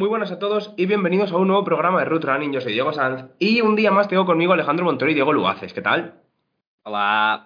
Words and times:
Muy 0.00 0.08
buenas 0.08 0.32
a 0.32 0.38
todos 0.38 0.72
y 0.78 0.86
bienvenidos 0.86 1.30
a 1.30 1.36
un 1.36 1.46
nuevo 1.46 1.62
programa 1.62 1.98
de 1.98 2.06
Root 2.06 2.24
Running. 2.24 2.54
Yo 2.54 2.62
soy 2.62 2.72
Diego 2.72 2.90
Sanz 2.90 3.26
y 3.38 3.60
un 3.60 3.76
día 3.76 3.90
más 3.90 4.08
tengo 4.08 4.24
conmigo 4.24 4.54
Alejandro 4.54 4.86
Montoro 4.86 5.10
y 5.10 5.14
Diego 5.14 5.30
Lugaces. 5.30 5.74
¿Qué 5.74 5.82
tal? 5.82 6.22
Hola. 6.84 7.44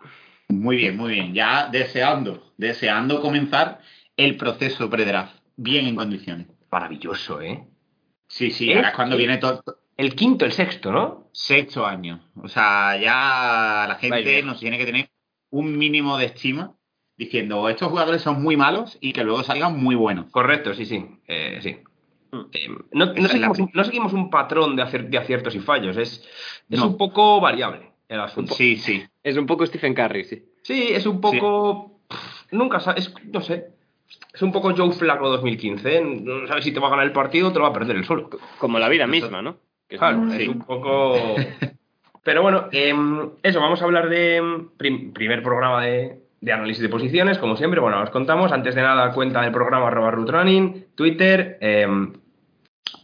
Muy 0.51 0.77
bien, 0.77 0.97
muy 0.97 1.15
bien. 1.15 1.35
Ya 1.35 1.67
deseando, 1.67 2.53
deseando 2.57 3.21
comenzar 3.21 3.81
el 4.17 4.37
proceso 4.37 4.89
pre-draft. 4.89 5.35
Bien 5.57 5.89
en 5.89 5.97
condiciones. 5.97 6.47
Maravilloso, 6.71 7.41
¿eh? 7.41 7.67
Sí, 8.29 8.53
sí, 8.53 8.73
ahora 8.73 8.91
es 8.91 8.95
cuando 8.95 9.17
viene 9.17 9.39
todo. 9.39 9.61
El 9.97 10.15
quinto, 10.15 10.45
el 10.45 10.53
sexto, 10.53 10.93
¿no? 10.93 11.31
Sexto 11.33 11.85
año. 11.85 12.21
O 12.41 12.47
sea, 12.47 12.97
ya 12.97 13.87
la 13.89 13.97
gente 13.97 14.45
nos 14.45 14.61
tiene 14.61 14.79
que 14.79 14.87
tener 14.87 15.09
un 15.51 15.77
mínimo 15.77 16.19
de 16.19 16.27
estima 16.27 16.77
diciendo 17.17 17.63
"Oh, 17.63 17.69
estos 17.69 17.89
jugadores 17.89 18.23
son 18.23 18.41
muy 18.41 18.57
malos 18.57 18.97
y 19.01 19.13
que 19.13 19.25
luego 19.25 19.43
salgan 19.43 19.77
muy 19.77 19.97
buenos. 19.97 20.31
Correcto, 20.31 20.73
sí, 20.73 20.87
sí. 20.87 21.05
eh, 21.27 21.59
sí. 21.61 21.79
Mm. 22.35 22.47
Eh, 22.53 22.69
no, 22.93 23.13
seguimos, 23.29 23.59
un- 23.59 23.71
no 23.73 23.85
seguimos 23.85 24.13
un 24.13 24.31
patrón 24.31 24.77
de, 24.77 24.83
acier- 24.83 25.09
de 25.09 25.19
aciertos 25.19 25.55
y 25.55 25.61
fallos. 25.61 25.97
Es, 25.97 26.27
es 26.71 26.81
No. 26.81 26.89
un 26.89 26.97
poco 26.97 27.41
variable 27.41 27.91
el 28.09 28.21
asunto. 28.21 28.55
Sí, 28.55 28.77
sí. 28.77 29.05
Es 29.23 29.37
un 29.37 29.47
poco 29.47 29.65
Stephen 29.67 29.95
Curry, 29.95 30.25
sí. 30.25 30.45
Sí, 30.63 30.89
es 30.93 31.07
un 31.07 31.21
poco. 31.21 32.01
pff, 32.09 32.53
Nunca 32.53 32.81
sabes. 32.81 33.13
No 33.33 33.41
sé. 33.41 33.69
Es 34.33 34.43
un 34.43 34.53
poco 34.53 34.75
Joe 34.77 34.93
Flaco 34.93 35.29
2015. 35.29 35.97
¿eh? 35.97 36.01
No 36.23 36.47
sabes 36.47 36.65
si 36.65 36.73
te 36.73 36.81
va 36.81 36.89
a 36.89 36.91
ganar 36.91 37.07
el 37.07 37.13
partido 37.13 37.49
o 37.49 37.53
te 37.53 37.59
lo 37.59 37.65
va 37.65 37.71
a 37.71 37.73
perder 37.73 37.97
el 37.97 38.05
solo. 38.05 38.29
Como 38.59 38.79
la 38.79 38.89
vida 38.89 39.07
misma, 39.07 39.43
¿no? 39.43 39.57
Que 39.89 39.97
Claro, 39.99 40.31
Sí. 40.31 40.43
es 40.43 40.49
un 40.49 40.61
poco. 40.61 41.15
Pero 42.23 42.43
bueno, 42.43 42.69
em, 42.73 43.31
eso, 43.43 43.61
vamos 43.61 43.83
a 43.83 43.85
hablar 43.85 44.09
de 44.09 44.37
em, 44.37 44.69
prim- 44.77 45.13
primer 45.13 45.43
programa 45.43 45.83
de, 45.85 46.21
de 46.41 46.53
análisis 46.53 46.83
de 46.83 46.89
posiciones, 46.89 47.39
como 47.39 47.57
siempre. 47.57 47.81
Bueno, 47.81 48.01
os 48.03 48.11
contamos. 48.11 48.51
Antes 48.53 48.75
de 48.75 48.83
nada, 48.83 49.13
cuenta 49.13 49.43
del 49.43 49.53
programa 49.53 49.89
arroba 49.89 50.13
Twitter, 50.95 51.59
em, 51.61 52.13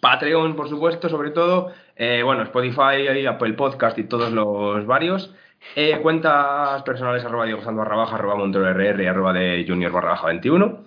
Patreon, 0.01 0.57
por 0.57 0.69
supuesto, 0.69 1.09
sobre 1.09 1.31
todo. 1.31 1.73
eh, 1.97 2.23
bueno, 2.25 2.43
Spotify, 2.45 3.27
Apple 3.27 3.53
Podcast 3.55 3.99
y 3.99 4.05
todos 4.05 4.33
los 4.33 4.87
varios. 4.87 5.35
Eh, 5.77 5.99
cuentas 6.03 6.83
personales 6.83 7.25
arroba 7.25 7.45
Diego 7.45 7.63
Sando 7.63 7.83
barra 7.83 7.97
baja, 7.97 8.17
arroba 8.17 8.37
Montero 8.37 8.67
RR 8.69 9.09
arroba 9.09 9.33
de 9.33 9.65
Junior 9.67 9.93
barra 9.93 10.11
baja 10.11 10.27
21. 10.29 10.85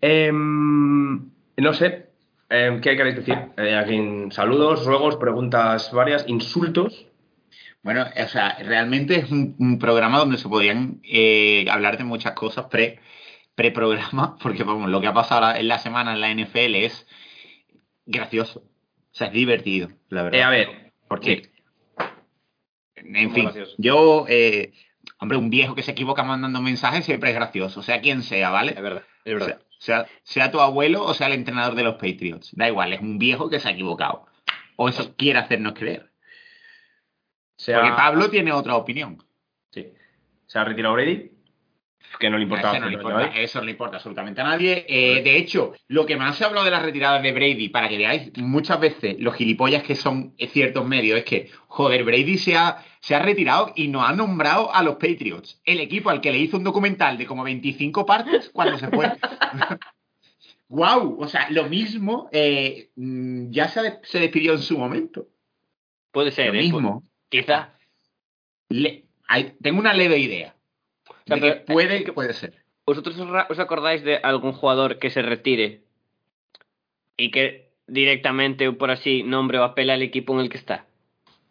Em, 0.00 1.30
no 1.56 1.72
sé, 1.72 2.10
em, 2.50 2.80
¿qué 2.80 2.96
queréis 2.96 3.16
decir? 3.16 3.36
Eh, 3.56 3.76
aquí, 3.76 4.00
saludos, 4.30 4.84
ruegos, 4.84 5.16
preguntas 5.16 5.92
varias, 5.92 6.28
insultos. 6.28 7.06
Bueno, 7.82 8.04
o 8.16 8.28
sea, 8.28 8.58
realmente 8.60 9.16
es 9.16 9.30
un, 9.30 9.78
programa 9.80 10.18
donde 10.18 10.38
se 10.38 10.48
podrían 10.48 11.00
eh, 11.04 11.66
hablar 11.70 11.98
de 11.98 12.04
muchas 12.04 12.32
cosas 12.34 12.66
pre 12.66 13.00
pre-programa, 13.54 14.36
porque 14.42 14.64
vamos, 14.64 14.90
lo 14.90 15.00
que 15.00 15.08
ha 15.08 15.14
pasado 15.14 15.54
en 15.56 15.68
la 15.68 15.78
semana 15.78 16.14
en 16.14 16.20
la 16.20 16.32
NFL 16.34 16.74
es 16.76 17.06
gracioso. 18.06 18.60
O 18.60 19.14
sea, 19.14 19.28
es 19.28 19.32
divertido, 19.32 19.88
la 20.08 20.22
verdad. 20.22 20.40
Eh, 20.40 20.42
a 20.42 20.50
ver, 20.50 20.92
Porque, 21.08 21.50
en 22.96 23.32
fin, 23.34 23.50
yo, 23.78 24.24
eh, 24.28 24.72
hombre, 25.18 25.36
un 25.38 25.50
viejo 25.50 25.74
que 25.74 25.82
se 25.82 25.90
equivoca 25.92 26.22
mandando 26.22 26.60
mensajes 26.62 27.04
siempre 27.04 27.30
es 27.30 27.34
gracioso, 27.36 27.82
sea 27.82 28.00
quien 28.00 28.22
sea, 28.22 28.50
¿vale? 28.50 28.72
Es 28.72 28.80
verdad, 28.82 29.02
es 29.24 29.34
O 29.34 29.38
verdad. 29.38 29.60
sea, 29.78 30.04
sea, 30.04 30.06
sea 30.22 30.50
tu 30.50 30.60
abuelo 30.60 31.04
o 31.04 31.12
sea 31.12 31.26
el 31.26 31.34
entrenador 31.34 31.74
de 31.74 31.82
los 31.82 31.94
Patriots. 31.94 32.50
Da 32.56 32.68
igual, 32.68 32.92
es 32.92 33.00
un 33.00 33.18
viejo 33.18 33.50
que 33.50 33.60
se 33.60 33.68
ha 33.68 33.72
equivocado. 33.72 34.26
O 34.76 34.88
eso 34.88 35.14
quiere 35.16 35.38
hacernos 35.38 35.74
creer. 35.74 36.10
Porque 37.64 37.90
Pablo 37.90 38.30
tiene 38.30 38.52
otra 38.52 38.76
opinión. 38.76 39.22
sí, 39.70 39.92
se 40.46 40.58
ha 40.58 40.64
retirado 40.64 40.94
Brady, 40.94 41.30
que 42.18 42.30
no 42.30 42.36
le 42.38 42.44
importaba. 42.44 42.74
Eso 42.76 42.80
no, 42.84 42.90
le 42.90 42.96
absolutamente 42.96 43.24
importa, 43.26 43.40
eso 43.42 43.58
no 43.58 43.64
le 43.64 43.70
importa 43.72 43.96
absolutamente 43.96 44.40
a 44.40 44.44
nadie. 44.44 44.84
Eh, 44.88 45.22
de 45.22 45.36
hecho, 45.36 45.72
lo 45.88 46.06
que 46.06 46.16
más 46.16 46.36
se 46.36 46.44
ha 46.44 46.48
hablado 46.48 46.64
de 46.64 46.70
las 46.70 46.82
retiradas 46.82 47.22
de 47.22 47.32
Brady, 47.32 47.68
para 47.68 47.88
que 47.88 47.98
veáis 47.98 48.30
muchas 48.38 48.78
veces 48.80 49.16
los 49.18 49.34
gilipollas 49.34 49.82
que 49.82 49.94
son 49.96 50.34
ciertos 50.52 50.86
medios, 50.86 51.18
es 51.18 51.24
que, 51.24 51.50
joder, 51.68 52.04
Brady 52.04 52.38
se 52.38 52.56
ha, 52.56 52.84
se 53.00 53.14
ha 53.14 53.18
retirado 53.20 53.72
y 53.76 53.88
no 53.88 54.04
ha 54.04 54.12
nombrado 54.12 54.74
a 54.74 54.82
los 54.82 54.94
Patriots, 54.94 55.60
el 55.64 55.80
equipo 55.80 56.10
al 56.10 56.20
que 56.20 56.32
le 56.32 56.38
hizo 56.38 56.56
un 56.56 56.64
documental 56.64 57.18
de 57.18 57.26
como 57.26 57.42
25 57.44 58.04
partes 58.06 58.50
cuando 58.52 58.78
se 58.78 58.88
fue. 58.88 59.10
¡Guau! 60.68 61.18
O 61.20 61.28
sea, 61.28 61.50
lo 61.50 61.64
mismo 61.68 62.28
eh, 62.32 62.90
mm, 62.96 63.50
ya 63.50 63.68
se, 63.68 63.82
de- 63.82 63.98
se 64.04 64.20
despidió 64.20 64.52
en 64.54 64.62
su 64.62 64.78
momento. 64.78 65.26
Puede 66.10 66.30
ser, 66.30 66.48
Lo 66.48 66.54
¿eh? 66.54 66.62
mismo. 66.62 67.04
Quizá. 67.28 67.74
Le- 68.70 69.04
hay- 69.28 69.52
tengo 69.62 69.80
una 69.80 69.92
leve 69.92 70.18
idea. 70.18 70.54
Sea, 71.26 71.36
de 71.36 71.42
que 71.42 71.52
pero- 71.52 71.64
puede, 71.66 72.04
que 72.04 72.12
puede 72.12 72.32
ser. 72.32 72.54
¿Vosotros 72.86 73.16
os, 73.48 73.58
acordáis 73.58 74.02
de 74.02 74.16
algún 74.16 74.52
jugador 74.52 74.98
que 74.98 75.10
se 75.10 75.22
retire 75.22 75.82
y 77.16 77.30
que 77.30 77.70
directamente, 77.86 78.70
por 78.72 78.90
así, 78.90 79.22
nombre 79.22 79.58
o 79.58 79.64
apela 79.64 79.94
al 79.94 80.02
equipo 80.02 80.34
en 80.34 80.40
el 80.40 80.48
que 80.48 80.58
está? 80.58 80.86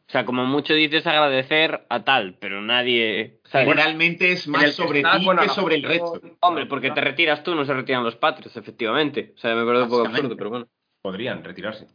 O 0.08 0.12
sea, 0.12 0.26
como 0.26 0.44
mucho 0.44 0.74
dices 0.74 1.08
agradecer 1.08 1.86
a 1.88 2.04
tal, 2.04 2.36
pero 2.38 2.62
nadie... 2.62 3.40
¿sabes? 3.46 3.74
Realmente 3.74 4.34
es 4.34 4.46
más 4.46 4.74
sobre 4.74 5.04
ti 5.04 5.28
que 5.40 5.48
sobre 5.48 5.76
el 5.76 5.84
resto. 5.84 6.20
Hombre, 6.42 6.66
porque 6.66 6.92
te 6.92 7.00
retiras 7.00 7.44
tú, 7.44 7.56
no 7.56 7.64
se 7.64 7.74
retiran 7.74 8.03
los 8.03 8.18
Patriots, 8.18 8.58
efectivamente. 8.58 9.32
O 9.38 9.40
sea, 9.40 9.56
me 9.56 9.64
parece 9.64 9.84
un 9.84 9.90
poco 9.90 10.08
absurdo, 10.08 10.36
pero 10.36 10.50
bueno. 10.50 10.68
Podrían 11.02 11.46
retirarse. 11.46 11.88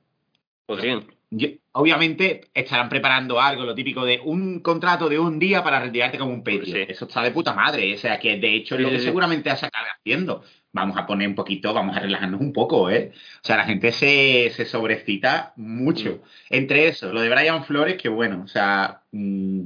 Podrían. 0.64 1.04
Yo- 1.30 1.48
obviamente 1.72 2.42
estarán 2.54 2.88
preparando 2.88 3.40
algo, 3.40 3.64
lo 3.64 3.74
típico 3.74 4.04
de 4.04 4.20
un 4.24 4.60
contrato 4.60 5.08
de 5.08 5.18
un 5.18 5.38
día 5.38 5.62
para 5.64 5.80
retirarte 5.80 6.18
como 6.18 6.32
un. 6.32 6.44
Sí. 6.44 6.84
Eso 6.88 7.06
está 7.06 7.22
de 7.22 7.32
puta 7.32 7.52
madre. 7.52 7.94
O 7.94 7.98
sea, 7.98 8.18
que 8.18 8.36
de 8.38 8.54
hecho 8.54 8.74
es 8.76 8.80
lo 8.82 8.88
que 8.90 8.96
seguramente 9.04 9.48
vas 9.50 9.62
a 9.62 9.66
acabar 9.66 9.88
haciendo. 9.98 10.44
Vamos 10.72 10.96
a 10.98 11.06
poner 11.06 11.26
un 11.28 11.34
poquito, 11.34 11.72
vamos 11.74 11.96
a 11.96 12.00
relajarnos 12.00 12.40
un 12.40 12.52
poco, 12.52 12.90
¿eh? 12.90 13.10
O 13.14 13.46
sea, 13.46 13.56
la 13.56 13.64
gente 13.64 13.92
se, 13.92 14.50
se 14.54 14.64
sobrecita 14.66 15.52
mucho. 15.56 16.22
Entre 16.50 16.86
eso, 16.88 17.12
lo 17.12 17.20
de 17.22 17.30
Brian 17.30 17.64
Flores, 17.64 17.96
que 18.00 18.08
bueno, 18.10 18.42
o 18.44 18.48
sea, 18.48 19.00
mm, 19.12 19.62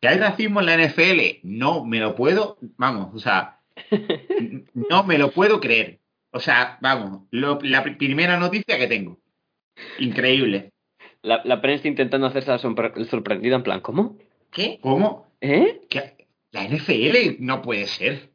¿que 0.00 0.08
hay 0.08 0.18
racismo 0.18 0.60
en 0.60 0.66
la 0.66 0.74
NFL? 0.74 1.40
No, 1.44 1.84
me 1.84 2.00
lo 2.00 2.14
puedo, 2.14 2.58
vamos, 2.78 3.14
o 3.14 3.18
sea, 3.18 3.58
no 4.74 5.04
me 5.04 5.18
lo 5.18 5.30
puedo 5.30 5.60
creer. 5.60 6.00
O 6.30 6.40
sea, 6.40 6.78
vamos, 6.80 7.22
lo- 7.30 7.58
la 7.62 7.82
pri- 7.82 7.94
primera 7.96 8.36
noticia 8.38 8.78
que 8.78 8.86
tengo. 8.86 9.18
Increíble. 9.98 10.72
La, 11.22 11.40
la 11.44 11.60
prensa 11.60 11.88
intentando 11.88 12.26
hacerse 12.26 12.50
la 12.50 12.58
sorprendida 12.58 13.56
en 13.56 13.62
plan, 13.62 13.80
¿cómo? 13.80 14.18
¿Qué? 14.50 14.78
¿Cómo? 14.82 15.32
¿Eh? 15.40 15.80
¿Qué? 15.88 16.26
La 16.50 16.64
NFL 16.68 17.36
no 17.40 17.62
puede 17.62 17.86
ser. 17.86 18.30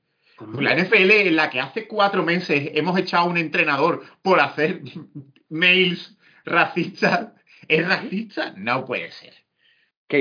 La 0.58 0.74
NFL 0.76 1.12
en 1.12 1.36
la 1.36 1.50
que 1.50 1.60
hace 1.60 1.88
cuatro 1.88 2.24
meses 2.24 2.72
hemos 2.74 2.98
echado 2.98 3.26
a 3.26 3.30
un 3.30 3.38
entrenador 3.38 4.04
por 4.22 4.40
hacer 4.40 4.82
mails 5.50 6.18
racistas. 6.46 7.34
¿Es 7.68 7.88
racista? 7.88 8.54
No 8.58 8.86
puede 8.86 9.12
ser. 9.12 9.34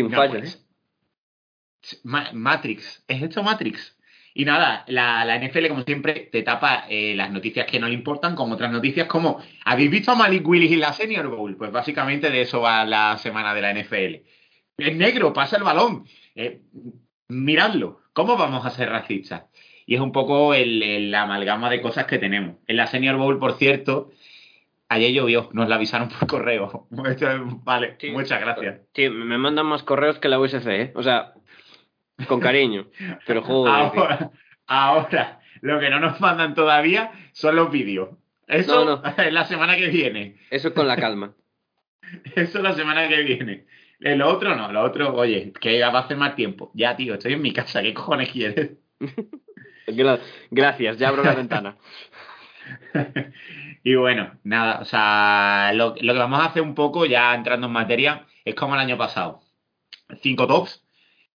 Un 0.03 0.11
No 0.11 0.17
fallo, 0.19 0.39
¿eh? 0.39 0.43
Ma- 2.03 2.31
Matrix. 2.33 3.03
¿Es 3.09 3.23
esto 3.23 3.43
Matrix? 3.43 3.97
Y 4.41 4.45
nada, 4.45 4.85
la, 4.87 5.25
la 5.25 5.37
NFL, 5.37 5.67
como 5.67 5.83
siempre, 5.83 6.29
te 6.31 6.43
tapa 6.45 6.85
eh, 6.89 7.13
las 7.17 7.33
noticias 7.33 7.67
que 7.67 7.81
no 7.81 7.89
le 7.89 7.95
importan 7.95 8.37
con 8.37 8.53
otras 8.53 8.71
noticias 8.71 9.09
como 9.09 9.41
¿Habéis 9.65 9.91
visto 9.91 10.13
a 10.13 10.15
Malik 10.15 10.47
Willis 10.47 10.71
en 10.71 10.79
la 10.79 10.93
Senior 10.93 11.27
Bowl? 11.27 11.57
Pues 11.57 11.73
básicamente 11.73 12.31
de 12.31 12.43
eso 12.43 12.61
va 12.61 12.85
la 12.85 13.19
semana 13.19 13.53
de 13.53 13.61
la 13.61 13.75
NFL. 13.75 14.15
Es 14.77 14.95
negro, 14.97 15.33
pasa 15.33 15.57
el 15.57 15.65
balón. 15.65 16.05
Eh, 16.37 16.61
miradlo. 17.29 18.01
¿Cómo 18.13 18.37
vamos 18.37 18.65
a 18.65 18.71
ser 18.71 18.89
racistas? 18.91 19.47
Y 19.87 19.97
es 19.97 20.01
un 20.01 20.13
poco 20.13 20.55
el, 20.55 20.85
el 20.85 21.13
amalgama 21.17 21.69
de 21.69 21.81
cosas 21.83 22.07
que 22.07 22.19
tenemos. 22.19 22.59
En 22.69 22.77
la 22.77 22.87
Senior 22.87 23.17
Bowl, 23.17 23.41
por 23.41 23.55
cierto, 23.55 24.13
ayer 24.89 25.13
llovió, 25.13 25.51
nos 25.53 25.69
la 25.69 25.75
avisaron 25.75 26.11
por 26.11 26.29
correo. 26.29 26.87
Vale, 27.65 27.97
Sí. 27.99 28.11
muchas 28.13 28.41
gracias. 28.41 28.83
Sí, 28.95 29.09
me 29.09 29.37
mandan 29.37 29.67
más 29.67 29.83
correos 29.83 30.21
que 30.21 30.29
la 30.29 30.39
USC, 30.39 30.67
¿eh? 30.69 30.93
O 30.95 31.03
sea, 31.03 31.33
con 32.27 32.41
cariño. 32.41 32.89
Pero 33.27 33.43
joder. 33.43 33.91
tío. 33.93 34.01
Ahora, 34.03 34.31
ahora, 34.67 35.41
lo 35.61 35.79
que 35.79 35.91
no 35.91 36.01
nos 36.01 36.21
mandan 36.21 36.55
todavía 36.55 37.13
son 37.33 37.57
los 37.57 37.71
vídeos. 37.71 38.11
Eso 38.47 38.85
No, 38.85 39.03
es 39.05 39.33
la 39.33 39.45
semana 39.45 39.77
que 39.77 39.89
viene. 39.89 40.37
Eso 40.51 40.73
con 40.75 40.89
la 40.89 40.97
calma. 40.97 41.35
Eso 42.35 42.59
es 42.59 42.65
la 42.65 42.73
semana 42.75 43.07
que 43.09 43.23
viene. 43.23 43.67
Eh, 44.01 44.17
Lo 44.17 44.29
otro 44.29 44.55
no, 44.55 44.71
lo 44.73 44.83
otro, 44.83 45.13
oye, 45.15 45.53
que 45.61 45.81
va 45.81 45.89
a 45.89 45.99
hacer 46.03 46.17
más 46.17 46.37
tiempo. 46.37 46.71
Ya, 46.73 46.97
tío, 46.97 47.15
estoy 47.15 47.33
en 47.35 47.43
mi 47.43 47.53
casa, 47.53 47.83
¿qué 47.83 47.93
cojones 47.93 48.31
quieres? 48.31 48.79
Gra- 49.89 50.21
Gracias, 50.51 50.99
ya 50.99 51.09
abro 51.09 51.25
la 51.25 51.35
ventana. 51.35 51.77
y 53.83 53.95
bueno, 53.95 54.39
nada, 54.45 54.81
o 54.81 54.85
sea, 54.85 55.73
lo, 55.75 55.95
lo 56.01 56.13
que 56.13 56.19
vamos 56.19 56.41
a 56.41 56.47
hacer 56.47 56.63
un 56.63 56.75
poco, 56.75 57.07
ya 57.07 57.35
entrando 57.35 57.67
en 57.67 57.73
materia, 57.73 58.27
es 58.45 58.55
como 58.55 58.75
el 58.75 58.81
año 58.81 58.97
pasado. 58.97 59.41
Cinco 60.23 60.47
tops 60.47 60.85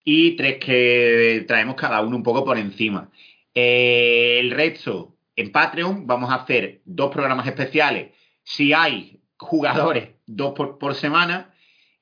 y 0.04 0.36
tres 0.36 0.58
que 0.58 1.44
traemos 1.46 1.76
cada 1.76 2.00
uno 2.00 2.16
un 2.16 2.22
poco 2.22 2.44
por 2.44 2.58
encima. 2.58 3.10
Eh, 3.54 4.38
el 4.40 4.50
resto, 4.50 5.16
en 5.36 5.52
Patreon, 5.52 6.06
vamos 6.06 6.30
a 6.30 6.36
hacer 6.36 6.80
dos 6.84 7.10
programas 7.10 7.46
especiales. 7.46 8.12
Si 8.42 8.72
hay 8.72 9.20
jugadores, 9.36 10.10
dos 10.26 10.54
por, 10.54 10.94
semana. 10.94 11.54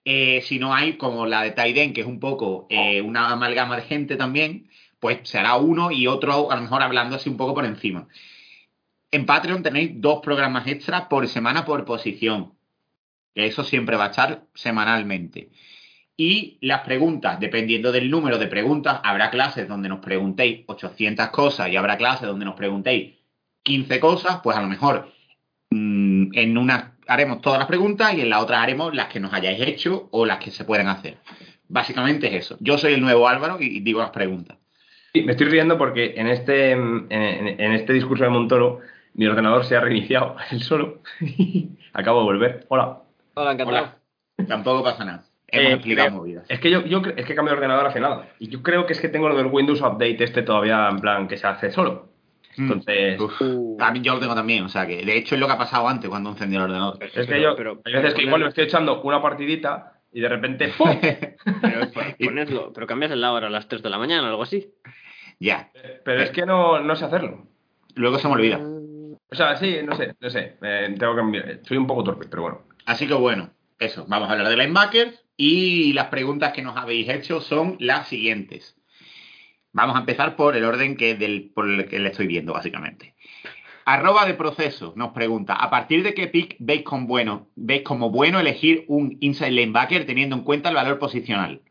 Eh, 0.05 0.41
si 0.43 0.59
no 0.59 0.75
hay, 0.75 0.97
como 0.97 1.27
la 1.27 1.43
de 1.43 1.51
Taiden, 1.51 1.93
que 1.93 2.01
es 2.01 2.07
un 2.07 2.21
poco 2.21 2.67
eh, 2.71 3.03
una 3.03 3.31
amalgama 3.31 3.77
de 3.77 3.83
gente 3.83 4.17
también, 4.17 4.71
pues 4.99 5.21
será 5.25 5.57
uno 5.57 5.91
y 5.91 6.07
otro 6.07 6.51
a 6.51 6.57
lo 6.57 6.63
mejor 6.63 6.83
hablando 6.83 7.17
así 7.17 7.29
un 7.29 7.37
poco 7.37 7.55
por 7.55 7.65
encima. 7.65 8.09
En 9.11 9.27
Patreon 9.27 9.63
tenéis 9.63 9.91
dos 9.95 10.21
programas 10.21 10.67
extras 10.69 11.07
por 11.07 11.27
semana 11.29 11.65
por 11.65 11.85
posición. 11.85 12.55
Eso 13.35 13.65
siempre 13.65 13.97
va 13.97 14.07
a 14.07 14.11
estar 14.11 14.45
semanalmente. 14.55 15.51
Y 16.23 16.59
las 16.61 16.83
preguntas, 16.83 17.41
dependiendo 17.41 17.91
del 17.93 18.11
número 18.11 18.37
de 18.37 18.47
preguntas, 18.47 19.01
habrá 19.05 19.31
clases 19.31 19.67
donde 19.67 19.89
nos 19.89 20.01
preguntéis 20.01 20.65
800 20.67 21.31
cosas 21.31 21.71
y 21.71 21.77
habrá 21.77 21.97
clases 21.97 22.29
donde 22.29 22.45
nos 22.45 22.57
preguntéis 22.57 23.15
15 23.63 23.99
cosas, 24.01 24.41
pues 24.43 24.55
a 24.55 24.61
lo 24.61 24.69
mejor 24.69 25.11
mm, 25.71 26.33
en 26.35 26.59
una 26.59 26.99
haremos 27.09 27.41
todas 27.41 27.59
las 27.59 27.67
preguntas 27.67 28.13
y 28.13 28.21
en 28.21 28.29
la 28.29 28.41
otra 28.41 28.63
haremos 28.63 28.95
las 28.95 29.09
que 29.09 29.19
nos 29.19 29.33
hayáis 29.33 29.63
hecho 29.63 30.09
o 30.11 30.27
las 30.27 30.41
que 30.41 30.51
se 30.51 30.67
pueden 30.67 30.89
hacer. 30.89 31.17
Básicamente 31.69 32.27
es 32.27 32.45
eso. 32.45 32.59
Yo 32.61 32.77
soy 32.77 32.93
el 32.93 33.01
nuevo 33.01 33.27
Álvaro 33.27 33.57
y 33.59 33.81
digo 33.81 34.01
las 34.01 34.11
preguntas. 34.11 34.59
Sí, 35.15 35.23
me 35.23 35.33
estoy 35.33 35.47
riendo 35.47 35.79
porque 35.79 36.13
en 36.19 36.27
este, 36.27 36.73
en 36.73 37.73
este 37.73 37.95
discurso 37.95 38.25
de 38.25 38.31
Montoro 38.31 38.81
mi 39.15 39.27
ordenador 39.27 39.65
se 39.65 39.75
ha 39.75 39.81
reiniciado 39.81 40.37
él 40.51 40.61
solo. 40.61 41.01
Acabo 41.95 42.19
de 42.19 42.25
volver. 42.27 42.67
Hola. 42.69 42.99
Hola, 43.33 43.53
encantado. 43.53 43.97
Hola. 44.37 44.47
Tampoco 44.47 44.85
pasa 44.85 45.07
nada. 45.07 45.30
Hemos 45.53 45.71
Eh, 45.71 45.75
explicado 45.75 46.09
creo- 46.09 46.19
movidas. 46.21 46.45
Es 46.49 46.61
que 46.61 46.71
yo, 46.71 46.85
yo 46.85 47.03
es 47.17 47.25
que 47.27 47.35
cambié 47.35 47.53
de 47.53 47.57
ordenador 47.59 47.87
hace 47.87 48.01
nada. 48.01 48.29
Y 48.39 48.49
yo 48.49 48.63
creo 48.63 48.87
que 48.87 48.93
es 48.93 49.01
que 49.01 49.09
tengo 49.09 49.29
lo 49.29 49.37
del 49.37 49.47
Windows 49.47 49.81
Update 49.81 50.23
este 50.25 50.43
todavía 50.43 50.89
en 50.91 50.99
plan 51.01 51.27
que 51.29 51.37
se 51.37 51.47
hace 51.47 51.71
solo. 51.71 52.09
Mm. 52.57 52.63
Entonces, 52.63 53.21
Uf. 53.21 53.41
Uh, 53.41 53.77
A 53.81 53.91
mí 53.93 54.01
yo 54.01 54.15
lo 54.15 54.21
tengo 54.21 54.35
también, 54.35 54.65
o 54.65 54.69
sea 54.69 54.87
que 54.87 55.05
de 55.05 55.17
hecho 55.17 55.35
es 55.35 55.41
lo 55.41 55.47
que 55.47 55.53
ha 55.53 55.59
pasado 55.59 55.89
antes 55.89 56.09
cuando 56.11 56.31
encendí 56.31 56.57
el 56.57 56.63
ordenador. 56.63 57.03
es 57.03 57.13
que 57.13 57.25
pero- 57.25 57.43
yo 57.43 57.57
pero- 57.57 57.81
hay 57.85 57.93
veces 57.95 58.15
que 58.15 58.23
igual 58.23 58.43
me 58.43 58.49
estoy 58.49 58.65
echando 58.65 59.01
una 59.03 59.23
partidita 59.23 59.93
y 60.13 60.21
de 60.21 60.29
repente 60.29 60.69
¡pum! 60.79 60.99
Pero, 61.63 61.91
ponedlo, 62.19 62.73
pero 62.73 62.87
cambias 62.87 63.13
la 63.13 63.33
hora 63.33 63.47
a 63.47 63.51
las 63.51 63.69
3 63.69 63.83
de 63.83 63.91
la 63.91 63.99
mañana 63.99 64.25
o 64.27 64.31
algo 64.31 64.43
así. 64.43 64.69
ya, 65.39 65.71
Pero 66.05 66.23
es 66.23 66.31
que 66.31 66.45
no, 66.45 66.81
no 66.81 66.97
sé 66.97 67.05
hacerlo. 67.05 67.47
luego 67.95 68.19
se 68.19 68.27
me 68.29 68.35
olvida. 68.35 68.61
O 69.33 69.35
sea, 69.37 69.57
sí, 69.57 69.79
no 69.85 69.95
sé, 69.95 70.15
no 70.21 70.29
sé. 70.29 70.57
eh, 70.63 70.95
tengo 70.99 71.15
que 71.15 71.21
enviar- 71.21 71.61
Soy 71.63 71.77
un 71.77 71.87
poco 71.87 72.03
torpe, 72.03 72.27
pero 72.29 72.43
bueno. 72.43 72.63
Así 72.87 73.07
que 73.07 73.15
bueno, 73.15 73.51
eso, 73.79 74.05
vamos 74.09 74.29
a 74.29 74.33
hablar 74.33 74.49
de 74.49 74.57
linebackers 74.57 75.25
y 75.43 75.95
las 75.95 76.09
preguntas 76.09 76.53
que 76.53 76.61
nos 76.61 76.77
habéis 76.77 77.09
hecho 77.09 77.41
son 77.41 77.77
las 77.79 78.09
siguientes. 78.09 78.77
Vamos 79.73 79.97
a 79.97 80.01
empezar 80.01 80.37
por 80.37 80.55
el 80.55 80.67
orden 80.67 80.99
que 80.99 81.15
del, 81.15 81.51
por 81.55 81.67
el 81.67 81.89
que 81.89 81.99
le 81.99 82.11
estoy 82.11 82.27
viendo, 82.27 82.53
básicamente. 82.53 83.15
Arroba 83.87 84.27
de 84.27 84.35
proceso 84.35 84.93
nos 84.97 85.13
pregunta, 85.13 85.55
¿a 85.55 85.71
partir 85.71 86.03
de 86.03 86.13
qué 86.13 86.27
pick 86.27 86.57
veis, 86.59 86.83
con 86.83 87.07
bueno, 87.07 87.49
veis 87.57 87.81
como 87.81 88.11
bueno 88.11 88.39
elegir 88.39 88.85
un 88.89 89.17
inside 89.21 89.53
linebacker 89.53 90.05
teniendo 90.05 90.37
en 90.37 90.43
cuenta 90.43 90.69
el 90.69 90.75
valor 90.75 90.99
posicional? 90.99 91.63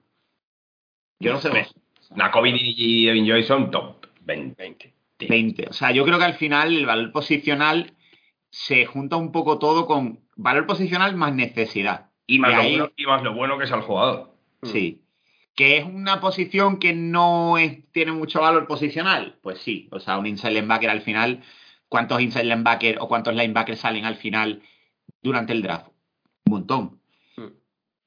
Yo 1.20 1.34
no 1.34 1.40
sé 1.40 1.50
vos. 1.50 1.76
Nakovic 2.16 2.56
y 2.60 3.08
Evin 3.08 3.28
Joy 3.28 3.44
son 3.44 3.70
top 3.70 4.08
20. 4.22 4.56
20. 4.64 4.94
20. 5.30 5.68
O 5.70 5.74
sea, 5.74 5.92
yo 5.92 6.06
creo 6.06 6.18
que 6.18 6.26
al 6.26 6.34
final 6.34 6.76
el 6.76 6.88
valor 6.88 7.12
posicional 7.12 7.94
se 8.50 8.88
junta 8.88 9.16
un 9.16 9.32
poco 9.32 9.60
todo 9.60 9.86
con 9.86 10.22
valor 10.36 10.66
posicional 10.66 11.16
más 11.16 11.36
necesidad. 11.36 12.09
Y 12.30 12.40
más, 12.40 12.52
lo 12.54 12.62
ahí- 12.62 12.78
bueno, 12.78 12.92
y 12.96 13.06
más 13.06 13.24
lo 13.24 13.34
bueno 13.34 13.58
que 13.58 13.64
es 13.66 13.72
al 13.72 13.82
jugador. 13.82 14.32
Sí. 14.64 15.02
¿Que 15.56 15.78
es 15.78 15.84
una 15.86 16.22
posición 16.22 16.78
que 16.78 16.94
no 16.94 17.58
es- 17.58 17.92
tiene 17.92 18.12
mucho 18.12 18.42
valor 18.42 18.68
posicional? 18.68 19.38
Pues 19.42 19.60
sí. 19.60 19.88
O 19.92 20.00
sea, 20.00 20.18
un 20.18 20.28
inside 20.28 20.52
linebacker 20.54 20.90
al 20.90 21.02
final, 21.02 21.42
¿cuántos 21.88 22.22
inside 22.22 22.44
linebacker 22.46 22.98
o 23.00 23.08
cuántos 23.08 23.34
linebackers 23.36 23.80
salen 23.80 24.06
al 24.06 24.16
final 24.16 24.62
durante 25.24 25.54
el 25.54 25.62
draft? 25.64 25.88
Un 26.46 26.52
montón. 26.54 27.00
Mm. 27.36 27.48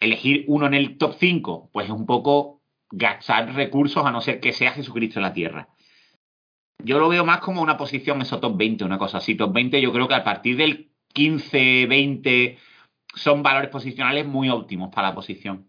Elegir 0.01 0.45
uno 0.47 0.67
en 0.67 0.75
el 0.75 0.97
top 0.99 1.15
5, 1.19 1.69
pues 1.73 1.87
es 1.87 1.93
un 1.93 2.07
poco 2.07 2.61
gastar 2.91 3.53
recursos 3.55 4.05
a 4.07 4.11
no 4.13 4.21
ser 4.21 4.39
que 4.41 4.53
sea 4.53 4.71
Jesucristo 4.73 5.19
en 5.19 5.23
la 5.25 5.33
tierra. 5.33 5.69
Yo 6.85 6.99
lo 6.99 7.09
veo 7.09 7.25
más 7.25 7.41
como 7.41 7.61
una 7.63 7.77
posición, 7.77 8.21
eso 8.23 8.39
top 8.41 8.57
20, 8.57 8.85
una 8.85 8.99
cosa 8.99 9.19
así. 9.19 9.35
Top 9.35 9.53
20 9.53 9.81
yo 9.81 9.93
creo 9.93 10.09
que 10.09 10.15
a 10.15 10.25
partir 10.25 10.57
del 10.57 10.91
15, 11.13 11.87
20 11.87 12.59
son 13.15 13.43
valores 13.43 13.71
posicionales 13.71 14.27
muy 14.27 14.49
óptimos 14.49 14.93
para 14.95 15.09
la 15.09 15.15
posición. 15.15 15.69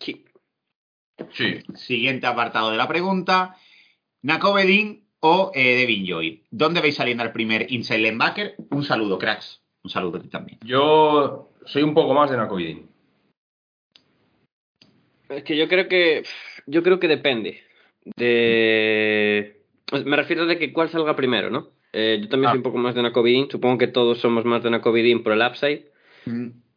Sí. 0.00 0.24
Sí. 1.32 1.60
Siguiente 1.74 2.26
apartado 2.26 2.70
de 2.70 2.76
la 2.76 2.88
pregunta. 2.88 3.56
Nakovedin 4.22 5.04
o 5.20 5.52
eh, 5.54 5.76
Devin 5.76 6.06
Joy. 6.06 6.44
¿Dónde 6.50 6.80
veis 6.80 6.96
saliendo 6.96 7.22
al 7.22 7.32
primer 7.32 7.70
inside 7.72 7.98
linebacker? 8.00 8.56
Un 8.70 8.84
saludo, 8.84 9.18
cracks. 9.18 9.62
Un 9.84 9.90
saludo 9.90 10.18
a 10.18 10.22
ti 10.22 10.28
también. 10.28 10.58
Yo 10.64 11.50
soy 11.64 11.82
un 11.82 11.94
poco 11.94 12.14
más 12.14 12.30
de 12.30 12.36
Nakovic. 12.36 12.84
Es 15.28 15.44
que 15.44 15.56
yo 15.56 15.68
creo 15.68 15.88
que. 15.88 16.24
Yo 16.66 16.82
creo 16.82 16.98
que 17.00 17.08
depende. 17.08 17.60
De. 18.16 19.60
Me 20.04 20.16
refiero 20.16 20.46
de 20.46 20.58
que 20.58 20.72
cuál 20.72 20.88
salga 20.88 21.16
primero, 21.16 21.50
¿no? 21.50 21.70
Eh, 21.92 22.18
yo 22.22 22.28
también 22.28 22.48
Ah. 22.48 22.52
soy 22.52 22.58
un 22.58 22.62
poco 22.64 22.78
más 22.78 22.94
de 22.94 23.02
Nakovidin. 23.02 23.50
Supongo 23.50 23.78
que 23.78 23.86
todos 23.88 24.18
somos 24.18 24.44
más 24.44 24.62
de 24.62 24.70
Nakovidin 24.70 25.22
por 25.22 25.32
el 25.32 25.42
upside. 25.46 25.86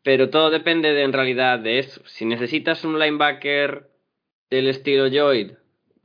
Pero 0.03 0.29
todo 0.29 0.49
depende 0.51 0.93
de, 0.93 1.03
en 1.03 1.13
realidad 1.13 1.59
de 1.59 1.79
eso. 1.79 2.01
Si 2.05 2.25
necesitas 2.25 2.83
un 2.83 2.99
linebacker 2.99 3.89
del 4.49 4.67
estilo 4.67 5.07
Lloyd, 5.07 5.51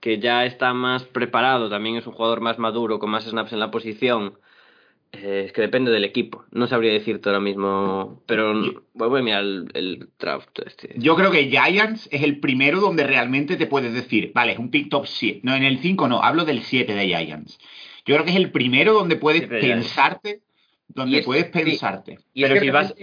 que 0.01 0.19
ya 0.19 0.47
está 0.47 0.73
más 0.73 1.05
preparado, 1.05 1.69
también 1.69 1.97
es 1.97 2.07
un 2.07 2.15
jugador 2.15 2.41
más 2.41 2.59
maduro, 2.59 2.99
con 2.99 3.11
más 3.11 3.25
snaps 3.25 3.53
en 3.53 3.61
la 3.61 3.71
posición, 3.71 4.39
eh, 5.13 5.43
es 5.47 5.53
que 5.53 5.61
depende 5.61 5.91
del 5.91 6.05
equipo. 6.05 6.45
No 6.53 6.67
sabría 6.67 6.93
decirte 6.93 7.29
ahora 7.29 7.41
mismo, 7.41 8.23
pero 8.27 8.55
voy 8.95 9.21
a 9.21 9.23
mirar 9.23 9.43
el, 9.43 9.69
el 9.75 10.09
draft. 10.19 10.59
Este. 10.65 10.95
Yo 10.97 11.17
creo 11.17 11.31
que 11.31 11.51
Giants 11.51 12.09
es 12.11 12.23
el 12.23 12.41
primero 12.41 12.81
donde 12.81 13.05
realmente 13.07 13.57
te 13.57 13.67
puedes 13.67 13.93
decir, 13.93 14.33
vale, 14.35 14.53
es 14.53 14.59
un 14.59 14.71
pick 14.71 14.89
top 14.89 15.07
7. 15.07 15.41
No, 15.43 15.55
en 15.55 15.65
el 15.65 15.79
5 15.81 16.09
no, 16.09 16.23
hablo 16.23 16.45
del 16.47 16.63
7 16.63 16.95
de 16.95 17.07
Giants. 17.07 17.59
Yo 18.07 18.15
creo 18.15 18.25
que 18.25 18.31
es 18.31 18.37
el 18.37 18.51
primero 18.51 18.95
donde 18.95 19.17
puedes 19.17 19.47
pensarte, 19.47 20.41
donde 20.89 21.17
Y 21.17 21.21
es- 21.21 21.27
puedes 21.27 21.45
pensarte. 21.47 22.19
Y 22.33 22.43
Pero 22.43 22.55
que 22.55 22.61
si 22.61 22.71
vas- 22.71 22.95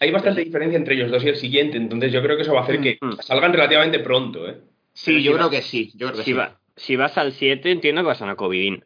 hay 0.00 0.10
bastante 0.10 0.44
diferencia 0.44 0.76
entre 0.76 0.94
ellos 0.94 1.10
dos 1.10 1.24
y 1.24 1.28
el 1.28 1.36
siguiente, 1.36 1.76
entonces 1.76 2.12
yo 2.12 2.22
creo 2.22 2.36
que 2.36 2.42
eso 2.42 2.54
va 2.54 2.60
a 2.60 2.64
hacer 2.64 2.80
que 2.80 2.98
Mm. 3.00 3.12
salgan 3.22 3.52
relativamente 3.52 3.98
pronto, 4.00 4.48
¿eh? 4.48 4.56
Sí, 4.92 5.12
Pero 5.12 5.18
yo 5.18 5.30
si 5.32 5.34
creo 5.36 5.46
va- 5.46 5.50
que 5.50 5.62
sí. 5.62 5.90
Yo 5.94 6.06
creo 6.08 6.18
que 6.18 6.24
Si, 6.24 6.30
sí. 6.30 6.36
va- 6.36 6.58
si 6.76 6.96
vas 6.96 7.18
al 7.18 7.32
7, 7.32 7.70
entiendo 7.70 8.02
que 8.02 8.06
vas 8.08 8.22
a 8.22 8.26
Nakovidin. 8.26 8.82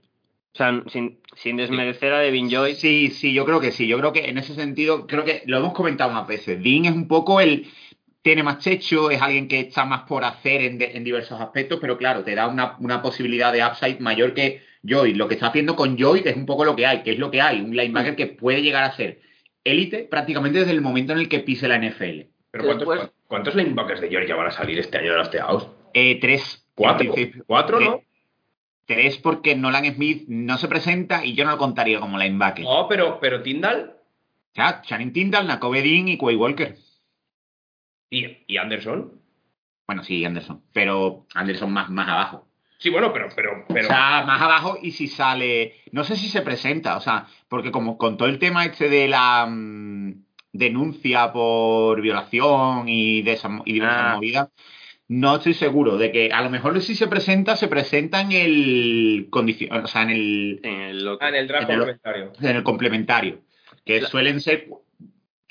O 0.52 0.56
sea, 0.56 0.82
sin, 0.88 1.20
sin 1.36 1.56
desmerecer 1.56 2.12
a 2.12 2.18
Devin 2.18 2.50
Joy. 2.50 2.74
Sí, 2.74 3.10
sí, 3.10 3.32
yo 3.32 3.44
creo 3.44 3.60
que 3.60 3.70
sí. 3.70 3.86
Yo 3.86 3.98
creo 3.98 4.12
que 4.12 4.28
en 4.28 4.36
ese 4.38 4.54
sentido, 4.54 5.06
creo 5.06 5.24
que 5.24 5.42
lo 5.46 5.58
hemos 5.58 5.72
comentado 5.72 6.10
más 6.12 6.26
veces. 6.26 6.60
Dean 6.62 6.86
es 6.86 6.92
un 6.92 7.06
poco 7.06 7.40
el. 7.40 7.66
Tiene 8.22 8.42
más 8.42 8.58
techo, 8.58 9.10
es 9.10 9.22
alguien 9.22 9.46
que 9.48 9.60
está 9.60 9.84
más 9.84 10.02
por 10.02 10.24
hacer 10.24 10.60
en, 10.62 10.76
de- 10.78 10.96
en 10.96 11.04
diversos 11.04 11.40
aspectos, 11.40 11.78
pero 11.80 11.96
claro, 11.96 12.22
te 12.24 12.34
da 12.34 12.48
una, 12.48 12.76
una 12.80 13.00
posibilidad 13.00 13.52
de 13.52 13.64
upside 13.64 14.00
mayor 14.00 14.34
que 14.34 14.60
Joy. 14.82 15.14
Lo 15.14 15.28
que 15.28 15.34
está 15.34 15.46
haciendo 15.46 15.76
con 15.76 15.96
Joy 15.96 16.22
es 16.24 16.36
un 16.36 16.44
poco 16.46 16.64
lo 16.64 16.74
que 16.76 16.84
hay, 16.86 17.02
que 17.02 17.12
es 17.12 17.18
lo 17.18 17.30
que 17.30 17.40
hay. 17.40 17.60
Un 17.60 17.74
linebacker 17.76 18.16
que 18.16 18.26
puede 18.26 18.60
llegar 18.62 18.82
a 18.84 18.92
ser 18.96 19.20
élite 19.64 20.04
prácticamente 20.04 20.60
desde 20.60 20.72
el 20.72 20.80
momento 20.80 21.12
en 21.12 21.18
el 21.20 21.28
que 21.28 21.40
pise 21.40 21.68
la 21.68 21.76
NFL. 21.76 22.28
Pero 22.50 22.64
¿cuántos, 22.64 22.88
Después- 22.88 23.10
¿cuántos 23.26 23.54
linebackers 23.54 24.00
de 24.00 24.08
Georgia 24.08 24.34
van 24.36 24.48
a 24.48 24.50
salir 24.50 24.78
este 24.78 24.98
año 24.98 25.12
de 25.12 25.18
los 25.18 25.30
teados? 25.30 25.68
Eh, 25.94 26.18
tres. 26.20 26.66
¿Cuatro? 26.74 27.14
¿Cuatro, 27.46 27.76
Tres. 27.78 27.88
no? 27.90 28.00
Tres 28.86 29.18
porque 29.18 29.54
Nolan 29.54 29.84
Smith 29.94 30.24
no 30.28 30.56
se 30.58 30.66
presenta 30.66 31.24
y 31.24 31.34
yo 31.34 31.44
no 31.44 31.52
lo 31.52 31.58
contaría 31.58 32.00
como 32.00 32.18
linebacker. 32.18 32.64
No, 32.64 32.88
pero, 32.88 33.20
pero 33.20 33.42
Tyndall 33.42 33.94
O 34.50 34.54
sea, 34.54 34.80
Channing 34.82 35.12
Tindall, 35.12 35.46
Nakobe 35.46 35.82
Dean 35.82 36.08
y 36.08 36.16
Quay 36.18 36.34
Walker. 36.36 36.76
y, 38.10 38.38
y 38.48 38.56
Anderson. 38.56 39.20
Bueno, 39.86 40.02
sí, 40.02 40.24
Anderson. 40.24 40.62
Pero 40.72 41.26
Anderson 41.34 41.72
más, 41.72 41.90
más 41.90 42.08
abajo. 42.08 42.48
Sí, 42.80 42.88
bueno, 42.90 43.12
pero, 43.12 43.28
pero, 43.36 43.64
pero. 43.68 43.84
O 43.84 43.90
sea, 43.90 44.24
más 44.26 44.40
abajo 44.42 44.78
y 44.82 44.90
si 44.92 45.06
sale. 45.06 45.74
No 45.92 46.02
sé 46.02 46.16
si 46.16 46.28
se 46.28 46.40
presenta, 46.42 46.96
o 46.96 47.00
sea, 47.00 47.26
porque 47.48 47.70
como 47.70 47.96
con 47.98 48.16
todo 48.16 48.26
el 48.28 48.38
tema 48.38 48.64
este 48.64 48.88
de 48.88 49.06
la 49.06 49.46
mm, 49.48 50.14
denuncia 50.52 51.32
por 51.32 52.00
violación 52.00 52.88
y 52.88 53.22
de 53.22 53.32
esa 53.34 53.50
y 53.66 53.74
diversas 53.74 54.02
Ah. 54.04 54.14
movidas, 54.16 54.48
no 55.08 55.36
estoy 55.36 55.54
seguro 55.54 55.98
de 55.98 56.10
que 56.10 56.32
a 56.32 56.40
lo 56.42 56.50
mejor 56.50 56.80
si 56.80 56.94
se 56.94 57.06
presenta, 57.06 57.54
se 57.56 57.68
presenta 57.68 58.20
en 58.22 58.32
el 58.32 59.26
condicio- 59.30 59.68
o 59.72 59.86
sea, 59.86 60.02
en 60.02 60.10
el, 60.10 60.60
En 60.62 60.80
el. 60.80 61.08
Ah, 61.20 61.28
en 61.28 61.34
el 61.34 61.48
draft 61.48 61.64
en 61.64 61.70
el- 61.70 61.78
complementario. 61.78 62.32
en 62.40 62.56
el 62.56 62.62
complementario. 62.62 63.40
Que 63.84 64.00
La- 64.00 64.08
suelen 64.08 64.40
ser 64.40 64.68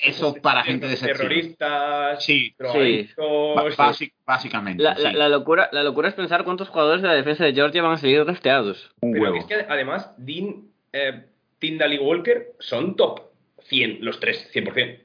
Eso 0.02 0.34
es 0.36 0.42
para 0.42 0.64
gente 0.64 0.88
de. 0.88 0.96
Terroristas, 0.96 2.24
Sí, 2.24 2.54
básicamente. 4.26 4.84
La, 4.84 4.96
la- 4.98 5.12
sí. 5.12 5.16
la 5.16 5.30
locura, 5.30 5.70
la 5.72 5.84
locura 5.84 6.10
es 6.10 6.14
pensar 6.16 6.44
cuántos 6.44 6.70
jugadores 6.70 7.02
de 7.02 7.08
la 7.08 7.16
defensa 7.16 7.44
de 7.46 7.54
Georgia 7.54 7.82
van 7.82 7.94
a 7.94 7.98
salir 7.98 8.24
drafteados. 8.24 8.92
Un 9.02 9.12
Pero 9.14 9.24
huevo. 9.26 9.38
es 9.38 9.46
que 9.46 9.56
además, 9.68 10.12
Dean, 10.18 10.66
eh, 10.94 11.26
Tyndall 11.60 11.94
y 11.94 11.98
Walker 12.00 12.54
son 12.60 12.96
top 12.96 13.22
100, 13.64 14.00
los 14.02 14.20
tres, 14.20 14.50
100%. 14.54 15.00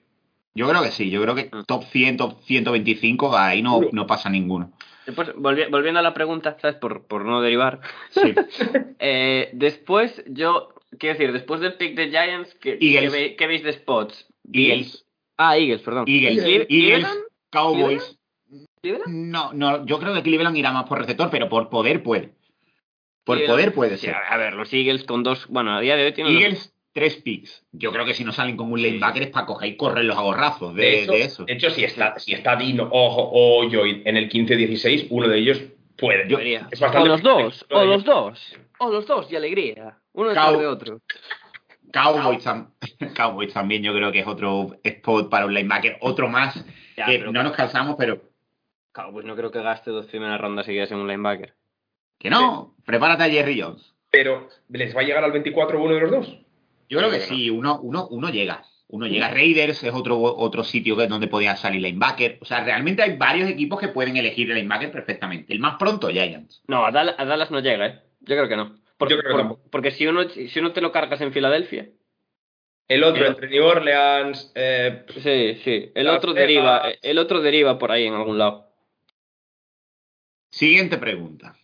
Yo 0.54 0.68
creo 0.68 0.82
que 0.82 0.92
sí, 0.92 1.10
yo 1.10 1.20
creo 1.22 1.34
que 1.34 1.46
Mm. 1.52 1.64
top 1.66 1.84
100, 1.84 2.16
top 2.16 2.40
125, 2.44 3.36
ahí 3.36 3.60
no, 3.62 3.80
no 3.92 4.06
pasa 4.06 4.30
ninguno. 4.30 4.70
Después, 5.06 5.34
volvi- 5.34 5.68
volviendo 5.70 5.98
a 6.00 6.02
la 6.02 6.14
pregunta, 6.14 6.56
¿sabes? 6.62 6.76
Por, 6.76 7.06
por 7.06 7.24
no 7.24 7.40
derivar. 7.42 7.80
Sí. 8.10 8.34
Eh, 9.06 9.50
después, 9.52 10.22
yo, 10.28 10.72
quiero 10.98 11.18
decir, 11.18 11.32
después 11.32 11.60
del 11.60 11.74
pick 11.74 11.94
de 11.96 12.08
Giants, 12.08 12.54
¿qué, 12.54 12.78
Eagles. 12.80 13.00
qué 13.12 13.18
ve- 13.18 13.36
qué 13.36 13.46
veis 13.46 13.62
de 13.64 13.72
spots? 13.72 14.26
Eagles, 14.52 15.04
Ah, 15.36 15.56
Eagles, 15.58 15.82
perdón. 15.82 16.04
Eagles, 16.06 16.44
Eagles, 16.44 16.66
Cleveland? 16.68 17.20
Cowboys. 17.50 18.18
¿Cleveland? 18.82 19.08
No, 19.08 19.52
no, 19.52 19.84
yo 19.86 19.98
creo 19.98 20.14
que 20.14 20.22
Cleveland 20.22 20.56
irá 20.56 20.70
más 20.72 20.84
por 20.84 20.98
receptor, 20.98 21.28
pero 21.30 21.48
por 21.48 21.68
poder 21.70 22.02
puede. 22.02 22.32
Por 23.24 23.38
Cleveland. 23.38 23.46
poder 23.56 23.74
puede 23.74 23.96
Sí, 23.98 24.06
ser. 24.06 24.14
a 24.16 24.36
ver, 24.36 24.54
los 24.54 24.72
Eagles 24.72 25.04
con 25.04 25.22
dos. 25.22 25.46
Bueno, 25.48 25.74
a 25.74 25.80
día 25.80 25.96
de 25.96 26.04
hoy 26.06 26.12
tienen. 26.12 26.36
Eagles, 26.36 26.72
tres 26.92 27.16
picks. 27.16 27.64
Yo 27.72 27.90
creo 27.90 28.04
que 28.04 28.14
si 28.14 28.22
no 28.22 28.32
salen 28.32 28.56
con 28.56 28.70
un 28.70 28.78
Sí. 28.78 28.84
linebacker 28.84 29.22
es 29.24 29.30
para 29.30 29.46
coger 29.46 29.70
y 29.70 29.76
correr 29.76 30.04
los 30.04 30.16
agorrazos 30.16 30.74
de, 30.74 30.82
De 30.82 31.02
hecho, 31.02 31.12
de 31.12 31.22
eso. 31.22 31.44
de 31.46 31.52
hecho, 31.54 31.70
si 31.70 31.82
está, 31.84 32.18
si 32.20 32.34
está 32.34 32.54
Dean 32.56 32.78
o, 32.80 32.88
o 32.92 33.68
Joy 33.68 34.02
en 34.04 34.16
el 34.16 34.28
15-16, 34.28 35.06
uno 35.10 35.26
de 35.26 35.38
ellos 35.38 35.62
puede. 35.96 36.28
Yo- 36.28 36.38
es 36.38 36.80
O 36.82 37.04
los 37.06 37.22
dos, 37.22 37.66
o 37.70 37.84
los 37.84 38.04
dos. 38.04 38.56
O 38.78 38.90
los 38.92 39.06
dos, 39.06 39.32
y 39.32 39.36
alegría. 39.36 39.98
Uno 40.12 40.28
detrás 40.28 40.58
de 40.58 40.66
otro. 40.66 41.00
Cowboys, 41.94 42.44
tam- 42.44 42.70
Cowboys 43.14 43.52
también 43.52 43.82
yo 43.82 43.94
creo 43.94 44.10
que 44.12 44.20
es 44.20 44.26
otro 44.26 44.76
spot 44.82 45.30
para 45.30 45.46
un 45.46 45.54
linebacker, 45.54 45.96
otro 46.00 46.28
más. 46.28 46.64
Ya, 46.96 47.06
que 47.06 47.18
no 47.20 47.42
nos 47.42 47.52
cansamos, 47.52 47.96
pero 47.98 48.20
Cowboys 48.92 49.24
no 49.26 49.34
creo 49.36 49.50
que 49.50 49.62
gaste 49.62 49.90
dos 49.90 50.06
primeras 50.06 50.40
rondas 50.40 50.66
seguidas 50.66 50.90
en 50.92 50.98
un 50.98 51.08
linebacker. 51.08 51.54
que 52.18 52.30
no. 52.30 52.74
Prepárate 52.84 53.24
a 53.24 53.28
Jerry 53.30 53.60
Jones. 53.60 53.94
Pero, 54.10 54.48
¿les 54.68 54.94
va 54.96 55.00
a 55.00 55.04
llegar 55.04 55.24
al 55.24 55.32
24 55.32 55.82
uno 55.82 55.94
de 55.94 56.00
los 56.00 56.10
dos? 56.10 56.38
Yo 56.88 56.98
creo 56.98 57.10
que 57.10 57.20
sí, 57.20 57.50
uno, 57.50 57.80
uno, 57.80 58.06
uno 58.08 58.28
llega. 58.30 58.64
Uno 58.88 59.06
llega. 59.06 59.28
Raiders 59.30 59.82
es 59.82 59.92
otro, 59.92 60.20
otro 60.20 60.62
sitio 60.62 60.96
que- 60.96 61.06
donde 61.08 61.26
podía 61.26 61.56
salir 61.56 61.80
linebacker. 61.82 62.38
O 62.40 62.44
sea, 62.44 62.62
realmente 62.62 63.02
hay 63.02 63.16
varios 63.16 63.48
equipos 63.48 63.80
que 63.80 63.88
pueden 63.88 64.16
elegir 64.16 64.48
el 64.50 64.56
linebacker 64.56 64.92
perfectamente. 64.92 65.52
El 65.52 65.58
más 65.58 65.76
pronto, 65.78 66.08
Giants. 66.10 66.62
No, 66.68 66.84
a 66.86 66.92
Dallas, 66.92 67.16
a 67.18 67.24
Dallas 67.24 67.50
no 67.50 67.58
llega, 67.60 67.86
¿eh? 67.86 68.00
Yo 68.20 68.36
creo 68.36 68.48
que 68.48 68.56
no. 68.56 68.76
Porque, 68.96 69.14
Yo 69.14 69.20
creo 69.20 69.30
que 69.30 69.32
por- 69.34 69.40
tampoco. 69.48 69.70
porque 69.70 69.90
si 69.90 70.06
uno, 70.06 70.28
si 70.28 70.58
uno 70.58 70.72
te 70.72 70.80
lo 70.80 70.92
cargas 70.92 71.20
en 71.20 71.32
Filadelfia. 71.32 71.88
El 72.86 73.02
otro, 73.02 73.22
El- 73.24 73.30
entre 73.32 73.48
New 73.48 73.64
Orleans, 73.64 74.52
eh, 74.54 75.04
Sí, 75.22 75.60
sí. 75.64 75.90
El 75.94 76.08
otro 76.08 76.34
Vegas. 76.34 76.46
deriva, 76.48 76.82
el 77.02 77.18
otro 77.18 77.40
deriva 77.40 77.78
por 77.78 77.90
ahí 77.90 78.06
en 78.06 78.14
algún 78.14 78.38
lado. 78.38 78.68
Siguiente 80.50 80.98
pregunta. 80.98 81.56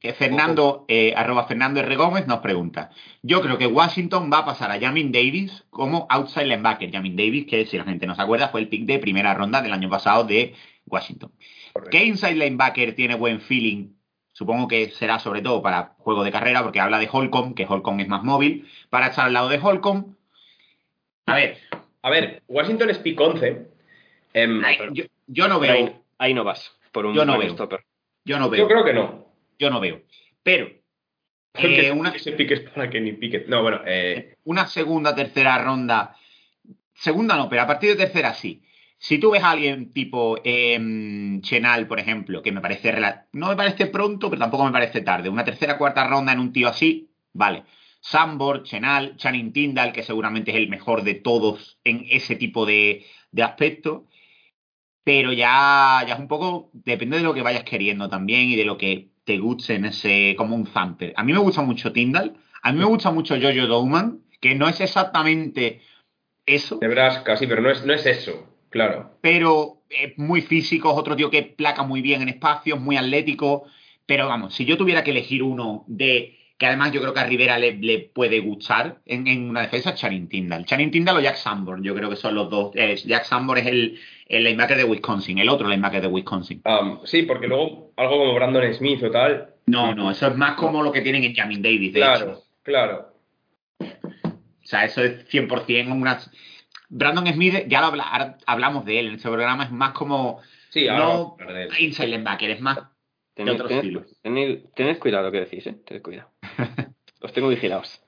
Que 0.00 0.12
Fernando, 0.12 0.84
eh, 0.88 1.14
arroba 1.16 1.46
Fernando 1.46 1.80
R. 1.80 1.96
Gómez 1.96 2.26
nos 2.26 2.40
pregunta. 2.40 2.90
Yo 3.22 3.40
creo 3.40 3.56
que 3.56 3.66
Washington 3.66 4.30
va 4.30 4.38
a 4.38 4.44
pasar 4.44 4.70
a 4.70 4.78
Jamin 4.78 5.10
Davis 5.12 5.64
como 5.70 6.06
outside 6.10 6.44
linebacker. 6.46 6.90
Jamin 6.92 7.16
Davis, 7.16 7.46
que 7.46 7.64
si 7.64 7.78
la 7.78 7.84
gente 7.84 8.06
no 8.06 8.14
se 8.14 8.20
acuerda, 8.20 8.48
fue 8.48 8.60
el 8.60 8.68
pick 8.68 8.84
de 8.84 8.98
primera 8.98 9.32
ronda 9.32 9.62
del 9.62 9.72
año 9.72 9.88
pasado 9.88 10.24
de 10.24 10.54
Washington. 10.86 11.32
¿Qué 11.90 12.04
inside 12.04 12.34
linebacker 12.34 12.94
tiene 12.94 13.14
buen 13.14 13.40
feeling? 13.40 13.93
Supongo 14.34 14.66
que 14.68 14.90
será 14.90 15.18
sobre 15.20 15.42
todo 15.42 15.62
para 15.62 15.94
juego 15.98 16.24
de 16.24 16.32
carrera, 16.32 16.62
porque 16.64 16.80
habla 16.80 16.98
de 16.98 17.08
Holcomb, 17.10 17.54
que 17.54 17.66
Holcomb 17.66 18.00
es 18.00 18.08
más 18.08 18.24
móvil. 18.24 18.68
Para 18.90 19.06
estar 19.06 19.26
al 19.26 19.32
lado 19.32 19.48
de 19.48 19.58
Holcomb. 19.58 20.16
A 21.26 21.34
ver, 21.36 21.58
a 22.02 22.10
ver, 22.10 22.42
Washington 22.48 22.90
es 22.90 22.98
pick 22.98 23.18
11. 23.18 23.66
Em, 24.34 24.64
ay, 24.64 24.74
pero 24.76 24.92
yo, 24.92 25.04
yo 25.28 25.48
no 25.48 25.62
ahí, 25.62 25.84
veo. 25.84 26.02
ahí 26.18 26.34
no 26.34 26.42
vas. 26.44 26.76
Por 26.92 27.06
un 27.06 27.14
Yo 27.14 27.24
no 27.24 27.38
veo. 27.38 27.52
stopper. 27.52 27.84
Yo 28.24 28.38
no 28.38 28.46
yo 28.46 28.50
veo. 28.50 28.68
creo 28.68 28.84
que 28.84 28.92
no. 28.92 29.26
Yo 29.58 29.70
no 29.70 29.80
veo. 29.80 30.02
Pero. 30.42 30.68
Eh, 31.56 31.92
una, 31.92 32.10
ese 32.10 32.32
pick 32.32 32.50
es 32.50 32.60
para 32.60 32.90
Kenny 32.90 33.12
Pickett. 33.12 33.46
No, 33.46 33.62
bueno, 33.62 33.80
eh, 33.86 34.34
una 34.44 34.66
segunda, 34.66 35.14
tercera 35.14 35.56
ronda. 35.62 36.16
Segunda 36.92 37.36
no, 37.36 37.48
pero 37.48 37.62
a 37.62 37.66
partir 37.68 37.90
de 37.90 38.04
tercera 38.04 38.34
sí. 38.34 38.60
Si 38.98 39.18
tú 39.18 39.30
ves 39.30 39.42
a 39.42 39.50
alguien 39.50 39.92
tipo 39.92 40.38
em, 40.44 41.40
Chenal, 41.42 41.86
por 41.86 42.00
ejemplo, 42.00 42.42
que 42.42 42.52
me 42.52 42.60
parece 42.60 42.94
no 43.32 43.48
me 43.48 43.56
parece 43.56 43.86
pronto, 43.86 44.30
pero 44.30 44.40
tampoco 44.40 44.64
me 44.64 44.72
parece 44.72 45.02
tarde. 45.02 45.28
Una 45.28 45.44
tercera, 45.44 45.76
cuarta 45.76 46.06
ronda 46.06 46.32
en 46.32 46.40
un 46.40 46.52
tío 46.52 46.68
así, 46.68 47.10
vale. 47.32 47.64
Sambor, 48.00 48.62
Chenal, 48.62 49.16
Channing 49.16 49.52
Tindall, 49.52 49.92
que 49.92 50.02
seguramente 50.02 50.50
es 50.50 50.56
el 50.56 50.68
mejor 50.68 51.02
de 51.02 51.14
todos 51.14 51.78
en 51.84 52.06
ese 52.08 52.36
tipo 52.36 52.66
de, 52.66 53.04
de 53.30 53.42
aspecto. 53.42 54.06
Pero 55.04 55.32
ya, 55.32 56.02
ya 56.06 56.14
es 56.14 56.20
un 56.20 56.28
poco, 56.28 56.70
depende 56.72 57.18
de 57.18 57.22
lo 57.22 57.34
que 57.34 57.42
vayas 57.42 57.64
queriendo 57.64 58.08
también 58.08 58.48
y 58.48 58.56
de 58.56 58.64
lo 58.64 58.78
que 58.78 59.10
te 59.24 59.38
guste 59.38 59.74
en 59.74 59.86
ese, 59.86 60.34
como 60.36 60.54
un 60.54 60.66
thumper. 60.66 61.12
A 61.16 61.24
mí 61.24 61.32
me 61.32 61.38
gusta 61.38 61.62
mucho 61.62 61.92
Tindall, 61.92 62.36
a 62.62 62.72
mí 62.72 62.78
me 62.78 62.84
gusta 62.84 63.10
mucho 63.10 63.34
Jojo 63.34 63.66
Dowman, 63.66 64.22
que 64.40 64.54
no 64.54 64.68
es 64.68 64.80
exactamente 64.80 65.82
eso, 66.46 66.78
Nebraska, 66.80 67.36
sí, 67.36 67.46
pero 67.46 67.62
no 67.62 67.70
es, 67.70 67.84
no 67.84 67.92
es 67.92 68.04
eso, 68.06 68.53
claro. 68.74 69.16
pero 69.22 69.78
es 69.88 70.18
muy 70.18 70.42
físico, 70.42 70.90
es 70.92 70.98
otro 70.98 71.14
tío 71.16 71.30
que 71.30 71.42
placa 71.44 71.84
muy 71.84 72.02
bien 72.02 72.20
en 72.22 72.28
espacios, 72.28 72.78
muy 72.80 72.96
atlético. 72.96 73.64
Pero 74.06 74.26
vamos, 74.28 74.52
si 74.54 74.64
yo 74.66 74.76
tuviera 74.76 75.02
que 75.04 75.12
elegir 75.12 75.42
uno 75.42 75.84
de 75.86 76.36
que 76.58 76.66
además 76.66 76.92
yo 76.92 77.00
creo 77.00 77.14
que 77.14 77.20
a 77.20 77.26
Rivera 77.26 77.58
le, 77.58 77.72
le 77.74 77.98
puede 78.00 78.38
gustar 78.40 78.98
en, 79.06 79.26
en 79.26 79.48
una 79.48 79.62
defensa, 79.62 79.94
Channing 79.94 80.28
Tindall. 80.28 80.64
Channing 80.64 80.90
Tindall 80.90 81.16
o 81.16 81.20
Jack 81.20 81.36
Sanborn, 81.36 81.82
yo 81.82 81.94
creo 81.94 82.10
que 82.10 82.16
son 82.16 82.34
los 82.34 82.50
dos. 82.50 82.70
Eh, 82.74 82.96
Jack 83.06 83.24
Sanborn 83.24 83.60
es 83.60 83.66
el, 83.66 83.98
el 84.28 84.44
linebacker 84.44 84.76
de 84.76 84.84
Wisconsin, 84.84 85.38
el 85.38 85.48
otro 85.48 85.68
linebacker 85.68 86.02
de 86.02 86.08
Wisconsin. 86.08 86.60
Am, 86.64 87.00
sí, 87.04 87.22
porque 87.22 87.46
luego 87.48 87.92
algo 87.96 88.18
como 88.18 88.34
Brandon 88.34 88.72
Smith 88.74 89.02
o 89.02 89.10
tal. 89.10 89.54
No, 89.66 89.94
no, 89.94 90.10
eso 90.10 90.26
es 90.28 90.36
más 90.36 90.54
como 90.56 90.82
lo 90.82 90.92
que 90.92 91.00
tienen 91.00 91.24
en 91.24 91.34
Jamin 91.34 91.62
Davis, 91.62 91.92
de 91.92 92.00
Claro, 92.00 92.24
hecho. 92.32 92.42
claro. 92.62 93.08
O 93.80 94.66
sea, 94.66 94.84
eso 94.84 95.02
es 95.02 95.26
100% 95.30 95.92
una... 95.92 96.18
Brandon 96.96 97.26
Smith, 97.32 97.64
ya 97.66 97.80
lo 97.80 97.86
habla- 97.88 98.38
hablamos 98.46 98.84
de 98.84 99.00
él 99.00 99.08
en 99.08 99.14
este 99.16 99.28
programa, 99.28 99.64
es 99.64 99.70
más 99.72 99.92
como... 99.92 100.40
Sí, 100.70 100.86
no 100.86 101.36
inside 101.78 102.06
linebacker, 102.08 102.50
es 102.50 102.60
más... 102.60 102.78
Tened, 103.34 103.54
otro 103.54 103.68
tened- 103.68 103.76
estilo. 103.78 104.04
tened- 104.22 104.62
tened 104.76 104.98
cuidado 105.00 105.24
lo 105.24 105.32
que 105.32 105.40
decís, 105.40 105.66
¿eh? 105.66 105.74
Tened 105.84 106.02
cuidado. 106.02 106.30
Os 107.20 107.32
tengo 107.32 107.48
vigilados. 107.48 108.00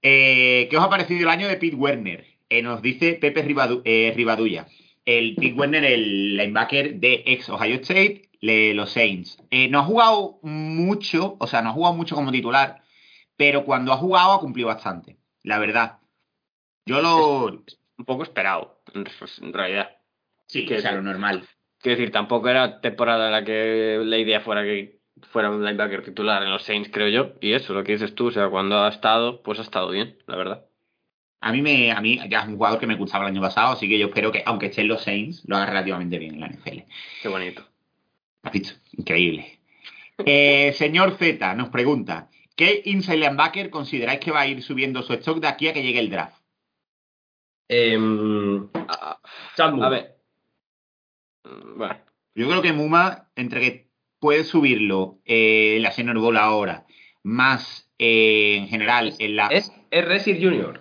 Eh, 0.00 0.68
¿Qué 0.70 0.76
os 0.76 0.82
ha 0.84 0.88
parecido 0.88 1.20
el 1.20 1.28
año 1.28 1.48
de 1.48 1.56
Pete 1.56 1.76
Werner? 1.76 2.24
Eh, 2.48 2.62
nos 2.62 2.80
dice 2.82 3.14
Pepe 3.14 3.44
Ribadu- 3.44 3.82
eh, 3.84 4.12
Rivadulla. 4.16 4.66
El 5.04 5.34
Pete 5.34 5.52
Werner, 5.54 5.84
el 5.84 6.36
linebacker 6.36 6.94
de 6.94 7.24
ex 7.26 7.48
Ohio 7.50 7.76
State, 7.76 8.30
le- 8.40 8.74
los 8.74 8.90
Saints. 8.90 9.38
Eh, 9.50 9.68
no 9.68 9.80
ha 9.80 9.84
jugado 9.84 10.38
mucho, 10.42 11.36
o 11.38 11.46
sea, 11.46 11.62
no 11.62 11.70
ha 11.70 11.72
jugado 11.72 11.94
mucho 11.94 12.14
como 12.14 12.32
titular, 12.32 12.82
pero 13.36 13.64
cuando 13.64 13.92
ha 13.92 13.96
jugado 13.96 14.32
ha 14.32 14.40
cumplido 14.40 14.68
bastante, 14.68 15.16
la 15.42 15.58
verdad. 15.58 15.98
Yo 16.86 17.00
lo... 17.00 17.62
Un 17.98 18.04
poco 18.04 18.22
esperado, 18.22 18.82
en, 18.94 19.52
realidad. 19.52 19.96
Sí, 20.46 20.66
que- 20.66 20.76
o 20.76 20.80
sea, 20.80 20.92
lo 20.92 21.02
normal. 21.02 21.46
Quiero 21.78 21.98
decir, 21.98 22.12
tampoco 22.12 22.48
era 22.48 22.80
temporada 22.80 23.26
en 23.26 23.32
la 23.32 23.44
que 23.44 24.00
la 24.04 24.18
idea 24.18 24.40
fuera 24.40 24.62
que 24.62 25.00
fuera 25.30 25.50
un 25.50 25.64
linebacker 25.64 26.02
titular 26.02 26.42
en 26.42 26.50
los 26.50 26.62
Saints, 26.62 26.90
creo 26.92 27.08
yo. 27.08 27.34
Y 27.40 27.52
eso, 27.52 27.74
lo 27.74 27.84
que 27.84 27.92
dices 27.92 28.14
tú, 28.14 28.28
o 28.28 28.30
sea, 28.30 28.48
cuando 28.48 28.82
ha 28.82 28.88
estado, 28.88 29.42
pues 29.42 29.58
ha 29.58 29.62
estado 29.62 29.90
bien, 29.90 30.16
la 30.26 30.36
verdad. 30.36 30.64
A 31.40 31.50
mí, 31.52 31.60
me, 31.60 31.90
a 31.90 32.00
mí 32.00 32.20
ya 32.28 32.40
es 32.42 32.46
un 32.48 32.56
jugador 32.56 32.78
que 32.78 32.86
me 32.86 32.94
gustaba 32.94 33.24
el 33.24 33.32
año 33.32 33.40
pasado, 33.40 33.72
así 33.72 33.88
que 33.88 33.98
yo 33.98 34.06
espero 34.06 34.30
que, 34.30 34.42
aunque 34.46 34.66
esté 34.66 34.82
en 34.82 34.88
los 34.88 35.02
Saints, 35.02 35.42
lo 35.46 35.56
haga 35.56 35.66
relativamente 35.66 36.18
bien 36.18 36.34
en 36.34 36.40
la 36.40 36.46
NFL. 36.46 36.84
Qué 37.20 37.28
bonito. 37.28 37.66
¿Has 38.44 38.52
visto? 38.52 38.74
Increíble. 38.96 39.58
Eh, 40.24 40.72
señor 40.76 41.16
Z 41.18 41.54
nos 41.54 41.70
pregunta, 41.70 42.28
¿qué 42.54 42.82
inside 42.84 43.16
linebacker 43.16 43.70
consideráis 43.70 44.20
que 44.20 44.30
va 44.30 44.42
a 44.42 44.46
ir 44.46 44.62
subiendo 44.62 45.02
su 45.02 45.14
stock 45.14 45.40
de 45.40 45.48
aquí 45.48 45.68
a 45.68 45.72
que 45.72 45.82
llegue 45.82 45.98
el 45.98 46.10
draft? 46.10 46.41
Em, 47.68 48.68
A, 48.74 49.18
a 49.58 49.88
ver. 49.88 50.16
Mm, 51.44 51.78
Bueno, 51.78 51.96
Yo 52.34 52.48
creo 52.48 52.62
que 52.62 52.72
Muma, 52.72 53.30
entre 53.36 53.60
que 53.60 53.90
puede 54.18 54.44
subirlo 54.44 55.20
eh, 55.24 55.76
en 55.76 55.82
la 55.82 55.90
Senior 55.92 56.18
Bowl 56.18 56.36
ahora, 56.36 56.86
más 57.22 57.90
eh, 57.98 58.56
en 58.58 58.68
general 58.68 59.14
en 59.18 59.36
la... 59.36 59.48
Es, 59.48 59.72
es 59.90 60.04
Resid 60.04 60.42
Jr. 60.42 60.80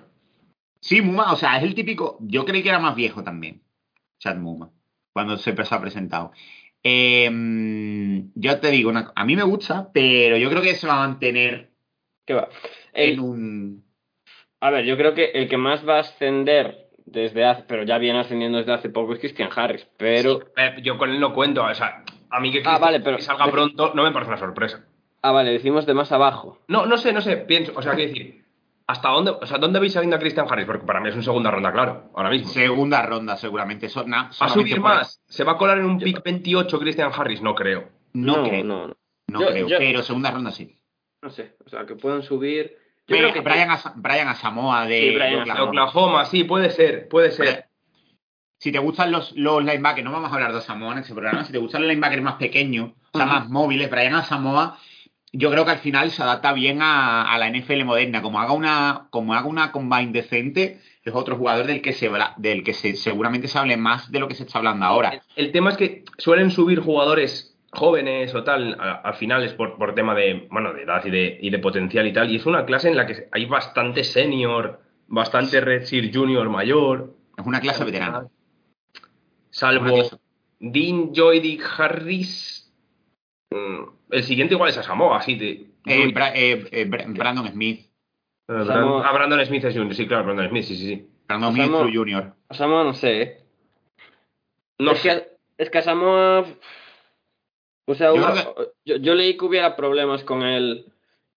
Sí, 0.79 1.01
Muma, 1.01 1.31
o 1.33 1.35
sea, 1.35 1.57
es 1.57 1.63
el 1.63 1.75
típico... 1.75 2.17
Yo 2.21 2.45
creí 2.45 2.63
que 2.63 2.69
era 2.69 2.79
más 2.79 2.95
viejo 2.95 3.23
también, 3.23 3.63
Chad 4.19 4.37
Muma, 4.37 4.71
cuando 5.13 5.37
se 5.37 5.51
ha 5.51 5.81
presentado. 5.81 6.31
Eh, 6.83 7.29
yo 8.35 8.59
te 8.59 8.71
digo, 8.71 8.89
una- 8.89 9.11
a 9.15 9.25
mí 9.25 9.35
me 9.35 9.43
gusta, 9.43 9.91
pero 9.93 10.37
yo 10.37 10.49
creo 10.49 10.61
que 10.61 10.75
se 10.75 10.87
va 10.87 10.95
a 11.03 11.07
mantener 11.07 11.71
¿qué 12.25 12.33
va? 12.33 12.49
El- 12.93 13.13
en 13.13 13.19
un... 13.19 13.90
a 14.61 14.69
ver, 14.69 14.85
yo 14.85 14.95
creo 14.97 15.13
que 15.13 15.31
el 15.33 15.49
que 15.49 15.57
más 15.57 15.87
va 15.87 15.97
a 15.97 16.01
ascender 16.01 16.87
desde 17.05 17.45
hace, 17.45 17.63
pero 17.67 17.83
ya 17.83 17.97
viene 17.97 18.19
ascendiendo 18.19 18.57
desde 18.59 18.73
hace 18.73 18.89
poco 18.89 19.13
es 19.13 19.19
Christian 19.19 19.49
Harris, 19.53 19.85
pero... 19.97 20.39
Yo 20.81 20.97
con 20.97 21.09
él 21.09 21.19
no 21.19 21.33
cuento, 21.33 21.63
o 21.63 21.73
sea, 21.73 22.03
a 22.29 22.39
mí 22.39 22.51
que, 22.51 22.61
Ah, 22.65 22.77
vale, 22.77 22.99
pero- 23.01 23.17
que 23.17 23.23
salga 23.23 23.47
pronto 23.51 23.91
no 23.93 24.03
me 24.03 24.11
parece 24.11 24.29
una 24.31 24.39
sorpresa. 24.39 24.85
Ah, 25.23 25.31
vale, 25.31 25.51
decimos 25.51 25.85
de 25.85 25.93
más 25.93 26.11
abajo. 26.11 26.59
No, 26.67 26.85
no 26.85 26.97
sé, 26.97 27.11
no 27.11 27.21
sé, 27.21 27.37
pienso, 27.37 27.73
o 27.75 27.81
sea, 27.81 27.93
quiero 27.95 28.11
decir, 28.11 28.41
¿Hasta 28.87 29.07
dónde, 29.09 29.31
o 29.31 29.45
sea, 29.45 29.57
dónde 29.57 29.79
veis 29.79 29.93
saliendo 29.93 30.17
a 30.17 30.19
Christian 30.19 30.47
Harris? 30.49 30.65
Porque 30.65 30.85
para 30.85 30.99
mí 30.99 31.07
es 31.07 31.15
un 31.15 31.23
segunda 31.23 31.49
ronda, 31.49 31.71
claro, 31.71 32.09
ahora 32.13 32.29
mismo. 32.29 32.49
Segunda 32.49 33.01
ronda, 33.05 33.37
seguramente. 33.37 33.87
So- 33.87 34.03
na- 34.05 34.23
¿Va 34.41 34.47
a 34.47 34.49
subir 34.49 34.81
por- 34.81 34.89
más? 34.89 35.21
¿Se 35.27 35.45
va 35.45 35.53
a 35.53 35.57
colar 35.57 35.77
en 35.77 35.85
un 35.85 35.97
pick 35.97 36.21
28 36.21 36.77
Christian 36.77 37.09
Harris? 37.15 37.41
No 37.41 37.55
creo. 37.55 37.87
No, 38.13 38.43
creo, 38.43 38.65
no, 38.65 38.87
no. 38.87 38.97
no 39.27 39.39
Yo- 39.39 39.47
creo. 39.47 39.67
yo- 39.69 39.77
Pero 39.77 40.03
segunda 40.03 40.31
ronda 40.31 40.51
sí. 40.51 40.77
No 41.21 41.29
sé, 41.29 41.55
o 41.65 41.69
sea, 41.69 41.85
que 41.85 41.95
puedan 41.95 42.21
subir. 42.23 42.79
Yo 43.11 43.17
Brian, 43.17 43.31
creo 43.31 43.43
que 43.43 43.49
Brian, 43.49 43.69
Asa- 43.71 43.93
Brian 43.95 44.27
Asamoah 44.27 44.85
de, 44.87 44.99
Sí, 44.99 45.09
Brian 45.15 45.29
de 45.29 45.35
De 45.35 45.41
Oklahoma. 45.41 45.69
Oklahoma, 45.69 46.25
sí, 46.25 46.43
puede 46.43 46.69
ser, 46.71 47.07
puede 47.07 47.31
ser. 47.31 47.65
Si 48.57 48.71
te 48.71 48.79
gustan 48.79 49.11
los, 49.11 49.31
los 49.35 49.63
linebackers, 49.63 50.03
no 50.05 50.11
vamos 50.11 50.31
a 50.31 50.35
hablar 50.35 50.51
de 50.51 50.59
Asamoah 50.59 50.93
en 50.93 50.99
este 50.99 51.13
programa, 51.13 51.43
si 51.43 51.51
te 51.51 51.57
gustan 51.57 51.81
los 51.81 51.89
linebackers 51.89 52.21
más 52.21 52.35
pequeños, 52.35 52.91
o 53.11 53.17
sea, 53.17 53.25
más 53.25 53.49
móviles, 53.49 53.89
Brian 53.89 54.13
Asamoah, 54.13 54.77
yo 55.33 55.49
creo 55.49 55.63
que 55.65 55.71
al 55.71 55.79
final 55.79 56.11
se 56.11 56.21
adapta 56.21 56.51
bien 56.53 56.81
a, 56.81 57.23
a 57.33 57.37
la 57.37 57.47
NFL 57.49 57.85
moderna. 57.85 58.21
Como 58.21 58.39
haga 58.39 58.51
una, 58.51 59.07
como 59.11 59.33
haga 59.33 59.47
una 59.47 59.71
combine 59.71 60.11
decente, 60.11 60.79
es 61.03 61.13
otro 61.15 61.37
jugador 61.37 61.65
del 61.67 61.81
que 61.81 61.93
se 61.93 62.11
del 62.37 62.63
que 62.63 62.73
se, 62.73 62.95
seguramente 62.97 63.47
se 63.47 63.57
hable 63.57 63.77
más 63.77 64.11
de 64.11 64.19
lo 64.19 64.27
que 64.27 64.35
se 64.35 64.43
está 64.43 64.57
hablando 64.59 64.85
ahora. 64.85 65.09
El, 65.13 65.21
el 65.47 65.51
tema 65.53 65.71
es 65.71 65.77
que 65.77 66.03
suelen 66.17 66.51
subir 66.51 66.81
jugadores 66.81 67.50
jóvenes 67.71 68.35
o 68.35 68.43
tal, 68.43 68.77
al 68.79 69.13
final 69.15 69.43
es 69.43 69.53
por, 69.53 69.77
por 69.77 69.95
tema 69.95 70.13
de, 70.13 70.47
bueno, 70.51 70.73
de 70.73 70.83
edad 70.83 71.03
y 71.05 71.09
de, 71.09 71.37
y 71.41 71.49
de 71.49 71.59
potencial 71.59 72.05
y 72.05 72.13
tal, 72.13 72.29
y 72.29 72.35
es 72.35 72.45
una 72.45 72.65
clase 72.65 72.89
en 72.89 72.97
la 72.97 73.05
que 73.07 73.27
hay 73.31 73.45
bastante 73.45 74.03
senior, 74.03 74.81
bastante 75.07 75.61
Red 75.61 75.83
Sear 75.85 76.13
Junior 76.13 76.49
mayor, 76.49 77.13
Es 77.37 77.45
una 77.45 77.61
clase 77.61 77.83
veterana. 77.85 78.27
Salvo 79.49 79.95
clase- 79.95 80.17
Dean 80.59 81.13
Joy 81.13 81.59
Harris, 81.77 82.71
mm, 83.51 83.83
el 84.11 84.23
siguiente 84.23 84.53
igual 84.53 84.69
es 84.69 84.77
a 84.77 84.83
Samoa, 84.83 85.21
sí, 85.21 85.35
de, 85.35 85.67
Eh, 85.85 86.07
Bra- 86.13 86.31
eh, 86.35 86.63
eh, 86.71 86.85
Bra- 86.87 87.05
Brandon 87.07 87.47
Smith. 87.47 87.87
Brand- 88.47 88.67
Samoa- 88.67 89.07
ah, 89.07 89.13
Brandon 89.13 89.43
Smith 89.45 89.63
es 89.63 89.73
Junior, 89.73 89.95
sí, 89.95 90.07
claro, 90.07 90.25
Brandon 90.25 90.49
Smith, 90.49 90.63
sí, 90.65 90.75
sí, 90.75 90.87
sí. 90.87 91.07
Brandon 91.27 91.53
Smith. 91.53 92.33
A 92.49 92.53
Samoa 92.53 92.83
no 92.83 92.93
sé, 92.93 93.21
¿eh? 93.21 93.37
No 94.77 94.91
es, 94.91 94.99
sé. 94.99 95.09
que, 95.09 95.63
es 95.63 95.69
que 95.69 95.77
a 95.77 95.81
Samoa. 95.81 96.45
O 97.91 97.95
sea, 97.95 98.07
Yo 98.07 98.15
hubo- 98.15 98.31
creo 98.31 98.73
yo, 98.85 98.95
yo 98.97 99.15
leí 99.15 99.37
que 99.37 99.45
hubiera 99.45 99.75
problemas 99.75 100.23
con 100.23 100.43
él 100.43 100.85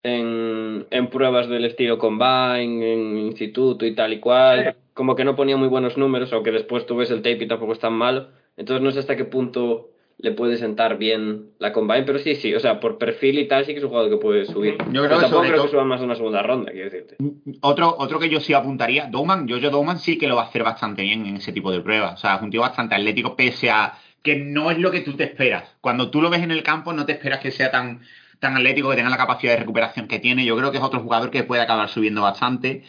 en, 0.03 0.87
en 0.91 1.09
pruebas 1.09 1.49
del 1.49 1.65
estilo 1.65 1.99
Combine, 1.99 2.93
en 2.93 3.19
instituto 3.19 3.87
y 3.87 3.95
tal 3.95 4.13
y 4.13 4.21
cual. 4.21 4.77
Como 4.93 5.17
que 5.17 5.25
no 5.25 5.35
ponía 5.35 5.57
muy 5.57 5.69
buenos 5.69 5.97
números, 5.97 6.33
aunque 6.33 6.53
después 6.53 6.87
tú 6.87 6.97
ves 6.97 7.11
el 7.11 7.19
tape 7.23 7.45
y 7.45 7.49
tampoco 7.49 7.73
es 7.73 7.81
tan 7.81 7.95
malo. 7.95 8.29
Entonces 8.57 8.83
no 8.83 8.91
sé 8.93 9.01
hasta 9.01 9.17
qué 9.17 9.25
punto 9.25 9.91
le 10.19 10.31
puede 10.31 10.57
sentar 10.57 10.97
bien 10.97 11.51
la 11.59 11.73
Combine, 11.73 12.05
pero 12.05 12.21
sí, 12.21 12.37
sí, 12.37 12.55
o 12.55 12.61
sea, 12.61 12.79
por 12.79 12.99
perfil 12.99 13.41
y 13.41 13.49
tal, 13.49 13.65
sí 13.65 13.73
que 13.73 13.79
es 13.79 13.83
un 13.85 13.91
jugador 13.91 14.11
que 14.11 14.17
puede 14.19 14.45
subir. 14.45 14.77
Yo 14.79 14.85
creo 14.85 15.03
Pero 15.03 15.17
que 15.17 15.21
tampoco 15.23 15.43
creo 15.43 15.63
que 15.65 15.69
suba 15.71 15.85
más 15.85 15.99
de 15.99 16.07
una 16.07 16.15
segunda 16.15 16.41
ronda, 16.45 16.71
quiero 16.71 16.89
decirte. 16.89 17.17
Otro, 17.63 17.97
otro 17.99 18.21
que 18.21 18.29
yo 18.29 18.39
sí 18.39 18.55
apuntaría, 18.55 19.09
Dowman, 19.09 19.49
Jojo 19.49 19.71
Dowman 19.71 19.99
sí 19.99 20.17
que 20.17 20.29
lo 20.29 20.37
va 20.37 20.43
a 20.43 20.47
hacer 20.47 20.63
bastante 20.63 21.03
bien 21.03 21.27
en 21.27 21.37
ese 21.39 21.51
tipo 21.53 21.73
de 21.73 21.81
pruebas. 21.81 22.15
O 22.15 22.17
sea, 22.19 22.37
es 22.37 22.43
un 22.43 22.51
tío 22.51 22.61
bastante 22.61 22.95
atlético, 22.95 23.35
pese 23.35 23.71
a 23.71 23.93
que 24.25 24.37
no 24.37 24.71
es 24.71 24.79
lo 24.79 24.91
que 24.91 25.03
tú 25.03 25.13
te 25.13 25.25
esperas. 25.25 25.77
Cuando 25.83 26.11
tú 26.11 26.23
lo 26.23 26.31
ves 26.31 26.43
en 26.43 26.51
el 26.51 26.63
campo, 26.63 26.95
no 26.95 27.05
te 27.05 27.13
esperas 27.13 27.41
que 27.41 27.51
sea 27.51 27.71
tan, 27.71 28.01
tan 28.41 28.57
atlético, 28.57 28.89
que 28.89 28.97
tenga 28.97 29.11
la 29.11 29.19
capacidad 29.19 29.53
de 29.53 29.59
recuperación 29.61 30.09
que 30.09 30.19
tiene. 30.19 30.47
Yo 30.47 30.57
creo 30.57 30.73
que 30.73 30.79
es 30.79 30.83
otro 30.83 31.01
jugador 31.01 31.31
que 31.31 31.45
puede 31.45 31.61
acabar 31.61 31.91
subiendo 31.91 32.23
bastante. 32.23 32.85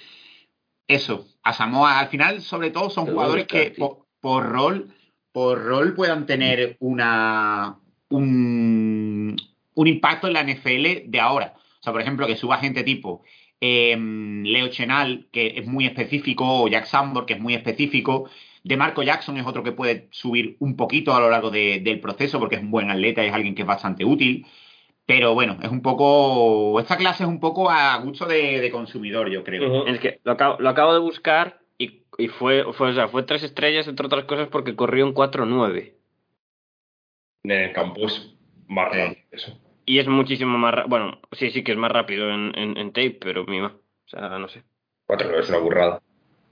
Eso, 0.88 1.28
a 1.44 1.52
Samoa, 1.52 2.00
al 2.00 2.08
final, 2.08 2.42
sobre 2.42 2.72
todo, 2.72 2.90
son 2.90 3.08
jugadores 3.08 3.48
que 3.48 3.72
por, 3.78 4.06
por 4.22 4.46
rol, 4.50 4.94
por 5.34 5.62
rol 5.62 5.94
puedan 5.94 6.26
tener 6.26 6.78
una 6.80 7.80
un, 8.10 9.36
un 9.74 9.88
impacto 9.88 10.28
en 10.28 10.34
la 10.34 10.44
NFL 10.44 11.10
de 11.10 11.20
ahora. 11.20 11.54
O 11.58 11.84
sea, 11.84 11.92
por 11.92 12.02
ejemplo, 12.02 12.28
que 12.28 12.38
suba 12.38 12.60
gente 12.60 12.84
tipo 12.84 13.24
eh, 13.60 13.98
Leo 13.98 14.70
Chenal, 14.70 15.28
que 15.34 15.48
es 15.58 15.68
muy 15.68 15.86
específico, 15.86 16.46
o 16.64 16.68
Jack 16.70 16.86
Sambor, 16.86 17.26
que 17.26 17.34
es 17.34 17.40
muy 17.42 17.56
específico. 17.56 18.30
De 18.66 18.78
Marco 18.78 19.04
Jackson 19.04 19.38
es 19.38 19.46
otro 19.46 19.62
que 19.64 19.72
puede 19.72 20.08
subir 20.12 20.58
un 20.60 20.76
poquito 20.76 21.14
a 21.14 21.20
lo 21.20 21.30
largo 21.30 21.52
de- 21.52 21.80
del 21.82 22.00
proceso 22.00 22.40
porque 22.40 22.56
es 22.56 22.62
un 22.62 22.72
buen 22.72 22.90
atleta 22.90 23.24
y 23.24 23.28
es 23.28 23.34
alguien 23.34 23.54
que 23.56 23.62
es 23.62 23.68
bastante 23.68 24.04
útil. 24.04 24.46
Pero 25.06 25.36
bueno, 25.36 25.58
es 25.62 25.70
un 25.70 25.84
poco. 25.84 26.80
Esta 26.80 26.98
clase 26.98 27.24
es 27.24 27.30
un 27.30 27.40
poco 27.40 27.70
a 27.70 27.96
gusto 27.98 28.26
de, 28.26 28.60
de 28.60 28.72
consumidor, 28.72 29.30
yo 29.30 29.44
creo. 29.44 29.86
Es 29.86 30.00
que 30.00 30.20
lo 30.24 30.32
acabo, 30.32 30.58
lo 30.60 30.68
acabo 30.70 30.94
de 30.94 31.00
buscar 31.00 31.60
y, 31.78 32.02
y 32.18 32.28
fue, 32.28 32.66
fue, 32.74 32.90
o 32.90 32.94
sea, 32.96 33.08
fue 33.08 33.22
tres 33.22 33.44
estrellas, 33.44 33.88
entre 33.88 34.08
otras 34.08 34.26
cosas, 34.26 34.48
porque 34.48 34.76
corrió 34.76 35.06
en 35.06 35.14
4-9. 35.14 35.94
En 37.44 37.52
el 37.52 37.72
campus, 37.74 38.36
más 38.68 38.92
Sí. 38.92 38.98
rápido, 38.98 39.22
eso. 39.32 39.60
Y 39.86 40.00
es 40.00 40.08
muchísimo 40.08 40.58
más 40.58 40.74
rápido. 40.74 40.90
Bueno, 40.90 41.20
sí, 41.34 41.52
sí 41.52 41.64
que 41.64 41.74
es 41.74 41.78
más 41.78 41.92
rápido 41.92 42.32
en, 42.32 42.52
en, 42.58 42.76
en 42.78 42.88
tape, 42.92 43.20
pero 43.22 43.46
mima. 43.46 43.78
O 43.78 44.10
sea, 44.10 44.40
no 44.40 44.48
sé. 44.48 44.64
4 45.06 45.40
es 45.40 45.50
una 45.50 45.60
burrada. 45.60 46.02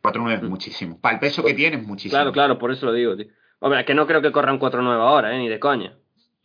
4-9 0.03 0.33
es 0.35 0.43
muchísimo. 0.43 0.99
Para 0.99 1.15
el 1.15 1.19
peso 1.19 1.43
que 1.43 1.53
tiene 1.53 1.77
es 1.77 1.87
muchísimo. 1.87 2.11
Claro, 2.17 2.31
claro, 2.31 2.59
por 2.59 2.71
eso 2.71 2.85
lo 2.85 2.93
digo, 2.93 3.15
tío. 3.15 3.27
Hombre, 3.59 3.85
que 3.85 3.93
no 3.93 4.05
creo 4.05 4.21
que 4.21 4.31
corran 4.31 4.59
4-9 4.59 5.01
ahora, 5.01 5.33
¿eh? 5.33 5.39
Ni 5.39 5.47
de 5.47 5.59
coña. 5.59 5.97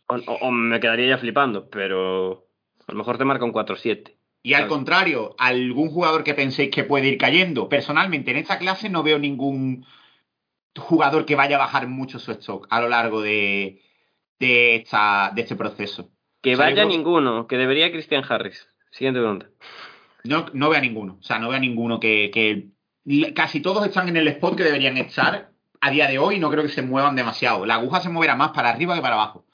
O, 0.07 0.15
o- 0.15 0.37
o 0.47 0.51
me 0.51 0.79
quedaría 0.79 1.07
ya 1.07 1.17
flipando, 1.17 1.69
pero 1.69 2.47
a 2.87 2.91
lo 2.93 2.97
mejor 2.97 3.17
te 3.17 3.25
marca 3.25 3.43
un 3.45 3.51
4-7. 3.53 4.15
Y 4.41 4.53
al 4.53 4.67
contrario, 4.69 5.35
algún 5.37 5.89
jugador 5.89 6.23
que 6.23 6.33
penséis 6.33 6.71
que 6.71 6.85
puede 6.85 7.09
ir 7.09 7.17
cayendo. 7.17 7.67
Personalmente, 7.67 8.31
en 8.31 8.37
esta 8.37 8.57
clase 8.57 8.89
no 8.89 9.03
veo 9.03 9.19
ningún 9.19 9.85
jugador 10.77 11.25
que 11.25 11.35
vaya 11.35 11.57
a 11.57 11.59
bajar 11.59 11.87
mucho 11.87 12.19
su 12.19 12.31
stock 12.31 12.65
a 12.69 12.79
lo 12.79 12.87
largo 12.87 13.21
de, 13.21 13.81
de, 14.39 14.75
esta, 14.77 15.31
de 15.35 15.41
este 15.41 15.55
proceso. 15.57 16.09
Que 16.41 16.53
O 16.53 16.57
sea, 16.57 16.69
yo 16.69 16.75
vaya 16.77 16.85
ninguno, 16.87 17.47
que 17.47 17.57
debería 17.57 17.91
Christian 17.91 18.23
Harris. 18.27 18.65
Siguiente 18.91 19.19
pregunta. 19.19 19.47
No, 20.23 20.45
no 20.53 20.69
veo 20.69 20.77
a 20.79 20.81
ninguno. 20.81 21.17
O 21.19 21.23
sea, 21.23 21.37
no 21.37 21.49
veo 21.49 21.57
a 21.57 21.59
ninguno 21.59 21.99
que, 21.99 22.31
que- 22.33 22.69
Casi 23.35 23.61
todos 23.61 23.85
están 23.85 24.07
en 24.09 24.17
el 24.17 24.27
spot 24.27 24.55
que 24.57 24.63
deberían 24.63 24.97
estar. 24.97 25.51
A 25.81 25.91
día 25.91 26.07
de 26.07 26.19
hoy 26.19 26.39
no 26.39 26.49
creo 26.51 26.63
que 26.63 26.69
se 26.69 26.81
muevan 26.81 27.15
demasiado. 27.15 27.65
La 27.65 27.75
aguja 27.75 28.01
se 28.01 28.09
moverá 28.09 28.35
más 28.35 28.51
para 28.51 28.69
arriba 28.69 28.95
que 28.95 29.01
para 29.01 29.15
abajo. 29.15 29.45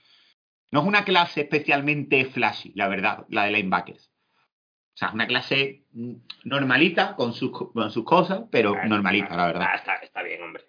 No 0.71 0.81
es 0.81 0.87
una 0.87 1.05
clase 1.05 1.41
especialmente 1.41 2.25
flashy, 2.25 2.73
la 2.75 2.87
verdad, 2.87 3.25
la 3.29 3.45
de 3.45 3.51
linebackers. 3.51 4.07
O 4.07 4.97
sea, 4.97 5.09
es 5.09 5.13
una 5.13 5.27
clase 5.27 5.85
mm, 5.93 6.13
normalita 6.45 7.15
con 7.15 7.33
sus, 7.33 7.51
co- 7.51 7.71
con 7.71 7.91
sus 7.91 8.03
cosas, 8.03 8.41
pero 8.51 8.71
normalita, 8.89 9.35
la 9.37 9.45
verdad. 9.47 9.67
Ah, 9.71 9.75
está, 9.75 9.95
está 9.97 10.23
bien, 10.23 10.41
hombre. 10.41 10.63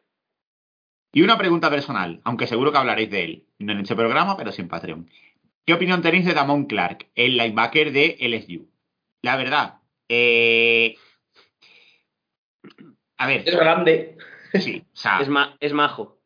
Y 1.12 1.22
una 1.22 1.38
pregunta 1.38 1.70
personal, 1.70 2.20
aunque 2.24 2.46
seguro 2.46 2.70
que 2.72 2.78
hablaréis 2.78 3.10
de 3.10 3.24
él, 3.24 3.46
no 3.58 3.72
en 3.72 3.80
este 3.80 3.96
programa, 3.96 4.36
pero 4.36 4.52
sí 4.52 4.60
en 4.62 4.68
Patreon. 4.68 5.10
¿Qué 5.64 5.72
opinión 5.74 6.02
tenéis 6.02 6.26
de 6.26 6.34
Damon 6.34 6.66
Clark, 6.66 7.08
el 7.14 7.36
linebacker 7.38 7.90
de 7.92 8.16
LSU? 8.20 8.68
La 9.22 9.36
verdad, 9.36 9.78
eh... 10.08 10.96
a 13.18 13.26
ver, 13.26 13.42
Es 13.46 13.56
grande. 13.56 14.16
sí, 14.54 14.82
o 14.92 14.96
sea, 14.96 15.18
Es, 15.20 15.28
ma 15.28 15.56
es 15.60 15.72
majo. 15.72 16.18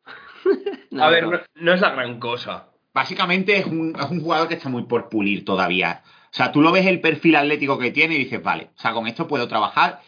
No, 0.91 1.03
a 1.03 1.09
ver, 1.09 1.23
no. 1.23 1.31
no, 1.31 1.39
no 1.55 1.73
es 1.73 1.81
la 1.81 1.91
gran 1.91 2.19
cosa. 2.19 2.67
básicamente 2.93 3.55
es 3.57 3.65
un, 3.65 3.95
es 3.99 4.09
un 4.09 4.21
jugador 4.21 4.47
que 4.47 4.55
está 4.55 4.69
muy 4.69 4.83
por 4.83 5.09
pulir 5.09 5.45
todavía. 5.45 6.01
O 6.05 6.33
sea, 6.33 6.51
tú 6.51 6.61
lo 6.61 6.71
ves 6.71 6.85
el 6.85 7.01
perfil 7.01 7.35
atlético 7.35 7.77
que 7.77 7.91
tiene 7.91 8.15
y 8.15 8.19
dices, 8.19 8.41
vale, 8.41 8.69
o 8.75 8.79
sea, 8.79 8.93
con 8.93 9.05
esto 9.07 9.27
puedo 9.27 9.47
trabajar, 9.47 10.01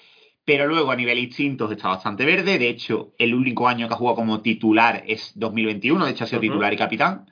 pero 0.45 0.67
luego 0.67 0.91
a 0.91 0.95
nivel 0.95 1.19
instintos 1.19 1.71
está 1.71 1.89
bastante 1.89 2.25
verde. 2.25 2.57
De 2.57 2.69
hecho, 2.69 3.13
el 3.17 3.33
único 3.33 3.67
año 3.67 3.87
que 3.87 3.93
ha 3.93 3.97
jugado 3.97 4.15
como 4.17 4.41
titular 4.41 5.03
es 5.07 5.31
2021, 5.35 6.05
de 6.05 6.11
hecho 6.11 6.23
ha 6.23 6.27
sido 6.27 6.41
titular 6.41 6.73
y 6.73 6.77
capitán. 6.77 7.29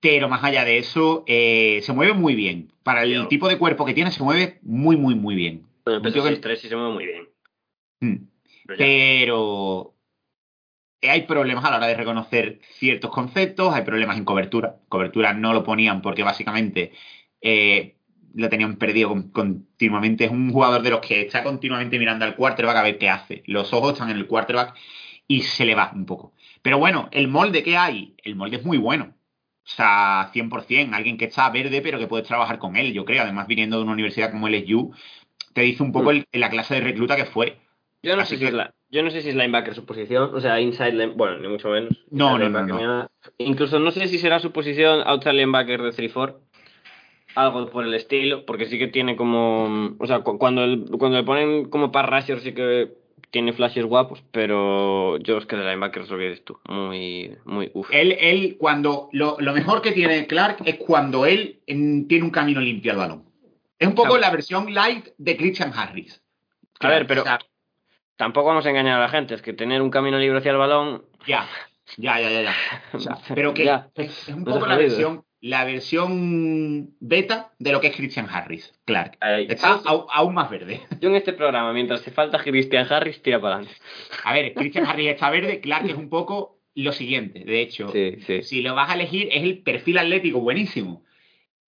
Pero 0.00 0.28
más 0.28 0.42
allá 0.42 0.64
de 0.64 0.78
eso, 0.78 1.22
eh, 1.28 1.78
se 1.82 1.92
mueve 1.92 2.12
muy 2.12 2.34
bien. 2.34 2.72
Para 2.82 3.04
el 3.04 3.14
Yo- 3.14 3.28
tipo 3.28 3.48
de 3.48 3.56
cuerpo 3.58 3.84
que 3.84 3.94
tiene, 3.94 4.10
se 4.10 4.22
mueve 4.22 4.58
muy, 4.62 4.96
muy, 4.96 5.14
muy 5.14 5.36
bien. 5.36 5.64
Bueno, 5.84 6.02
que- 6.02 6.20
6-3 6.20 6.60
sí 6.60 6.68
se 6.68 6.74
mueve 6.76 6.92
muy 6.92 7.06
bien. 7.06 7.28
Mm. 8.00 8.26
Pero 8.66 9.94
hay 11.02 11.22
problemas 11.22 11.64
a 11.64 11.70
la 11.70 11.76
hora 11.78 11.86
de 11.88 11.96
reconocer 11.96 12.60
ciertos 12.78 13.10
conceptos, 13.10 13.74
hay 13.74 13.82
problemas 13.82 14.16
en 14.16 14.24
cobertura. 14.24 14.76
Cobertura 14.88 15.32
no 15.32 15.52
lo 15.52 15.64
ponían 15.64 16.00
porque 16.00 16.22
básicamente 16.22 16.92
eh, 17.40 17.96
lo 18.34 18.48
tenían 18.48 18.76
perdido 18.76 19.08
con- 19.08 19.30
continuamente. 19.30 20.24
Es 20.26 20.30
un 20.30 20.50
jugador 20.52 20.82
de 20.82 20.90
los 20.90 21.00
que 21.00 21.22
está 21.22 21.42
continuamente 21.42 21.98
mirando 21.98 22.24
al 22.24 22.36
quarterback 22.36 22.76
a 22.76 22.82
ver 22.82 22.98
qué 22.98 23.08
hace. 23.10 23.42
Los 23.46 23.72
ojos 23.72 23.94
están 23.94 24.10
en 24.10 24.16
el 24.18 24.26
quarterback 24.28 24.76
y 25.26 25.42
se 25.42 25.64
le 25.64 25.74
va 25.74 25.90
un 25.94 26.06
poco. 26.06 26.34
Pero 26.62 26.78
bueno, 26.78 27.08
el 27.10 27.26
molde 27.28 27.62
que 27.64 27.76
hay, 27.76 28.14
el 28.22 28.36
molde 28.36 28.58
es 28.58 28.64
muy 28.64 28.78
bueno. 28.78 29.14
O 29.64 29.68
sea, 29.68 30.30
100%, 30.32 30.92
alguien 30.94 31.16
que 31.18 31.26
está 31.26 31.48
verde 31.50 31.80
pero 31.82 31.98
que 31.98 32.06
puedes 32.08 32.26
trabajar 32.26 32.58
con 32.58 32.76
él, 32.76 32.92
yo 32.92 33.04
creo. 33.04 33.22
Además, 33.22 33.46
viniendo 33.46 33.76
de 33.76 33.82
una 33.84 33.92
universidad 33.92 34.30
como 34.30 34.48
LSU, 34.48 34.92
te 35.52 35.62
dice 35.62 35.82
un 35.82 35.92
poco 35.92 36.12
Mm. 36.12 36.16
el- 36.32 36.40
la 36.40 36.50
clase 36.50 36.74
de 36.74 36.80
recluta 36.80 37.16
que 37.16 37.24
fue. 37.26 37.58
Yo 38.02 38.16
no, 38.16 38.22
Así 38.22 38.34
sé 38.34 38.40
si 38.40 38.46
es 38.46 38.52
la, 38.52 38.74
yo 38.90 39.02
no 39.02 39.10
sé 39.10 39.22
si 39.22 39.28
es 39.28 39.34
linebacker 39.36 39.74
su 39.74 39.84
posición, 39.86 40.34
o 40.34 40.40
sea, 40.40 40.60
inside 40.60 40.90
linebacker, 40.92 41.16
bueno, 41.16 41.38
ni 41.38 41.48
mucho 41.48 41.68
menos. 41.68 42.04
No, 42.10 42.36
no, 42.38 42.48
no. 42.48 43.08
Incluso 43.38 43.78
no 43.78 43.90
sé 43.92 44.08
si 44.08 44.18
será 44.18 44.40
su 44.40 44.50
posición 44.50 45.02
outside 45.06 45.34
linebacker 45.34 45.80
de 45.82 45.90
3-4, 45.92 46.40
algo 47.34 47.70
por 47.70 47.84
el 47.86 47.94
estilo, 47.94 48.44
porque 48.44 48.66
sí 48.66 48.78
que 48.78 48.88
tiene 48.88 49.16
como, 49.16 49.94
o 49.98 50.06
sea, 50.06 50.20
cu- 50.20 50.38
cuando, 50.38 50.64
el- 50.64 50.86
cuando 50.98 51.16
le 51.18 51.24
ponen 51.24 51.64
como 51.70 51.90
para 51.92 52.08
rusher 52.18 52.40
sí 52.40 52.52
que 52.52 52.92
tiene 53.30 53.52
flashes 53.54 53.86
guapos, 53.86 54.22
pero 54.30 55.16
yo 55.18 55.38
es 55.38 55.46
que 55.46 55.56
de 55.56 55.62
linebacker 55.64 56.02
es 56.02 56.10
lo 56.10 56.18
que 56.18 56.24
dices 56.28 56.44
tú, 56.44 56.58
muy, 56.68 57.34
muy 57.44 57.70
uff. 57.72 57.88
Él, 57.92 58.16
él 58.20 58.56
cuando 58.58 59.08
lo, 59.12 59.36
lo 59.38 59.52
mejor 59.54 59.80
que 59.80 59.92
tiene 59.92 60.26
Clark 60.26 60.58
es 60.66 60.74
cuando 60.76 61.24
él 61.24 61.60
tiene 61.66 62.22
un 62.24 62.30
camino 62.30 62.60
limpio 62.60 62.92
al 62.92 62.98
balón. 62.98 63.24
Es 63.78 63.88
un 63.88 63.94
poco 63.94 64.08
Claro. 64.08 64.20
la 64.20 64.30
versión 64.30 64.74
light 64.74 65.06
de 65.16 65.36
Christian 65.36 65.72
Harris. 65.74 66.20
A 66.80 66.88
ver, 66.88 67.06
pero 67.06 67.22
O 67.22 67.24
sea, 67.24 67.38
tampoco 68.22 68.48
vamos 68.50 68.64
a 68.66 68.70
engañar 68.70 68.98
a 68.98 69.02
la 69.02 69.08
gente. 69.08 69.34
Es 69.34 69.42
que 69.42 69.52
tener 69.52 69.82
un 69.82 69.90
camino 69.90 70.16
libre 70.16 70.38
hacia 70.38 70.52
el 70.52 70.56
balón. 70.58 71.04
ya, 71.26 71.48
ya, 71.96 72.20
ya, 72.20 72.30
ya. 72.30 72.42
ya. 72.42 72.54
O 72.92 73.00
sea, 73.00 73.18
pero 73.34 73.52
que 73.52 73.64
Ya. 73.64 73.90
es, 73.96 74.28
un 74.28 74.44
poco 74.44 74.64
la 74.66 74.76
versión, 74.76 75.24
la 75.40 75.64
versión 75.64 76.94
beta 77.00 77.52
de 77.58 77.72
lo 77.72 77.80
que 77.80 77.88
es 77.88 77.96
Christian 77.96 78.28
Harris, 78.30 78.72
Clark. 78.84 79.18
Está 79.48 79.80
aún 79.84 80.34
más 80.34 80.48
verde. 80.50 80.82
Yo 81.00 81.08
en 81.08 81.16
este 81.16 81.32
programa, 81.32 81.72
mientras 81.72 82.02
te 82.02 82.12
falta 82.12 82.38
Christian 82.38 82.86
Harris, 82.88 83.20
tira 83.22 83.40
para 83.40 83.56
adelante. 83.56 83.76
A 84.22 84.32
ver, 84.32 84.54
Christian 84.54 84.86
Harris 84.86 85.08
está 85.08 85.28
verde, 85.30 85.60
Clark 85.60 85.86
es 85.90 85.96
un 85.96 86.08
poco 86.08 86.60
lo 86.76 86.92
siguiente. 86.92 87.40
De 87.44 87.60
hecho, 87.60 87.88
Sí, 87.88 88.18
sí. 88.24 88.42
si 88.44 88.62
lo 88.62 88.74
vas 88.76 88.88
a 88.90 88.94
elegir, 88.94 89.28
es 89.32 89.42
el 89.42 89.58
perfil 89.64 89.98
atlético 89.98 90.38
buenísimo. 90.40 91.04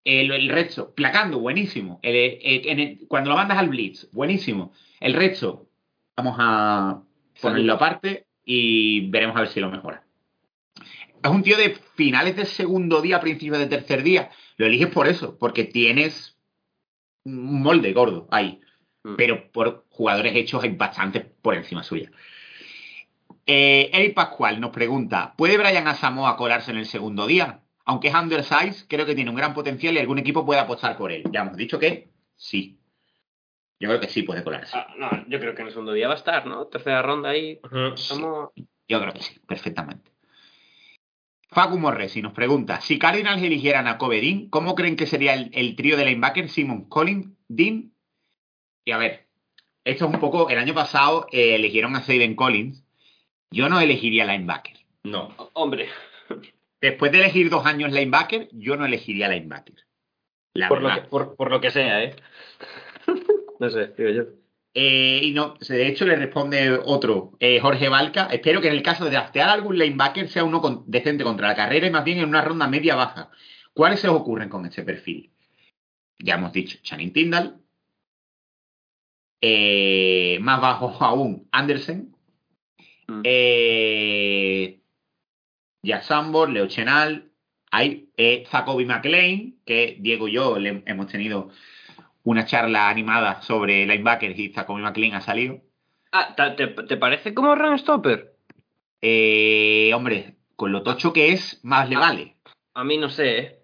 El, 0.05 0.31
el 0.33 0.49
resto, 0.49 0.93
placando, 0.95 1.39
buenísimo. 1.39 1.99
El- 2.03 2.39
el- 2.43 2.99
cuando 3.09 3.31
lo 3.31 3.37
mandas 3.37 3.57
al 3.59 3.69
Blitz, 3.69 4.11
buenísimo. 4.13 4.73
El 5.01 5.15
resto, 5.15 5.69
vamos 6.17 6.37
a 6.39 7.03
ponerlo 7.41 7.75
aparte 7.75 8.27
y 8.45 9.09
veremos 9.11 9.37
a 9.37 9.41
ver 9.41 9.49
si 9.49 9.61
lo 9.61 9.71
mejora. 9.71 10.05
Es 11.23 11.31
un 11.31 11.43
tío 11.43 11.57
de 11.57 11.77
finales 11.95 12.37
de 12.37 12.45
segundo 12.45 13.01
día, 13.01 13.21
principios 13.21 13.59
de 13.59 13.67
tercer 13.67 14.03
día. 14.03 14.31
Lo 14.57 14.67
eliges 14.67 14.89
por 14.89 15.07
eso, 15.07 15.39
porque 15.39 15.65
tienes 15.65 16.37
un 17.25 17.63
molde 17.63 17.93
gordo 17.93 18.27
ahí. 18.31 18.61
Mm. 19.05 19.17
Pero 19.17 19.53
por 19.53 19.87
jugadores 19.91 20.35
hechos 20.35 20.63
hay 20.63 20.71
bastantes 20.71 21.25
por 21.41 21.55
encima 21.55 21.83
suya. 21.83 22.11
Eh, 23.47 23.91
Eric 23.93 24.15
Pascual 24.15 24.61
nos 24.61 24.71
pregunta: 24.71 25.35
¿Puede 25.37 25.59
Brian 25.59 25.87
Asamoah 25.87 26.37
colarse 26.37 26.73
en 26.73 26.79
el 26.79 26.87
segundo 26.87 27.27
día? 27.27 27.61
Aunque 27.85 28.09
es 28.09 28.15
undersize, 28.15 28.87
creo 28.89 29.07
que 29.07 29.15
tiene 29.15 29.31
un 29.31 29.37
gran 29.37 29.55
potencial 29.55 29.95
y 29.95 29.99
algún 29.99 30.19
equipo 30.19 30.47
puede 30.47 30.61
apostar 30.61 30.97
por 30.97 31.11
él. 31.11 31.25
Ya 31.33 31.41
hemos 31.41 31.57
dicho 31.57 31.79
que 31.79 32.11
sí. 32.37 32.79
Yo 33.83 33.89
creo 33.89 33.99
que 33.99 34.07
sí 34.07 34.23
puede 34.23 34.45
colarse. 34.45 34.77
Ah, 34.77 34.95
no, 34.97 35.11
yo 35.27 35.41
creo 35.41 35.57
que 35.57 35.63
en 35.63 35.67
el 35.67 35.73
segundo 35.73 35.93
día 35.93 36.07
va 36.07 36.15
a 36.15 36.17
estar, 36.17 36.47
¿no? 36.47 36.69
Tercera 36.69 37.03
ronda 37.03 37.31
ahí. 37.31 37.59
Estamos... 37.97 38.51
Yo 38.87 39.01
creo 39.01 39.13
que 39.13 39.23
sí, 39.23 39.41
perfectamente. 39.41 40.13
Facu 41.51 41.79
Morresi 41.79 42.23
nos 42.23 42.33
pregunta: 42.33 42.81
si 42.81 42.97
Cardinals 42.97 43.43
eligieran 43.43 43.89
a 43.89 43.99
Kobe 43.99 44.21
Dean, 44.21 44.49
¿cómo 44.51 44.77
creen 44.77 44.95
que 44.95 45.07
sería 45.07 45.35
el, 45.35 45.51
el 45.53 45.75
trío 45.75 45.97
de 45.97 46.05
linebacker 46.05 46.49
Simon 46.49 46.89
Collins, 46.89 47.27
Dean? 47.49 47.93
Y 48.85 48.93
a 48.93 48.99
ver, 48.99 49.27
esto 49.83 50.07
es 50.07 50.15
un 50.15 50.21
poco. 50.21 50.49
El 50.49 50.59
año 50.59 50.75
pasado 50.75 51.27
eh, 51.33 51.57
eligieron 51.57 51.97
a 51.97 52.03
Zayden 52.03 52.37
Collins. 52.37 52.85
Yo 53.51 53.69
no 53.69 53.81
elegiría 53.81 54.25
linebacker. 54.25 54.77
No. 55.03 55.35
Hombre, 55.55 55.89
Después 56.81 57.11
de 57.11 57.19
elegir 57.19 57.51
dos 57.51 57.67
años 57.67 57.91
linebacker, 57.91 58.49
yo 58.53 58.77
no 58.77 58.87
elegiría 58.87 59.29
linebacker. 59.29 59.75
La 60.55 60.69
por 60.69 60.83
lo, 60.83 60.95
que, 60.95 61.01
por, 61.03 61.35
por 61.35 61.51
lo 61.51 61.61
que 61.61 61.73
sea, 61.73 62.05
¿eh? 62.05 62.15
No 63.63 63.71
sé, 63.71 63.95
digo 63.97 64.11
yo. 64.11 64.23
Eh, 64.75 65.21
y 65.23 65.33
no, 65.33 65.55
de 65.69 65.87
hecho 65.87 66.05
le 66.07 66.17
responde 66.17 66.73
otro, 66.85 67.33
eh, 67.39 67.61
Jorge 67.61 67.89
Valca. 67.89 68.27
Espero 68.27 68.61
que 68.61 68.69
en 68.69 68.75
el 68.75 68.83
caso 68.83 69.05
de 69.05 69.11
draftear 69.11 69.49
algún 69.51 69.79
linebacker 69.79 70.29
sea 70.29 70.45
uno 70.45 70.61
con- 70.61 70.85
decente 70.87 71.25
contra 71.25 71.49
la 71.49 71.55
carrera 71.55 71.87
y 71.87 71.91
más 71.91 72.05
bien 72.05 72.19
en 72.19 72.29
una 72.29 72.43
ronda 72.43 72.67
media 72.67 72.97
baja. 72.97 73.31
¿Cuáles 73.75 74.01
se 74.01 74.09
os 74.09 74.17
ocurren 74.17 74.49
con 74.49 74.65
este 74.67 74.83
perfil? 74.83 75.31
Ya 76.19 76.35
hemos 76.35 76.53
dicho, 76.53 76.79
Channing 76.83 77.13
Tyndall. 77.13 77.59
Eh, 79.41 80.39
más 80.41 80.61
bajo 80.61 80.89
aún, 81.05 81.49
Anderson. 81.53 82.17
Mm. 83.09 83.23
Jack 85.85 86.03
Sambor, 86.03 86.51
Leo 86.51 86.67
Chenal. 86.67 87.31
Hay 87.71 88.11
Jacoby 88.51 88.85
McLean, 88.85 89.57
que 89.65 89.97
Diego 90.01 90.29
y 90.29 90.33
yo 90.33 90.59
le 90.59 90.83
hemos 90.87 91.07
tenido 91.07 91.51
una 92.25 92.45
charla 92.47 92.89
animada 92.89 93.43
sobre 93.43 93.87
linebackers 93.87 94.39
y 94.39 94.53
Jacoby 94.53 94.83
McLean 94.83 95.15
ha 95.15 95.21
salido. 95.21 95.59
Ah, 96.13 96.35
¿te, 96.37 96.97
parece 96.97 97.35
como 97.35 97.55
Run 97.55 97.79
Stopper? 97.79 98.35
Eh, 99.01 99.91
hombre, 99.95 100.37
con 100.57 100.73
lo 100.73 100.83
tocho 100.83 101.13
que 101.13 101.33
es, 101.33 101.61
más 101.65 101.89
le 101.89 101.97
Ah. 101.97 102.01
vale. 102.01 102.37
A 102.75 102.85
mí 102.85 102.97
no 102.99 103.09
sé, 103.09 103.39
¿eh? 103.39 103.59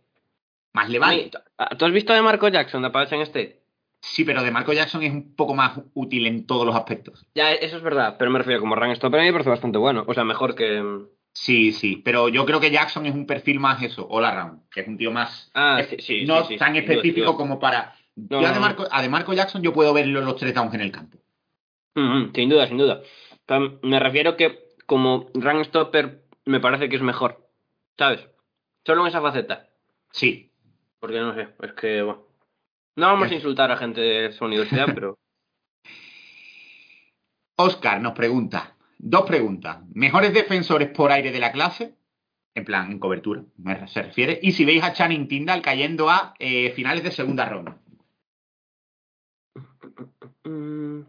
Más 0.73 0.89
le 0.91 0.99
vale. 0.99 1.25
mí- 1.25 1.31
¿Tú 1.79 1.85
has 1.85 1.93
visto 1.93 2.13
de 2.13 2.23
Marco 2.23 2.49
Jackson 2.49 2.83
de 2.83 2.89
Appalachian 2.89 3.21
State? 3.23 3.61
Sí, 4.01 4.25
pero 4.25 4.43
de 4.43 4.51
Marco 4.51 4.73
Jackson 4.73 5.03
es 5.03 5.13
un 5.13 5.35
poco 5.35 5.55
más 5.55 5.81
útil 5.95 6.27
en 6.27 6.47
todos 6.47 6.65
los 6.67 6.75
aspectos. 6.77 7.27
Ya, 7.35 7.53
eso 7.53 7.77
es 7.77 7.83
verdad, 7.83 8.17
pero 8.19 8.31
me 8.31 8.39
refiero 8.39 8.61
como 8.61 8.75
Run 8.77 8.95
Stopper 8.95 9.21
a 9.21 9.23
mí 9.23 9.29
me 9.29 9.33
parece 9.33 9.51
bastante 9.51 9.79
bueno. 9.79 10.05
O 10.07 10.15
sea, 10.15 10.25
mejor 10.25 10.55
que... 10.55 10.81
mm, 10.83 11.07
Sí, 11.33 11.73
sí, 11.73 11.97
pero 11.97 12.29
yo 12.29 12.45
creo 12.47 12.59
que 12.59 12.71
Jackson 12.71 13.07
es 13.07 13.15
un 13.15 13.27
perfil 13.27 13.61
más 13.61 13.81
eso, 13.83 14.09
all 14.11 14.25
around, 14.25 14.69
que 14.71 14.81
es 14.81 14.89
un 14.89 14.97
tío 14.99 15.13
más 15.13 15.51
Ah, 15.55 15.79
es- 15.81 15.89
sí, 15.89 15.97
sí, 16.01 16.25
no 16.27 16.45
sí, 16.45 16.57
tan 16.57 16.75
específico 16.75 17.37
como 17.37 17.61
para. 17.61 17.95
No, 18.31 18.41
yo 18.41 18.47
a 18.47 18.51
no, 18.51 18.55
de, 18.55 18.55
no. 18.55 18.61
Marco, 18.61 18.85
a 18.91 19.03
de 19.03 19.09
Marco 19.09 19.33
Jackson 19.33 19.63
yo 19.63 19.73
puedo 19.73 19.95
verlo 19.95 20.21
los 20.21 20.37
tres 20.37 20.55
downs 20.55 20.75
en 20.75 20.81
el 20.81 20.93
campo. 20.93 21.19
Mm, 21.95 22.01
mm, 22.01 22.33
sin 22.35 22.49
duda, 22.49 22.67
sin 22.67 22.79
duda. 22.79 23.03
Pero 23.47 23.79
me 23.83 24.01
refiero 24.01 24.37
que 24.37 24.69
como 24.87 25.31
Run 25.35 25.65
Stopper 25.65 26.25
me 26.45 26.61
parece 26.61 26.89
que 26.89 26.97
es 26.97 27.03
mejor. 27.03 27.49
¿Sabes? 27.97 28.27
Solo 28.85 29.03
en 29.03 29.09
esa 29.09 29.21
faceta. 29.21 29.69
Sí. 30.13 30.51
Porque 31.01 31.21
no 31.21 31.35
sé, 31.35 31.49
es 31.63 31.73
que... 31.73 32.03
Bueno. 32.03 32.23
No 32.97 33.07
vamos 33.07 33.31
a 33.31 33.35
insultar 33.35 33.71
a 33.71 33.77
gente 33.77 34.01
de 34.01 34.33
su 34.33 34.45
universidad, 34.45 34.87
pero... 34.95 35.19
Oscar 37.57 38.01
nos 38.01 38.13
pregunta, 38.13 38.77
dos 38.99 39.23
preguntas. 39.23 39.79
¿Mejores 39.93 40.33
defensores 40.33 40.89
por 40.89 41.11
aire 41.11 41.33
de 41.33 41.41
la 41.41 41.53
clase? 41.53 41.95
En 42.55 42.65
plan, 42.65 42.91
en 42.91 42.99
cobertura, 42.99 43.45
se 43.87 44.03
refiere. 44.03 44.39
Y 44.43 44.53
si 44.53 44.65
veis 44.65 44.83
a 44.83 44.93
Channing 44.93 45.29
Tyndall 45.29 45.63
cayendo 45.63 46.09
a 46.09 46.35
eh, 46.39 46.71
finales 46.71 47.05
de 47.05 47.13
segunda 47.13 47.49
ronda. 47.49 47.79
Mm, 50.49 51.03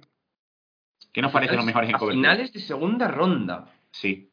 ¿Qué 1.13 1.21
nos 1.21 1.31
parecen 1.31 1.57
los 1.57 1.65
mejores 1.65 1.89
en 1.89 1.95
A 1.95 1.99
cobertura? 1.99 2.31
finales 2.31 2.53
de 2.53 2.59
segunda 2.59 3.07
ronda. 3.07 3.73
Sí. 3.91 4.31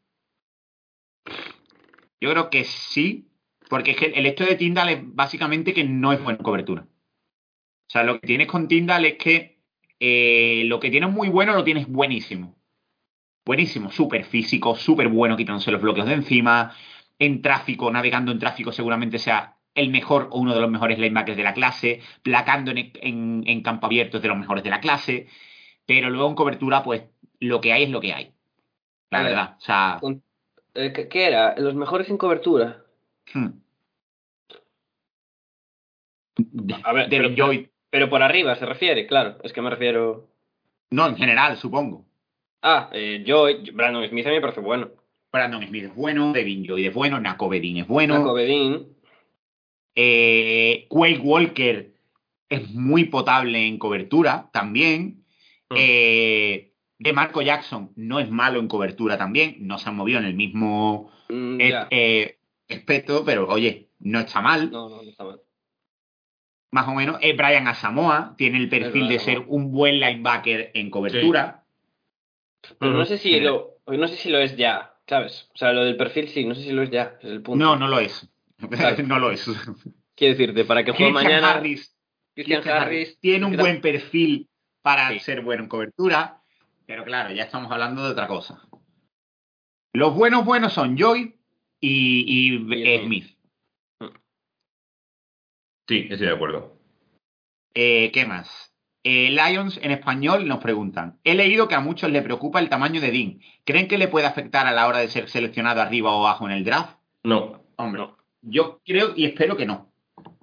Yo 2.21 2.31
creo 2.31 2.51
que 2.51 2.65
sí, 2.65 3.29
porque 3.69 3.93
es 3.93 3.97
que 3.97 4.07
el 4.07 4.27
hecho 4.27 4.45
de 4.45 4.57
Tyndall 4.57 4.89
es 4.89 5.01
básicamente 5.03 5.73
que 5.73 5.85
no 5.85 6.13
es 6.13 6.23
buena 6.23 6.39
cobertura. 6.39 6.83
O 6.83 7.91
sea, 7.91 8.03
lo 8.03 8.21
que 8.21 8.27
tienes 8.27 8.49
con 8.49 8.69
Tyndall 8.69 9.05
es 9.05 9.15
que 9.17 9.63
eh, 10.01 10.65
lo 10.67 10.81
que 10.81 10.91
tienes 10.91 11.11
muy 11.11 11.29
bueno 11.29 11.55
lo 11.55 11.65
tienes 11.65 11.87
buenísimo. 11.87 12.57
Buenísimo, 13.45 13.93
súper 13.93 14.25
físico, 14.25 14.75
súper 14.75 15.09
bueno 15.09 15.37
quitándose 15.37 15.71
los 15.71 15.81
bloqueos 15.81 16.07
de 16.09 16.15
encima. 16.15 16.75
En 17.19 17.41
tráfico, 17.41 17.91
navegando 17.91 18.33
en 18.33 18.39
tráfico, 18.39 18.73
seguramente 18.73 19.19
sea 19.19 19.56
el 19.77 19.91
mejor 19.91 20.29
o 20.33 20.41
uno 20.41 20.55
de 20.55 20.61
los 20.61 20.71
mejores 20.71 20.99
linebackers 20.99 21.37
de 21.37 21.45
la 21.45 21.55
clase. 21.55 22.01
Placando 22.23 22.73
en, 22.73 22.91
en, 22.95 23.45
en 23.47 23.63
campo 23.63 23.87
abierto 23.87 24.17
es 24.17 24.23
de 24.23 24.29
los 24.29 24.39
mejores 24.39 24.65
de 24.65 24.71
la 24.71 24.81
clase. 24.81 25.29
Pero 25.87 26.11
luego 26.11 26.29
en 26.29 26.35
cobertura, 26.35 26.83
pues 26.83 27.05
lo 27.39 27.61
que 27.61 27.73
hay 27.73 27.85
es 27.85 27.91
lo 27.91 28.01
que 28.01 28.13
hay. 28.13 28.33
La 29.11 29.21
ver. 29.23 29.29
verdad. 29.29 29.57
O 29.59 29.61
sea. 29.61 30.01
eh, 30.75 31.09
¿qué, 31.09 31.27
era? 31.27 31.55
¿Los 31.59 31.75
mejores 31.77 32.11
en 32.11 32.19
cobertura? 32.19 32.83
Hmm. 33.33 33.49
A 36.85 36.93
ver, 36.93 37.09
Devin 37.09 37.35
pero- 37.35 37.47
Lloyd. 37.47 37.67
Pero 37.89 38.11
por 38.11 38.23
arriba 38.23 38.55
se 38.57 38.67
refiere, 38.67 39.07
claro. 39.07 39.39
Es 39.45 39.53
que 39.53 39.63
me 39.63 39.71
refiero... 39.71 40.29
No, 40.91 41.07
en 41.07 41.17
general, 41.17 41.57
supongo. 41.57 42.05
Ah, 42.61 42.91
eh, 42.93 43.23
yo, 43.25 43.47
Brandon 43.73 44.07
Smith 44.09 44.27
a 44.27 44.31
mí 44.31 44.35
me 44.35 44.41
parece 44.41 44.61
bueno. 44.61 44.91
Brandon 45.33 45.67
Smith 45.67 45.85
es 45.85 45.95
bueno, 45.95 46.33
Devin 46.33 46.65
Lloyd 46.65 46.87
es 46.89 46.95
bueno, 46.95 47.21
Naco 47.21 47.49
Bedin 47.49 47.79
es 47.79 47.87
bueno. 47.87 48.19
Naco 48.19 48.35
Bedin, 48.35 48.89
Eh, 49.97 50.87
Quake 50.91 51.21
Walker 51.23 51.95
es 52.49 52.71
muy 52.71 53.07
potable 53.07 53.67
en 53.67 53.79
cobertura 53.79 54.51
también. 54.53 55.25
Mm. 55.71 55.75
Eh, 55.77 56.73
de 56.99 57.13
Marco 57.13 57.43
Jackson 57.43 57.93
no 57.97 58.21
es 58.21 58.31
malo 58.31 58.61
en 58.61 58.69
cobertura 58.69 59.19
también. 59.19 59.57
No 59.61 59.79
se 59.79 59.89
han 59.89 59.97
movido 59.97 60.19
en 60.19 60.27
el 60.27 60.35
mismo 60.35 61.11
mm, 61.29 61.61
eh, 61.61 62.39
eh, 62.69 62.85
pero 63.25 63.49
oye, 63.49 63.89
no 64.01 64.21
está 64.21 64.41
mal. 64.41 64.71
No, 64.71 64.89
no, 64.89 65.03
no 65.03 65.09
está 65.09 65.25
mal. 65.25 65.41
Más 66.71 66.89
o 66.89 66.95
menos. 66.95 67.19
Brian 67.21 67.69
Asamoah 67.69 68.35
tiene 68.37 68.59
el 68.59 68.69
perfil 68.69 69.09
de 69.09 69.19
ser 69.19 69.45
un 69.47 69.73
buen 69.73 69.99
linebacker 69.99 70.73
en 70.75 70.91
cobertura. 70.91 71.65
Pero 72.79 72.93
no 72.93 72.99
Ujú. 72.99 73.09
sé 73.09 73.19
si 73.19 73.41
lo, 73.41 73.79
no 73.87 74.09
sé 74.09 74.17
si 74.17 74.31
lo 74.31 74.39
es 74.39 74.57
ya, 74.57 74.95
¿sabes? 75.07 75.49
O 75.55 75.57
sea, 75.57 75.73
lo 75.73 75.85
del 75.85 75.97
perfil 75.97 76.29
sí, 76.29 76.45
no 76.45 76.55
sé 76.55 76.63
si 76.63 76.73
lo 76.73 76.83
es 76.83 76.91
ya, 76.91 77.17
es 77.21 77.31
el 77.31 77.41
punto. 77.43 77.65
No, 77.65 77.77
no 77.77 77.89
lo 77.89 78.01
es. 78.01 78.29
No 79.07 79.19
lo 79.19 79.31
es. 79.31 79.45
Quiero 80.15 80.37
decirte, 80.37 80.65
para 80.65 80.85
que 80.85 80.93
juegue 80.93 81.13
mañana, 81.13 81.53
Harris 81.53 81.95
Christian 82.35 82.61
Christian 82.63 82.83
Harris 82.83 83.19
tiene 83.21 83.47
un 83.47 83.57
buen 83.57 83.81
perfil 83.81 84.49
para 84.83 85.11
Sí. 85.11 85.19
ser 85.21 85.43
bueno 85.43 85.65
en 85.65 85.69
cobertura, 85.69 86.43
pero 86.87 87.05
claro, 87.05 87.35
ya 87.35 87.45
estamos 87.45 87.71
hablando 87.73 88.03
de 88.05 88.11
otra 88.11 88.27
cosa. 88.27 88.63
Los 89.93 90.15
buenos 90.15 90.45
buenos 90.45 90.73
son 90.73 90.97
Joy 90.97 91.39
y, 91.81 91.89
y, 92.27 92.55
Y 92.55 92.99
Smith. 93.05 93.25
Smith. 93.25 93.37
Sí, 95.89 96.09
estoy 96.11 96.27
de 96.27 96.33
acuerdo. 96.35 96.77
Eh, 97.75 98.11
¿Qué 98.13 98.27
más? 98.27 98.73
Eh, 99.05 99.31
Lions 99.31 99.79
en 99.83 99.93
español 99.93 100.49
nos 100.49 100.59
preguntan. 100.59 101.21
He 101.23 101.35
leído 101.35 101.69
que 101.69 101.77
a 101.77 101.81
muchos 101.81 102.11
le 102.11 102.23
preocupa 102.23 102.59
el 102.59 102.69
tamaño 102.69 103.01
de 103.01 103.13
Dean. 103.13 103.41
¿Creen 103.65 103.87
que 103.87 103.99
le 103.99 104.09
puede 104.09 104.27
afectar 104.27 104.67
a 104.67 104.73
la 104.73 104.87
hora 104.89 104.99
de 104.99 105.09
ser 105.09 105.29
seleccionado 105.29 105.81
arriba 105.81 106.13
o 106.13 106.27
abajo 106.27 106.47
en 106.47 106.53
el 106.53 106.65
draft? 106.65 106.99
No. 107.23 107.63
Hombre, 107.77 108.01
No. 108.03 108.17
Yo 108.47 108.81
creo 108.85 109.13
y 109.17 109.27
espero 109.27 109.57
que 109.57 109.67
no. 109.67 109.93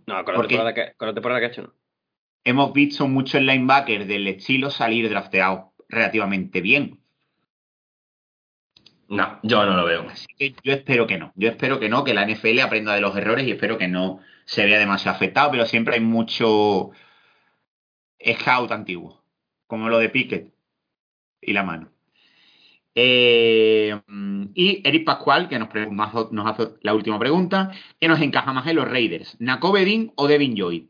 No, 0.06 0.24
con 0.26 0.36
la, 0.36 0.42
temporada 0.42 0.74
que, 0.74 0.94
con 0.98 1.08
la 1.08 1.14
temporada 1.14 1.40
que 1.40 1.46
ha 1.46 1.50
hecho 1.50 1.62
no. 1.64 1.74
hemos 2.44 2.74
visto 2.74 3.08
muchos 3.08 3.42
linebackers 3.42 4.06
del 4.06 4.28
estilo 4.28 4.70
salir 4.70 5.10
drafteados 5.10 5.72
relativamente 5.88 6.60
bien. 6.62 7.00
No, 9.08 9.40
yo 9.44 9.66
no 9.66 9.78
lo 9.78 9.86
veo. 9.86 10.10
Así 10.10 10.28
que 10.38 10.56
yo 10.64 10.74
espero 10.74 11.08
que 11.08 11.18
no. 11.18 11.32
Yo 11.36 11.50
espero 11.50 11.80
que 11.80 11.88
no, 11.88 12.04
que 12.04 12.14
la 12.14 12.26
NFL 12.26 12.60
aprenda 12.60 12.94
de 12.96 13.02
los 13.02 13.16
errores 13.16 13.48
y 13.48 13.52
espero 13.52 13.78
que 13.78 13.88
no 13.88 14.20
se 14.46 14.66
vea 14.66 14.80
demasiado 14.80 15.16
afectado, 15.16 15.52
pero 15.52 15.66
siempre 15.66 15.96
hay 15.96 16.02
mucho 16.02 16.92
scout 18.26 18.72
antiguo, 18.72 19.24
como 19.68 19.88
lo 19.88 20.00
de 20.00 20.10
Pickett 20.10 20.54
y 21.40 21.54
la 21.54 21.64
mano. 21.64 21.93
Eh, 22.96 24.00
y 24.54 24.88
Eric 24.88 25.06
Pascual, 25.06 25.50
que 25.50 25.58
nos, 25.58 25.70
hace 25.70 26.68
la 26.82 26.94
última 26.94 27.18
pregunta, 27.18 27.72
¿qué 28.00 28.08
nos 28.08 28.22
encaja 28.22 28.54
más 28.54 28.68
en 28.68 28.76
los 28.76 28.88
Raiders? 28.90 29.36
¿Nakobe 29.40 29.86
Dean 29.86 30.12
o 30.16 30.28
Devin 30.28 30.56
Lloyd? 30.56 30.84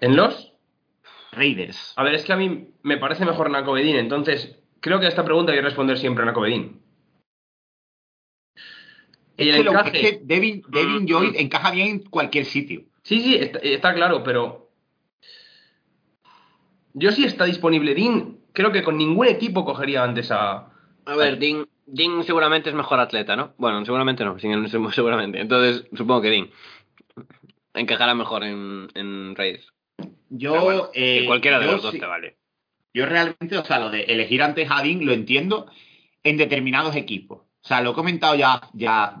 ¿En 0.00 0.16
los? 0.16 0.52
Raiders. 1.32 1.92
A 1.96 2.02
ver, 2.04 2.14
es 2.14 2.24
que 2.24 2.32
a 2.32 2.36
mí 2.36 2.68
me 2.82 2.96
parece 2.96 3.24
mejor 3.24 3.50
Nacobedín, 3.50 3.96
entonces 3.96 4.58
creo 4.80 5.00
que 5.00 5.06
a 5.06 5.08
esta 5.08 5.24
pregunta 5.24 5.52
hay 5.52 5.58
que 5.58 5.64
responder 5.64 5.98
siempre 5.98 6.24
Nacobedín. 6.24 6.80
Y 9.36 9.48
Es 9.48 9.56
el 9.56 9.64
que, 9.64 9.70
lo- 9.70 9.80
es 9.80 9.90
que 9.92 10.20
Devin, 10.22 10.62
Devin 10.68 11.06
Lloyd 11.06 11.34
encaja 11.36 11.70
bien 11.72 11.88
en 11.88 11.98
cualquier 12.00 12.44
sitio. 12.44 12.82
Sí, 13.02 13.20
sí, 13.20 13.34
está, 13.34 13.58
está 13.58 13.94
claro, 13.94 14.22
pero. 14.22 14.70
Yo 16.92 17.10
sí 17.10 17.24
está 17.24 17.44
disponible 17.44 17.94
Dean. 17.94 18.38
Creo 18.52 18.70
que 18.70 18.84
con 18.84 18.96
ningún 18.96 19.26
equipo 19.26 19.64
cogería 19.64 20.04
antes 20.04 20.30
a. 20.30 20.70
A 21.06 21.16
ver, 21.16 21.38
Dean, 21.38 21.68
Dean 21.86 22.24
seguramente 22.24 22.70
es 22.70 22.74
mejor 22.74 22.98
atleta, 23.00 23.36
¿no? 23.36 23.54
Bueno, 23.58 23.84
seguramente 23.84 24.24
no, 24.24 24.38
sin- 24.38 24.68
seguramente. 24.92 25.40
Entonces, 25.40 25.86
supongo 25.96 26.22
que 26.22 26.30
Dean 26.30 26.50
encajará 27.74 28.14
mejor 28.14 28.44
en, 28.44 28.88
en 28.94 29.34
Raiders. 29.34 29.72
Yo, 30.30 30.60
bueno, 30.62 30.88
eh, 30.94 31.20
que 31.20 31.26
cualquiera 31.26 31.58
de 31.58 31.66
yo 31.66 31.72
los 31.72 31.82
dos 31.82 31.92
sí- 31.92 32.00
te 32.00 32.06
vale. 32.06 32.36
Yo 32.92 33.06
realmente, 33.06 33.58
o 33.58 33.64
sea, 33.64 33.80
lo 33.80 33.90
de 33.90 34.02
elegir 34.04 34.42
antes 34.42 34.68
a 34.70 34.82
Dean 34.82 35.04
lo 35.04 35.12
entiendo 35.12 35.66
en 36.22 36.36
determinados 36.36 36.94
equipos. 36.96 37.38
O 37.40 37.66
sea, 37.68 37.80
lo 37.80 37.90
he 37.90 37.94
comentado 37.94 38.34
ya, 38.36 38.60
ya 38.72 39.16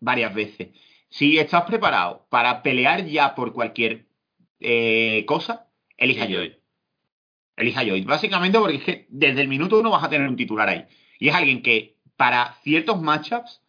varias 0.00 0.34
veces. 0.34 0.68
Si 1.08 1.38
estás 1.38 1.62
preparado 1.64 2.26
para 2.30 2.62
pelear 2.62 3.06
ya 3.06 3.34
por 3.34 3.52
cualquier 3.52 4.06
eh, 4.60 5.24
cosa, 5.26 5.68
elija 5.96 6.24
a 6.24 6.26
Lloyd. 6.28 6.52
Elija 7.56 7.84
Lloyd. 7.84 8.04
Básicamente 8.06 8.58
porque 8.58 8.76
es 8.76 8.82
que 8.84 9.06
desde 9.08 9.40
el 9.42 9.48
minuto 9.48 9.78
uno 9.78 9.90
vas 9.90 10.02
a 10.04 10.08
tener 10.10 10.28
un 10.28 10.36
titular 10.36 10.68
ahí. 10.68 10.84
Y 11.18 11.28
es 11.28 11.34
alguien 11.34 11.62
que 11.62 11.96
para 12.16 12.54
ciertos 12.62 13.00
matchups, 13.00 13.62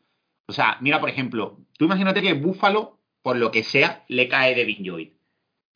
o 0.48 0.54
sea, 0.54 0.78
mira, 0.82 1.00
por 1.00 1.10
ejemplo, 1.10 1.60
tú 1.78 1.86
imagínate 1.86 2.22
que 2.22 2.34
Buffalo, 2.34 3.00
por 3.22 3.38
lo 3.38 3.52
que 3.52 3.64
sea, 3.64 4.06
le 4.08 4.28
cae 4.28 4.56
Devin 4.56 4.84
Lloyd. 4.84 5.10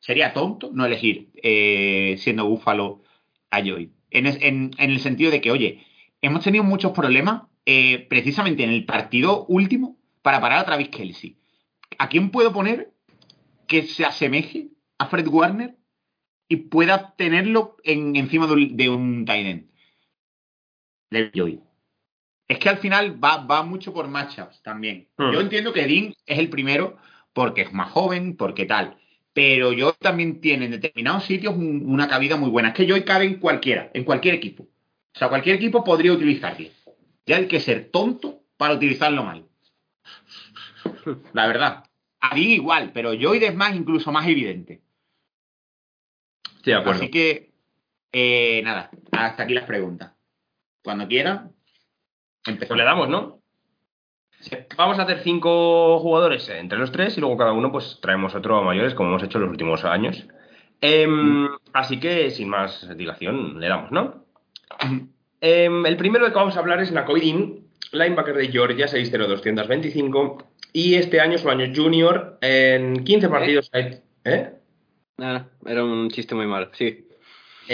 Sería 0.00 0.32
tonto 0.32 0.70
no 0.72 0.84
elegir, 0.86 1.30
eh, 1.42 2.16
siendo 2.18 2.46
Buffalo, 2.46 3.02
a 3.50 3.60
Lloyd. 3.60 3.90
En, 4.10 4.26
es- 4.26 4.38
en- 4.40 4.70
en 4.78 4.90
el 4.90 4.98
sentido 5.00 5.30
de 5.30 5.40
que, 5.40 5.50
oye, 5.50 5.84
hemos 6.22 6.42
tenido 6.42 6.64
muchos 6.64 6.92
problemas 6.92 7.42
eh, 7.66 8.06
precisamente 8.08 8.64
en 8.64 8.70
el 8.70 8.84
partido 8.84 9.44
último 9.46 9.96
para 10.22 10.40
parar 10.40 10.58
a 10.60 10.64
Travis 10.64 10.88
Kelsey. 10.88 11.36
¿A 11.98 12.08
quién 12.08 12.30
puedo 12.30 12.52
poner 12.52 12.92
que 13.68 13.82
se 13.84 14.04
asemeje 14.04 14.68
a 14.98 15.06
Fred 15.06 15.28
Warner 15.28 15.76
y 16.48 16.56
pueda 16.56 17.14
tenerlo 17.16 17.76
en, 17.84 18.16
encima 18.16 18.46
de 18.46 18.52
un, 18.54 18.76
de 18.76 18.88
un 18.88 19.24
tight 19.24 19.46
end? 19.46 19.66
Lloyd. 21.32 21.58
Es 22.48 22.58
que 22.58 22.68
al 22.68 22.78
final 22.78 23.22
va, 23.22 23.38
va 23.38 23.62
mucho 23.62 23.92
por 23.94 24.08
matchups 24.08 24.62
también. 24.62 25.08
Hmm. 25.16 25.32
Yo 25.32 25.40
entiendo 25.40 25.72
que 25.72 25.86
Dean 25.86 26.14
es 26.26 26.38
el 26.38 26.50
primero 26.50 26.96
porque 27.32 27.62
es 27.62 27.72
más 27.72 27.90
joven, 27.90 28.36
porque 28.36 28.66
tal. 28.66 28.98
Pero 29.32 29.72
yo 29.72 29.94
también 29.94 30.40
tiene 30.40 30.66
en 30.66 30.72
determinados 30.72 31.24
sitios 31.24 31.54
un- 31.54 31.84
una 31.86 32.06
cabida 32.08 32.36
muy 32.36 32.50
buena. 32.50 32.68
Es 32.68 32.74
que 32.74 32.86
Joy 32.86 33.04
cabe 33.04 33.24
en 33.24 33.36
cualquiera, 33.36 33.90
en 33.94 34.04
cualquier 34.04 34.34
equipo. 34.34 34.64
O 34.64 35.18
sea, 35.18 35.28
cualquier 35.30 35.56
equipo 35.56 35.82
podría 35.84 36.12
utilizarle. 36.12 36.72
Ya 37.24 37.36
hay 37.36 37.46
que 37.46 37.60
ser 37.60 37.90
tonto 37.90 38.42
para 38.58 38.74
utilizarlo 38.74 39.24
mal. 39.24 39.46
La 41.32 41.46
verdad. 41.46 41.84
A 42.20 42.34
Dean 42.34 42.50
igual, 42.50 42.90
pero 42.92 43.12
Joy 43.14 43.42
es 43.42 43.54
más, 43.54 43.74
incluso 43.74 44.12
más 44.12 44.26
evidente. 44.28 44.82
Estoy 46.56 46.74
de 46.74 46.78
acuerdo. 46.78 47.00
Así 47.02 47.10
que, 47.10 47.52
eh, 48.12 48.60
nada, 48.62 48.90
hasta 49.10 49.42
aquí 49.44 49.54
las 49.54 49.64
preguntas. 49.64 50.12
Cuando 50.82 51.06
quieran, 51.08 51.52
Pues 52.44 52.54
empezamos. 52.54 52.78
le 52.78 52.84
damos, 52.84 53.08
¿no? 53.08 53.38
Vamos 54.76 54.98
a 54.98 55.02
hacer 55.02 55.20
cinco 55.20 56.00
jugadores 56.00 56.48
entre 56.48 56.78
los 56.78 56.90
tres 56.90 57.16
y 57.16 57.20
luego 57.20 57.36
cada 57.36 57.52
uno 57.52 57.70
pues 57.70 58.00
traemos 58.02 58.34
otro 58.34 58.56
a 58.58 58.62
mayores 58.62 58.94
como 58.94 59.10
hemos 59.10 59.22
hecho 59.22 59.38
en 59.38 59.42
los 59.42 59.50
últimos 59.52 59.84
años. 59.84 60.26
Em, 60.80 61.48
Así 61.72 62.00
que 62.00 62.30
sin 62.32 62.48
más 62.48 62.88
dilación 62.96 63.60
le 63.60 63.68
damos, 63.68 63.92
¿no? 63.92 64.24
Em, 65.40 65.86
el 65.86 65.96
primero 65.96 66.24
de 66.24 66.32
que 66.32 66.38
vamos 66.38 66.56
a 66.56 66.60
hablar 66.60 66.80
es 66.80 66.90
Nakoidin, 66.90 67.68
linebacker 67.92 68.34
de 68.34 68.48
Georgia, 68.48 68.88
6'0", 68.88 70.44
y 70.72 70.94
este 70.96 71.20
año 71.20 71.38
su 71.38 71.48
año 71.48 71.72
junior 71.74 72.38
en 72.40 73.04
15 73.04 73.28
partidos. 73.28 73.70
¿Eh? 74.24 74.54
Nada, 75.18 75.50
era 75.66 75.84
un 75.84 76.10
chiste 76.10 76.34
muy 76.34 76.46
malo, 76.46 76.70
sí. 76.72 77.06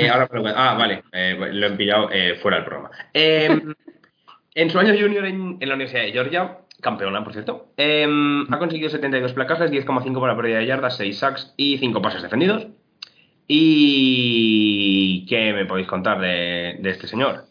Eh, 0.00 0.10
ah, 0.54 0.74
vale, 0.74 1.02
eh, 1.12 1.36
lo 1.52 1.66
he 1.66 1.70
pillado 1.72 2.08
eh, 2.12 2.38
fuera 2.40 2.58
del 2.58 2.66
programa. 2.66 2.90
Eh, 3.12 3.48
en 4.54 4.70
su 4.70 4.78
año 4.78 4.94
junior 4.98 5.26
en, 5.26 5.58
la 5.60 5.74
Universidad 5.74 6.02
de 6.02 6.12
Georgia, 6.12 6.58
campeona, 6.80 7.24
por 7.24 7.32
cierto, 7.32 7.72
eh, 7.76 8.06
ha 8.48 8.58
conseguido 8.58 8.90
72 8.90 9.32
placajes, 9.32 9.72
10,5 9.72 10.20
para 10.20 10.36
pérdida 10.36 10.58
de 10.58 10.66
yardas, 10.66 10.96
6 10.96 11.18
sacks 11.18 11.54
y 11.56 11.78
5 11.78 12.00
pases 12.00 12.22
defendidos. 12.22 12.68
¿Y 13.48 15.26
qué 15.26 15.52
me 15.52 15.64
podéis 15.64 15.88
contar 15.88 16.20
de, 16.20 16.78
este 16.84 17.08
señor? 17.08 17.46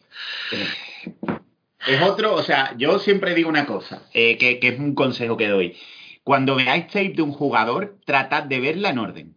Es 1.87 2.01
otro, 2.01 2.35
o 2.35 2.43
sea, 2.43 2.75
yo 2.77 2.99
siempre 2.99 3.33
digo 3.33 3.49
una 3.49 3.65
cosa, 3.65 4.03
que, 4.13 4.37
que 4.37 4.67
es 4.67 4.79
un 4.79 4.93
consejo 4.93 5.35
que 5.35 5.47
doy. 5.47 5.75
Cuando 6.23 6.55
veáis 6.55 6.87
tape 6.87 7.13
de 7.15 7.21
un 7.23 7.31
jugador, 7.31 7.97
tratad 8.05 8.43
de 8.43 8.59
verla 8.59 8.89
en 8.89 8.99
orden. 8.99 9.36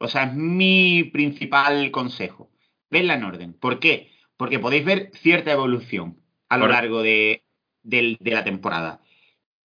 O 0.00 0.08
sea, 0.08 0.24
es 0.24 0.34
mi 0.34 1.04
principal 1.04 1.90
consejo. 1.90 2.50
Verla 2.90 3.14
en 3.14 3.24
orden. 3.24 3.52
¿Por 3.52 3.78
qué? 3.78 4.10
Porque 4.36 4.58
podéis 4.58 4.84
ver 4.84 5.10
cierta 5.14 5.52
evolución 5.52 6.16
a 6.48 6.56
lo 6.56 6.66
largo 6.66 7.02
de, 7.02 7.44
de 7.82 8.16
la 8.24 8.42
temporada. 8.42 9.00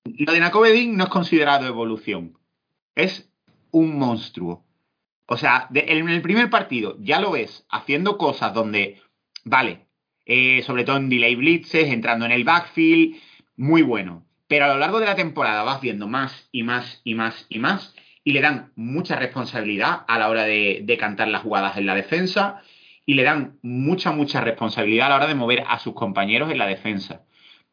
Lo 0.03 0.33
de 0.33 0.39
Nakovedin 0.39 0.97
no 0.97 1.05
es 1.05 1.09
considerado 1.09 1.65
evolución. 1.65 2.37
Es 2.95 3.31
un 3.71 3.97
monstruo. 3.97 4.65
O 5.27 5.37
sea, 5.37 5.67
de- 5.71 5.85
en 5.87 6.07
el 6.09 6.21
primer 6.21 6.49
partido 6.49 6.97
ya 6.99 7.19
lo 7.19 7.31
ves 7.31 7.65
haciendo 7.69 8.17
cosas 8.17 8.53
donde, 8.53 9.01
vale, 9.45 9.87
eh, 10.25 10.61
sobre 10.63 10.83
todo 10.83 10.97
en 10.97 11.09
delay 11.09 11.35
blitzes, 11.35 11.87
entrando 11.91 12.25
en 12.25 12.31
el 12.31 12.43
backfield, 12.43 13.15
muy 13.55 13.81
bueno. 13.81 14.25
Pero 14.47 14.65
a 14.65 14.67
lo 14.67 14.77
largo 14.77 14.99
de 14.99 15.07
la 15.07 15.15
temporada 15.15 15.63
vas 15.63 15.81
viendo 15.81 16.07
más 16.07 16.49
y 16.51 16.61
más 16.63 17.01
y 17.03 17.15
más 17.15 17.47
y 17.49 17.57
más 17.59 17.95
y 18.25 18.33
le 18.33 18.41
dan 18.41 18.71
mucha 18.75 19.15
responsabilidad 19.17 20.03
a 20.07 20.17
la 20.17 20.29
hora 20.29 20.43
de, 20.43 20.97
cantar 20.99 21.27
las 21.27 21.43
jugadas 21.43 21.77
en 21.77 21.85
la 21.85 21.93
defensa 21.93 22.61
y 23.05 23.13
le 23.13 23.23
dan 23.23 23.59
mucha, 23.61 24.11
mucha 24.11 24.41
responsabilidad 24.41 25.05
a 25.05 25.09
la 25.09 25.15
hora 25.17 25.27
de 25.27 25.35
mover 25.35 25.63
a 25.67 25.77
sus 25.77 25.93
compañeros 25.93 26.51
en 26.51 26.57
la 26.57 26.65
defensa. 26.65 27.21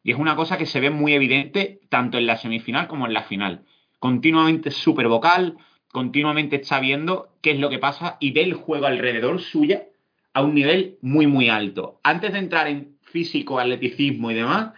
Y 0.03 0.11
es 0.11 0.17
una 0.17 0.35
cosa 0.35 0.59
que 0.59 0.67
se 0.67 0.79
ve 0.79 0.91
muy 0.91 1.13
evidente 1.13 1.79
tanto 1.89 2.19
en 2.19 2.27
la 2.27 2.37
semifinal 2.37 2.87
como 2.87 3.07
en 3.07 3.13
la 3.13 3.23
final. 3.23 3.63
Continuamente 3.97 4.69
súper 4.69 5.07
vocal, 5.07 5.57
continuamente 5.91 6.57
está 6.57 6.79
viendo 6.79 7.29
qué 7.41 7.51
es 7.51 7.59
lo 7.59 7.71
que 7.71 7.79
pasa 7.79 8.17
y 8.19 8.31
ve 8.31 8.43
el 8.43 8.53
juego 8.53 8.85
alrededor 8.85 9.41
suya 9.41 9.87
a 10.33 10.43
un 10.43 10.53
nivel 10.53 10.99
muy, 11.01 11.25
muy 11.25 11.49
alto. 11.49 11.99
Antes 12.03 12.31
de 12.31 12.39
entrar 12.39 12.67
en 12.67 12.99
físico, 13.01 13.59
atleticismo 13.59 14.29
y 14.29 14.35
demás, 14.35 14.73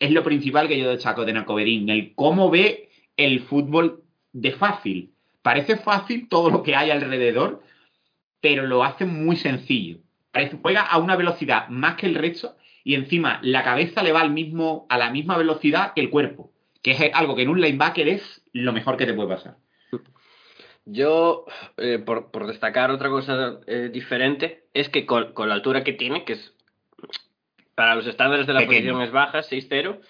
es 0.00 0.10
lo 0.10 0.24
principal 0.24 0.66
que 0.66 0.80
yo 0.80 0.90
destaco 0.90 1.24
de 1.24 1.32
Nacoverín, 1.32 1.88
el 1.90 2.12
cómo 2.16 2.50
ve 2.50 2.88
el 3.16 3.38
fútbol 3.40 4.02
de 4.32 4.50
fácil. 4.52 5.11
Parece 5.42 5.76
fácil 5.76 6.28
todo 6.28 6.50
lo 6.50 6.62
que 6.62 6.76
hay 6.76 6.90
alrededor, 6.90 7.62
pero 8.40 8.66
lo 8.66 8.84
hace 8.84 9.04
muy 9.04 9.36
sencillo. 9.36 9.98
Parece, 10.30 10.58
juega 10.60 10.82
a 10.82 10.98
una 10.98 11.16
velocidad 11.16 11.68
más 11.68 11.96
que 11.96 12.06
el 12.06 12.14
resto 12.14 12.56
y 12.84 12.94
encima 12.94 13.38
la 13.42 13.62
cabeza 13.62 14.02
le 14.02 14.12
va 14.12 14.20
al 14.20 14.30
mismo, 14.30 14.86
a 14.88 14.98
la 14.98 15.10
misma 15.10 15.36
velocidad 15.36 15.92
que 15.94 16.00
el 16.00 16.10
cuerpo, 16.10 16.52
que 16.82 16.92
es 16.92 17.00
algo 17.14 17.36
que 17.36 17.42
en 17.42 17.48
un 17.48 17.60
linebacker 17.60 18.08
es 18.08 18.42
lo 18.52 18.72
mejor 18.72 18.96
que 18.96 19.06
te 19.06 19.14
puede 19.14 19.28
pasar. 19.28 19.56
Yo, 20.84 21.44
eh, 21.76 22.00
por, 22.04 22.32
por 22.32 22.46
destacar 22.48 22.90
otra 22.90 23.08
cosa 23.08 23.60
eh, 23.66 23.88
diferente, 23.92 24.64
es 24.74 24.88
que 24.88 25.06
con, 25.06 25.32
con 25.32 25.48
la 25.48 25.54
altura 25.54 25.84
que 25.84 25.92
tiene, 25.92 26.24
que 26.24 26.32
es 26.32 26.54
para 27.76 27.94
los 27.94 28.06
estándares 28.06 28.46
de 28.46 28.52
la 28.52 28.60
Pequeño. 28.60 28.92
posición 28.94 29.02
es 29.02 29.12
baja, 29.12 29.42
6-0, 29.42 30.00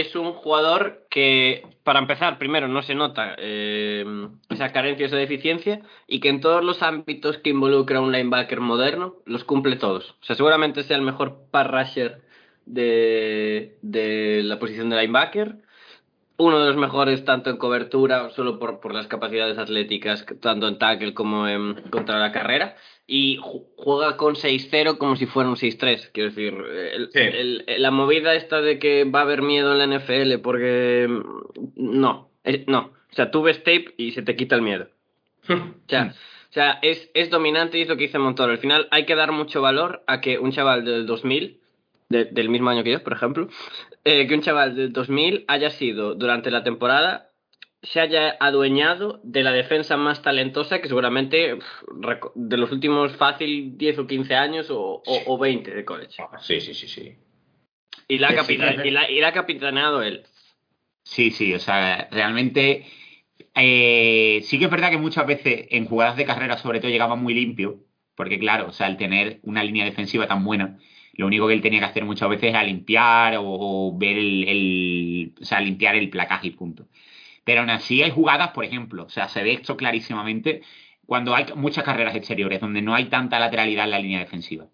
es 0.00 0.14
un 0.16 0.32
jugador 0.32 1.06
que, 1.10 1.66
para 1.84 1.98
empezar, 1.98 2.38
primero 2.38 2.68
no 2.68 2.82
se 2.82 2.94
nota 2.94 3.34
eh, 3.38 4.04
esa 4.50 4.72
carencia, 4.72 5.06
esa 5.06 5.16
deficiencia, 5.16 5.82
y 6.06 6.20
que 6.20 6.28
en 6.28 6.40
todos 6.40 6.64
los 6.64 6.82
ámbitos 6.82 7.38
que 7.38 7.50
involucra 7.50 8.00
un 8.00 8.12
linebacker 8.12 8.60
moderno, 8.60 9.16
los 9.24 9.44
cumple 9.44 9.76
todos. 9.76 10.16
O 10.20 10.24
sea, 10.24 10.36
seguramente 10.36 10.82
sea 10.82 10.96
el 10.96 11.02
mejor 11.02 11.48
pass 11.50 11.66
rusher 11.66 12.22
de, 12.64 13.78
de 13.82 14.42
la 14.44 14.58
posición 14.58 14.90
de 14.90 14.96
linebacker. 14.96 15.56
Uno 16.38 16.58
de 16.60 16.66
los 16.66 16.76
mejores 16.76 17.24
tanto 17.24 17.50
en 17.50 17.56
cobertura, 17.56 18.30
solo 18.30 18.58
por, 18.58 18.80
por 18.80 18.94
las 18.94 19.06
capacidades 19.06 19.58
atléticas, 19.58 20.26
tanto 20.40 20.68
en 20.68 20.78
tackle 20.78 21.14
como 21.14 21.48
en 21.48 21.74
contra 21.90 22.18
la 22.18 22.32
carrera. 22.32 22.76
Y 23.06 23.38
ju- 23.38 23.64
juega 23.76 24.16
con 24.16 24.34
6-0 24.34 24.98
como 24.98 25.16
si 25.16 25.26
fuera 25.26 25.48
un 25.48 25.56
6-3. 25.56 26.10
Quiero 26.12 26.30
decir, 26.30 26.54
el- 26.92 27.10
Sí. 27.12 27.18
el- 27.20 27.64
la 27.78 27.90
movida 27.90 28.34
esta 28.34 28.60
de 28.60 28.78
que 28.78 29.04
va 29.04 29.20
a 29.20 29.22
haber 29.22 29.42
miedo 29.42 29.72
en 29.72 29.78
la 29.78 29.84
NFL 29.98 30.38
porque... 30.42 31.06
mm, 31.08 32.00
No, 32.00 32.30
eh, 32.44 32.64
no. 32.66 32.92
O 33.10 33.14
sea, 33.16 33.30
tú 33.30 33.42
ves 33.42 33.58
tape 33.62 33.94
y 33.96 34.10
se 34.12 34.22
te 34.22 34.36
quita 34.36 34.56
el 34.56 34.62
miedo. 34.62 34.88
O 35.48 35.88
sea, 35.88 36.14
o 36.50 36.52
sea 36.52 36.78
es, 36.82 37.10
es 37.14 37.30
dominante 37.30 37.78
y 37.78 37.82
es 37.82 37.88
lo 37.88 37.96
que 37.96 38.04
dice 38.04 38.18
Montoro. 38.18 38.50
Al 38.52 38.58
final 38.58 38.88
hay 38.90 39.04
que 39.06 39.14
dar 39.14 39.30
mucho 39.32 39.62
valor 39.62 40.02
a 40.06 40.20
que 40.20 40.38
un 40.38 40.50
chaval 40.52 40.84
del 40.84 41.06
2000, 41.06 41.60
de- 42.08 42.26
del 42.26 42.48
mismo 42.48 42.70
año 42.70 42.84
que 42.84 42.92
yo, 42.92 43.02
por 43.02 43.12
ejemplo, 43.14 43.48
eh, 44.04 44.26
que 44.26 44.34
un 44.34 44.42
chaval 44.42 44.76
del 44.76 44.92
2000 44.92 45.44
haya 45.48 45.70
sido 45.70 46.14
durante 46.14 46.50
la 46.50 46.62
temporada, 46.62 47.30
se 47.82 48.00
haya 48.00 48.36
adueñado 48.40 49.20
de 49.22 49.42
la 49.42 49.52
defensa 49.52 49.96
más 49.96 50.22
talentosa 50.22 50.80
que 50.80 50.88
seguramente 50.88 51.58
de 52.34 52.56
los 52.56 52.72
últimos 52.72 53.14
fácil 53.16 53.76
10 53.76 53.98
o 53.98 54.06
15 54.06 54.34
años 54.34 54.70
o, 54.70 55.02
o, 55.06 55.22
o 55.26 55.38
20 55.38 55.72
de 55.72 55.84
college. 55.84 56.16
Ah, 56.22 56.38
Sí, 56.40 56.60
sí, 56.60 56.74
sí, 56.74 56.88
sí. 56.88 57.14
Y 58.08 58.18
la, 58.18 58.28
sí, 58.42 58.56
que- 58.56 58.88
y 58.88 58.90
la, 58.90 59.10
y 59.10 59.20
la 59.20 59.28
ha 59.28 59.32
capitaneado 59.32 60.02
él. 60.02 60.24
Sí, 61.04 61.30
sí, 61.30 61.54
o 61.54 61.60
sea, 61.60 62.08
realmente 62.10 62.86
eh, 63.54 64.40
sí 64.42 64.58
que 64.58 64.64
es 64.64 64.70
verdad 64.70 64.90
que 64.90 64.98
muchas 64.98 65.26
veces 65.26 65.66
en 65.70 65.86
jugadas 65.86 66.16
de 66.16 66.24
carrera 66.24 66.58
sobre 66.58 66.80
todo 66.80 66.90
llegaba 66.90 67.14
muy 67.16 67.34
limpio, 67.34 67.84
porque 68.16 68.38
claro, 68.38 68.68
o 68.68 68.72
sea, 68.72 68.86
al 68.86 68.96
tener 68.96 69.38
una 69.42 69.62
línea 69.62 69.84
defensiva 69.84 70.26
tan 70.26 70.44
buena, 70.44 70.78
lo 71.16 71.26
único 71.26 71.48
que 71.48 71.54
él 71.54 71.62
tenía 71.62 71.80
que 71.80 71.86
hacer 71.86 72.04
muchas 72.04 72.28
veces 72.28 72.50
era 72.50 72.62
limpiar 72.62 73.36
o, 73.38 73.96
ver 73.96 74.16
el, 74.18 75.34
o 75.40 75.44
sea, 75.44 75.60
limpiar 75.60 75.96
el 75.96 76.10
placaje 76.10 76.48
y 76.48 76.50
punto. 76.50 76.88
Pero 77.44 77.60
aún 77.60 77.70
así 77.70 78.02
hay 78.02 78.10
jugadas, 78.10 78.50
por 78.50 78.64
ejemplo, 78.64 79.04
o 79.04 79.08
sea, 79.08 79.28
se 79.28 79.42
ve 79.42 79.52
esto 79.52 79.76
clarísimamente 79.76 80.62
cuando 81.06 81.34
hay 81.34 81.46
muchas 81.54 81.84
carreras 81.84 82.16
exteriores 82.16 82.60
donde 82.60 82.82
no 82.82 82.94
hay 82.94 83.06
tanta 83.06 83.38
lateralidad 83.38 83.84
en 83.84 83.90
la 83.92 83.98
línea 83.98 84.20
defensiva. 84.20 84.66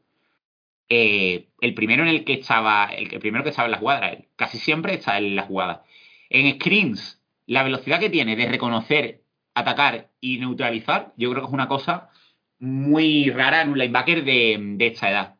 Eh, 0.89 1.49
el 1.61 1.75
primero 1.75 2.03
en 2.03 2.09
el 2.09 2.25
que 2.25 2.35
estaba, 2.35 2.87
el, 2.87 3.09
primero 3.21 3.45
que 3.45 3.51
estaba 3.51 3.67
en 3.67 3.73
la 3.73 3.79
jugada. 3.79 4.19
Casi 4.37 4.59
siempre 4.59 4.95
está 4.95 5.19
en 5.19 5.37
la 5.37 5.45
jugada. 5.45 5.85
En 6.31 6.55
screens, 6.57 7.23
la 7.47 7.63
velocidad 7.63 8.01
que 8.01 8.11
tiene 8.11 8.37
de 8.37 8.49
reconocer, 8.49 9.23
atacar 9.55 10.11
y 10.21 10.39
neutralizar, 10.39 11.13
yo 11.17 11.31
creo 11.31 11.43
que 11.43 11.49
es 11.49 11.55
una 11.55 11.69
cosa 11.69 12.11
muy 12.59 13.31
rara 13.31 13.63
en 13.63 13.71
un 13.71 13.79
linebacker 13.79 14.25
de, 14.25 14.57
de 14.77 14.87
esta 14.87 15.11
edad. 15.11 15.37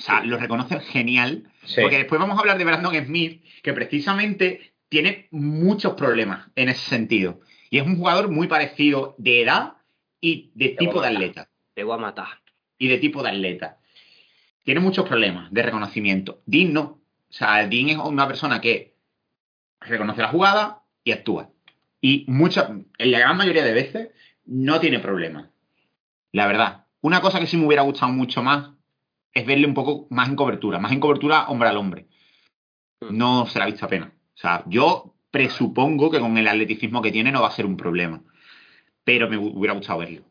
O 0.00 0.02
sea, 0.02 0.24
lo 0.24 0.38
reconoce 0.38 0.80
genial. 0.80 1.44
Sí. 1.64 1.82
Porque 1.82 1.98
después 1.98 2.18
vamos 2.18 2.38
a 2.38 2.40
hablar 2.40 2.56
de 2.56 2.64
Brandon 2.64 3.04
Smith, 3.04 3.44
que 3.62 3.74
precisamente 3.74 4.72
tiene 4.88 5.28
muchos 5.30 5.92
problemas 5.92 6.48
en 6.56 6.70
ese 6.70 6.88
sentido. 6.88 7.40
Y 7.68 7.78
es 7.78 7.86
un 7.86 7.98
jugador 7.98 8.30
muy 8.30 8.48
parecido 8.48 9.14
de 9.18 9.42
edad 9.42 9.74
y 10.20 10.50
de 10.54 10.70
tipo 10.70 11.02
de 11.02 11.08
atleta 11.08 11.48
Te 11.74 11.84
voy 11.84 11.94
a 11.94 11.98
matar. 11.98 12.40
y 12.78 12.88
de 12.88 12.96
tipo 12.96 13.22
de 13.22 13.28
atleta. 13.28 13.78
Tiene 14.64 14.80
muchos 14.80 15.06
problemas 15.06 15.52
de 15.52 15.62
reconocimiento. 15.62 16.42
Dean 16.46 16.72
no. 16.72 16.82
O 16.82 17.32
sea, 17.32 17.66
Dean 17.68 17.90
es 17.90 17.98
una 17.98 18.26
persona 18.26 18.60
que 18.60 18.94
reconoce 19.80 20.22
la 20.22 20.28
jugada 20.28 20.82
y 21.04 21.12
actúa. 21.12 21.50
Y 22.00 22.24
mucha, 22.26 22.70
en 22.70 23.10
la 23.10 23.18
gran 23.18 23.36
mayoría 23.36 23.64
de 23.64 23.74
veces 23.74 24.08
no 24.46 24.80
tiene 24.80 24.98
problemas. 24.98 25.50
La 26.32 26.46
verdad. 26.46 26.86
Una 27.02 27.20
cosa 27.20 27.38
que 27.38 27.46
sí 27.46 27.58
me 27.58 27.66
hubiera 27.66 27.82
gustado 27.82 28.12
mucho 28.12 28.42
más 28.42 28.70
es 29.34 29.46
verle 29.46 29.66
un 29.66 29.74
poco 29.74 30.06
más 30.10 30.28
en 30.28 30.36
cobertura. 30.36 30.78
Más 30.78 30.92
en 30.92 31.00
cobertura 31.00 31.48
hombre 31.48 31.68
al 31.68 31.76
hombre. 31.76 32.06
No 33.10 33.46
se 33.46 33.58
la 33.58 33.64
ha 33.64 33.68
visto 33.68 33.86
apenas. 33.86 34.10
O 34.10 34.38
sea, 34.38 34.64
yo 34.66 35.14
presupongo 35.30 36.10
que 36.10 36.20
con 36.20 36.36
el 36.38 36.48
atleticismo 36.48 37.02
que 37.02 37.12
tiene 37.12 37.32
no 37.32 37.42
va 37.42 37.48
a 37.48 37.52
ser 37.52 37.66
un 37.66 37.76
problema. 37.76 38.22
Pero 39.04 39.28
me 39.28 39.38
hu- 39.38 39.52
hubiera 39.54 39.74
gustado 39.74 40.00
verlo. 40.00 40.22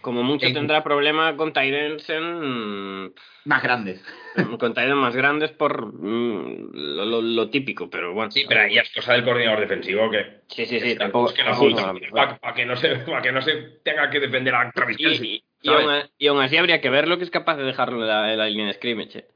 Como 0.00 0.22
mucho 0.22 0.46
Eh, 0.46 0.52
tendrá 0.52 0.82
problema 0.82 1.36
con 1.36 1.52
Tyrants 1.52 2.08
en... 2.10 3.12
Más 3.44 3.62
grandes. 3.62 4.02
con 4.58 4.74
Tyrants 4.74 4.96
más 4.96 5.14
grandes 5.14 5.52
por 5.52 5.92
mm, 5.92 6.70
lo, 6.72 7.04
lo- 7.04 7.22
lo 7.22 7.50
típico, 7.50 7.88
pero 7.88 8.12
bueno. 8.12 8.30
Sí, 8.30 8.44
pero 8.48 8.62
ahí 8.62 8.76
es 8.78 8.90
cosa 8.92 9.12
del 9.12 9.24
coordinador 9.24 9.60
defensivo 9.60 10.10
que. 10.10 10.40
Sí, 10.48 10.66
sí, 10.66 10.80
sí, 10.80 10.96
tampoco... 10.96 11.32
para, 12.40 12.54
que 12.54 12.66
no 12.66 12.76
se, 12.76 12.96
para 12.96 13.22
que 13.22 13.32
no 13.32 13.40
se 13.42 13.54
tenga 13.84 14.10
que 14.10 14.20
defender 14.20 14.54
a 14.54 14.70
Travis 14.72 14.96
Y, 14.98 15.06
y, 15.06 15.44
y 15.62 15.68
aún, 15.68 15.90
a- 15.90 16.08
y 16.18 16.26
aún 16.26 16.40
así 16.40 16.56
habría 16.56 16.80
que 16.80 16.90
ver 16.90 17.06
lo 17.06 17.16
que 17.18 17.24
es 17.24 17.30
capaz 17.30 17.56
de 17.56 17.64
dejarlo 17.64 18.00
en 18.00 18.08
la, 18.08 18.32
en 18.32 18.38
la 18.38 18.46
línea 18.46 18.66
de 18.66 18.74
scrimmage. 18.74 19.18
eh. 19.18 19.28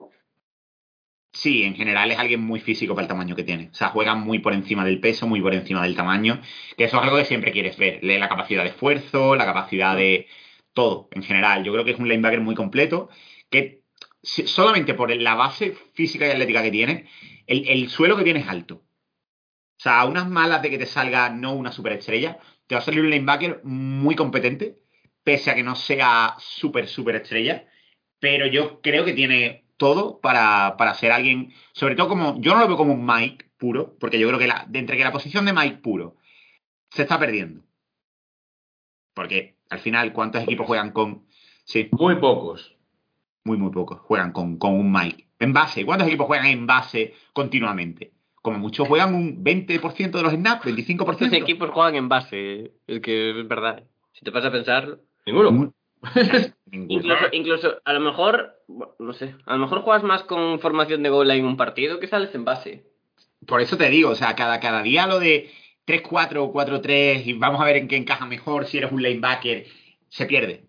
Sí, 1.35 1.63
en 1.63 1.75
general 1.75 2.11
es 2.11 2.19
alguien 2.19 2.41
muy 2.43 2.61
físico 2.61 2.95
para 2.95 3.05
el 3.05 3.09
tamaño 3.09 3.35
que 3.35 3.43
tiene. 3.45 3.71
O 3.73 3.75
sea, 3.75 3.89
juega 3.89 4.15
muy 4.15 4.39
por 4.41 4.53
encima 4.53 4.85
del 4.85 5.01
peso, 5.01 5.27
muy 5.27 5.41
por 5.41 5.55
encima 5.55 5.83
del 5.83 5.97
tamaño, 5.97 6.41
que 6.77 6.85
eso 6.85 6.99
es 6.99 7.03
algo 7.03 7.17
que 7.17 7.25
siempre 7.25 7.53
quieres 7.53 7.77
ver. 7.79 8.01
La 8.05 8.29
capacidad 8.29 8.63
de 8.63 8.69
esfuerzo, 8.71 9.35
la 9.35 9.47
capacidad 9.47 9.97
de 9.97 10.27
todo, 10.75 11.09
en 11.13 11.23
general. 11.23 11.65
Yo 11.65 11.73
creo 11.73 11.85
que 11.85 11.93
es 11.93 11.99
un 11.99 12.09
linebacker 12.09 12.41
muy 12.41 12.55
completo, 12.55 13.09
que 13.51 13.83
solamente 14.23 14.95
por 14.95 15.15
la 15.15 15.35
base 15.35 15.75
física 15.95 16.27
y 16.27 16.31
atlética 16.31 16.63
que 16.63 16.71
tiene, 16.71 17.09
el, 17.47 17.67
el 17.69 17.89
suelo 17.89 18.17
que 18.17 18.25
tiene 18.25 18.41
es 18.41 18.49
alto. 18.49 18.75
O 19.79 19.83
sea, 19.83 20.05
unas 20.05 20.29
malas 20.29 20.63
de 20.63 20.71
que 20.71 20.79
te 20.79 20.87
salga 20.87 21.29
no 21.31 21.55
una 21.55 21.73
superestrella, 21.73 22.39
te 22.67 22.75
va 22.75 22.81
a 22.81 22.85
salir 22.85 23.01
un 23.01 23.11
linebacker 23.11 23.61
muy 23.65 24.15
competente, 24.15 24.79
pese 25.25 25.51
a 25.51 25.55
que 25.55 25.63
no 25.63 25.75
sea 25.77 26.37
súper, 26.39 26.87
súper 26.89 27.17
estrella. 27.17 27.67
Pero 28.21 28.47
yo 28.47 28.81
creo 28.83 29.05
que 29.05 29.13
tiene 29.15 29.62
todo 29.83 30.21
para, 30.21 30.77
para 30.79 30.95
ser 30.95 31.11
alguien, 31.11 31.53
sobre 31.73 31.97
todo 31.97 32.07
como, 32.07 32.41
yo 32.41 32.55
no 32.55 32.61
lo 32.61 32.69
veo 32.69 32.77
como 32.77 32.93
un 32.93 33.05
Mike 33.05 33.47
puro, 33.59 33.97
porque 33.99 34.17
yo 34.17 34.29
creo 34.29 34.39
que 34.39 34.47
la, 34.47 34.65
de 34.69 34.79
entre 34.79 34.97
que 34.97 35.03
la 35.03 35.11
posición 35.11 35.45
de 35.45 35.53
Mike 35.53 35.79
puro 35.79 36.15
se 36.91 37.03
está 37.03 37.19
perdiendo. 37.19 37.63
Porque 39.13 39.57
al 39.71 39.81
final, 39.81 40.13
¿cuántos 40.13 40.45
equipos 40.45 40.69
juegan 40.69 40.93
con... 40.93 41.27
Sí, 41.65 41.89
Muy 41.91 42.15
pocos. 42.21 42.77
muy, 43.43 43.57
muy 43.57 43.73
pocos 43.73 43.99
juegan 43.99 44.31
con, 44.31 44.57
con 44.57 44.75
un 44.75 44.93
Mike. 44.93 45.27
En 45.41 45.53
base, 45.53 45.85
¿cuántos 45.85 46.07
equipos 46.07 46.29
juegan 46.29 46.47
en 46.47 46.65
base 46.65 47.15
continuamente? 47.33 48.13
Como 48.37 48.59
muchos 48.59 48.87
juegan 48.87 49.17
un 49.17 49.43
20% 49.43 50.13
de 50.13 50.23
los 50.23 50.33
snaps, 50.33 50.65
25%. 50.65 51.11
Estos 51.11 51.33
equipos 51.33 51.71
juegan 51.71 51.97
en 51.97 52.09
base, 52.09 52.73
es 52.87 53.01
que 53.01 53.41
es 53.41 53.49
verdad. 53.49 53.83
Si 54.13 54.25
te 54.25 54.31
vas 54.31 54.45
a 54.45 54.53
pensar, 54.53 55.01
Ninguno. 55.27 55.73
Incluso, 56.73 57.25
incluso 57.33 57.83
a 57.85 57.93
lo 57.93 58.01
mejor, 58.01 58.65
no 58.99 59.13
sé, 59.13 59.35
a 59.45 59.53
lo 59.53 59.59
mejor 59.59 59.83
juegas 59.83 60.03
más 60.03 60.23
con 60.23 60.59
formación 60.59 61.03
de 61.03 61.11
goal 61.11 61.31
en 61.31 61.45
un 61.45 61.59
partido 61.59 62.01
que 62.01 62.07
sales 62.07 62.35
en 62.35 62.47
base. 62.47 62.87
Por 63.47 63.61
eso 63.61 63.77
te 63.77 63.91
digo, 63.91 64.11
o 64.11 64.15
sea, 64.15 64.35
cada, 64.35 64.59
cada 64.59 64.83
día 64.83 65.07
lo 65.07 65.19
de 65.19 65.51
3-4 65.87 66.37
o 66.37 66.53
4-3 66.53 67.27
y 67.27 67.35
vamos 67.35 67.61
a 67.61 67.65
ver 67.65 67.77
en 67.77 67.89
qué 67.89 67.97
encaja 67.97 68.25
mejor 68.25 68.67
si 68.67 68.79
eres 68.79 68.91
un 68.91 69.03
linebacker, 69.03 69.67
se 70.09 70.25
pierde. 70.25 70.65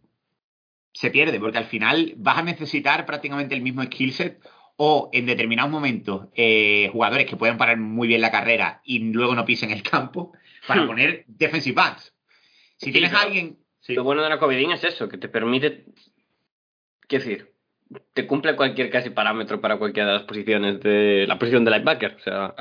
Se 0.92 1.10
pierde, 1.10 1.40
porque 1.40 1.58
al 1.58 1.66
final 1.66 2.14
vas 2.18 2.40
a 2.40 2.44
necesitar 2.44 3.06
prácticamente 3.06 3.56
el 3.56 3.62
mismo 3.62 3.82
skill 3.84 4.12
set 4.12 4.42
o 4.76 5.10
en 5.14 5.26
determinados 5.26 5.72
momentos 5.72 6.28
eh, 6.36 6.90
jugadores 6.92 7.28
que 7.28 7.38
puedan 7.38 7.58
parar 7.58 7.78
muy 7.78 8.08
bien 8.08 8.22
la 8.22 8.32
carrera 8.32 8.82
y 8.84 9.00
luego 9.00 9.36
no 9.36 9.46
pisen 9.46 9.72
el 9.72 9.84
campo 9.84 10.34
para 10.68 10.86
poner 10.88 11.24
defensive 11.28 11.76
backs. 11.76 12.14
Si 12.78 12.88
Sí, 12.88 12.92
tienes 12.92 13.14
a 13.14 13.22
alguien... 13.22 13.63
sí. 13.84 13.94
Lo 13.94 14.04
bueno 14.04 14.24
de 14.24 14.30
la 14.30 14.40
Covidín 14.40 14.72
es 14.72 14.84
eso, 14.84 15.08
que 15.08 15.18
te 15.18 15.30
permite, 15.30 15.86
qué 17.08 17.20
decir, 17.20 17.54
te 18.14 18.26
cumple 18.26 18.56
cualquier 18.56 18.90
casi 18.90 19.12
parámetro 19.12 19.62
para 19.62 19.78
cualquiera 19.78 20.08
de 20.08 20.14
las 20.16 20.24
posiciones 20.24 20.80
de 20.82 21.26
la 21.28 21.38
posición 21.38 21.64
de 21.64 21.72
linebacker. 21.72 22.16
O 22.16 22.20
sea, 22.20 22.56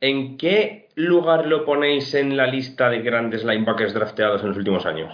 ¿En 0.00 0.36
qué 0.36 0.88
lugar 0.94 1.46
lo 1.46 1.64
ponéis 1.64 2.12
en 2.14 2.36
la 2.36 2.46
lista 2.46 2.90
de 2.90 3.00
grandes 3.00 3.44
linebackers 3.44 3.94
drafteados 3.94 4.42
en 4.42 4.48
los 4.48 4.56
últimos 4.58 4.84
años? 4.84 5.12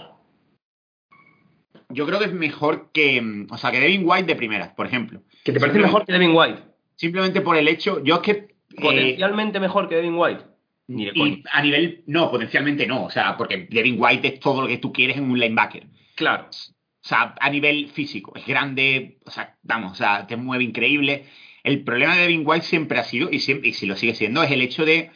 Yo 1.89 2.05
creo 2.05 2.19
que 2.19 2.25
es 2.25 2.33
mejor 2.33 2.91
que... 2.91 3.21
mm, 3.21 3.47
O 3.51 3.57
sea, 3.57 3.71
que 3.71 3.79
Devin 3.79 4.03
White 4.05 4.25
de 4.25 4.35
primeras, 4.35 4.73
por 4.73 4.85
ejemplo. 4.85 5.21
¿Que 5.43 5.51
te 5.51 5.59
parece 5.59 5.79
mejor 5.79 6.05
que 6.05 6.13
Devin 6.13 6.35
White? 6.35 6.59
Simplemente 6.95 7.41
por 7.41 7.55
el 7.55 7.67
hecho... 7.67 8.03
Yo 8.03 8.15
es 8.15 8.21
que... 8.21 8.31
eh, 8.31 8.47
¿Potencialmente 8.81 9.59
mejor 9.59 9.87
que 9.87 9.95
Devin 9.95 10.15
White? 10.15 10.43
Ni 10.87 11.05
de 11.05 11.13
coña. 11.13 11.35
Y 11.35 11.43
a 11.51 11.61
nivel, 11.61 12.03
no, 12.07 12.29
potencialmente 12.29 12.85
no. 12.85 13.05
O 13.05 13.09
sea, 13.09 13.37
porque 13.37 13.67
Devin 13.69 13.95
White 13.97 14.27
es 14.27 14.39
todo 14.39 14.61
lo 14.61 14.67
que 14.67 14.77
tú 14.77 14.91
quieres 14.91 15.17
en 15.17 15.29
un 15.29 15.39
linebacker. 15.39 15.87
Claro. 16.15 16.49
O 16.49 17.07
sea, 17.07 17.35
a 17.39 17.49
nivel 17.49 17.89
físico, 17.89 18.33
es 18.35 18.45
grande, 18.45 19.17
o 19.25 19.31
sea, 19.31 19.57
vamos, 19.61 19.91
o 19.91 19.95
sea, 19.95 20.25
te 20.25 20.37
mueve 20.37 20.63
increíble. 20.63 21.25
El 21.63 21.83
problema 21.83 22.15
de 22.15 22.21
Devin 22.21 22.43
White 22.45 22.65
siempre 22.65 22.97
ha 22.97 23.03
sido, 23.03 23.29
y, 23.29 23.39
siempre, 23.39 23.69
y 23.69 23.73
si 23.73 23.85
lo 23.85 23.97
sigue 23.97 24.15
siendo, 24.15 24.41
es 24.41 24.51
el 24.51 24.61
hecho 24.61 24.85
de 24.85 25.11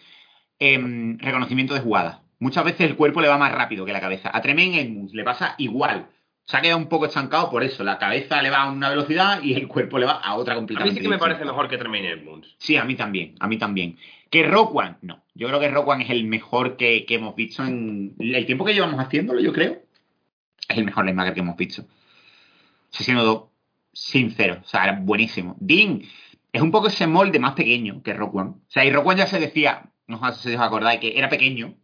em, 0.60 1.18
reconocimiento 1.20 1.74
de 1.74 1.80
jugadas. 1.80 2.20
Muchas 2.40 2.66
veces 2.66 2.82
el 2.82 2.98
cuerpo 2.98 3.22
le 3.22 3.30
va 3.30 3.38
más 3.38 3.54
rápido 3.54 3.86
que 3.86 3.94
la 3.94 4.02
cabeza. 4.02 4.30
A 4.34 4.42
Tremaine 4.42 4.82
Edmunds 4.82 5.14
le 5.14 5.24
pasa 5.24 5.56
igual. 5.58 6.10
Se 6.48 6.56
ha 6.56 6.62
quedado 6.62 6.78
un 6.80 6.88
poco 6.88 7.06
estancado 7.06 7.52
por 7.52 7.64
eso. 7.64 7.84
La 7.84 8.00
cabeza 8.00 8.42
le 8.42 8.50
va 8.50 8.64
a 8.64 8.72
una 8.72 8.90
velocidad 8.90 9.44
y 9.44 9.54
el 9.54 9.68
cuerpo 9.68 10.00
le 10.00 10.06
va 10.06 10.14
a 10.14 10.36
otra 10.36 10.54
A 10.54 10.56
mí 10.56 10.62
completamente 10.62 10.96
sí 11.00 11.04
que 11.04 11.10
me 11.10 11.18
parece 11.18 11.44
mejor 11.44 11.68
que 11.68 11.78
Tremaine 11.78 12.10
Edmunds. 12.10 12.56
Sí, 12.58 12.78
a 12.78 12.86
mí 12.86 12.96
también, 12.96 13.36
a 13.40 13.48
mí 13.48 13.58
también. 13.58 13.98
Que 14.30 14.44
Rockwan, 14.44 14.98
no. 15.02 15.24
Yo 15.36 15.48
creo 15.48 15.60
que 15.60 15.70
Rockwan 15.70 16.02
es 16.02 16.10
el 16.10 16.24
mejor 16.24 16.78
que, 16.78 17.06
que 17.06 17.16
hemos 17.16 17.36
visto 17.36 17.64
en 17.66 18.16
el 18.18 18.46
tiempo 18.46 18.64
que 18.64 18.74
llevamos 18.74 19.00
haciéndolo, 19.00 19.42
yo 19.42 19.52
creo. 19.52 19.82
Es 20.70 20.78
el 20.78 20.86
mejor 20.86 21.06
linebacker 21.06 21.34
que 21.34 21.42
hemos 21.42 21.58
visto. 21.58 21.84
Siendo 22.92 23.52
sincero, 23.92 24.62
o 24.64 24.68
sea, 24.68 24.86
era 24.86 25.00
buenísimo. 25.02 25.58
Dean 25.60 26.02
es 26.54 26.62
un 26.62 26.72
poco 26.72 26.88
ese 26.88 27.08
molde 27.08 27.40
más 27.40 27.54
pequeño 27.54 28.02
que 28.04 28.14
Rockwan. 28.14 28.48
O 28.48 28.62
sea, 28.68 28.86
y 28.86 28.92
Rockwan 28.92 29.18
ya 29.18 29.28
se 29.28 29.40
decía, 29.40 29.92
no 30.08 30.20
sé 30.32 30.50
si 30.50 30.56
os 30.56 30.62
acordáis, 30.62 31.00
que 31.00 31.18
era 31.18 31.30
pequeño. 31.30 31.76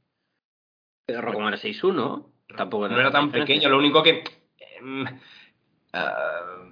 Pero 1.05 1.33
como 1.33 1.47
era 1.49 1.57
6-1, 1.57 2.25
tampoco 2.57 2.87
No 2.87 2.99
era 2.99 3.11
tan 3.11 3.25
diferencia. 3.25 3.55
pequeño, 3.55 3.69
lo 3.69 3.77
único 3.77 4.01
que. 4.03 4.23
Em, 4.83 5.05
ah, 5.93 6.69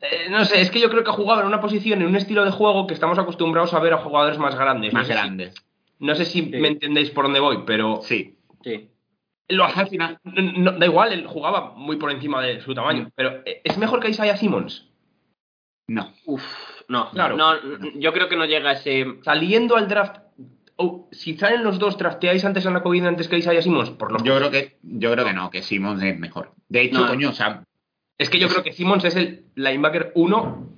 eh, 0.00 0.28
no 0.30 0.44
sé, 0.44 0.60
es 0.60 0.70
que 0.70 0.80
yo 0.80 0.90
creo 0.90 1.04
que 1.04 1.10
jugaba 1.10 1.40
en 1.42 1.46
una 1.46 1.60
posición, 1.60 2.02
en 2.02 2.08
un 2.08 2.16
estilo 2.16 2.44
de 2.44 2.50
juego 2.50 2.86
que 2.86 2.94
estamos 2.94 3.18
acostumbrados 3.18 3.72
a 3.74 3.80
ver 3.80 3.94
a 3.94 3.98
jugadores 3.98 4.38
más 4.38 4.54
grandes. 4.54 4.92
No 4.92 4.98
Más 5.00 5.06
sé 5.06 5.12
si- 5.14 5.18
grande. 5.18 5.52
no 6.00 6.14
sé 6.14 6.24
si 6.24 6.42
me 6.42 6.68
entendéis 6.68 7.10
por 7.10 7.24
dónde 7.24 7.40
voy, 7.40 7.58
pero 7.66 8.00
Sí. 8.02 8.36
Sí. 8.62 8.90
lo 9.48 9.64
Al 9.64 9.88
final. 9.88 10.18
no- 10.24 10.42
no- 10.72 10.78
da 10.78 10.86
igual, 10.86 11.12
él 11.12 11.26
jugaba 11.26 11.72
muy 11.76 11.96
por 11.96 12.10
encima 12.10 12.40
de 12.42 12.60
su 12.60 12.74
tamaño. 12.74 13.04
Mm. 13.04 13.10
Pero 13.14 13.42
eh, 13.46 13.60
es 13.64 13.76
mejor 13.78 14.00
que 14.00 14.08
Isaiah 14.10 14.36
Simmons. 14.36 14.88
No. 15.86 16.12
Uf, 16.24 16.42
no, 16.88 17.10
Claro. 17.10 17.36
no, 17.36 17.54
yo 17.96 18.12
creo 18.14 18.28
que 18.28 18.36
no 18.36 18.46
llega 18.46 18.70
a 18.70 18.72
ese... 18.72 19.04
Saliendo 19.22 19.76
al 19.76 19.86
draft. 19.86 20.16
O 20.76 21.08
si 21.12 21.36
salen 21.36 21.62
los 21.64 21.78
dos, 21.78 21.96
drafteáis 21.98 22.44
antes 22.44 22.66
a 22.66 22.70
la 22.70 22.82
COVID 22.82 23.04
antes 23.06 23.28
que 23.28 23.38
Isaiah 23.38 23.62
Simmons. 23.62 23.90
Por 23.90 24.12
los 24.12 24.22
Yo 24.22 24.36
creo 24.36 24.50
que, 24.50 24.76
yo 24.82 25.12
creo 25.12 25.24
que 25.24 25.32
no, 25.32 25.50
que 25.50 25.62
Simmons 25.62 26.02
es 26.02 26.18
mejor. 26.18 26.52
De 26.68 26.82
hecho, 26.82 27.00
No. 27.00 27.06
coño, 27.08 27.30
o 27.30 27.32
sea, 27.32 27.62
Es 28.18 28.30
que 28.30 28.38
yo 28.38 28.48
creo 28.48 28.62
que 28.62 28.72
Simmons 28.72 29.04
es 29.04 29.16
el 29.16 29.46
linebacker 29.56 30.12
1 30.14 30.68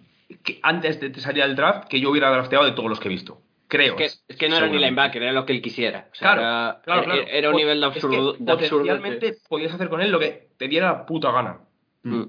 que 0.42 0.58
antes 0.62 1.00
de 1.00 1.12
salir 1.20 1.42
al 1.42 1.54
draft 1.56 1.88
que 1.88 2.00
yo 2.00 2.10
hubiera 2.10 2.30
drafteado 2.30 2.64
de 2.64 2.72
todos 2.72 2.88
los 2.88 2.98
que 3.00 3.08
he 3.08 3.10
visto. 3.10 3.40
Creo. 3.68 3.96
Es 3.98 4.22
que, 4.26 4.32
es 4.32 4.36
que 4.38 4.48
no 4.48 4.56
era 4.56 4.68
ni 4.68 4.78
linebacker, 4.78 5.22
era 5.22 5.32
lo 5.32 5.44
que 5.44 5.52
él 5.52 5.60
quisiera. 5.60 6.08
O 6.12 6.14
sea, 6.14 6.32
Claro, 6.34 6.40
era, 6.40 6.80
claro, 6.84 7.02
era- 7.02 7.12
claro. 7.12 7.28
era 7.30 7.50
un 7.50 7.56
nivel 7.56 7.80
de 7.80 7.86
Es 7.88 7.92
que 7.92 7.98
absurdo. 7.98 8.32
de 8.38 8.52
absurdo 8.52 8.56
que- 8.56 8.68
potencialmente 8.90 9.36
podías 9.48 9.74
hacer 9.74 9.88
con 9.88 10.00
él 10.00 10.10
lo 10.12 10.18
que 10.20 10.48
te 10.56 10.68
diera 10.68 10.86
la 10.92 11.06
puta 11.06 11.30
gana. 11.32 11.58
Mm. 12.04 12.22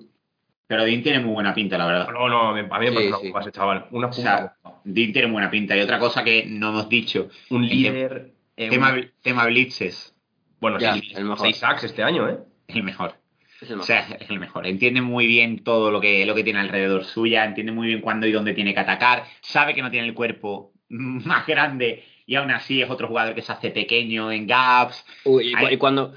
Pero 0.68 0.84
Dean 0.86 1.01
tiene 1.01 1.20
muy 1.20 1.34
buena 1.34 1.53
pinta, 1.53 1.78
la 1.78 1.86
verdad. 1.88 2.09
No, 2.11 2.28
no, 2.30 2.49
a 2.49 2.53
mí 2.53 2.91
me 2.91 2.91
Sí, 2.91 3.11
sí. 3.22 3.51
chaval. 3.51 3.88
Una 3.91 4.07
O 4.07 4.09
puta 4.09 4.22
sea, 4.22 4.55
Dean 4.84 5.13
tiene 5.13 5.32
buena 5.32 5.49
pinta. 5.49 5.76
Y 5.76 5.80
otra 5.82 5.97
cosa 5.99 6.24
que 6.24 6.45
no 6.45 6.70
hemos 6.70 6.89
dicho, 6.89 7.30
un 7.49 7.68
líder. 7.68 8.34
eh, 8.57 8.70
tema, 8.70 8.91
un- 8.93 9.11
tema 9.22 9.45
blitzes, 9.45 10.15
bueno, 10.59 10.80
Ya, 10.80 10.93
sí, 10.95 11.11
el 11.15 11.24
mejor. 11.26 11.39
seis 11.39 11.57
sacks 11.57 11.84
este 11.86 12.03
año, 12.03 12.28
¿eh? 12.30 12.38
es 12.68 12.76
el 12.76 12.84
mejor. 12.84 13.13
Es 13.61 13.70
el 13.70 13.76
O 13.76 13.78
mejor. 13.78 13.86
sea, 13.86 13.99
es 14.20 14.30
el 14.30 14.39
mejor. 14.39 14.68
Entiende 14.68 15.01
muy 15.01 15.26
bien 15.28 15.63
todo 15.63 15.89
lo 15.91 16.01
que, 16.01 16.26
lo 16.26 16.36
que 16.36 16.43
tiene 16.43 16.59
alrededor 16.59 17.05
suya, 17.05 17.45
entiende 17.45 17.72
muy 17.72 17.88
bien 17.88 18.01
cuándo 18.01 18.28
y 18.28 18.32
dónde 18.32 18.53
tiene 18.53 18.74
que 18.74 18.80
atacar, 18.80 19.24
sabe 19.41 19.74
que 19.74 19.82
no 19.82 19.89
tiene 19.91 20.07
el 20.07 20.13
cuerpo 20.13 20.74
más 20.89 21.47
grande 21.47 22.03
y 22.26 22.36
aún 22.36 22.51
así 22.51 22.82
es 22.82 22.89
otro 22.89 23.07
jugador 23.07 23.34
que 23.36 23.41
se 23.41 23.51
hace 23.53 23.70
pequeño 23.72 24.32
en 24.32 24.47
gaps. 24.47 25.05
Uy, 25.24 25.49
y, 25.49 25.53
cu- 25.53 25.57
Ahí- 25.68 25.74
y 25.76 25.78
cuando, 25.78 26.13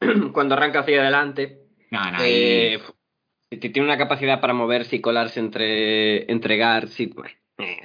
cuando 0.32 0.54
arranca 0.54 0.80
hacia 0.80 1.00
adelante, 1.02 1.58
No, 1.90 2.10
no, 2.10 2.18
eh, 2.22 2.80
tiene 3.58 3.82
una 3.88 3.98
capacidad 3.98 4.40
para 4.40 4.54
moverse 4.54 4.96
y 4.96 5.00
colarse 5.00 5.40
entre, 5.40 6.30
entre 6.30 6.56
guards. 6.58 6.98
y- 7.00 7.10
eh, 7.58 7.80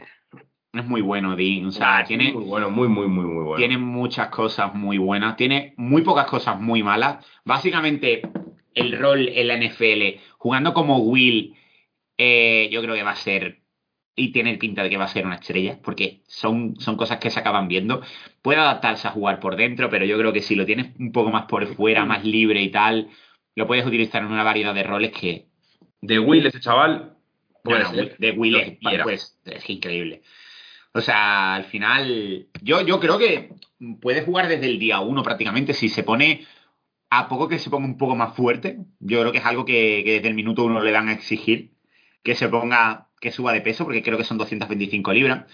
es 0.73 0.85
muy 0.85 1.01
bueno, 1.01 1.35
Dean. 1.35 1.65
O 1.65 1.71
sea, 1.71 1.97
Ah, 1.99 2.03
tiene, 2.03 2.33
Muy 2.33 2.43
bueno, 2.45 2.69
muy, 2.69 2.87
muy, 2.87 3.07
muy, 3.07 3.25
muy 3.25 3.43
bueno. 3.43 3.55
tiene 3.55 3.77
muchas 3.77 4.29
cosas 4.29 4.73
muy 4.75 4.97
buenas, 4.97 5.35
tiene 5.35 5.73
muy 5.77 6.01
pocas 6.03 6.27
cosas 6.27 6.59
muy 6.59 6.83
malas. 6.83 7.25
Básicamente, 7.45 8.21
el 8.75 8.97
rol 8.99 9.27
en 9.29 9.47
la 9.47 9.55
NFL, 9.55 10.19
jugando 10.37 10.73
como 10.73 10.99
Will, 10.99 11.55
eh, 12.17 12.69
yo 12.71 12.81
creo 12.81 12.95
que 12.95 13.03
va 13.03 13.11
a 13.11 13.15
ser, 13.15 13.61
y 14.15 14.31
tiene 14.31 14.57
pinta 14.57 14.83
de 14.83 14.89
que 14.89 14.97
va 14.97 15.05
a 15.05 15.09
ser 15.09 15.25
una 15.25 15.35
estrella, 15.35 15.79
porque 15.83 16.21
son, 16.27 16.75
son 16.79 16.95
cosas 16.97 17.19
que 17.19 17.29
se 17.29 17.39
acaban 17.39 17.67
viendo. 17.67 18.01
Puede 18.41 18.59
adaptarse 18.59 19.07
a 19.07 19.11
jugar 19.11 19.39
por 19.39 19.55
dentro, 19.55 19.89
pero 19.89 20.05
yo 20.05 20.17
creo 20.17 20.33
que 20.33 20.41
si 20.41 20.55
lo 20.55 20.65
tienes 20.65 20.95
un 20.99 21.11
poco 21.11 21.31
más 21.31 21.45
por 21.45 21.65
fuera, 21.75 22.05
más 22.05 22.23
libre 22.25 22.61
y 22.61 22.69
tal, 22.71 23.09
lo 23.55 23.65
puedes 23.67 23.85
utilizar 23.85 24.21
en 24.23 24.31
una 24.31 24.43
variedad 24.43 24.73
de 24.75 24.83
roles 24.83 25.11
que, 25.11 25.46
De 26.01 26.19
Will, 26.19 26.45
ese 26.45 26.59
chaval. 26.59 27.17
Puede 27.63 27.83
no, 27.83 27.91
no, 27.91 28.09
de 28.17 28.31
Will 28.31 28.55
es, 28.55 28.77
pues, 29.03 29.37
es 29.45 29.69
increíble. 29.69 30.21
O 30.93 31.01
sea, 31.01 31.55
al 31.55 31.65
final, 31.65 32.47
yo, 32.61 32.81
yo 32.81 32.99
creo 32.99 33.17
que 33.17 33.49
puede 34.01 34.23
jugar 34.23 34.47
desde 34.47 34.67
el 34.67 34.79
día 34.79 34.99
uno 34.99 35.23
prácticamente. 35.23 35.73
Si 35.73 35.89
se 35.89 36.03
pone, 36.03 36.45
a 37.09 37.27
poco 37.27 37.47
que 37.47 37.59
se 37.59 37.69
ponga 37.69 37.85
un 37.85 37.97
poco 37.97 38.15
más 38.15 38.35
fuerte, 38.35 38.77
yo 38.99 39.19
creo 39.19 39.31
que 39.31 39.39
es 39.39 39.45
algo 39.45 39.65
que, 39.65 40.01
que 40.05 40.13
desde 40.13 40.29
el 40.29 40.33
minuto 40.33 40.63
uno 40.63 40.81
le 40.81 40.91
van 40.91 41.09
a 41.09 41.13
exigir, 41.13 41.73
que 42.23 42.35
se 42.35 42.47
ponga, 42.47 43.09
que 43.19 43.31
suba 43.31 43.53
de 43.53 43.61
peso, 43.61 43.83
porque 43.83 44.01
creo 44.01 44.17
que 44.17 44.23
son 44.23 44.37
225 44.37 45.13
libras. 45.13 45.45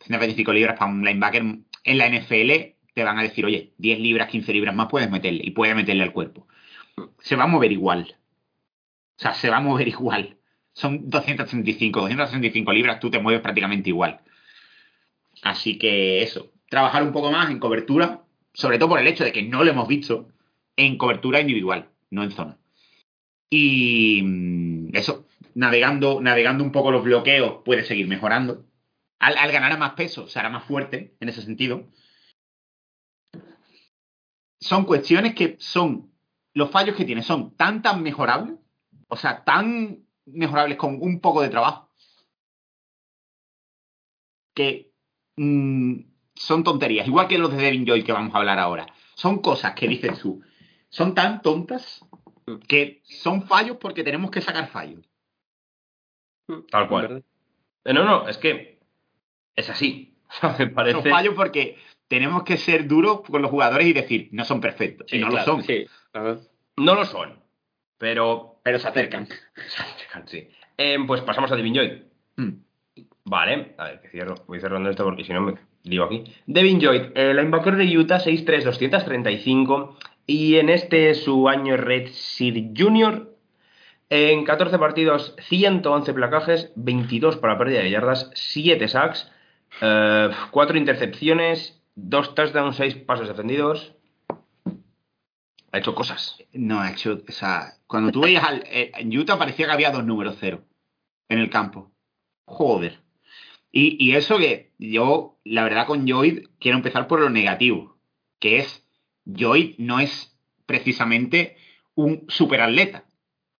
225 0.00 0.52
libras 0.52 0.78
para 0.78 0.90
un 0.90 1.04
linebacker 1.04 1.42
en 1.84 1.98
la 1.98 2.08
NFL 2.08 2.72
te 2.94 3.04
van 3.04 3.18
a 3.18 3.22
decir, 3.22 3.44
oye, 3.44 3.72
10 3.78 4.00
libras, 4.00 4.28
15 4.28 4.52
libras 4.52 4.74
más 4.74 4.88
puedes 4.88 5.10
meterle, 5.10 5.42
y 5.44 5.50
puede 5.50 5.74
meterle 5.74 6.02
al 6.02 6.12
cuerpo. 6.12 6.46
Se 7.20 7.36
va 7.36 7.44
a 7.44 7.48
mover 7.48 7.72
igual. 7.72 8.16
O 9.18 9.22
sea, 9.22 9.34
se 9.34 9.50
va 9.50 9.58
a 9.58 9.60
mover 9.60 9.88
igual. 9.96 10.38
Son 10.72 11.10
235, 11.10 12.00
235 12.00 12.72
libras, 12.72 13.00
tú 13.00 13.10
te 13.10 13.18
mueves 13.18 13.42
prácticamente 13.42 13.90
igual. 13.90 14.20
Así 15.42 15.78
que 15.78 16.22
eso, 16.22 16.52
trabajar 16.68 17.02
un 17.02 17.12
poco 17.12 17.30
más 17.30 17.50
en 17.50 17.58
cobertura, 17.58 18.22
sobre 18.54 18.78
todo 18.78 18.90
por 18.90 19.00
el 19.00 19.06
hecho 19.06 19.24
de 19.24 19.32
que 19.32 19.42
no 19.42 19.64
lo 19.64 19.70
hemos 19.70 19.88
visto 19.88 20.28
en 20.76 20.96
cobertura 20.96 21.40
individual, 21.40 21.90
no 22.10 22.22
en 22.22 22.30
zona. 22.30 22.58
Y 23.50 24.22
mm, 24.22 24.96
eso, 24.96 25.26
navegando, 25.54 26.20
navegando 26.22 26.64
un 26.64 26.72
poco 26.72 26.90
los 26.90 27.04
bloqueos, 27.04 27.62
puede 27.64 27.84
seguir 27.84 28.08
mejorando. 28.08 28.64
Al, 29.18 29.36
al 29.36 29.52
ganar 29.52 29.78
más 29.78 29.92
peso, 29.92 30.28
se 30.28 30.38
hará 30.38 30.48
más 30.48 30.64
fuerte 30.64 31.14
en 31.20 31.28
ese 31.28 31.42
sentido. 31.42 31.86
Son 34.60 34.84
cuestiones 34.84 35.34
que 35.34 35.56
son, 35.58 36.12
los 36.54 36.70
fallos 36.70 36.96
que 36.96 37.04
tiene 37.04 37.22
son 37.22 37.54
tan, 37.56 37.82
tan 37.82 38.02
mejorables, 38.02 38.56
o 39.12 39.16
sea, 39.16 39.44
tan 39.44 40.06
mejorables 40.24 40.78
con 40.78 40.96
un 41.02 41.20
poco 41.20 41.42
de 41.42 41.50
trabajo, 41.50 41.90
que 44.54 44.90
mm, 45.36 46.00
son 46.34 46.64
tonterías, 46.64 47.06
igual 47.06 47.28
que 47.28 47.36
los 47.36 47.50
de 47.54 47.58
Devin 47.62 47.84
Joy 47.84 48.04
que 48.04 48.12
vamos 48.12 48.34
a 48.34 48.38
hablar 48.38 48.58
ahora. 48.58 48.86
Son 49.14 49.40
cosas 49.42 49.74
que 49.74 49.86
dices 49.86 50.18
tú, 50.18 50.42
son 50.88 51.14
tan 51.14 51.42
tontas 51.42 52.02
que 52.66 53.02
son 53.04 53.42
fallos 53.46 53.76
porque 53.78 54.02
tenemos 54.02 54.30
que 54.30 54.40
sacar 54.40 54.68
fallos. 54.68 55.02
Tal 56.70 56.88
cual. 56.88 57.22
Eh, 57.84 57.92
No, 57.92 58.04
no, 58.04 58.28
es 58.28 58.38
que 58.38 58.80
es 59.54 59.68
así. 59.68 60.16
Me 60.42 60.56
Son 60.56 60.74
parece. 60.74 61.10
fallos 61.10 61.34
porque 61.34 61.76
tenemos 62.08 62.44
que 62.44 62.56
ser 62.56 62.88
duros 62.88 63.20
con 63.20 63.42
los 63.42 63.50
jugadores 63.50 63.86
y 63.86 63.92
decir, 63.92 64.30
no 64.32 64.46
son 64.46 64.62
perfectos. 64.62 65.06
Sí, 65.10 65.18
y 65.18 65.20
no 65.20 65.28
claro, 65.28 65.46
lo 65.46 65.52
son, 65.52 65.64
Sí. 65.64 65.86
No 66.78 66.94
lo 66.94 67.04
son. 67.04 67.41
Pero. 68.02 68.58
pero 68.64 68.80
se 68.80 68.88
acercan. 68.88 69.28
Sí. 70.26 70.48
Eh, 70.76 70.98
pues 71.06 71.20
pasamos 71.22 71.50
a 71.52 71.56
Devin 71.56 71.74
Lloyd. 71.74 71.92
Mm. 72.36 72.50
Vale, 73.24 73.74
a 73.78 73.84
ver, 73.84 74.00
que 74.02 74.08
cierro. 74.08 74.34
Voy 74.46 74.60
cerrando 74.60 74.90
esto 74.90 75.04
porque 75.04 75.24
si 75.24 75.32
no 75.32 75.40
me 75.40 75.54
lío 75.84 76.04
aquí. 76.04 76.24
Devin 76.46 76.80
Lloyd, 76.80 77.12
el 77.14 77.36
linebacker 77.36 77.76
de 77.76 77.96
Utah, 77.96 78.18
6'3, 78.18 78.64
235. 78.64 79.96
Y 80.26 80.56
en 80.56 80.68
este 80.68 81.14
su 81.14 81.48
año 81.48 81.76
Red 81.76 82.08
Seed 82.08 82.72
Junior. 82.76 83.36
En 84.10 84.44
14 84.44 84.78
partidos, 84.78 85.36
111 85.48 86.12
placajes, 86.12 86.72
22 86.74 87.36
para 87.36 87.56
pérdida 87.56 87.80
de 87.80 87.90
yardas, 87.90 88.30
7 88.34 88.86
sacks, 88.88 89.30
4 89.80 90.76
intercepciones, 90.76 91.80
2 91.94 92.34
touchdowns, 92.34 92.76
6 92.76 92.96
pasos 92.96 93.28
defendidos. 93.28 93.94
Ha 95.72 95.78
hecho 95.78 95.94
cosas. 95.94 96.36
No, 96.52 96.80
ha 96.80 96.90
hecho, 96.90 97.22
o 97.26 97.32
sea, 97.32 97.78
cuando 97.92 98.10
tú 98.10 98.22
veías 98.22 98.42
al, 98.42 98.64
eh, 98.66 98.90
en 98.96 99.16
Utah 99.16 99.38
parecía 99.38 99.66
que 99.66 99.72
había 99.72 99.90
dos 99.90 100.04
números 100.04 100.36
cero 100.40 100.64
en 101.28 101.38
el 101.38 101.50
campo. 101.50 101.92
Joder. 102.46 103.00
Y, 103.70 104.02
y 104.02 104.16
eso 104.16 104.38
que 104.38 104.72
yo, 104.78 105.38
la 105.44 105.62
verdad, 105.62 105.86
con 105.86 106.06
Lloyd 106.06 106.48
quiero 106.58 106.78
empezar 106.78 107.06
por 107.06 107.20
lo 107.20 107.28
negativo, 107.30 107.98
que 108.40 108.56
es, 108.58 108.86
Lloyd 109.24 109.74
no 109.78 110.00
es 110.00 110.36
precisamente 110.66 111.56
un 111.94 112.24
superatleta. 112.28 113.04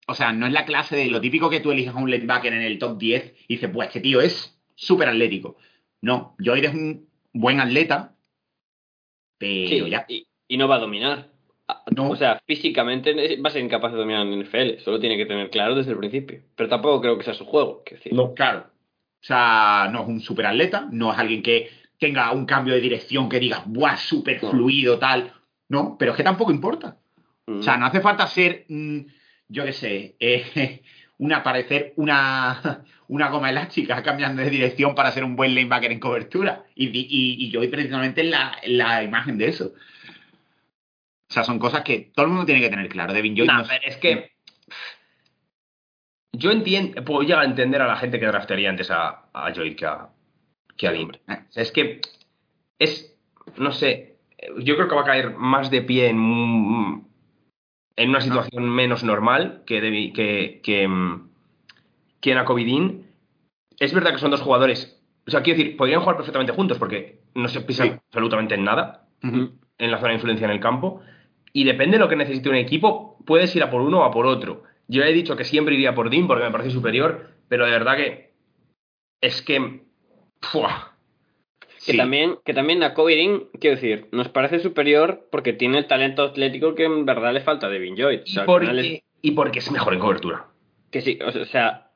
O 0.07 0.15
sea, 0.15 0.33
no 0.33 0.47
es 0.47 0.53
la 0.53 0.65
clase 0.65 0.97
de 0.97 1.07
lo 1.09 1.21
típico 1.21 1.51
que 1.51 1.61
tú 1.61 1.71
elijas 1.71 1.95
a 1.95 1.99
un 1.99 2.11
linebacker 2.11 2.53
en 2.55 2.63
el 2.63 2.79
top 2.79 2.99
10 2.99 3.35
y 3.49 3.55
dices, 3.55 3.71
pues 3.73 3.89
este 3.89 4.01
tío 4.01 4.21
es 4.23 4.59
súper 4.75 5.09
atlético. 5.09 5.57
No, 6.01 6.35
Lloyd 6.39 6.65
es 6.65 6.75
un 6.75 7.09
buen 7.35 7.61
atleta, 7.61 8.17
pero 9.39 9.69
Sí, 9.87 9.91
ya. 9.91 10.05
y, 10.09 10.27
y 10.49 10.57
no 10.57 10.69
va 10.69 10.77
a 10.77 10.81
dominar. 10.81 11.32
Ah, 11.69 11.83
No. 11.97 12.11
O 12.11 12.17
sea, 12.17 12.41
físicamente 12.47 13.15
va 13.41 13.49
a 13.49 13.53
ser 13.53 13.63
incapaz 13.63 13.93
de 13.93 13.99
dominar 13.99 14.27
en 14.27 14.41
NFL. 14.43 14.81
Solo 14.83 14.99
tiene 15.01 15.17
que 15.17 15.27
tener 15.27 15.51
claro 15.51 15.75
desde 15.75 15.93
el 15.93 15.99
principio. 15.99 16.41
Pero 16.57 16.69
tampoco 16.69 17.01
creo 17.01 17.19
que 17.19 17.25
sea 17.25 17.35
su 17.35 17.45
juego. 17.45 17.83
decir. 17.91 18.13
No, 18.13 18.35
claro. 18.35 18.67
O 19.21 19.25
sea, 19.25 19.89
no 19.93 20.03
es 20.03 20.09
un 20.09 20.21
superatleta, 20.21 20.89
no 20.91 21.13
es 21.13 21.19
alguien 21.19 21.43
que 21.43 21.71
tenga 21.99 22.33
un 22.33 22.45
cambio 22.47 22.75
de 22.75 22.81
dirección 22.81 23.29
que 23.29 23.39
diga, 23.39 23.63
¡buah, 23.67 23.97
súper 23.97 24.43
No. 24.43 24.51
fluido, 24.51 24.99
tal! 24.99 25.33
No, 25.69 25.97
pero 25.99 26.11
es 26.11 26.17
que 26.17 26.25
tampoco 26.25 26.51
importa. 26.51 26.97
Mm. 27.47 27.61
O 27.61 27.63
sea, 27.63 27.77
no 27.77 27.87
hace 27.87 28.01
falta 28.01 28.27
ser, 28.27 28.65
yo 29.49 29.65
qué 29.65 29.73
sé, 29.73 30.17
eh, 30.19 30.83
una, 31.19 31.45
parecer 31.45 31.93
una, 31.97 32.83
una 33.09 33.29
goma 33.29 33.51
elástica 33.51 34.03
cambiando 34.03 34.43
de 34.43 34.51
dirección 34.51 34.97
para 34.97 35.13
ser 35.13 35.23
un 35.23 35.37
buen 35.37 35.55
lanebacker 35.55 35.93
en 35.93 36.01
cobertura. 36.01 36.65
Y, 36.75 36.89
y, 36.89 37.07
y 37.47 37.51
yo 37.51 37.61
voy 37.61 37.69
precisamente 37.69 38.23
en 38.23 38.33
la, 38.33 38.57
la 38.67 39.05
imagen 39.05 39.39
de 39.39 39.47
eso. 39.49 39.73
O 41.33 41.35
sea, 41.35 41.45
son 41.45 41.59
cosas 41.59 41.81
que 41.83 42.13
todo 42.15 42.27
el 42.27 42.31
mundo 42.33 42.45
tiene 42.45 42.61
que 42.61 42.69
tener 42.69 42.91
claro. 42.91 43.15
Devin 43.15 43.35
Joy 43.35 43.47
Nah, 43.47 43.55
no 43.57 43.63
es- 43.63 43.69
pero 43.71 43.81
es 43.87 43.97
que. 43.97 44.33
Yo 46.35 46.51
entiendo, 46.51 47.03
puedo 47.05 47.23
llegar 47.23 47.41
a 47.41 47.47
entender 47.47 47.81
a 47.81 47.87
la 47.87 47.97
gente 47.97 48.21
que 48.21 48.27
draftearía 48.27 48.69
antes 48.69 48.91
a, 48.91 49.31
a 49.33 49.51
Joy 49.55 49.75
que 49.75 49.87
a, 49.87 50.09
que 50.77 50.89
a 50.89 50.93
Dean. 50.93 51.13
Eh, 51.29 51.39
Es 51.55 51.73
que 51.73 52.03
es. 52.79 53.17
no 53.57 53.73
sé, 53.73 54.17
yo 54.59 54.77
creo 54.77 54.89
que 54.89 54.95
va 54.95 55.01
a 55.01 55.07
caer 55.07 55.31
más 55.37 55.71
de 55.71 55.81
pie 55.81 56.09
en, 56.09 56.19
un- 56.19 57.09
en 57.97 58.09
una 58.11 58.21
situación 58.21 58.69
menos 58.69 59.03
normal 59.03 59.63
que, 59.67 59.83
Devi- 59.83 60.13
que, 60.13 60.61
que, 60.63 60.87
mm, 60.87 61.31
que 62.21 62.35
Nakovidin. 62.35 63.07
Es 63.79 63.95
verdad 63.95 64.13
que 64.13 64.19
son 64.19 64.31
dos 64.31 64.43
jugadores, 64.43 65.03
o 65.27 65.31
sea, 65.31 65.43
quiero 65.43 65.59
decir, 65.59 65.79
podrían 65.79 66.01
jugar 66.01 66.17
perfectamente 66.17 66.53
juntos 66.53 66.77
porque 66.79 67.21
no 67.35 67.49
se 67.49 67.63
pisan 67.63 67.89
Sí. 67.89 67.95
absolutamente 68.09 68.55
en 68.55 68.65
nada 68.65 69.09
en 69.79 69.91
la 69.91 69.97
zona 69.99 70.09
de 70.11 70.15
influencia 70.17 70.45
en 70.45 70.51
el 70.51 70.61
campo. 70.61 71.01
Y 71.53 71.65
depende 71.65 71.97
de 71.97 72.01
lo 72.03 72.09
que 72.09 72.17
necesite 72.17 72.49
un 72.49 72.55
equipo, 72.57 73.19
puedes 73.27 73.55
ir 73.57 73.63
a 73.63 73.71
por 73.71 73.81
uno 73.83 74.01
o 74.01 74.05
a 74.05 74.11
por 74.11 74.27
otro. 74.27 74.63
Yo 74.89 75.03
he 75.03 75.13
dicho 75.13 75.37
que 75.37 75.45
siempre 75.45 75.75
iría 75.75 75.95
por 75.95 76.11
Dean 76.11 76.27
porque 76.27 76.45
me 76.45 76.51
parece 76.51 76.71
superior, 76.71 77.29
pero 77.49 77.65
de 77.67 77.71
verdad 77.73 77.97
que 77.97 78.31
es 79.21 79.43
que. 79.43 79.83
¡fua! 80.41 80.97
Que 81.85 81.93
Sí. 81.93 81.97
también, 81.97 82.37
que 82.45 82.55
también 82.55 82.79
Nakovidin, 82.79 83.49
quiero 83.61 83.77
decir, 83.77 84.07
nos 84.13 84.29
parece 84.29 84.61
superior 84.61 85.29
porque 85.33 85.53
tiene 85.53 85.79
el 85.79 85.87
talento 85.87 86.23
atlético 86.23 86.75
que 86.75 86.85
en 86.85 87.05
verdad 87.05 87.33
le 87.33 87.41
falta 87.41 87.67
a 87.67 87.71
Devin 87.71 87.97
Joy. 87.97 88.17
O 88.17 88.23
Y, 88.25 88.31
sea, 88.31 88.45
final 88.45 88.79
es- 88.79 88.85
porque, 88.87 89.05
y 89.23 89.31
porque 89.33 89.59
es 89.59 89.71
mejor 89.73 89.95
en 89.95 90.01
cobertura. 90.01 90.47
que 90.91 91.01
sí, 91.01 91.19
o 91.25 91.31
sea, 91.47 91.91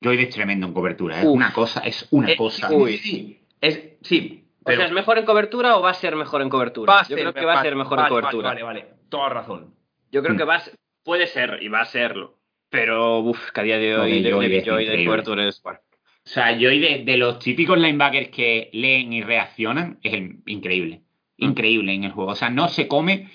Lloyd 0.00 0.20
es 0.20 0.30
tremendo 0.30 0.66
en 0.66 0.72
cobertura. 0.72 1.18
Es 1.20 1.24
Uf. 1.26 1.34
una 1.34 1.52
cosa, 1.52 1.80
es 1.80 2.06
una 2.10 2.30
Eh, 2.32 2.36
cosa. 2.36 2.72
Uy. 2.72 2.96
sí, 2.98 3.10
sí. 3.10 3.40
Es, 3.60 3.82
sí, 4.02 4.41
o 4.64 4.72
sea, 4.72 4.84
¿es 4.86 4.92
mejor 4.92 5.18
en 5.18 5.24
cobertura 5.24 5.76
o 5.76 5.82
va 5.82 5.90
a 5.90 5.94
ser 5.94 6.16
mejor 6.16 6.42
en 6.42 6.48
cobertura? 6.48 6.92
va 6.92 7.00
a 7.00 7.02
Yo 7.02 7.08
ser- 7.16 7.18
creo 7.18 7.34
que 7.34 7.44
va 7.44 7.54
a 7.60 7.62
ser 7.62 7.76
mejor 7.76 7.96
vale, 7.98 8.08
en 8.08 8.08
cobertura. 8.10 8.48
Vale, 8.50 8.62
vale, 8.62 8.80
vale. 8.82 8.94
Toda 9.08 9.28
razón. 9.28 9.74
Yo 10.10 10.22
creo 10.22 10.34
Mm. 10.34 10.38
que 10.38 10.44
va 10.44 10.54
a 10.56 10.60
ser- 10.60 10.74
puede 11.04 11.26
ser 11.26 11.58
y 11.62 11.68
va 11.68 11.80
a 11.80 11.84
serlo. 11.84 12.38
Pero, 12.70 13.18
uff, 13.20 13.50
que 13.50 13.60
a 13.60 13.64
día 13.64 13.78
de 13.78 13.96
hoy 13.96 14.22
de 14.22 14.30
de, 14.30 14.30
es 14.30 14.38
de 14.48 14.56
increíble. 14.72 15.04
cobertura 15.06 15.46
es 15.46 15.62
bueno. 15.62 15.78
O 16.24 16.28
sea, 16.28 16.56
Joy 16.56 16.78
de, 16.78 17.02
de 17.04 17.16
los 17.16 17.38
típicos 17.40 17.76
linebackers 17.78 18.28
que 18.28 18.70
leen 18.72 19.12
y 19.12 19.22
reaccionan, 19.22 19.98
es 20.02 20.12
el- 20.14 20.38
increíble. 20.46 21.02
Mm. 21.38 21.44
Increíble 21.44 21.92
en 21.94 22.04
el 22.04 22.12
juego. 22.12 22.30
O 22.30 22.34
sea, 22.36 22.48
no 22.48 22.68
se 22.68 22.86
come 22.88 23.28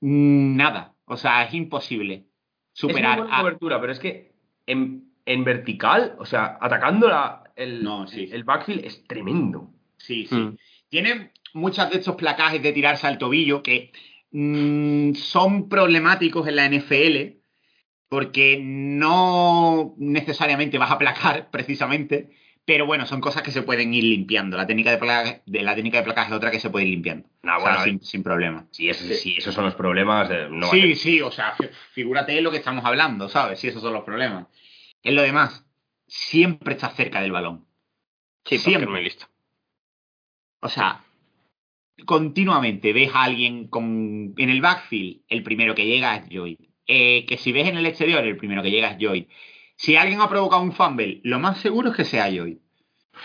mm, 0.00 0.56
nada. 0.56 0.94
O 1.06 1.16
sea, 1.16 1.42
es 1.44 1.52
imposible 1.54 2.14
es 2.14 2.84
muy 2.84 2.92
superar 2.92 3.18
buena 3.18 3.34
en 3.34 3.38
a. 3.38 3.42
cobertura, 3.42 3.80
pero 3.80 3.92
es 3.92 3.98
que 3.98 4.32
en, 4.66 5.12
en 5.26 5.44
vertical, 5.44 6.14
o 6.18 6.24
sea, 6.24 6.56
atacando 6.60 7.08
la, 7.08 7.42
el, 7.56 7.82
No, 7.82 8.06
sí. 8.06 8.28
el 8.32 8.44
backfield 8.44 8.84
es 8.84 9.04
tremendo. 9.06 9.70
Sí, 10.00 10.26
sí. 10.26 10.34
Mm. 10.34 10.56
Tiene 10.88 11.32
muchos 11.54 11.88
de 11.90 11.98
estos 11.98 12.16
placajes 12.16 12.62
de 12.62 12.72
tirarse 12.72 13.06
al 13.06 13.18
tobillo 13.18 13.62
que 13.62 13.92
mm, 14.32 15.14
son 15.14 15.68
problemáticos 15.68 16.46
en 16.48 16.56
la 16.56 16.64
NFL 16.66 17.38
porque 18.08 18.58
no 18.60 19.94
necesariamente 19.98 20.78
vas 20.78 20.90
a 20.90 20.98
placar 20.98 21.48
precisamente, 21.52 22.30
pero 22.64 22.86
bueno, 22.86 23.06
son 23.06 23.20
cosas 23.20 23.42
que 23.42 23.50
se 23.52 23.62
pueden 23.62 23.94
ir 23.94 24.04
limpiando. 24.04 24.56
La 24.56 24.66
técnica 24.66 24.90
de 24.90 24.98
placaje, 24.98 25.42
de 25.46 25.62
la 25.62 25.74
técnica 25.74 25.98
de 25.98 26.04
placaje 26.04 26.30
es 26.30 26.36
otra 26.36 26.50
que 26.50 26.60
se 26.60 26.70
puede 26.70 26.86
ir 26.86 26.90
limpiando. 26.92 27.28
Nah, 27.42 27.56
O 27.56 27.60
sea, 27.60 27.70
bueno, 27.70 27.84
sin, 27.84 28.02
sin 28.02 28.22
problema. 28.22 28.66
Si, 28.72 28.88
es- 28.88 29.20
si 29.20 29.36
esos 29.36 29.54
son 29.54 29.64
los 29.64 29.74
problemas, 29.74 30.28
eh, 30.30 30.48
no 30.50 30.68
sí, 30.70 30.94
sí, 30.94 31.20
o 31.20 31.30
sea, 31.30 31.52
fi- 31.56 31.68
figúrate 31.92 32.40
lo 32.40 32.50
que 32.50 32.58
estamos 32.58 32.84
hablando, 32.84 33.28
¿sabes? 33.28 33.60
Si 33.60 33.68
esos 33.68 33.82
son 33.82 33.92
los 33.92 34.04
problemas. 34.04 34.46
En 35.02 35.14
lo 35.14 35.22
demás, 35.22 35.64
siempre 36.06 36.74
estás 36.74 36.94
cerca 36.96 37.20
del 37.20 37.32
balón. 37.32 37.66
Sí, 38.44 38.58
Siempre. 38.58 38.88
muy 38.90 39.04
listo. 39.04 39.26
O 40.60 40.68
sea, 40.68 41.04
continuamente 42.06 42.92
ves 42.92 43.10
a 43.14 43.24
alguien 43.24 43.68
en 43.72 44.50
el 44.50 44.60
backfield, 44.60 45.22
el 45.28 45.42
primero 45.42 45.74
que 45.74 45.86
llega 45.86 46.16
es 46.16 46.28
Joy. 46.28 46.58
Eh, 46.86 47.24
que 47.26 47.36
si 47.36 47.52
ves 47.52 47.68
en 47.68 47.76
el 47.76 47.86
exterior, 47.86 48.24
el 48.24 48.36
primero 48.36 48.62
que 48.62 48.70
llega 48.70 48.90
es 48.90 48.98
Joy. 48.98 49.28
Si 49.76 49.96
alguien 49.96 50.20
ha 50.20 50.28
provocado 50.28 50.62
un 50.62 50.72
fumble, 50.72 51.20
lo 51.24 51.38
más 51.38 51.58
seguro 51.58 51.90
es 51.90 51.96
que 51.96 52.04
sea 52.04 52.30
Joy. 52.30 52.60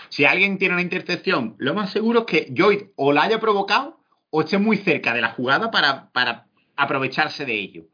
Si 0.08 0.24
alguien 0.24 0.58
tiene 0.58 0.74
una 0.74 0.82
intercepción, 0.82 1.54
lo 1.58 1.74
más 1.74 1.90
seguro 1.90 2.20
es 2.20 2.26
que 2.26 2.52
Joy 2.54 2.92
o 2.96 3.12
la 3.12 3.24
haya 3.24 3.40
provocado 3.40 4.00
o 4.30 4.42
esté 4.42 4.58
muy 4.58 4.76
cerca 4.78 5.14
de 5.14 5.20
la 5.20 5.32
jugada 5.32 5.70
para, 5.70 6.10
para 6.12 6.46
aprovecharse 6.76 7.44
de 7.44 7.54
ello. 7.54 7.88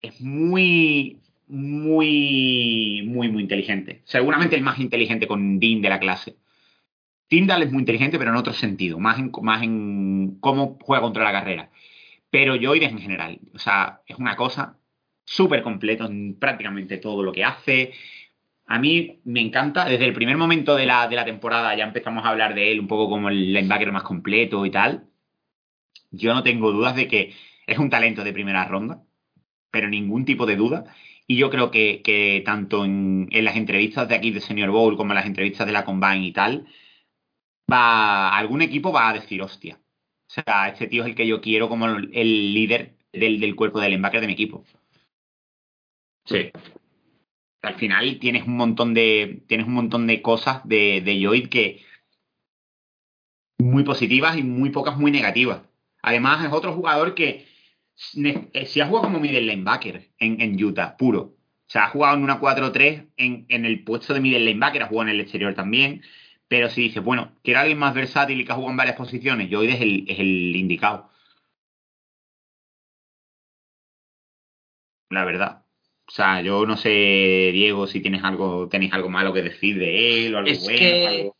Es 0.00 0.20
muy, 0.20 1.20
muy, 1.46 3.02
muy, 3.06 3.28
muy 3.28 3.42
inteligente. 3.42 4.02
Seguramente 4.04 4.56
el 4.56 4.62
más 4.62 4.78
inteligente 4.78 5.26
con 5.26 5.58
Dean 5.58 5.80
de 5.80 5.88
la 5.88 6.00
clase. 6.00 6.36
Tyndall 7.32 7.62
es 7.62 7.72
muy 7.72 7.80
inteligente, 7.80 8.18
pero 8.18 8.30
en 8.30 8.36
otro 8.36 8.52
sentido, 8.52 8.98
más 8.98 9.16
en, 9.16 9.30
cómo 10.38 10.78
juega 10.82 11.00
contra 11.00 11.24
la 11.24 11.32
carrera. 11.32 11.70
Pero 12.28 12.56
Lloyd 12.56 12.82
en 12.82 12.98
general, 12.98 13.40
o 13.54 13.58
sea, 13.58 14.02
es 14.06 14.18
una 14.18 14.36
cosa 14.36 14.76
súper 15.24 15.62
completo 15.62 16.04
en 16.04 16.38
prácticamente 16.38 16.98
todo 16.98 17.22
lo 17.22 17.32
que 17.32 17.42
hace. 17.42 17.94
A 18.66 18.78
mí 18.78 19.22
me 19.24 19.40
encanta, 19.40 19.86
desde 19.86 20.04
el 20.04 20.12
primer 20.12 20.36
momento 20.36 20.76
de 20.76 20.84
la, 20.84 21.08
temporada 21.24 21.74
ya 21.74 21.84
empezamos 21.84 22.22
a 22.26 22.28
hablar 22.28 22.54
de 22.54 22.70
él 22.70 22.80
un 22.80 22.86
poco 22.86 23.08
como 23.08 23.30
el 23.30 23.54
linebacker 23.54 23.92
más 23.92 24.02
completo 24.02 24.66
y 24.66 24.70
tal. 24.70 25.06
Yo 26.10 26.34
no 26.34 26.42
tengo 26.42 26.70
dudas 26.70 26.94
de 26.96 27.08
que 27.08 27.32
es 27.66 27.78
un 27.78 27.88
talento 27.88 28.24
de 28.24 28.34
primera 28.34 28.66
ronda, 28.66 29.04
pero 29.70 29.88
ningún 29.88 30.26
tipo 30.26 30.44
de 30.44 30.56
duda. 30.56 30.84
Y 31.26 31.36
yo 31.36 31.48
creo 31.48 31.70
que, 31.70 32.42
tanto 32.44 32.84
en, 32.84 33.28
en 33.32 33.44
las 33.46 33.56
entrevistas 33.56 34.06
de 34.06 34.16
aquí 34.16 34.32
de 34.32 34.40
Senior 34.40 34.68
Bowl 34.68 34.98
como 34.98 35.12
en 35.12 35.16
las 35.16 35.26
entrevistas 35.26 35.66
de 35.66 35.72
la 35.72 35.86
Combine 35.86 36.26
y 36.26 36.32
tal, 36.32 36.66
va 37.72 38.36
algún 38.36 38.62
equipo 38.62 38.92
va 38.92 39.08
a 39.08 39.14
decir, 39.14 39.40
hostia. 39.42 39.80
O 40.28 40.30
sea, 40.34 40.68
este 40.68 40.86
tío 40.86 41.02
es 41.02 41.10
el 41.10 41.14
que 41.14 41.26
yo 41.26 41.40
quiero 41.40 41.68
como 41.68 41.86
el 41.86 42.54
líder 42.54 42.96
del, 43.12 43.40
del 43.40 43.54
cuerpo 43.54 43.80
del 43.80 43.90
linebacker 43.90 44.20
de 44.20 44.26
mi 44.26 44.32
equipo. 44.32 44.64
Sí. 46.24 46.50
Al 47.62 47.74
final 47.74 48.18
tienes 48.18 48.46
un 48.46 48.56
montón 48.56 48.94
de. 48.94 49.42
Tienes 49.46 49.66
un 49.66 49.74
montón 49.74 50.06
de 50.06 50.22
cosas 50.22 50.66
de, 50.66 51.00
de 51.04 51.18
Lloyd 51.18 51.48
que. 51.48 51.84
muy 53.58 53.84
positivas 53.84 54.36
y 54.36 54.42
muy 54.42 54.70
pocas 54.70 54.96
muy 54.96 55.10
negativas. 55.10 55.62
Además, 56.02 56.44
es 56.44 56.52
otro 56.52 56.72
jugador 56.72 57.14
que 57.14 57.46
eh, 58.14 58.66
si 58.66 58.80
ha 58.80 58.86
jugado 58.86 59.06
como 59.06 59.20
middle 59.20 59.42
linebacker 59.42 60.10
en, 60.18 60.40
en 60.40 60.62
Utah, 60.62 60.96
puro. 60.96 61.20
O 61.20 61.72
sea, 61.72 61.84
ha 61.84 61.88
jugado 61.90 62.16
en 62.16 62.24
una 62.24 62.40
4-3 62.40 63.12
en, 63.16 63.46
en 63.48 63.64
el 63.64 63.84
puesto 63.84 64.12
de 64.12 64.20
middle 64.20 64.40
linebacker, 64.40 64.82
ha 64.82 64.88
jugado 64.88 65.08
en 65.08 65.14
el 65.14 65.20
exterior 65.20 65.54
también. 65.54 66.02
Pero 66.52 66.68
si 66.68 66.82
dices, 66.82 67.02
bueno, 67.02 67.32
quiero 67.42 67.60
alguien 67.60 67.78
más 67.78 67.94
versátil 67.94 68.38
y 68.38 68.44
que 68.44 68.52
ha 68.52 68.56
jugado 68.56 68.72
en 68.72 68.76
varias 68.76 68.94
posiciones, 68.96 69.48
Lloyd 69.48 69.70
es 69.70 69.80
el, 69.80 70.04
es 70.06 70.18
el 70.18 70.54
indicado. 70.54 71.08
La 75.08 75.24
verdad. 75.24 75.62
O 76.06 76.10
sea, 76.10 76.42
yo 76.42 76.66
no 76.66 76.76
sé, 76.76 76.90
Diego, 77.54 77.86
si 77.86 78.02
tienes 78.02 78.22
algo, 78.22 78.68
tenéis 78.68 78.92
algo 78.92 79.08
malo 79.08 79.32
que 79.32 79.40
decir 79.40 79.78
de 79.78 80.26
él 80.26 80.34
o 80.34 80.38
algo 80.40 80.50
Es 80.50 80.62
bueno. 80.62 80.78
que- 80.78 81.06
algo- 81.06 81.36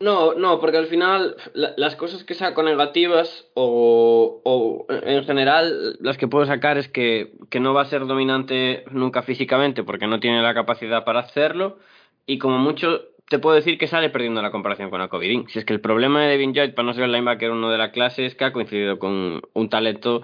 No, 0.00 0.32
no, 0.32 0.58
porque 0.58 0.78
al 0.78 0.86
final 0.86 1.36
la- 1.52 1.74
las 1.76 1.96
cosas 1.96 2.24
que 2.24 2.32
saco 2.32 2.62
negativas 2.62 3.46
o, 3.52 4.40
o 4.42 4.86
en 4.88 5.22
general 5.26 5.98
las 6.00 6.16
que 6.16 6.28
puedo 6.28 6.46
sacar 6.46 6.78
es 6.78 6.88
que, 6.88 7.34
que 7.50 7.60
no 7.60 7.74
va 7.74 7.82
a 7.82 7.90
ser 7.90 8.06
dominante 8.06 8.84
nunca 8.90 9.20
físicamente 9.20 9.84
porque 9.84 10.06
no 10.06 10.18
tiene 10.18 10.40
la 10.40 10.54
capacidad 10.54 11.04
para 11.04 11.20
hacerlo 11.20 11.78
y 12.26 12.38
como 12.38 12.58
mucho 12.58 13.02
te 13.28 13.38
puedo 13.38 13.54
decir 13.56 13.78
que 13.78 13.86
sale 13.86 14.10
perdiendo 14.10 14.42
la 14.42 14.50
comparación 14.50 14.90
con 14.90 15.00
Acovidin. 15.00 15.48
Si 15.48 15.58
es 15.60 15.64
que 15.64 15.72
el 15.72 15.80
problema 15.80 16.22
de 16.22 16.30
Devin 16.30 16.52
Lloyd 16.52 16.74
para 16.74 16.86
no 16.86 16.94
ser 16.94 17.04
el 17.04 17.12
linebacker 17.12 17.50
uno 17.52 17.70
de 17.70 17.78
la 17.78 17.92
clase 17.92 18.26
es 18.26 18.34
que 18.34 18.44
ha 18.44 18.52
coincidido 18.52 18.98
con 18.98 19.40
un 19.52 19.68
talento 19.68 20.22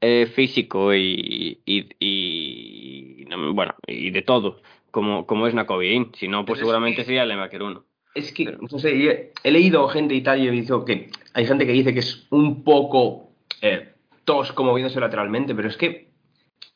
eh, 0.00 0.26
físico 0.34 0.94
y, 0.94 1.60
y, 1.66 1.88
y- 1.98 3.24
no, 3.26 3.52
bueno 3.52 3.74
y 3.86 4.10
de 4.10 4.22
todo 4.22 4.60
como, 4.90 5.26
como 5.26 5.46
es 5.46 5.54
Nakovidin. 5.54 6.12
Si 6.14 6.28
no, 6.28 6.44
pues 6.46 6.46
Pero 6.46 6.54
es 6.54 6.60
seguramente 6.60 6.96
que- 6.96 7.04
sería 7.04 7.22
el 7.24 7.28
linebacker 7.28 7.62
uno. 7.62 7.84
Es 8.14 8.32
que, 8.32 8.46
no 8.46 8.78
sé, 8.78 8.98
yo 8.98 9.10
he, 9.10 9.50
leído 9.50 9.86
gente 9.88 10.14
y 10.14 10.22
tal 10.22 10.42
y 10.42 10.48
he 10.48 10.50
visto 10.50 10.84
que 10.84 11.10
hay 11.34 11.46
gente 11.46 11.66
que 11.66 11.72
dice 11.72 11.92
que 11.92 12.00
es 12.00 12.26
un 12.30 12.64
poco 12.64 13.28
eh, 13.60 13.92
tosco 14.24 14.64
moviéndose 14.64 14.98
lateralmente, 14.98 15.54
pero 15.54 15.68
es 15.68 15.76
que 15.76 16.08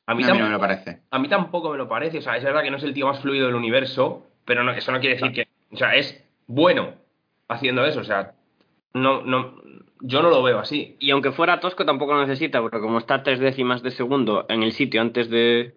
a 0.07 0.15
mí, 0.15 0.23
No, 0.23 0.29
a 0.29 0.33
mí 0.35 0.39
no 0.41 0.45
tampoco, 0.45 0.45
me 0.47 0.51
lo 0.53 0.61
parece. 0.61 1.01
a 1.11 1.19
mí 1.19 1.29
tampoco 1.29 1.71
me 1.71 1.79
lo 1.79 1.89
parece. 1.89 2.19
O 2.19 2.23
sea, 2.23 2.37
es 2.37 2.45
verdad 2.45 2.63
que 2.63 2.71
no 2.71 2.77
es 2.77 2.83
el 2.85 2.93
tío 2.93 3.07
más 3.07 3.21
fluido 3.21 3.47
del 3.47 3.55
universo, 3.57 4.27
pero 4.45 4.65
no, 4.65 4.73
eso 4.73 4.93
no 4.93 5.01
quiere 5.01 5.17
decir 5.17 5.33
que. 5.33 5.49
O 5.73 5.77
sea, 5.77 5.95
es 5.95 6.23
bueno 6.47 6.95
haciendo 7.49 7.85
eso. 7.85 8.01
O 8.01 8.05
sea, 8.05 8.33
no, 8.95 9.23
no, 9.23 9.63
yo 10.01 10.23
no 10.23 10.31
lo 10.31 10.43
veo 10.43 10.59
así. 10.59 10.97
Y 11.01 11.11
aunque 11.11 11.33
fuera 11.33 11.61
tosco, 11.61 11.85
tampoco 11.85 12.15
lo 12.15 12.27
necesita, 12.27 12.61
porque 12.61 12.81
como 12.81 12.99
está 12.99 13.23
tres 13.23 13.39
décimas 13.39 13.83
de 13.83 13.91
segundo 13.91 14.47
en 14.49 14.63
el 14.63 14.73
sitio 14.73 15.01
antes 15.01 15.31
de. 15.31 15.77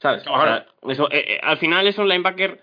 ¿Sabes? 0.00 0.26
O 0.26 0.42
sea, 0.42 0.66
eso, 0.88 1.10
eh, 1.10 1.24
eh, 1.28 1.40
al 1.42 1.56
final 1.58 1.86
es 1.86 1.98
un 1.98 2.08
linebacker. 2.08 2.60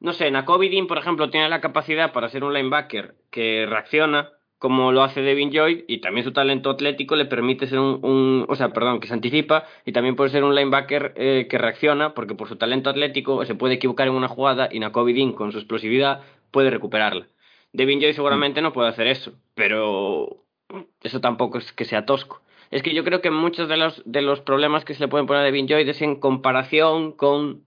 No 0.00 0.12
sé, 0.12 0.30
Nakovidin, 0.30 0.86
por 0.86 0.98
ejemplo, 0.98 1.28
tiene 1.28 1.48
la 1.48 1.60
capacidad 1.60 2.12
para 2.12 2.28
ser 2.28 2.44
un 2.44 2.54
linebacker 2.54 3.16
que 3.30 3.66
reacciona 3.68 4.30
como 4.58 4.92
lo 4.92 5.02
hace 5.02 5.22
Devin 5.22 5.50
Lloyd 5.50 5.84
y 5.88 5.98
también 6.00 6.24
su 6.24 6.32
talento 6.32 6.70
atlético 6.70 7.16
le 7.16 7.26
permite 7.26 7.66
ser 7.66 7.78
un, 7.78 8.00
un- 8.04 8.46
o 8.48 8.56
sea, 8.56 8.70
perdón, 8.72 9.00
que 9.00 9.06
se 9.08 9.14
anticipa 9.14 9.64
y 9.84 9.92
también 9.92 10.16
puede 10.16 10.30
ser 10.30 10.44
un 10.44 10.54
linebacker 10.54 11.12
eh, 11.16 11.46
que 11.48 11.58
reacciona 11.58 12.14
porque 12.14 12.34
por 12.34 12.48
su 12.48 12.56
talento 12.56 12.90
atlético 12.90 13.44
se 13.44 13.54
puede 13.54 13.74
equivocar 13.74 14.08
en 14.08 14.14
una 14.14 14.28
jugada 14.28 14.68
y 14.70 14.80
Nakovidin 14.80 15.32
con 15.32 15.52
su 15.52 15.58
explosividad 15.58 16.22
puede 16.50 16.70
recuperarla. 16.70 17.28
Devin 17.72 18.00
Joy 18.00 18.14
seguramente 18.14 18.62
no 18.62 18.72
puede 18.72 18.88
hacer 18.88 19.06
eso, 19.06 19.32
pero 19.54 20.44
eso 21.02 21.20
tampoco 21.20 21.58
es 21.58 21.72
que 21.72 21.84
sea 21.84 22.06
tosco. 22.06 22.42
Es 22.70 22.82
que 22.82 22.94
yo 22.94 23.04
creo 23.04 23.20
que 23.22 23.30
muchos 23.30 23.68
de 23.68 23.76
los, 23.76 24.02
de 24.04 24.22
los 24.22 24.40
problemas 24.40 24.84
que 24.84 24.94
se 24.94 25.00
le 25.00 25.08
pueden 25.08 25.26
poner 25.26 25.42
a 25.42 25.44
Devin 25.44 25.68
Joy 25.68 25.88
es 25.88 26.02
en 26.02 26.16
comparación 26.20 27.12
con, 27.12 27.66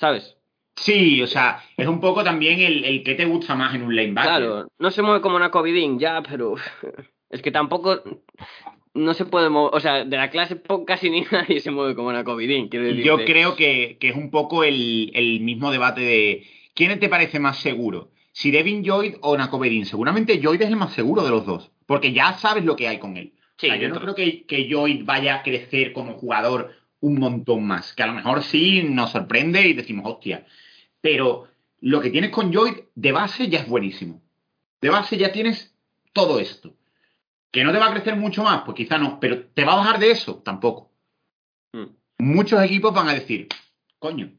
¿sabes? 0.00 0.38
Sí, 0.76 1.20
o 1.22 1.26
sea, 1.26 1.62
es 1.76 1.86
un 1.86 2.00
poco 2.00 2.24
también 2.24 2.60
el, 2.60 2.84
el 2.84 3.02
que 3.02 3.14
te 3.14 3.26
gusta 3.26 3.54
más 3.54 3.74
en 3.74 3.82
un 3.82 3.94
lanebacker. 3.94 4.30
Claro, 4.30 4.68
no 4.78 4.90
se 4.90 5.02
mueve 5.02 5.20
como 5.20 5.36
una 5.36 5.50
Covidín, 5.50 5.98
ya, 5.98 6.22
pero 6.22 6.54
es 7.30 7.42
que 7.42 7.50
tampoco 7.50 8.02
no 8.94 9.14
se 9.14 9.24
puede 9.24 9.50
mover, 9.50 9.74
o 9.74 9.80
sea, 9.80 10.04
de 10.04 10.16
la 10.16 10.30
clase 10.30 10.60
casi 10.86 11.10
ni 11.10 11.22
nadie 11.30 11.60
se 11.60 11.70
mueve 11.70 11.94
como 11.94 12.08
una 12.08 12.24
Covidín, 12.24 12.68
quiero 12.68 12.86
decir. 12.86 13.04
Yo 13.04 13.24
creo 13.24 13.56
que, 13.56 13.98
que 14.00 14.08
es 14.08 14.16
un 14.16 14.30
poco 14.30 14.64
el, 14.64 15.10
el 15.14 15.40
mismo 15.40 15.70
debate 15.70 16.00
de 16.00 16.46
¿quién 16.74 16.98
te 16.98 17.08
parece 17.08 17.38
más 17.38 17.58
seguro? 17.58 18.10
Si 18.32 18.50
Devin 18.50 18.82
Lloyd 18.82 19.16
o 19.20 19.36
Nakovedin. 19.36 19.84
Seguramente 19.84 20.38
Lloyd 20.38 20.62
es 20.62 20.68
el 20.68 20.76
más 20.76 20.92
seguro 20.92 21.22
de 21.22 21.30
los 21.30 21.44
dos, 21.44 21.72
porque 21.86 22.12
ya 22.12 22.34
sabes 22.34 22.64
lo 22.64 22.76
que 22.76 22.88
hay 22.88 22.98
con 22.98 23.16
él. 23.16 23.34
Sí, 23.58 23.66
O 23.66 23.70
sea, 23.70 23.78
yo 23.78 23.88
no 23.88 24.00
creo 24.00 24.14
que, 24.14 24.46
que 24.46 24.66
Lloyd 24.66 25.04
vaya 25.04 25.36
a 25.36 25.42
crecer 25.42 25.92
como 25.92 26.14
jugador 26.14 26.72
un 27.00 27.18
montón 27.18 27.66
más, 27.66 27.94
que 27.94 28.02
a 28.02 28.06
lo 28.06 28.12
mejor 28.14 28.42
sí 28.42 28.82
nos 28.82 29.10
sorprende 29.10 29.66
y 29.66 29.72
decimos, 29.72 30.04
hostia, 30.06 30.46
pero 31.00 31.48
lo 31.80 32.00
que 32.00 32.10
tienes 32.10 32.30
con 32.30 32.52
Lloyd 32.52 32.74
de 32.94 33.12
base 33.12 33.48
ya 33.48 33.60
es 33.60 33.68
buenísimo. 33.68 34.22
De 34.80 34.90
base 34.90 35.16
ya 35.16 35.32
tienes 35.32 35.74
todo 36.12 36.38
esto. 36.40 36.76
¿Que 37.50 37.64
no 37.64 37.72
te 37.72 37.78
va 37.78 37.88
a 37.88 37.92
crecer 37.92 38.16
mucho 38.16 38.42
más? 38.44 38.62
Pues 38.62 38.76
quizá 38.76 38.98
no, 38.98 39.18
pero 39.18 39.46
¿te 39.46 39.64
va 39.64 39.72
a 39.72 39.76
bajar 39.76 39.98
de 39.98 40.10
eso? 40.10 40.36
Tampoco. 40.44 40.92
Mm. 41.72 41.86
Muchos 42.18 42.62
equipos 42.62 42.94
van 42.94 43.08
a 43.08 43.14
decir, 43.14 43.48
coño, 43.98 44.32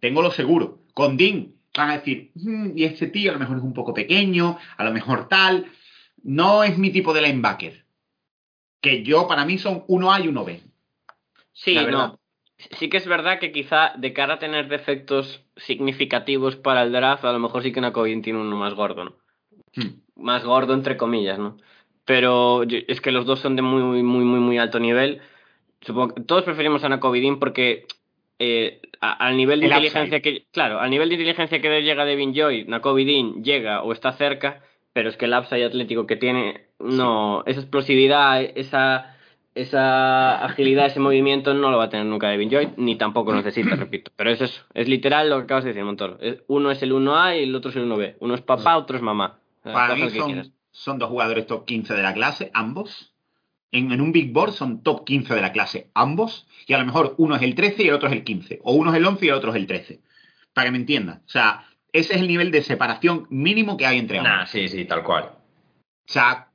tengo 0.00 0.20
lo 0.20 0.30
seguro. 0.30 0.82
Con 0.94 1.16
Dean 1.16 1.54
van 1.76 1.90
a 1.90 1.98
decir, 1.98 2.32
"Mm, 2.34 2.76
y 2.76 2.84
este 2.84 3.06
tío 3.06 3.30
a 3.30 3.34
lo 3.34 3.40
mejor 3.40 3.58
es 3.58 3.62
un 3.62 3.72
poco 3.72 3.94
pequeño, 3.94 4.58
a 4.76 4.84
lo 4.84 4.92
mejor 4.92 5.28
tal. 5.28 5.66
No 6.22 6.64
es 6.64 6.76
mi 6.76 6.90
tipo 6.90 7.14
de 7.14 7.22
linebacker. 7.22 7.86
Que 8.80 9.02
yo, 9.02 9.28
para 9.28 9.44
mí, 9.44 9.58
son 9.58 9.84
uno 9.88 10.12
A 10.12 10.20
y 10.20 10.28
uno 10.28 10.44
B. 10.44 10.60
Sí, 11.64 11.74
no. 11.74 12.18
Sí 12.78 12.88
que 12.88 12.96
es 12.98 13.06
verdad 13.06 13.38
que 13.38 13.52
quizá 13.52 13.92
de 13.96 14.12
cara 14.12 14.34
a 14.34 14.38
tener 14.38 14.68
defectos 14.68 15.42
significativos 15.56 16.56
para 16.56 16.82
el 16.82 16.92
draft, 16.92 17.24
a 17.24 17.32
lo 17.32 17.38
mejor 17.38 17.62
sí 17.62 17.72
que 17.72 17.78
una 17.78 17.92
Covidín 17.92 18.22
tiene 18.22 18.38
uno 18.38 18.56
más 18.56 18.74
gordo, 18.74 19.04
¿no? 19.04 19.12
Hmm. 19.76 20.00
Más 20.16 20.44
gordo 20.44 20.74
entre 20.74 20.96
comillas, 20.96 21.38
¿no? 21.38 21.56
Pero 22.04 22.62
es 22.64 23.00
que 23.00 23.12
los 23.12 23.24
dos 23.24 23.40
son 23.40 23.56
de 23.56 23.62
muy, 23.62 23.82
muy, 23.82 24.02
muy, 24.02 24.24
muy, 24.24 24.40
muy 24.40 24.58
alto 24.58 24.78
nivel. 24.78 25.20
Supongo 25.80 26.14
que 26.14 26.22
todos 26.22 26.44
preferimos 26.44 26.82
a 26.84 26.88
una 26.88 27.00
Covidín 27.00 27.38
porque 27.38 27.86
eh, 28.38 28.80
a- 29.00 29.12
al 29.12 29.36
nivel 29.36 29.60
de 29.60 29.66
El 29.66 29.72
inteligencia 29.72 30.20
que 30.20 30.46
claro, 30.50 30.80
al 30.80 30.90
nivel 30.90 31.08
de 31.08 31.14
inteligencia 31.16 31.60
que 31.60 31.82
llega 31.82 32.04
Devin 32.04 32.34
Joy, 32.34 32.64
Nakovidin 32.64 33.42
llega 33.44 33.82
o 33.82 33.92
está 33.92 34.12
cerca, 34.12 34.62
pero 34.92 35.08
es 35.08 35.16
que 35.16 35.26
el 35.26 35.34
upside 35.34 35.64
atlético 35.64 36.06
que 36.06 36.16
tiene, 36.16 36.66
no, 36.78 37.42
esa 37.46 37.60
explosividad, 37.60 38.42
esa 38.42 39.16
esa 39.62 40.44
agilidad, 40.44 40.86
ese 40.86 41.00
movimiento 41.00 41.54
no 41.54 41.70
lo 41.70 41.78
va 41.78 41.84
a 41.84 41.90
tener 41.90 42.06
nunca 42.06 42.28
Devin 42.28 42.50
Joy, 42.50 42.70
ni 42.76 42.96
tampoco 42.96 43.34
necesita, 43.34 43.76
repito. 43.76 44.10
Pero 44.16 44.30
es 44.30 44.40
eso, 44.40 44.62
es 44.74 44.88
literal 44.88 45.30
lo 45.30 45.38
que 45.38 45.44
acabas 45.44 45.64
de 45.64 45.70
decir, 45.70 45.84
Montoro. 45.84 46.18
Uno 46.48 46.70
es 46.70 46.82
el 46.82 46.92
1A 46.92 47.38
y 47.38 47.44
el 47.44 47.54
otro 47.54 47.70
es 47.70 47.76
el 47.76 47.88
1B. 47.88 48.16
Uno 48.20 48.34
es 48.34 48.40
papá, 48.40 48.76
otro 48.76 48.96
es 48.96 49.02
mamá. 49.02 49.38
Para 49.62 49.94
mí 49.94 50.10
son, 50.10 50.52
son 50.70 50.98
dos 50.98 51.08
jugadores 51.08 51.46
top 51.46 51.66
15 51.66 51.94
de 51.94 52.02
la 52.02 52.14
clase, 52.14 52.50
ambos. 52.54 53.14
En, 53.72 53.92
en 53.92 54.00
un 54.00 54.10
Big 54.10 54.32
Board 54.32 54.52
son 54.52 54.82
top 54.82 55.04
15 55.04 55.34
de 55.34 55.40
la 55.40 55.52
clase, 55.52 55.90
ambos. 55.94 56.46
Y 56.66 56.72
a 56.72 56.78
lo 56.78 56.86
mejor 56.86 57.14
uno 57.18 57.36
es 57.36 57.42
el 57.42 57.54
13 57.54 57.84
y 57.84 57.88
el 57.88 57.94
otro 57.94 58.08
es 58.08 58.14
el 58.14 58.24
15. 58.24 58.60
O 58.64 58.74
uno 58.74 58.90
es 58.90 58.96
el 58.96 59.06
11 59.06 59.24
y 59.24 59.28
el 59.28 59.34
otro 59.34 59.50
es 59.50 59.56
el 59.56 59.66
13. 59.66 60.00
Para 60.52 60.66
que 60.66 60.72
me 60.72 60.78
entiendan. 60.78 61.22
O 61.24 61.28
sea, 61.28 61.66
ese 61.92 62.14
es 62.14 62.20
el 62.20 62.28
nivel 62.28 62.50
de 62.50 62.62
separación 62.62 63.26
mínimo 63.30 63.76
que 63.76 63.86
hay 63.86 63.98
entre 63.98 64.18
ambos. 64.18 64.32
Nah, 64.32 64.46
sí, 64.46 64.68
sí, 64.68 64.84
tal 64.84 65.02
cual. 65.04 65.24
O 65.24 66.12
sea, 66.12 66.48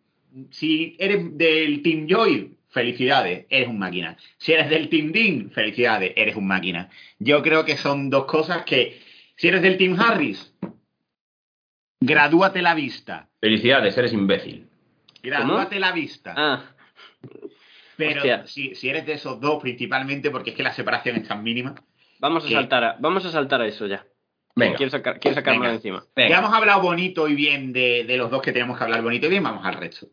si 0.49 0.95
eres 0.99 1.38
del 1.38 1.82
Team 1.82 2.08
Joy, 2.08 2.55
felicidades, 2.76 3.45
eres 3.49 3.69
un 3.69 3.80
máquina. 3.80 4.17
Si 4.38 4.51
eres 4.51 4.69
del 4.69 4.89
Team 4.89 5.13
Dean, 5.13 5.49
felicidades, 5.49 6.11
eres 6.17 6.36
un 6.36 6.45
máquina. 6.45 6.89
Yo 7.19 7.41
creo 7.41 7.63
que 7.63 7.78
son 7.78 8.09
dos 8.09 8.26
cosas 8.26 8.65
que, 8.65 9.01
si 9.38 9.47
eres 9.47 9.61
del 9.61 9.78
Team 9.78 9.97
Harris, 9.97 10.53
gradúate 12.01 12.61
la 12.61 12.76
vista. 12.76 13.30
Felicidades, 13.39 13.97
eres 13.97 14.11
imbécil. 14.11 14.67
Gradúate 15.23 15.80
la 15.80 15.93
vista. 15.93 16.34
Ah, 16.38 16.63
Pero 17.95 18.45
si, 18.45 18.76
si 18.76 18.89
eres 18.89 19.05
de 19.05 19.13
esos 19.13 19.39
dos, 19.39 19.61
principalmente, 19.61 20.30
porque 20.30 20.49
es 20.49 20.55
que 20.57 20.63
la 20.63 20.73
separación 20.73 21.15
es 21.15 21.28
tan 21.28 21.41
mínima. 21.43 21.76
vamos 22.19 22.45
a 22.45 22.49
saltar 22.49 22.84
a, 22.84 22.97
vamos 22.99 23.26
a 23.26 23.32
saltar 23.32 23.61
a 23.61 23.67
eso 23.67 23.88
ya. 23.88 24.05
Venga, 24.57 24.76
Quiero, 24.78 24.89
sacar, 24.89 25.19
quiero 25.19 25.41
Venga. 25.41 25.71
encima. 25.73 26.05
venga. 26.15 26.30
Ya 26.30 26.39
hemos 26.39 26.53
hablado 26.53 26.82
bonito 26.82 27.28
y 27.28 27.36
bien 27.36 27.71
de, 27.73 28.03
de 28.05 28.17
los 28.17 28.30
dos 28.32 28.41
que 28.41 28.51
tenemos 28.51 28.78
que 28.78 28.84
hablar 28.84 29.01
bonito 29.01 29.28
y 29.28 29.30
bien, 29.30 29.43
vamos 29.43 29.65
al 29.65 29.76
resto. 29.76 30.07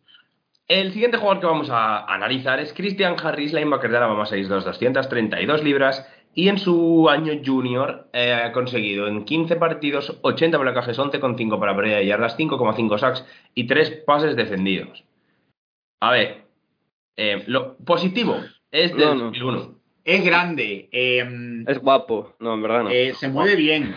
El 0.68 0.92
siguiente 0.92 1.18
jugador 1.18 1.40
que 1.40 1.46
vamos 1.46 1.70
a 1.70 2.04
analizar 2.12 2.60
es 2.60 2.72
Christian 2.72 3.16
Harris, 3.22 3.52
linebacker 3.52 3.90
de 3.90 3.96
Alabama 3.96 4.24
6'2", 4.24 4.64
232 4.64 5.62
libras, 5.62 6.06
y 6.34 6.48
en 6.48 6.58
su 6.58 7.08
año 7.10 7.32
junior 7.44 8.08
eh, 8.12 8.32
ha 8.32 8.52
conseguido 8.52 9.06
en 9.06 9.24
15 9.24 9.56
partidos 9.56 10.18
80 10.22 10.56
blocajes, 10.58 10.98
11,5 10.98 11.58
para 11.58 11.76
pérdida 11.76 11.96
de 11.98 12.06
yardas, 12.06 12.38
5,5 12.38 12.98
sacks 12.98 13.26
y 13.54 13.66
3 13.66 14.02
pases 14.06 14.34
defendidos. 14.34 15.04
A 16.00 16.12
ver, 16.12 16.42
eh, 17.16 17.44
lo 17.48 17.76
positivo 17.76 18.36
es 18.70 18.92
del 18.96 19.08
No, 19.08 19.14
no. 19.14 19.24
2001. 19.24 19.74
Es 20.04 20.24
grande, 20.24 20.88
eh, 20.90 21.64
Es 21.68 21.78
guapo. 21.78 22.34
No, 22.40 22.54
en 22.54 22.62
verdad 22.62 22.84
no. 22.84 22.90
eh, 22.90 23.12
se 23.14 23.28
mueve 23.28 23.54
bien. 23.56 23.94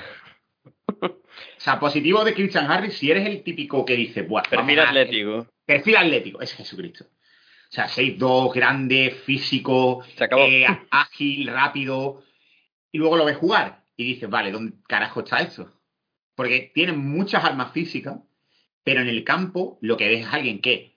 O 1.58 1.60
sea, 1.62 1.80
positivo 1.80 2.24
de 2.24 2.34
Christian 2.34 2.70
Harris, 2.70 2.98
si 2.98 3.10
eres 3.12 3.26
el 3.28 3.44
típico 3.44 3.84
que 3.86 3.96
dice, 3.96 4.22
Buah, 4.24 4.44
Perfil 4.44 4.80
atlético. 4.80 5.48
Perfil 5.66 5.98
atlético, 5.98 6.42
es 6.42 6.54
Jesucristo. 6.54 7.06
O 7.06 7.72
sea, 7.76 7.88
6'2, 7.88 8.54
grande, 8.54 9.12
físico, 9.26 10.04
Se 10.16 10.24
acabó. 10.24 10.44
eh, 10.44 10.66
ágil, 10.92 11.48
rápido. 11.48 12.24
Y 12.92 12.98
luego 13.00 13.18
lo 13.18 13.26
ves 13.26 13.38
jugar 13.38 13.84
y 13.98 14.06
dices, 14.06 14.30
vale, 14.30 14.52
¿dónde 14.52 14.78
carajo 14.88 15.22
está 15.22 15.40
eso? 15.40 15.72
Porque 16.36 16.72
tiene 16.74 16.94
muchas 16.94 17.44
armas 17.44 17.72
físicas, 17.74 18.20
pero 18.84 19.02
en 19.02 19.08
el 19.10 19.24
campo 19.24 19.78
lo 19.82 19.98
que 19.98 20.08
ves 20.08 20.22
es 20.28 20.34
alguien 20.34 20.62
que 20.62 20.96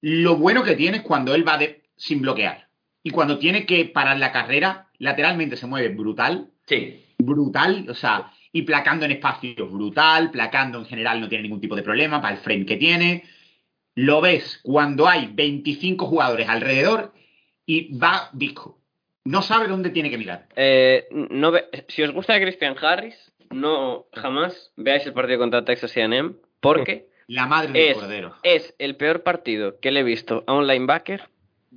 lo 0.00 0.36
bueno 0.36 0.64
que 0.64 0.74
tiene 0.76 0.98
es 0.98 1.02
cuando 1.02 1.34
él 1.34 1.46
va 1.46 1.56
de- 1.56 1.84
sin 1.96 2.20
bloquear. 2.20 2.68
Y 3.02 3.10
cuando 3.10 3.38
tiene 3.38 3.64
que 3.64 3.84
parar 3.86 4.18
la 4.18 4.32
carrera, 4.32 4.90
lateralmente 4.98 5.56
se 5.56 5.66
mueve 5.66 5.88
brutal, 5.88 6.50
Sí, 6.66 7.04
brutal, 7.18 7.86
o 7.90 7.94
sea, 7.94 8.32
y 8.54 8.62
placando 8.62 9.04
en 9.04 9.10
espacios 9.10 9.70
brutal, 9.70 10.30
placando 10.30 10.78
en 10.78 10.84
general 10.86 11.20
no 11.20 11.28
tiene 11.28 11.42
ningún 11.42 11.60
tipo 11.60 11.74
de 11.74 11.82
problema 11.82 12.22
para 12.22 12.36
el 12.36 12.40
frame 12.40 12.64
que 12.64 12.76
tiene. 12.76 13.24
Lo 13.96 14.20
ves 14.20 14.60
cuando 14.62 15.08
hay 15.08 15.28
25 15.32 16.06
jugadores 16.06 16.48
alrededor 16.48 17.12
y 17.66 17.98
va 17.98 18.30
disco. 18.32 18.78
No 19.24 19.42
sabe 19.42 19.66
dónde 19.66 19.90
tiene 19.90 20.08
que 20.08 20.18
mirar. 20.18 20.46
Eh, 20.54 21.08
no 21.10 21.50
ve- 21.50 21.64
si 21.88 22.02
os 22.04 22.12
gusta 22.12 22.40
Christian 22.40 22.76
Harris, 22.80 23.32
no 23.50 24.06
jamás 24.12 24.72
veáis 24.76 25.04
el 25.04 25.14
partido 25.14 25.40
contra 25.40 25.64
Texas 25.64 25.96
A&M 25.96 26.34
porque 26.60 27.08
La 27.26 27.46
madre 27.46 27.72
del 27.72 27.90
es, 27.90 27.94
cordero. 27.96 28.36
es 28.44 28.74
el 28.78 28.94
peor 28.96 29.24
partido 29.24 29.80
que 29.80 29.90
le 29.90 30.00
he 30.00 30.04
visto 30.04 30.44
a 30.46 30.52
un 30.54 30.68
linebacker 30.68 31.28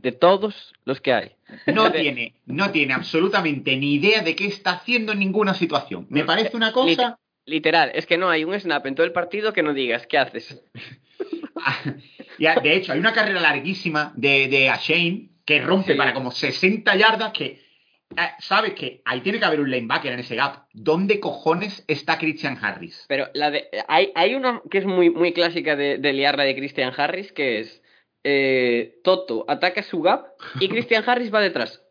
de 0.02 0.12
todos 0.12 0.74
los 0.86 1.02
que 1.02 1.14
hay. 1.14 1.32
No 1.68 1.92
tiene, 1.92 2.34
no 2.46 2.72
tiene 2.72 2.94
absolutamente 2.94 3.76
ni 3.78 3.96
idea 3.96 4.22
de 4.22 4.36
qué 4.36 4.46
está 4.46 4.72
haciendo 4.72 5.12
en 5.14 5.20
ninguna 5.20 5.54
situación. 5.54 6.06
Me 6.10 6.24
parece 6.24 6.56
una 6.56 6.72
cosa. 6.72 7.20
Literal, 7.46 7.92
es 7.94 8.06
que 8.06 8.18
no 8.18 8.30
hay 8.30 8.44
un 8.44 8.60
snap 8.60 8.86
en 8.88 8.96
todo 8.96 9.06
el 9.06 9.14
partido 9.14 9.54
que 9.54 9.64
no 9.64 9.74
digas, 9.74 10.06
¿qué 10.08 10.18
haces? 10.18 10.62
Ya, 12.40 12.56
de 12.60 12.76
hecho, 12.76 12.94
hay 12.94 13.00
una 13.00 13.14
carrera 13.14 13.40
larguísima 13.42 14.14
de, 14.16 14.48
de 14.48 14.70
Ashane 14.70 15.30
que 15.46 15.60
rompe 15.62 15.94
Sí. 15.94 15.98
para 15.98 16.14
como 16.14 16.30
60 16.32 16.96
yardas 16.96 17.32
que. 17.34 17.46
eh, 18.16 18.30
Sabes 18.40 18.74
que 18.74 19.02
ahí 19.06 19.22
tiene 19.22 19.40
que 19.40 19.46
haber 19.46 19.60
un 19.60 19.72
linebacker 19.72 20.12
en 20.14 20.20
ese 20.20 20.36
gap. 20.36 20.66
¿Dónde 20.74 21.20
cojones 21.20 21.84
está 21.88 22.20
Christian 22.20 22.58
Harris? 22.62 23.06
Pero 23.08 23.30
la 23.34 23.50
de, 23.50 23.68
hay, 23.88 24.12
hay 24.14 24.36
una 24.36 24.62
que 24.70 24.78
es 24.80 24.86
muy, 24.86 25.10
muy 25.10 25.34
clásica 25.34 25.76
de, 25.76 25.98
de 25.98 26.14
liarla 26.14 26.44
de 26.44 26.56
Christian 26.56 26.94
Harris, 26.96 27.32
que 27.32 27.60
es 27.62 27.82
eh, 28.30 29.00
Toto 29.04 29.46
ataca 29.48 29.82
su 29.84 30.02
gap 30.02 30.28
y 30.60 30.68
Christian 30.70 31.04
Harris 31.08 31.34
va 31.34 31.40
detrás. 31.40 31.82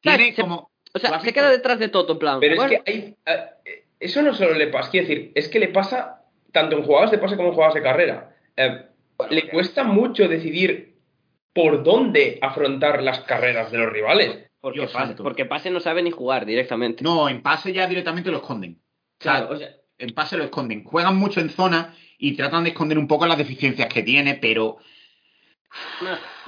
Tiene 0.00 0.34
se- 0.34 0.42
como. 0.42 0.70
O 0.94 0.98
¿Tú 0.98 1.00
sea, 1.06 1.16
has 1.16 1.22
se 1.24 1.32
queda 1.32 1.50
detrás 1.50 1.78
de 1.78 1.88
Toto, 1.88 2.14
en 2.14 2.18
plan. 2.18 2.40
Pero 2.40 2.56
bueno, 2.56 2.72
es 2.72 2.82
que 2.82 2.90
hay, 2.90 3.16
eh, 3.64 3.84
eso 4.00 4.22
no 4.22 4.32
solo 4.34 4.54
le 4.54 4.68
pasa, 4.68 4.90
quiero 4.90 5.06
decir, 5.08 5.32
es 5.34 5.48
que 5.48 5.58
le 5.58 5.68
pasa 5.68 6.22
tanto 6.52 6.76
en 6.76 6.84
jugadas 6.84 7.10
de 7.10 7.18
pase 7.18 7.36
como 7.36 7.48
en 7.48 7.54
jugadas 7.54 7.74
de 7.74 7.82
carrera. 7.82 8.34
Eh, 8.56 8.86
le 9.30 9.48
cuesta 9.48 9.84
mucho 9.84 10.26
decidir 10.28 10.96
por 11.52 11.82
dónde 11.82 12.38
afrontar 12.40 13.02
las 13.02 13.20
carreras 13.20 13.70
de 13.72 13.78
los 13.78 13.92
rivales. 13.92 14.50
porque, 14.60 14.86
pase, 14.92 15.14
porque 15.16 15.44
pase 15.44 15.70
no 15.70 15.80
sabe 15.80 16.02
ni 16.02 16.10
jugar 16.10 16.46
directamente. 16.46 17.02
No, 17.04 17.28
en 17.28 17.42
pase 17.42 17.72
ya 17.72 17.86
directamente 17.86 18.30
lo 18.30 18.38
esconden. 18.38 18.80
Claro, 19.18 19.50
o 19.50 19.56
sea, 19.56 19.68
en 19.98 20.14
pase 20.14 20.36
lo 20.36 20.44
esconden. 20.44 20.84
Juegan 20.84 21.16
mucho 21.16 21.40
en 21.40 21.50
zona 21.50 21.94
y 22.18 22.36
tratan 22.36 22.64
de 22.64 22.70
esconder 22.70 22.98
un 22.98 23.08
poco 23.08 23.26
las 23.26 23.38
deficiencias 23.38 23.92
que 23.92 24.02
tiene, 24.02 24.34
pero. 24.34 24.78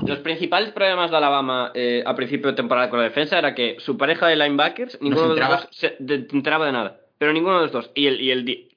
Los 0.07 0.19
principales 0.21 0.71
problemas 0.71 1.11
de 1.11 1.17
Alabama 1.17 1.71
eh, 1.75 2.03
a 2.07 2.15
principio 2.15 2.49
de 2.51 2.57
temporada 2.57 2.89
con 2.89 2.99
la 2.99 3.05
defensa 3.07 3.39
era 3.39 3.55
que 3.55 3.77
su 3.79 3.97
pareja 3.99 4.27
de 4.27 4.37
linebackers, 4.37 4.99
ninguno 5.03 5.23
de 5.23 5.29
los 5.29 5.37
entraba. 5.39 5.57
dos 5.63 5.69
se 5.73 5.97
de- 5.99 6.27
enteraba 6.33 6.67
de 6.67 6.73
nada. 6.73 7.01
Pero 7.19 7.33
ninguno 7.33 7.57
de 7.57 7.63
los 7.65 7.73
dos. 7.73 7.91
Y 7.95 8.07
el, 8.07 8.21
y 8.21 8.31
el, 8.31 8.69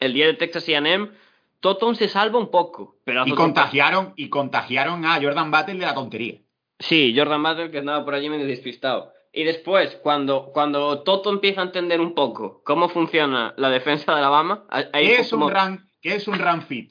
el 0.00 0.12
día 0.12 0.26
de 0.26 0.34
Texas 0.34 0.66
AM, 0.68 1.10
Toton 1.60 1.96
se 1.96 2.08
salva 2.08 2.38
un 2.38 2.50
poco. 2.50 2.98
Pero 3.04 3.26
Y 3.26 3.32
contagiaron, 3.32 4.12
y 4.16 4.28
contagiaron 4.28 5.04
a 5.06 5.20
Jordan 5.20 5.50
Battle 5.50 5.74
de 5.78 5.86
la 5.86 5.94
tontería. 5.94 6.34
Sí, 6.78 7.14
Jordan 7.16 7.42
Battle 7.42 7.70
que 7.70 7.78
andaba 7.78 8.04
por 8.04 8.14
allí 8.14 8.28
medio 8.28 8.46
despistado. 8.46 9.12
Y 9.38 9.44
después, 9.44 9.96
cuando, 10.02 10.50
cuando 10.54 11.02
Toto 11.02 11.28
empieza 11.28 11.60
a 11.60 11.64
entender 11.64 12.00
un 12.00 12.14
poco 12.14 12.62
cómo 12.64 12.88
funciona 12.88 13.52
la 13.58 13.68
defensa 13.68 14.12
de 14.12 14.18
Alabama, 14.20 14.64
ahí 14.70 15.08
¿Qué 15.08 15.16
es 15.20 15.28
como- 15.30 15.46
un 15.46 15.52
run, 15.54 15.90
qué 16.00 16.14
es 16.14 16.26
un 16.26 16.38
run 16.38 16.62
fit? 16.62 16.90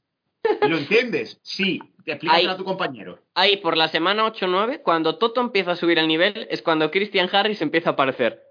¿Lo 0.61 0.77
entiendes? 0.77 1.39
Sí. 1.41 1.79
Te 2.05 2.11
explícaselo 2.11 2.51
a 2.51 2.57
tu 2.57 2.63
compañero. 2.63 3.17
ahí 3.33 3.57
por 3.57 3.75
la 3.75 3.87
semana 3.87 4.25
8-9, 4.25 4.83
cuando 4.83 5.17
Toto 5.17 5.41
empieza 5.41 5.71
a 5.71 5.75
subir 5.75 5.97
el 5.97 6.07
nivel, 6.07 6.47
es 6.51 6.61
cuando 6.61 6.91
Christian 6.91 7.27
Harris 7.33 7.63
empieza 7.63 7.89
a 7.89 7.93
aparecer. 7.93 8.43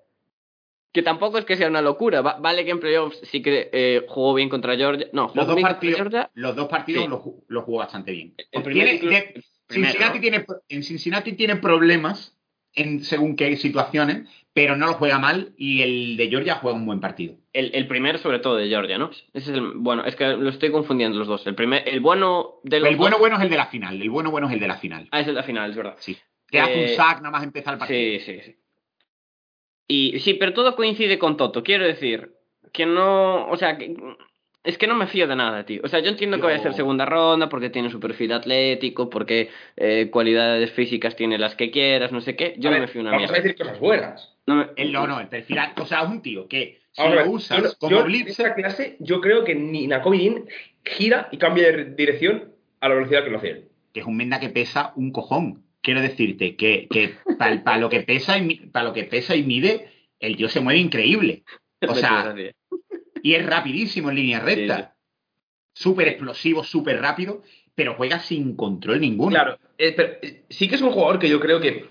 Que 0.93 1.03
tampoco 1.03 1.39
es 1.39 1.45
que 1.45 1.57
sea 1.57 1.69
una 1.69 1.81
locura. 1.81 2.21
Va- 2.21 2.39
vale 2.41 2.65
que 2.65 2.73
en 2.73 2.81
playoffs 2.81 3.21
sí 3.23 3.43
que 3.43 3.71
eh, 3.73 4.05
jugó 4.09 4.35
bien 4.35 4.49
contra 4.49 4.75
Georgia. 4.77 5.07
No, 5.13 5.29
jugó 5.29 5.37
Los 5.37 5.47
dos 5.47 5.55
bien 5.55 5.67
contra 5.69 5.75
partidos, 5.77 5.97
Georgia. 5.99 6.31
los 6.35 6.57
dos 6.57 6.67
partidos 6.69 7.05
Sí. 7.05 7.09
los, 7.11 7.21
los 7.47 7.65
jugó 7.65 7.79
bastante 7.79 8.11
bien. 8.11 8.35
El 8.51 8.63
Tiene- 8.65 8.99
de- 8.99 9.45
Cincinnati 9.69 10.19
tiene, 10.21 10.45
en 10.69 10.83
Cincinnati 10.83 11.33
tiene 11.35 11.57
problemas 11.57 12.34
en 12.75 13.03
según 13.05 13.37
qué 13.37 13.57
situaciones, 13.57 14.29
pero 14.53 14.77
no 14.77 14.87
lo 14.87 14.95
juega 14.95 15.19
mal 15.19 15.53
y 15.57 15.83
el 15.83 16.17
de 16.17 16.29
Georgia 16.29 16.57
juega 16.57 16.77
un 16.79 16.87
buen 16.87 17.01
partido. 17.01 17.35
El, 17.53 17.71
el 17.75 17.87
primero, 17.89 18.19
sobre 18.19 18.39
todo, 18.39 18.57
de 18.57 18.69
Georgia, 18.69 18.99
¿no? 18.99 19.11
Ese 19.33 19.51
es 19.53 19.57
el, 19.59 19.73
bueno, 19.77 20.05
es 20.05 20.15
que 20.17 20.27
lo 20.29 20.49
estoy 20.51 20.71
confundiendo 20.71 21.19
los 21.19 21.27
dos. 21.29 21.47
El, 21.47 21.55
primer, 21.55 21.89
el 21.89 22.01
bueno 22.01 22.57
de 22.63 22.81
los 22.81 22.89
El 22.89 22.97
bueno 22.97 23.15
dos- 23.17 23.21
bueno 23.21 23.37
es 23.37 23.43
el 23.43 23.51
de 23.51 23.57
la 23.57 23.67
final. 23.67 24.01
El 24.01 24.11
bueno 24.11 24.31
bueno 24.31 24.47
es 24.49 24.53
el 24.55 24.61
de 24.61 24.69
la 24.69 24.77
final. 24.77 25.09
Ah, 25.11 25.21
es 25.21 25.27
el 25.29 25.35
de 25.35 25.41
la 25.41 25.47
final, 25.47 25.71
es 25.71 25.77
verdad. 25.77 25.97
Sí. 25.99 26.17
Te 26.51 26.61
hace 26.61 26.81
Eh, 26.87 26.91
un 26.91 26.97
sack 26.97 27.17
nada 27.19 27.31
más 27.31 27.43
empezar 27.45 27.75
el 27.75 27.79
partido. 27.79 28.19
Sí, 28.21 28.25
sí, 28.25 28.41
sí. 28.45 28.57
Y 29.87 30.19
sí, 30.21 30.35
pero 30.35 30.53
todo 30.55 30.75
coincide 30.77 31.19
con 31.19 31.37
Toto. 31.37 31.63
Quiero 31.63 31.85
decir 31.85 32.35
que 32.73 32.87
no. 32.87 33.49
O 33.49 33.57
sea, 33.57 33.77
que, 33.77 33.95
es 34.65 34.79
que 34.79 34.87
no 34.87 34.95
me 34.97 35.07
fío 35.07 35.27
de 35.29 35.37
nada, 35.37 35.65
tío. 35.65 35.81
O 35.85 35.89
sea, 35.89 36.01
yo 36.01 36.09
entiendo 36.09 36.39
que 36.39 36.45
vaya 36.45 36.57
a 36.59 36.63
ser 36.63 36.75
segunda 36.75 37.05
ronda 37.07 37.49
porque 37.49 37.71
tiene 37.71 37.91
su 37.91 38.01
perfil 38.01 38.33
atlético, 38.33 39.11
porque 39.11 39.51
eh, 39.77 40.09
cualidades 40.11 40.73
físicas 40.73 41.15
tiene 41.17 41.39
las 41.39 41.55
que 41.55 41.71
quieras, 41.71 42.11
no 42.13 42.21
sé 42.21 42.35
qué. 42.35 42.55
Yo 42.59 42.69
A 42.69 42.73
no 42.73 42.79
ver, 42.79 42.81
me 42.81 42.89
fío 42.89 43.01
una 43.03 43.11
Vamos 43.11 43.23
mierda. 43.31 43.35
a 43.37 43.43
decir 43.43 43.57
cosas 43.59 43.79
buenas. 43.79 44.37
No 44.47 44.55
me- 44.57 44.67
El, 44.77 44.93
no, 44.93 45.07
no, 45.07 45.21
el 45.21 45.29
perfil. 45.29 45.59
O 45.81 45.87
sea, 45.87 46.03
es 46.03 46.09
un 46.09 46.23
tío 46.23 46.49
que 46.49 46.81
si 46.93 47.03
ver, 47.03 47.27
lo 47.27 47.31
usas 47.33 47.63
yo, 47.63 47.69
como 47.79 47.91
yo 47.93 48.01
en 48.01 48.07
blitzer. 48.07 48.31
esta 48.47 48.55
clase, 48.55 48.97
yo 49.01 49.21
creo 49.21 49.45
que 49.45 49.55
ni 49.55 49.87
Nakobe 49.87 50.19
Dean 50.19 50.45
gira 50.85 51.29
y 51.31 51.39
cambia 51.39 51.71
de 51.73 51.85
dirección 51.95 52.53
a 52.81 52.89
la 52.89 52.95
velocidad 52.95 53.25
que 53.25 53.31
lo 53.31 53.39
hace 53.39 53.51
él. 53.51 53.69
que 53.93 54.01
es 54.01 54.07
un 54.07 54.17
Menda 54.17 54.41
que 54.41 54.49
pesa 54.51 54.93
un 54.97 55.13
cojón. 55.13 55.63
Quiero 55.83 56.01
decirte 56.01 56.57
que, 56.57 56.89
que 56.91 57.15
para 57.39 57.77
lo 57.79 57.91
que 57.91 58.01
pesa 58.01 58.39
y 58.39 58.55
para 58.71 58.87
lo 58.87 58.93
que 58.95 59.05
pesa 59.05 59.37
y 59.37 59.43
mide, 59.43 59.89
el 60.21 60.37
tío 60.37 60.49
se 60.49 60.61
mueve 60.61 60.81
increíble. 60.81 61.43
O 61.87 61.95
sea, 61.95 62.35
y 63.25 63.35
es 63.35 63.45
rapidísimo 63.47 64.11
en 64.11 64.17
línea 64.17 64.41
recta. 64.41 64.95
Súper 65.75 66.09
explosivo, 66.09 66.63
súper 66.63 67.01
rápido, 67.01 67.43
pero 67.75 67.95
juega 67.95 68.19
sin 68.21 68.55
control 68.55 69.01
ninguno. 69.01 69.31
Claro, 69.31 69.59
eh, 69.79 69.93
pero, 69.97 70.13
eh, 70.23 70.45
sí 70.51 70.69
que 70.69 70.75
es 70.75 70.83
un 70.83 70.93
jugador 70.93 71.19
que 71.19 71.29
yo 71.31 71.41
creo 71.41 71.59
que 71.59 71.87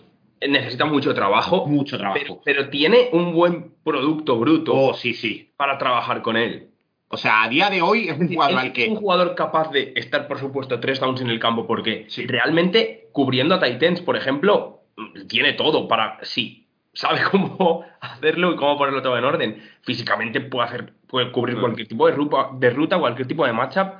necesita 0.48 0.86
mucho 0.86 1.14
trabajo, 1.16 1.66
Mucho 1.66 1.98
trabajo. 1.98 2.42
pero 2.46 2.70
tiene 2.70 3.10
un 3.14 3.34
buen 3.34 3.74
producto 3.84 4.38
bruto 4.38 4.74
Oh, 4.76 4.94
sí, 4.94 5.14
sí. 5.16 5.52
para 5.58 5.78
trabajar 5.80 6.22
con 6.22 6.38
él. 6.38 6.70
O 7.08 7.18
sea, 7.18 7.44
a 7.44 7.50
día 7.50 7.70
de 7.72 7.82
hoy 7.82 8.10
es 8.10 8.18
un 8.18 8.28
jugador 8.28 8.58
es 8.60 8.64
al 8.66 8.74
que. 8.74 8.88
un 8.90 8.96
jugador 8.96 9.36
capaz 9.36 9.72
de 9.72 9.94
estar, 9.96 10.28
por 10.28 10.40
supuesto, 10.40 10.80
tres 10.80 11.00
downs 11.00 11.22
en 11.22 11.30
el 11.30 11.40
campo, 11.40 11.66
porque 11.66 12.06
Sí. 12.10 12.26
realmente 12.28 13.10
cubriendo 13.12 13.56
a 13.56 13.60
Titans, 13.60 14.02
por 14.02 14.16
ejemplo, 14.16 14.84
tiene 15.28 15.54
todo 15.54 15.88
para. 15.88 16.20
Sí, 16.24 16.63
sabe 16.94 17.22
cómo 17.32 17.86
hacerlo 18.00 18.54
y 18.54 18.56
cómo 18.56 18.78
ponerlo 18.78 19.02
todo 19.02 19.18
en 19.18 19.26
orden. 19.26 19.64
Físicamente 19.82 20.42
puede 20.42 20.68
hacer, 20.68 20.94
puede 21.08 21.32
cubrir 21.32 21.60
cualquier 21.60 21.88
tipo 21.88 22.08
de 22.08 22.14
ruta, 22.14 22.50
de 22.54 22.70
ruta, 22.70 23.00
cualquier 23.00 23.28
tipo 23.28 23.46
de 23.46 23.54
matchup. 23.54 23.94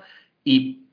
Y 0.44 0.84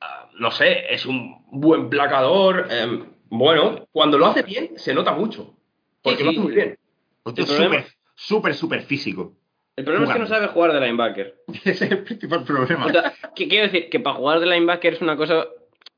ah, 0.00 0.28
no 0.38 0.50
sé, 0.50 0.92
es 0.92 1.06
un 1.06 1.44
buen 1.50 1.88
placador. 1.90 2.66
em, 2.70 3.04
bueno, 3.30 3.86
cuando 3.92 4.18
lo 4.18 4.26
hace 4.26 4.42
bien, 4.42 4.70
se 4.76 4.92
nota 4.94 5.12
mucho. 5.12 5.54
Porque 6.02 6.18
Sí, 6.18 6.24
lo 6.24 6.30
hace 6.30 6.40
muy 6.40 6.54
bien. 6.54 6.78
problema- 7.24 7.46
súper, 7.46 7.84
súper, 8.14 8.54
súper 8.54 8.82
físico. 8.82 9.34
El 9.76 9.84
problema 9.84 10.06
es 10.08 10.12
que 10.12 10.18
no 10.18 10.26
sabe 10.26 10.48
jugar 10.48 10.72
de 10.72 10.80
linebacker. 10.80 11.36
Ese 11.64 11.84
es 11.86 11.90
el 11.92 12.02
principal 12.04 12.44
problema. 12.44 12.86
O 12.86 12.90
sea, 12.90 13.14
que 13.34 13.48
quiero 13.48 13.66
decir 13.66 13.88
que 13.88 14.00
para 14.00 14.16
jugar 14.16 14.40
de 14.40 14.46
linebacker 14.46 14.94
es 14.94 15.00
una 15.00 15.16
cosa 15.16 15.46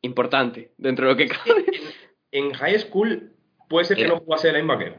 importante 0.02 0.72
dentro 0.76 1.06
de 1.06 1.12
lo 1.12 1.16
que 1.16 1.28
cabe. 1.28 1.64
En 2.30 2.52
high 2.54 2.78
school 2.78 3.31
puede 3.72 3.86
ser 3.86 3.96
que 3.96 4.04
Mira. 4.04 4.14
no 4.14 4.20
jugase 4.20 4.46
de 4.48 4.52
linebacker. 4.54 4.98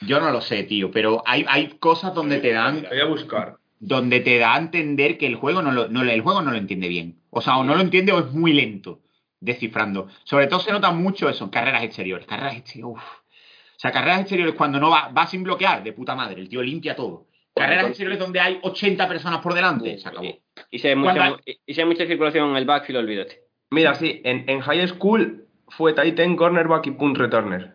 Yo 0.00 0.18
no 0.18 0.30
lo 0.30 0.40
sé, 0.40 0.64
tío, 0.64 0.90
pero 0.90 1.22
hay, 1.24 1.44
hay 1.48 1.68
cosas 1.78 2.12
donde 2.12 2.38
te 2.40 2.52
dan 2.52 2.84
voy 2.90 3.00
a 3.00 3.04
buscar. 3.04 3.58
donde 3.78 4.18
te 4.20 4.38
da 4.38 4.54
a 4.56 4.58
entender 4.58 5.16
que 5.18 5.26
el 5.26 5.36
juego 5.36 5.62
no 5.62 5.70
lo, 5.70 5.86
no, 5.88 6.02
el 6.02 6.20
juego 6.20 6.42
no 6.42 6.50
lo 6.50 6.56
entiende 6.56 6.88
bien. 6.88 7.20
O 7.30 7.40
sea, 7.40 7.58
o 7.58 7.64
no 7.64 7.76
lo 7.76 7.80
entiende 7.80 8.10
o 8.12 8.18
es 8.18 8.32
muy 8.32 8.52
lento 8.52 9.00
descifrando. 9.40 10.08
Sobre 10.24 10.46
todo 10.48 10.58
se 10.60 10.72
nota 10.72 10.90
mucho 10.90 11.28
eso 11.28 11.44
en 11.44 11.50
carreras 11.50 11.84
exteriores. 11.84 12.26
Carreras 12.26 12.56
exteriores, 12.56 12.96
uff. 12.96 13.02
O 13.02 13.78
sea, 13.78 13.92
carreras 13.92 14.20
exteriores 14.20 14.54
cuando 14.54 14.80
no 14.80 14.90
va, 14.90 15.08
va 15.08 15.26
sin 15.26 15.44
bloquear, 15.44 15.84
de 15.84 15.92
puta 15.92 16.14
madre, 16.14 16.40
el 16.40 16.48
tío 16.48 16.62
limpia 16.62 16.96
todo. 16.96 17.26
Carreras 17.54 17.88
exteriores 17.88 18.18
donde 18.18 18.40
hay 18.40 18.58
80 18.62 19.06
personas 19.06 19.40
por 19.40 19.54
delante, 19.54 19.98
se 19.98 20.08
acabó. 20.08 20.26
Y 20.70 20.78
si 20.78 20.88
hay 20.88 20.96
mucha, 20.96 21.36
y 21.66 21.74
si 21.74 21.80
hay 21.80 21.86
mucha 21.86 22.06
circulación 22.06 22.50
en 22.50 22.56
el 22.56 22.64
backfield, 22.64 22.98
olvídate. 22.98 23.42
Mira, 23.70 23.94
sí, 23.94 24.20
en, 24.24 24.48
en 24.48 24.60
high 24.60 24.88
school 24.88 25.46
fue 25.68 25.92
Titan, 25.92 26.36
cornerback 26.36 26.86
y 26.86 26.90
punt 26.92 27.16
returner. 27.16 27.74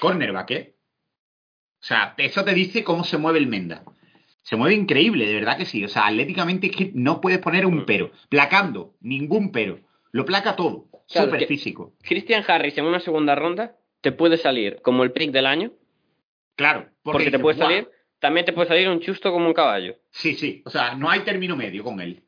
Cornerback, 0.00 0.50
¿eh? 0.50 0.74
O 1.80 1.84
sea, 1.84 2.14
eso 2.16 2.44
te 2.44 2.54
dice 2.54 2.84
cómo 2.84 3.04
se 3.04 3.18
mueve 3.18 3.38
el 3.38 3.46
Menda. 3.48 3.82
Se 4.42 4.56
mueve 4.56 4.74
increíble, 4.74 5.26
de 5.26 5.34
verdad 5.34 5.56
que 5.56 5.64
sí. 5.64 5.84
O 5.84 5.88
sea, 5.88 6.06
atléticamente 6.06 6.68
es 6.68 6.76
que 6.76 6.90
no 6.94 7.20
puedes 7.20 7.38
poner 7.38 7.64
un 7.66 7.84
pero. 7.86 8.10
Placando, 8.28 8.94
ningún 9.00 9.52
pero. 9.52 9.80
Lo 10.12 10.24
placa 10.24 10.56
todo. 10.56 10.86
Claro, 11.08 11.30
Súper 11.30 11.46
físico. 11.46 11.92
Christian 12.02 12.44
Harris 12.46 12.76
en 12.78 12.84
una 12.84 13.00
segunda 13.00 13.34
ronda 13.34 13.76
te 14.00 14.12
puede 14.12 14.36
salir 14.36 14.80
como 14.82 15.02
el 15.04 15.12
pick 15.12 15.30
del 15.30 15.46
año, 15.46 15.72
Claro. 16.56 16.88
porque, 17.02 17.30
te 17.30 17.38
puede 17.38 17.56
"Buah". 17.56 17.66
salir, 17.66 17.88
también 18.20 18.46
te 18.46 18.52
puede 18.52 18.68
salir 18.68 18.88
un 18.88 19.00
chusto 19.00 19.30
como 19.32 19.46
un 19.46 19.54
caballo. 19.54 19.96
Sí, 20.10 20.34
sí. 20.34 20.62
O 20.64 20.70
sea, 20.70 20.94
no 20.94 21.10
hay 21.10 21.20
término 21.20 21.56
medio 21.56 21.82
con 21.84 22.00
él. 22.00 22.22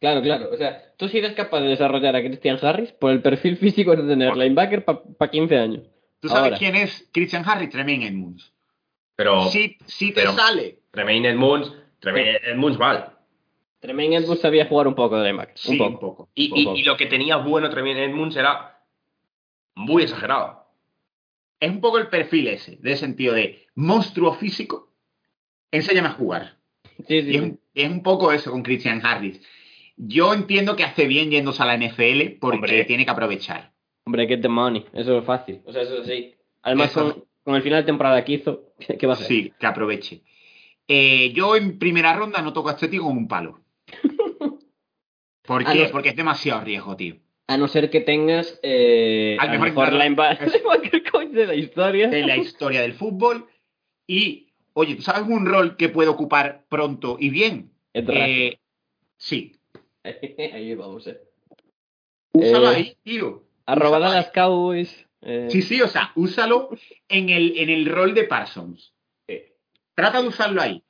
Claro, 0.00 0.22
claro. 0.22 0.50
O 0.52 0.56
sea, 0.56 0.82
tú 0.96 1.08
si 1.08 1.18
eres 1.18 1.32
capaz 1.32 1.60
de 1.60 1.68
desarrollar 1.68 2.14
a 2.14 2.20
Christian 2.22 2.58
Harris 2.62 2.92
por 2.92 3.10
el 3.10 3.20
perfil 3.20 3.56
físico 3.56 3.96
de 3.96 4.06
tener 4.06 4.36
linebacker 4.36 4.84
para 4.84 5.30
15 5.30 5.56
años. 5.58 5.82
¿Tú 6.20 6.28
sabes 6.28 6.44
Ahora. 6.44 6.58
quién 6.58 6.74
es 6.76 7.08
Christian 7.12 7.44
Harris? 7.48 7.70
Tremaine 7.70 8.06
Edmunds. 8.06 8.52
Pero 9.16 9.48
Si, 9.50 9.76
si 9.86 10.08
te 10.08 10.20
pero- 10.22 10.32
sale. 10.32 10.78
Tremaine 10.90 11.28
Edmunds, 11.30 11.72
Tremaine 12.00 12.38
Edmunds 12.44 12.78
mal. 12.78 13.12
Tremaine 13.80 14.16
Edmunds 14.16 14.40
sabía 14.40 14.66
jugar 14.66 14.88
un 14.88 14.94
poco 14.94 15.16
de 15.18 15.24
linebacker. 15.26 15.56
Sí, 15.56 15.78
un 15.80 15.98
poco. 16.00 16.28
Y, 16.34 16.50
Un 16.52 16.58
y- 16.58 16.64
poco. 16.64 16.76
y 16.76 16.82
lo 16.82 16.96
que 16.96 17.06
tenía 17.06 17.36
bueno 17.36 17.70
Tremaine 17.70 18.04
Edmunds 18.04 18.36
era 18.36 18.80
muy 19.74 20.02
exagerado. 20.02 20.66
Es 21.60 21.70
un 21.70 21.80
poco 21.80 21.98
el 21.98 22.08
perfil 22.08 22.48
ese, 22.48 22.76
de 22.80 22.96
sentido 22.96 23.34
de 23.34 23.66
monstruo 23.74 24.34
físico. 24.34 24.92
Enséñame 25.70 26.08
a 26.08 26.12
jugar. 26.12 26.56
Sí, 27.06 27.22
sí. 27.22 27.30
Y 27.30 27.36
es, 27.36 27.42
un- 27.42 27.60
es 27.74 27.88
un 27.90 28.02
poco 28.02 28.32
eso 28.32 28.50
con 28.50 28.62
Christian 28.62 29.04
Harris. 29.04 29.40
Yo 29.96 30.32
entiendo 30.32 30.74
que 30.76 30.84
hace 30.84 31.06
bien 31.06 31.30
yéndose 31.30 31.62
a 31.62 31.66
la 31.66 31.74
NFL 31.76 32.38
porque 32.40 32.56
Hombre. 32.56 32.84
tiene 32.84 33.04
que 33.04 33.10
aprovechar. 33.10 33.72
Hombre, 34.08 34.26
get 34.26 34.40
the 34.40 34.48
money. 34.48 34.86
Eso 34.94 35.18
es 35.18 35.24
fácil. 35.26 35.60
O 35.66 35.72
sea, 35.72 35.82
eso 35.82 36.02
sí. 36.02 36.34
Además, 36.62 36.90
Eso. 36.92 37.12
con, 37.12 37.24
con 37.44 37.54
el 37.56 37.62
final 37.62 37.82
de 37.82 37.86
temporada 37.86 38.24
que 38.24 38.32
hizo, 38.32 38.72
¿qué 38.98 39.06
va 39.06 39.12
a 39.12 39.16
hacer? 39.16 39.26
Sí, 39.28 39.52
que 39.60 39.66
aproveche. 39.66 40.22
Eh, 40.88 41.30
yo 41.34 41.56
en 41.56 41.78
primera 41.78 42.16
ronda 42.16 42.40
no 42.40 42.54
toco 42.54 42.70
a 42.70 42.72
este 42.72 42.88
tío 42.88 43.02
con 43.02 43.14
un 43.18 43.28
palo. 43.28 43.60
¿Por 45.42 45.62
qué? 45.62 45.84
no. 45.84 45.90
Porque 45.90 46.08
es 46.08 46.16
demasiado 46.16 46.62
riesgo, 46.62 46.96
tío. 46.96 47.16
A 47.48 47.58
no 47.58 47.68
ser 47.68 47.90
que 47.90 48.00
tengas 48.00 48.58
eh, 48.62 49.36
Al 49.40 49.50
mejor 49.50 49.68
mejor 49.68 49.92
linebacker 49.92 50.50
coach 51.12 51.28
de 51.28 51.46
la 51.46 51.54
historia. 51.54 52.08
de 52.08 52.26
la 52.26 52.36
historia 52.38 52.80
del 52.80 52.94
fútbol. 52.94 53.46
Y, 54.06 54.54
oye, 54.72 54.94
¿tú 54.94 55.02
sabes 55.02 55.28
un 55.28 55.44
rol 55.44 55.76
que 55.76 55.90
puede 55.90 56.08
ocupar 56.08 56.64
pronto 56.70 57.18
y 57.20 57.28
bien? 57.28 57.72
Eh, 57.92 58.58
sí. 59.18 59.52
Ahí 60.02 60.74
vamos, 60.74 61.06
eh. 61.06 61.20
Úsalo 62.32 62.72
Eh, 62.72 62.74
ahí, 62.74 62.96
tío. 63.02 63.44
Arroba. 63.68 63.98
Dallas 63.98 64.30
Cowboys. 64.32 65.06
eh, 65.22 65.48
Sí, 65.50 65.62
sí, 65.62 65.80
o 65.82 65.88
sea, 65.88 66.12
úsalo 66.16 66.70
en 67.08 67.28
el, 67.28 67.56
en 67.58 67.70
el 67.70 67.86
rol 67.86 68.14
de 68.14 68.24
Parsons. 68.24 68.94
Eh, 69.26 69.54
Trata 69.94 70.22
de 70.22 70.28
usarlo 70.28 70.60
ahí. 70.62 70.82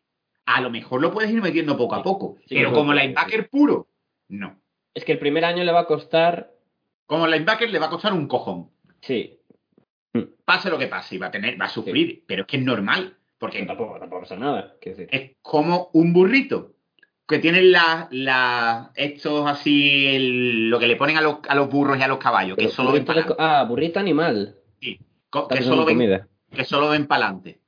A 0.47 0.61
lo 0.61 0.71
mejor 0.71 1.01
lo 1.03 1.13
puedes 1.13 1.31
ir 1.31 1.43
metiendo 1.43 1.77
poco 1.77 1.95
a 1.95 2.03
poco. 2.03 2.37
Sí, 2.47 2.55
pero 2.55 2.71
sí, 2.71 2.75
como 2.75 2.93
sí, 2.93 2.99
linebacker 3.01 3.51
puro, 3.51 3.89
no. 4.29 4.61
Es 4.95 5.05
que 5.05 5.13
el 5.13 5.19
primer 5.19 5.45
año 5.45 5.63
le 5.65 5.73
va 5.73 5.81
a 5.81 5.87
costar. 5.87 6.53
Como 7.07 7.27
linebacker 7.27 7.71
le 7.71 7.79
va 7.79 7.87
a 7.87 7.91
costar 7.91 8.13
un 8.13 8.27
cojón. 8.29 8.71
Sí. 9.01 9.35
Pase 10.45 10.71
lo 10.71 10.79
que 10.79 10.87
pase, 10.89 11.15
y 11.15 11.19
va 11.19 11.27
a 11.27 11.31
tener, 11.31 11.61
va 11.61 11.67
a 11.67 11.69
sufrir, 11.69 12.25
pero 12.27 12.43
es 12.43 12.49
que 12.49 12.57
es 12.57 12.65
normal. 12.65 13.17
Porque 13.39 13.65
Tampoco, 13.65 13.99
tampoco 14.01 14.23
pasa 14.23 14.37
nada. 14.37 14.75
es 14.81 15.37
como 15.43 15.91
un 15.93 16.13
burrito 16.13 16.73
que 17.29 17.39
tienen 17.39 17.71
la, 17.71 18.09
la 18.11 18.91
estos 18.97 19.47
así 19.49 20.07
el- 20.17 20.71
lo 20.71 20.79
que 20.79 20.87
le 20.87 20.97
ponen 20.97 21.19
a 21.19 21.21
los, 21.21 21.37
a 21.49 21.55
los 21.55 21.69
burros 21.69 21.99
y 21.99 22.03
a 22.03 22.09
los 22.09 22.19
caballos 22.19 22.57
que 22.57 22.65
Pero 22.65 22.75
solo 22.75 22.93
ven 22.93 23.05
para 23.05 23.27
Ah, 23.39 23.65
burrito 23.69 24.01
animal. 24.01 24.57
que 24.81 24.99
Estás 25.33 25.65
solo 25.67 25.85
ven 25.85 25.97
comida. 25.99 26.27
que 26.51 26.65
solo 26.65 26.89
ven 26.89 27.07
para 27.07 27.27
adelante 27.27 27.61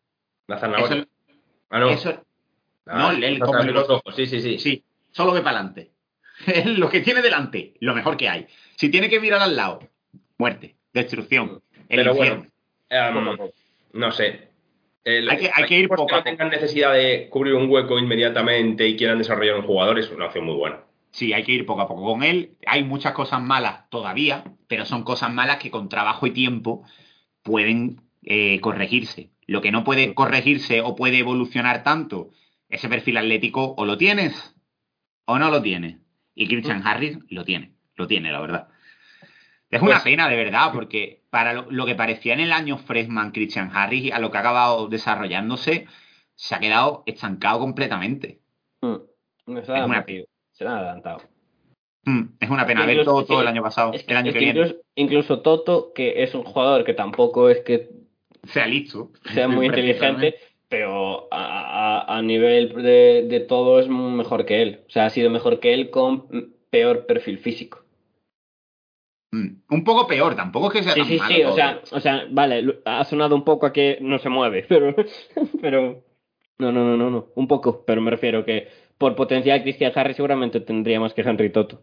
La 0.47 0.59
zanahoria. 0.59 0.97
eso, 0.97 1.07
ah, 1.71 1.79
no. 1.79 1.91
eso- 1.91 2.25
Ah, 2.87 2.99
no, 2.99 3.11
el- 3.13 3.39
como 3.39 3.63
los 3.63 3.89
ojos. 3.91 4.17
Sí, 4.17 4.27
sí, 4.27 4.41
sí. 4.41 4.59
sí 4.59 4.85
solo 5.13 5.33
ve 5.33 5.43
para 5.43 5.59
adelante 5.59 5.91
lo 6.79 6.89
que 6.89 7.01
tiene 7.01 7.21
delante 7.23 7.75
lo 7.81 7.95
mejor 7.95 8.17
que 8.17 8.29
hay 8.29 8.47
si 8.77 8.89
tiene 8.89 9.09
que 9.11 9.21
mirar 9.21 9.43
al 9.43 9.55
lado 9.57 9.81
muerte 10.39 10.77
destrucción 10.93 11.63
el 11.89 11.97
Pero 12.03 12.13
infierno 12.17 12.47
bueno, 12.89 13.33
em, 13.45 13.51
no 13.93 14.11
sé. 14.13 14.49
El- 15.05 15.30
Hay 15.30 15.36
que- 15.38 15.51
hay 15.55 15.64
que 15.64 15.78
ir 15.78 15.88
poco 15.88 16.14
a 16.14 16.18
no 16.18 16.22
tengan 16.22 16.51
necesidad 16.51 16.92
de 16.92 17.28
cubrir 17.30 17.55
un 17.55 17.70
hueco 17.70 17.98
inmediatamente 17.98 18.86
y 18.86 18.96
quieran 18.96 19.18
desarrollar 19.18 19.57
un 19.57 19.62
jugador, 19.66 19.98
es 19.98 20.11
una 20.11 20.26
opción 20.26 20.44
muy 20.44 20.55
buena. 20.57 20.80
Sí, 21.11 21.32
hay 21.32 21.42
que 21.42 21.53
ir 21.53 21.66
poco 21.66 21.80
a 21.80 21.88
poco 21.88 22.05
con 22.05 22.22
él. 22.22 22.57
Hay 22.66 22.84
muchas 22.84 23.12
cosas 23.12 23.40
malas 23.42 23.88
todavía, 23.90 24.44
pero 24.68 24.84
son 24.84 25.03
cosas 25.03 25.32
malas 25.32 25.57
que 25.57 25.70
con 25.70 25.88
trabajo 25.88 26.26
y 26.26 26.30
tiempo 26.32 26.84
pueden 27.42 28.03
eh, 28.22 28.61
corregirse. 28.61 29.30
Lo 29.46 29.62
que 29.62 29.72
no 29.72 29.82
puede 29.82 30.12
corregirse 30.14 30.82
o 30.82 30.94
puede 30.94 31.18
evolucionar 31.18 31.82
tanto, 31.82 32.30
ese 32.68 32.88
perfil 32.90 33.16
atlético 33.16 33.74
o 33.78 33.86
lo 33.86 33.96
tienes 33.96 34.55
o 35.24 35.38
no 35.38 35.51
lo 35.51 35.62
tienes. 35.62 35.96
Y 36.34 36.46
Christian 36.46 36.86
Harris 36.86 37.18
lo 37.30 37.44
tiene, 37.44 37.72
lo 37.96 38.07
tiene, 38.07 38.30
la 38.30 38.40
verdad. 38.40 38.68
Es 39.70 39.80
una 39.80 39.92
Pues- 39.92 40.03
pena, 40.03 40.28
de 40.28 40.36
verdad, 40.36 40.70
porque 40.74 41.20
para 41.31 41.53
lo, 41.53 41.70
lo 41.70 41.87
que 41.87 41.95
parecía 41.95 42.35
en 42.35 42.41
el 42.41 42.53
año 42.53 42.76
freshman 42.78 43.31
Christian 43.33 43.70
Harris 43.72 44.05
y 44.05 44.11
a 44.12 44.18
lo 44.18 44.31
que 44.31 44.37
ha 44.39 44.41
acabado 44.41 44.89
desarrollándose, 44.89 45.87
se 46.35 46.55
ha 46.55 46.59
quedado 46.61 47.03
estancado 47.07 47.59
completamente. 47.61 48.41
Mm. 48.83 48.97
No 49.47 49.57
se 49.64 49.72
Es 49.72 49.85
una 49.85 49.87
metido, 49.99 50.26
se 50.53 50.64
le 50.64 50.70
ha 50.70 50.76
adelantado. 50.78 51.22
Mm, 52.05 52.22
es 52.41 52.51
una 52.51 52.66
pena 52.66 52.87
ver 52.87 53.05
todo, 53.05 53.24
todo 53.24 53.43
el 53.43 53.49
año 53.49 53.62
pasado, 53.62 53.93
Es 53.93 54.05
que, 54.05 54.12
el 54.12 54.16
año 54.18 54.28
es 54.28 54.33
que, 54.35 54.39
que 54.39 54.45
viene. 54.47 54.61
incluso, 54.61 54.83
incluso 54.95 55.41
Toto, 55.43 55.93
que 55.95 56.22
es 56.22 56.35
un 56.35 56.45
jugador 56.45 56.85
que 56.85 56.95
tampoco 56.95 57.51
es 57.51 57.61
que 57.61 57.91
sea 58.45 58.66
listo. 58.66 59.11
sea 59.35 59.49
muy 59.49 59.66
inteligente, 59.66 60.37
pero 60.68 61.28
a, 61.31 62.01
a- 62.07 62.16
a 62.18 62.22
nivel 62.22 62.72
de, 62.83 63.26
de 63.28 63.41
todo 63.41 63.81
es 63.81 63.89
mejor 63.89 64.47
que 64.47 64.62
él. 64.62 64.81
O 64.87 64.91
sea, 64.91 65.07
ha 65.07 65.11
sido 65.11 65.28
mejor 65.31 65.61
que 65.61 65.74
él 65.74 65.91
con 65.91 66.55
peor 66.70 67.07
perfil 67.07 67.39
físico. 67.39 67.80
Mm, 69.33 69.62
Un 69.70 69.85
poco 69.85 70.07
peor, 70.07 70.35
tampoco 70.35 70.68
es 70.68 70.72
que 70.72 70.83
sea 70.83 70.95
Sí, 70.95 71.01
tan 71.01 71.09
sí, 71.09 71.16
malo 71.18 71.35
sí, 71.35 71.43
o 71.45 71.55
sea, 71.55 71.83
o 71.93 72.01
sea, 72.01 72.26
vale, 72.31 72.81
ha 72.85 73.05
sonado 73.05 73.37
un 73.37 73.45
poco 73.45 73.66
a 73.66 73.72
que 73.72 73.99
no 74.01 74.18
se 74.18 74.28
mueve, 74.28 74.64
pero, 74.68 74.95
pero, 75.61 76.05
no, 76.59 76.72
no, 76.72 76.85
no, 76.85 76.97
no, 76.97 77.11
no, 77.11 77.28
un 77.35 77.47
poco, 77.49 77.85
pero 77.87 78.01
me 78.01 78.11
refiero 78.11 78.45
que 78.45 78.68
por 78.99 79.14
potencial 79.14 79.62
Christian 79.62 79.93
Harris 79.95 80.16
seguramente 80.16 80.61
tendría 80.61 81.01
más 81.01 81.14
que 81.14 81.22
Henry 81.22 81.51
Toto. 81.51 81.83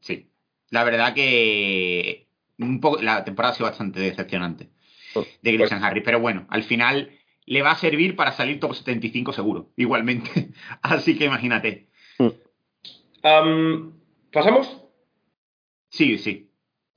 Sí. 0.00 0.30
La 0.70 0.84
verdad 0.84 1.14
que 1.14 2.26
un 2.58 2.80
poco, 2.80 3.00
la 3.00 3.24
temporada 3.24 3.52
ha 3.52 3.56
sido 3.56 3.68
bastante 3.68 4.00
decepcionante 4.00 4.68
Oh, 5.14 5.24
de 5.42 5.56
Christian 5.56 5.82
Harris, 5.82 6.02
pero 6.04 6.20
bueno, 6.20 6.46
al 6.50 6.64
final 6.64 7.10
le 7.46 7.62
va 7.62 7.70
a 7.70 7.76
servir 7.78 8.14
para 8.14 8.32
salir 8.32 8.60
top 8.60 8.74
75 8.74 9.32
seguro, 9.32 9.70
igualmente. 9.76 10.50
Así 10.82 11.16
que 11.16 11.24
imagínate. 11.24 11.88
Am, 13.22 13.94
¿Pasamos? 14.32 14.82
Sí, 15.88 16.18
sí. 16.18 16.47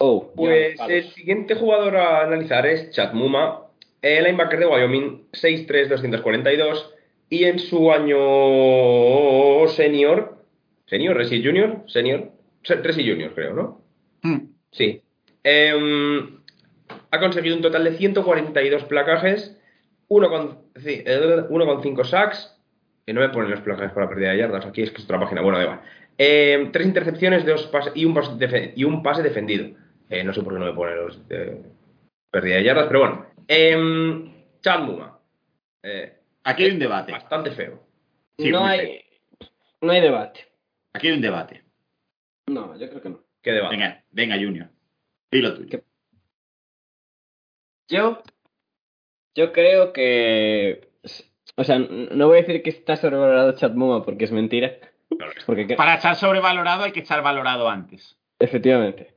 Oh, 0.04 0.32
Pues 0.36 0.78
ya, 0.80 0.86
el 0.88 1.04
siguiente 1.12 1.54
jugador 1.56 1.96
a 1.96 2.24
analizar 2.24 2.66
es 2.66 2.90
Chad 2.90 3.14
Muma, 3.14 3.68
el 4.02 4.24
linebacker 4.24 4.60
de 4.60 4.66
Wyoming, 4.66 5.28
6'3", 5.32 5.90
242, 5.90 6.92
y 7.30 7.44
en 7.44 7.60
su 7.60 7.92
año 7.92 9.68
senior, 9.70 10.38
senior, 10.88 11.16
Resi 11.16 11.44
Junior, 11.44 11.84
senior, 11.88 12.32
Se- 12.64 12.76
Resi 12.76 13.08
Junior 13.08 13.34
creo, 13.36 13.54
¿no? 13.54 13.82
Mm, 14.24 14.38
Sí. 14.72 15.02
Em, 15.44 16.40
ha 17.12 17.20
conseguido 17.20 17.56
un 17.56 17.62
total 17.62 17.84
de 17.84 17.92
142 17.98 18.84
placajes, 18.86 19.56
1,5 20.08 22.04
sacks, 22.04 22.56
que 23.06 23.14
no 23.14 23.22
me 23.22 23.30
ponen 23.30 23.52
los 23.52 23.62
placajes 23.62 23.92
para 23.94 24.10
pérdida 24.10 24.32
de 24.32 24.38
yardas, 24.40 24.66
aquí 24.66 24.82
es 24.82 24.92
que 24.92 24.98
es 24.98 25.06
otra 25.06 25.20
página, 25.20 25.42
bueno, 25.42 25.58
da 25.58 25.64
igual. 25.64 25.82
Em, 26.18 26.72
tres 26.72 26.86
intercepciones 26.88 27.46
dos 27.46 27.68
pase- 27.68 27.92
y, 27.96 28.06
un 28.06 28.14
pase 28.14 28.32
defe- 28.34 28.74
y 28.76 28.84
un 28.84 29.02
pase 29.04 29.24
defendido. 29.24 29.70
Eh, 30.12 30.24
no 30.24 30.34
sé 30.34 30.42
por 30.44 30.54
qué 30.54 30.60
no 30.60 30.66
me 30.66 30.74
ponen 30.74 30.98
los 30.98 31.28
de 31.28 31.64
pérdida 32.30 32.56
de 32.58 32.64
yardas, 32.64 32.88
pero 32.88 33.00
bueno. 33.00 33.26
Em, 33.48 34.34
Chad 34.62 34.82
Muma. 34.82 35.20
Eh, 35.84 36.18
Aquí 36.44 36.64
hay 36.66 36.72
un 36.72 36.80
debate. 36.80 37.12
bastante 37.12 37.52
feo. 37.52 37.82
Sí, 38.38 38.50
no, 38.52 38.66
hay, 38.66 39.02
no 39.82 39.92
hay 39.92 40.02
debate. 40.02 40.48
Aquí 40.94 41.08
hay 41.08 41.14
un 41.14 41.22
debate. 41.22 41.64
No, 42.48 42.78
yo 42.78 42.90
creo 42.90 43.02
que 43.02 43.10
no. 43.10 43.24
Qué 43.42 43.52
debate. 43.52 43.76
Venga, 43.76 44.04
venga, 44.12 44.36
Junior. 44.36 44.70
Dilo 45.32 45.56
tuyo. 45.56 45.70
¿Qué? 45.70 45.84
Yo, 47.90 48.22
yo 49.36 49.52
creo 49.52 49.94
que, 49.94 50.90
o 51.56 51.64
sea, 51.64 51.80
no 51.80 52.28
voy 52.28 52.40
a 52.40 52.42
decir 52.42 52.64
que 52.64 52.70
está 52.70 52.96
sobrevalorado 52.96 53.54
Chad 53.56 53.72
Muma 53.74 54.04
porque 54.04 54.26
es 54.26 54.32
mentira, 54.32 54.78
porque 55.46 55.68
que- 55.68 55.76
Para 55.76 55.96
estar 55.96 56.16
sobrevalorado 56.16 56.84
hay 56.84 56.92
que 56.92 57.02
estar 57.02 57.22
valorado 57.22 57.70
antes. 57.70 58.18
Efectivamente. 58.40 59.14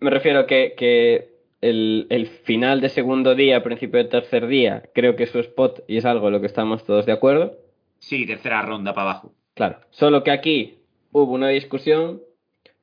Me 0.00 0.10
refiero 0.10 0.46
que, 0.46 0.74
que 0.76 1.30
el, 1.60 2.06
el 2.10 2.26
final 2.26 2.80
de 2.80 2.88
segundo 2.88 3.34
día, 3.34 3.62
principio 3.62 3.98
de 4.02 4.08
tercer 4.08 4.46
día, 4.46 4.82
creo 4.94 5.16
que 5.16 5.24
es 5.24 5.30
su 5.30 5.38
spot 5.40 5.84
y 5.88 5.96
es 5.96 6.04
algo 6.04 6.26
en 6.28 6.34
lo 6.34 6.40
que 6.40 6.46
estamos 6.46 6.84
todos 6.84 7.06
de 7.06 7.12
acuerdo. 7.12 7.56
Sí, 7.98 8.26
tercera 8.26 8.62
ronda 8.62 8.92
para 8.94 9.10
abajo. 9.10 9.32
Claro. 9.54 9.78
Solo 9.90 10.22
que 10.22 10.30
aquí 10.30 10.78
hubo 11.12 11.32
una 11.32 11.48
discusión 11.48 12.22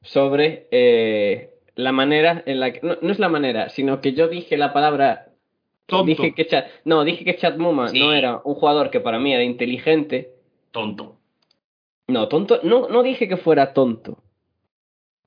sobre 0.02 0.68
eh, 0.72 1.52
la 1.76 1.92
manera 1.92 2.44
en 2.46 2.60
la 2.60 2.74
que. 2.74 2.80
No, 2.86 2.98
no 3.02 3.12
es 3.12 3.20
la 3.20 3.30
manera, 3.30 3.70
sino 3.70 4.02
que 4.02 4.14
yo 4.14 4.28
dije 4.28 4.58
la 4.58 4.74
palabra. 4.74 5.28
Tonto. 5.86 6.06
Dije 6.08 6.34
que 6.34 6.48
Chad, 6.48 6.66
no, 6.84 7.04
dije 7.04 7.24
que 7.24 7.36
Chad 7.38 7.58
Muma 7.58 7.90
Sí. 7.90 8.00
no 8.00 8.12
era 8.12 8.42
un 8.44 8.56
jugador 8.56 8.90
que 8.90 9.00
para 9.00 9.20
mí 9.20 9.32
era 9.34 9.44
inteligente. 9.44 10.32
Tonto. 10.72 11.16
No, 12.08 12.28
tonto. 12.28 12.60
No, 12.64 12.90
no 12.90 13.04
dije 13.04 13.28
que 13.28 13.38
fuera 13.38 13.72
tonto. 13.74 14.18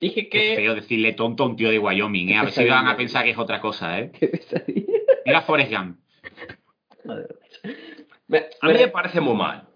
Dije 0.00 0.28
que. 0.28 0.54
feo 0.56 0.74
decirle 0.74 1.12
tonto 1.12 1.42
a 1.42 1.46
un 1.46 1.56
tío 1.56 1.70
de 1.70 1.78
Wyoming, 1.78 2.28
¿eh? 2.30 2.36
A 2.38 2.42
ver 2.44 2.52
si 2.52 2.64
van 2.68 2.86
a 2.86 2.96
pensar 2.96 3.24
que 3.24 3.30
es 3.30 3.38
otra 3.38 3.60
cosa, 3.60 3.98
¿eh? 3.98 4.12
Qué 4.18 4.28
pesadilla. 4.28 4.86
Mira 5.26 5.42
Forrest 5.42 5.72
Gump. 5.72 5.98
Me- 8.28 8.38
A 8.60 8.66
mí 8.66 8.72
me- 8.74 8.78
me 8.80 8.88
parece 8.88 9.20
muy 9.20 9.34
mal. 9.34 9.66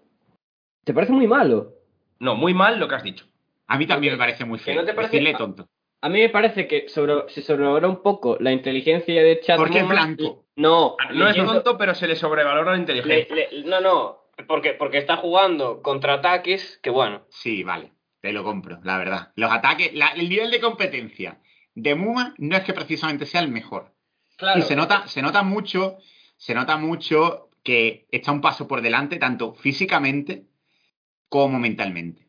¿Te 0.85 0.93
parece 0.93 1.12
muy 1.12 1.27
malo? 1.27 1.73
No, 2.18 2.35
muy 2.35 2.55
mal 2.55 2.79
lo 2.79 2.89
que 2.89 2.95
has 2.95 3.03
dicho. 3.03 3.27
A 3.66 3.79
mí 3.79 3.87
también 3.87 4.12
me 4.14 4.18
parece 4.18 4.45
muy 4.45 4.59
¿Que 4.59 4.64
feo. 4.66 4.75
no 4.77 4.85
te 4.85 4.93
parece- 4.95 5.12
Decirle 5.16 5.35
tonto. 5.37 5.66
A 6.03 6.09
mí 6.09 6.20
me 6.20 6.29
parece 6.29 6.66
que 6.66 6.89
sobre, 6.89 7.29
se 7.29 7.43
sobrevalora 7.43 7.89
un 7.89 8.03
poco 8.03 8.37
la 8.41 8.51
inteligencia 8.53 9.23
de 9.23 9.39
Chad 9.41 9.57
Porque 9.57 9.79
es 9.79 9.89
blanco. 9.89 10.45
No, 10.57 10.97
No 11.14 11.29
es 11.29 11.37
tonto, 11.37 11.79
pero 11.79 11.95
se 11.95 12.09
le 12.09 12.16
sobrevalora 12.16 12.73
la 12.73 12.79
inteligencia. 12.79 13.35
le- 13.35 13.64
no, 13.64 13.81
no, 13.81 14.18
porque, 14.49 14.73
porque 14.75 14.99
está 14.99 15.16
jugando 15.16 15.81
contraataques 15.81 16.79
que 16.83 16.91
bueno. 16.91 17.23
Sí, 17.31 17.62
vale. 17.62 17.93
Te 18.23 18.33
lo 18.33 18.45
compro, 18.45 18.81
la 18.85 18.97
verdad. 18.97 19.33
Los 19.37 19.53
ataques, 19.53 19.93
la- 19.93 20.09
el 20.12 20.29
nivel 20.31 20.51
de 20.51 20.61
competencia 20.61 21.41
de 21.75 21.95
Muma 21.95 22.35
no 22.39 22.57
es 22.57 22.62
que 22.62 22.73
precisamente 22.73 23.27
sea 23.27 23.41
el 23.43 23.49
mejor. 23.51 23.95
Claro. 24.39 24.61
Y 24.61 24.62
se 24.62 24.77
nota, 24.77 25.07
se 25.09 25.20
nota 25.23 25.43
mucho, 25.43 25.99
se 26.37 26.55
nota 26.55 26.77
mucho 26.79 27.51
que 27.62 28.07
está 28.11 28.33
un 28.33 28.41
paso 28.41 28.66
por 28.66 28.81
delante, 28.81 29.16
tanto 29.18 29.55
físicamente 29.55 30.47
como 31.29 31.59
mentalmente. 31.59 32.29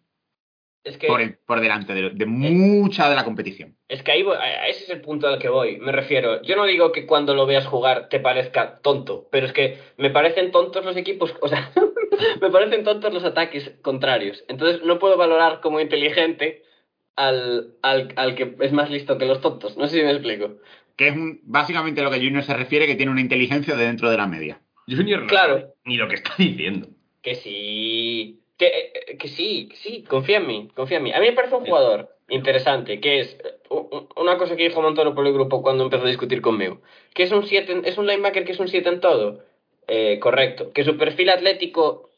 Es 0.83 0.97
que, 0.97 1.07
Por, 1.07 1.21
el- 1.21 1.35
por 1.45 1.61
delante 1.61 1.93
de, 1.93 2.09
de 2.09 2.25
mucha 2.25 3.09
de 3.09 3.15
la 3.15 3.23
competición. 3.23 3.77
es 3.87 4.03
que 4.03 4.11
ahí 4.11 4.21
voy- 4.23 4.35
a- 4.37 4.67
ese 4.67 4.83
es 4.83 4.89
el 4.89 4.99
punto 5.01 5.27
al 5.27 5.39
que 5.39 5.47
voy. 5.49 5.77
Me 5.77 5.91
refiero, 5.93 6.41
yo 6.41 6.55
no 6.57 6.65
digo 6.65 6.91
que 6.91 7.05
cuando 7.05 7.33
lo 7.33 7.45
veas 7.45 7.65
jugar 7.65 8.09
te 8.09 8.19
parezca 8.19 8.79
tonto, 8.81 9.27
pero 9.31 9.45
es 9.45 9.53
que 9.53 9.77
me 9.97 10.09
parecen 10.09 10.51
tontos 10.51 10.83
los 10.83 10.97
equipos, 10.97 11.33
o 11.41 11.47
sea, 11.47 11.71
me 12.41 12.49
parecen 12.49 12.83
tontos 12.83 13.13
los 13.13 13.23
ataques 13.23 13.71
contrarios. 13.81 14.43
Entonces 14.49 14.83
no 14.83 14.99
puedo 14.99 15.15
valorar 15.15 15.61
como 15.61 15.79
inteligente 15.79 16.63
al, 17.15 17.75
al, 17.81 18.11
al 18.17 18.35
que 18.35 18.55
es 18.59 18.73
más 18.73 18.89
listo 18.89 19.17
que 19.17 19.25
los 19.25 19.39
tontos. 19.39 19.77
No 19.77 19.87
sé 19.87 19.97
si 19.99 20.03
me 20.03 20.11
explico. 20.11 20.57
Que 20.97 21.07
es 21.07 21.15
un- 21.15 21.39
básicamente 21.43 22.01
lo 22.01 22.11
que 22.11 22.17
Junior 22.17 22.43
se 22.43 22.53
refiere, 22.55 22.87
que 22.87 22.95
tiene 22.95 23.11
una 23.11 23.21
inteligencia 23.21 23.75
de 23.75 23.85
dentro 23.85 24.09
de 24.09 24.17
la 24.17 24.27
media. 24.27 24.59
Junior 24.87 25.21
no 25.21 25.27
Claro. 25.27 25.75
ni 25.85 25.95
lo 25.95 26.09
que 26.09 26.15
está 26.15 26.33
diciendo. 26.37 26.89
Que 27.21 27.35
sí. 27.35 28.41
Que, 28.57 28.67
eh, 28.67 29.17
que 29.17 29.27
sí, 29.27 29.67
que 29.69 29.75
sí, 29.77 30.03
confía 30.03 30.37
en 30.37 30.47
mí, 30.47 30.69
confía 30.75 30.97
en 30.97 31.03
mí. 31.03 31.13
A 31.13 31.19
mí 31.19 31.27
me 31.27 31.33
parece 31.33 31.55
un 31.55 31.65
jugador 31.65 32.15
interesante, 32.29 32.99
que 32.99 33.19
es 33.19 33.37
eh, 33.43 33.57
una 34.15 34.37
cosa 34.37 34.55
que 34.55 34.63
dijo 34.63 34.81
Montoro 34.81 35.15
por 35.15 35.25
el 35.25 35.33
grupo 35.33 35.61
cuando 35.61 35.83
empezó 35.83 36.03
a 36.03 36.07
discutir 36.07 36.41
conmigo, 36.41 36.81
que 37.13 37.23
es 37.23 37.31
un 37.31 37.45
siete, 37.45 37.81
es 37.85 37.97
un 37.97 38.07
linebacker 38.07 38.45
que 38.45 38.51
es 38.51 38.59
un 38.59 38.67
7 38.67 38.87
en 38.89 38.99
todo. 38.99 39.43
Eh, 39.87 40.19
correcto. 40.19 40.71
Que 40.71 40.83
su 40.83 40.97
perfil 40.97 41.29
atlético, 41.29 42.09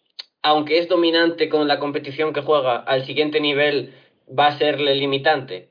aunque 0.41 0.77
es 0.77 0.87
dominante 0.87 1.49
con 1.49 1.67
la 1.67 1.79
competición 1.79 2.33
que 2.33 2.41
juega, 2.41 2.77
al 2.77 3.05
siguiente 3.05 3.39
nivel 3.39 3.93
va 4.27 4.47
a 4.47 4.57
serle 4.57 4.95
limitante. 4.95 5.69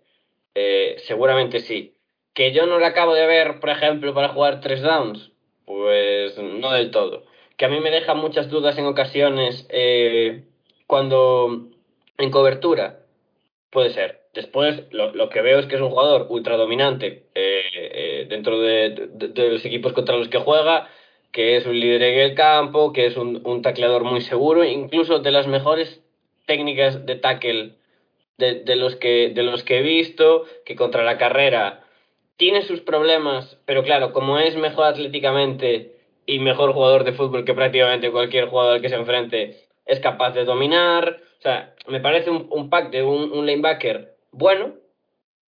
Eh, 0.54 0.96
seguramente 1.06 1.60
sí. 1.60 1.94
Que 2.34 2.52
yo 2.52 2.66
no 2.66 2.78
le 2.78 2.86
acabo 2.86 3.14
de 3.14 3.26
ver, 3.26 3.60
por 3.60 3.70
ejemplo, 3.70 4.12
para 4.14 4.30
jugar 4.30 4.60
tres 4.60 4.82
downs, 4.82 5.30
pues 5.66 6.36
no 6.38 6.72
del 6.72 6.90
todo. 6.90 7.24
Que 7.56 7.66
a 7.66 7.68
mí 7.68 7.78
me 7.80 7.90
deja 7.90 8.14
muchas 8.14 8.50
dudas 8.50 8.76
en 8.78 8.86
ocasiones 8.86 9.66
eh, 9.70 10.44
cuando 10.86 11.68
en 12.18 12.30
cobertura. 12.30 13.00
Puede 13.70 13.90
ser. 13.90 14.20
Después 14.34 14.84
lo, 14.90 15.14
lo 15.14 15.28
que 15.30 15.42
veo 15.42 15.58
es 15.58 15.66
que 15.66 15.76
es 15.76 15.80
un 15.80 15.90
jugador 15.90 16.26
ultra 16.28 16.56
dominante 16.56 17.26
eh, 17.34 17.62
eh, 17.74 18.26
dentro 18.28 18.60
de, 18.60 19.08
de- 19.12 19.50
los 19.50 19.64
equipos 19.64 19.92
contra 19.92 20.16
los 20.16 20.28
que 20.28 20.38
juega, 20.38 20.88
que 21.32 21.56
es 21.56 21.66
un 21.66 21.78
líder 21.78 22.02
en 22.02 22.18
el 22.20 22.34
campo, 22.34 22.92
que 22.92 23.06
es 23.06 23.16
un, 23.16 23.40
un 23.44 23.62
tacleador 23.62 24.04
muy 24.04 24.20
seguro, 24.20 24.64
incluso 24.64 25.18
de 25.20 25.30
las 25.32 25.46
mejores 25.46 26.02
técnicas 26.46 27.06
de 27.06 27.16
tackle 27.16 27.74
de, 28.38 28.76
los 28.76 28.96
que, 28.96 29.30
de 29.34 29.42
los 29.42 29.62
que 29.64 29.78
he 29.78 29.82
visto, 29.82 30.44
que 30.64 30.76
contra 30.76 31.04
la 31.04 31.18
carrera 31.18 31.84
tiene 32.36 32.62
sus 32.62 32.80
problemas, 32.80 33.58
pero 33.64 33.82
claro, 33.84 34.12
como 34.12 34.38
es 34.38 34.56
mejor 34.56 34.86
atléticamente, 34.86 35.92
y 36.26 36.38
mejor 36.38 36.72
jugador 36.72 37.04
de 37.04 37.12
fútbol 37.12 37.44
que 37.44 37.54
prácticamente 37.54 38.10
cualquier 38.10 38.46
jugador 38.48 38.80
que 38.80 38.88
se 38.88 38.94
enfrente 38.96 39.63
es 39.84 40.00
capaz 40.00 40.30
de 40.32 40.44
dominar. 40.44 41.20
O 41.38 41.42
sea, 41.42 41.74
me 41.88 42.00
parece 42.00 42.30
un, 42.30 42.46
un 42.50 42.70
pack 42.70 42.90
de 42.90 43.02
un, 43.02 43.32
un 43.32 43.46
lanebacker 43.46 44.16
bueno, 44.32 44.74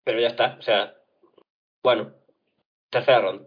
pero 0.04 0.20
ya 0.20 0.28
está. 0.28 0.56
O 0.58 0.62
sea, 0.62 0.94
bueno, 1.82 2.10
tercera 2.90 3.20
ronda. 3.20 3.44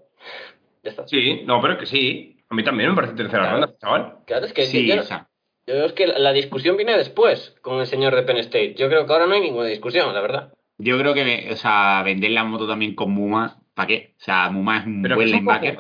Ya 0.84 0.90
está. 0.92 1.08
Sí, 1.08 1.42
no, 1.46 1.62
pero 1.62 1.78
que 1.78 1.86
sí. 1.86 2.38
A 2.50 2.56
mí 2.56 2.64
también 2.64 2.90
me 2.90 2.96
parece 2.96 3.14
tercera 3.16 3.44
Claro. 3.44 3.58
ronda, 3.62 3.78
chaval. 3.80 4.16
Claro, 4.26 4.46
es 4.46 4.54
que 4.54 4.64
Sí, 4.66 4.88
yo, 4.88 5.00
o 5.00 5.04
sea, 5.04 5.28
yo 5.66 5.86
es 5.86 5.94
que 5.94 6.08
la 6.08 6.34
discusión 6.34 6.76
viene 6.78 6.98
después 6.98 7.56
con 7.62 7.80
el 7.80 7.88
señor 7.88 8.16
de 8.16 8.24
Penn 8.24 8.38
State. 8.38 8.76
Yo 8.76 8.90
creo 8.90 9.06
que 9.06 9.14
ahora 9.14 9.26
no 9.26 9.34
hay 9.34 9.42
ninguna 9.42 9.68
discusión, 9.68 10.14
la 10.14 10.22
verdad. 10.22 10.54
yo 10.78 10.98
creo 11.00 11.14
que, 11.14 11.50
o 11.52 11.56
sea, 11.56 12.04
vender 12.04 12.32
la 12.32 12.44
moto 12.44 12.68
también 12.68 12.94
con 12.96 13.12
Muma, 13.12 13.62
¿para 13.74 13.88
qué? 13.88 14.14
O 14.20 14.24
sea, 14.24 14.50
Muma 14.52 14.80
es 14.80 14.86
un 14.86 15.02
Pero 15.02 15.16
buen 15.16 15.28
es 15.30 15.34
linebacker. 15.34 15.78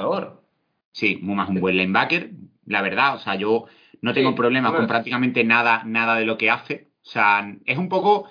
Sí, 0.94 1.20
Muma 1.22 1.44
es 1.44 1.50
un 1.50 1.60
buen 1.60 1.76
linebacker, 1.78 2.30
la 2.66 2.82
verdad. 2.82 3.16
O 3.16 3.20
sea, 3.20 3.36
yo 3.36 3.66
no 4.04 4.14
tengo 4.14 4.30
Sí, 4.32 4.36
problemas 4.36 4.74
con 4.74 4.86
prácticamente 4.86 5.44
nada, 5.44 5.84
nada 5.86 6.16
de 6.16 6.26
lo 6.26 6.38
que 6.38 6.52
hace. 6.52 6.90
O 7.04 7.10
sea, 7.10 7.52
es 7.66 7.78
un 7.78 7.90
poco. 7.90 8.28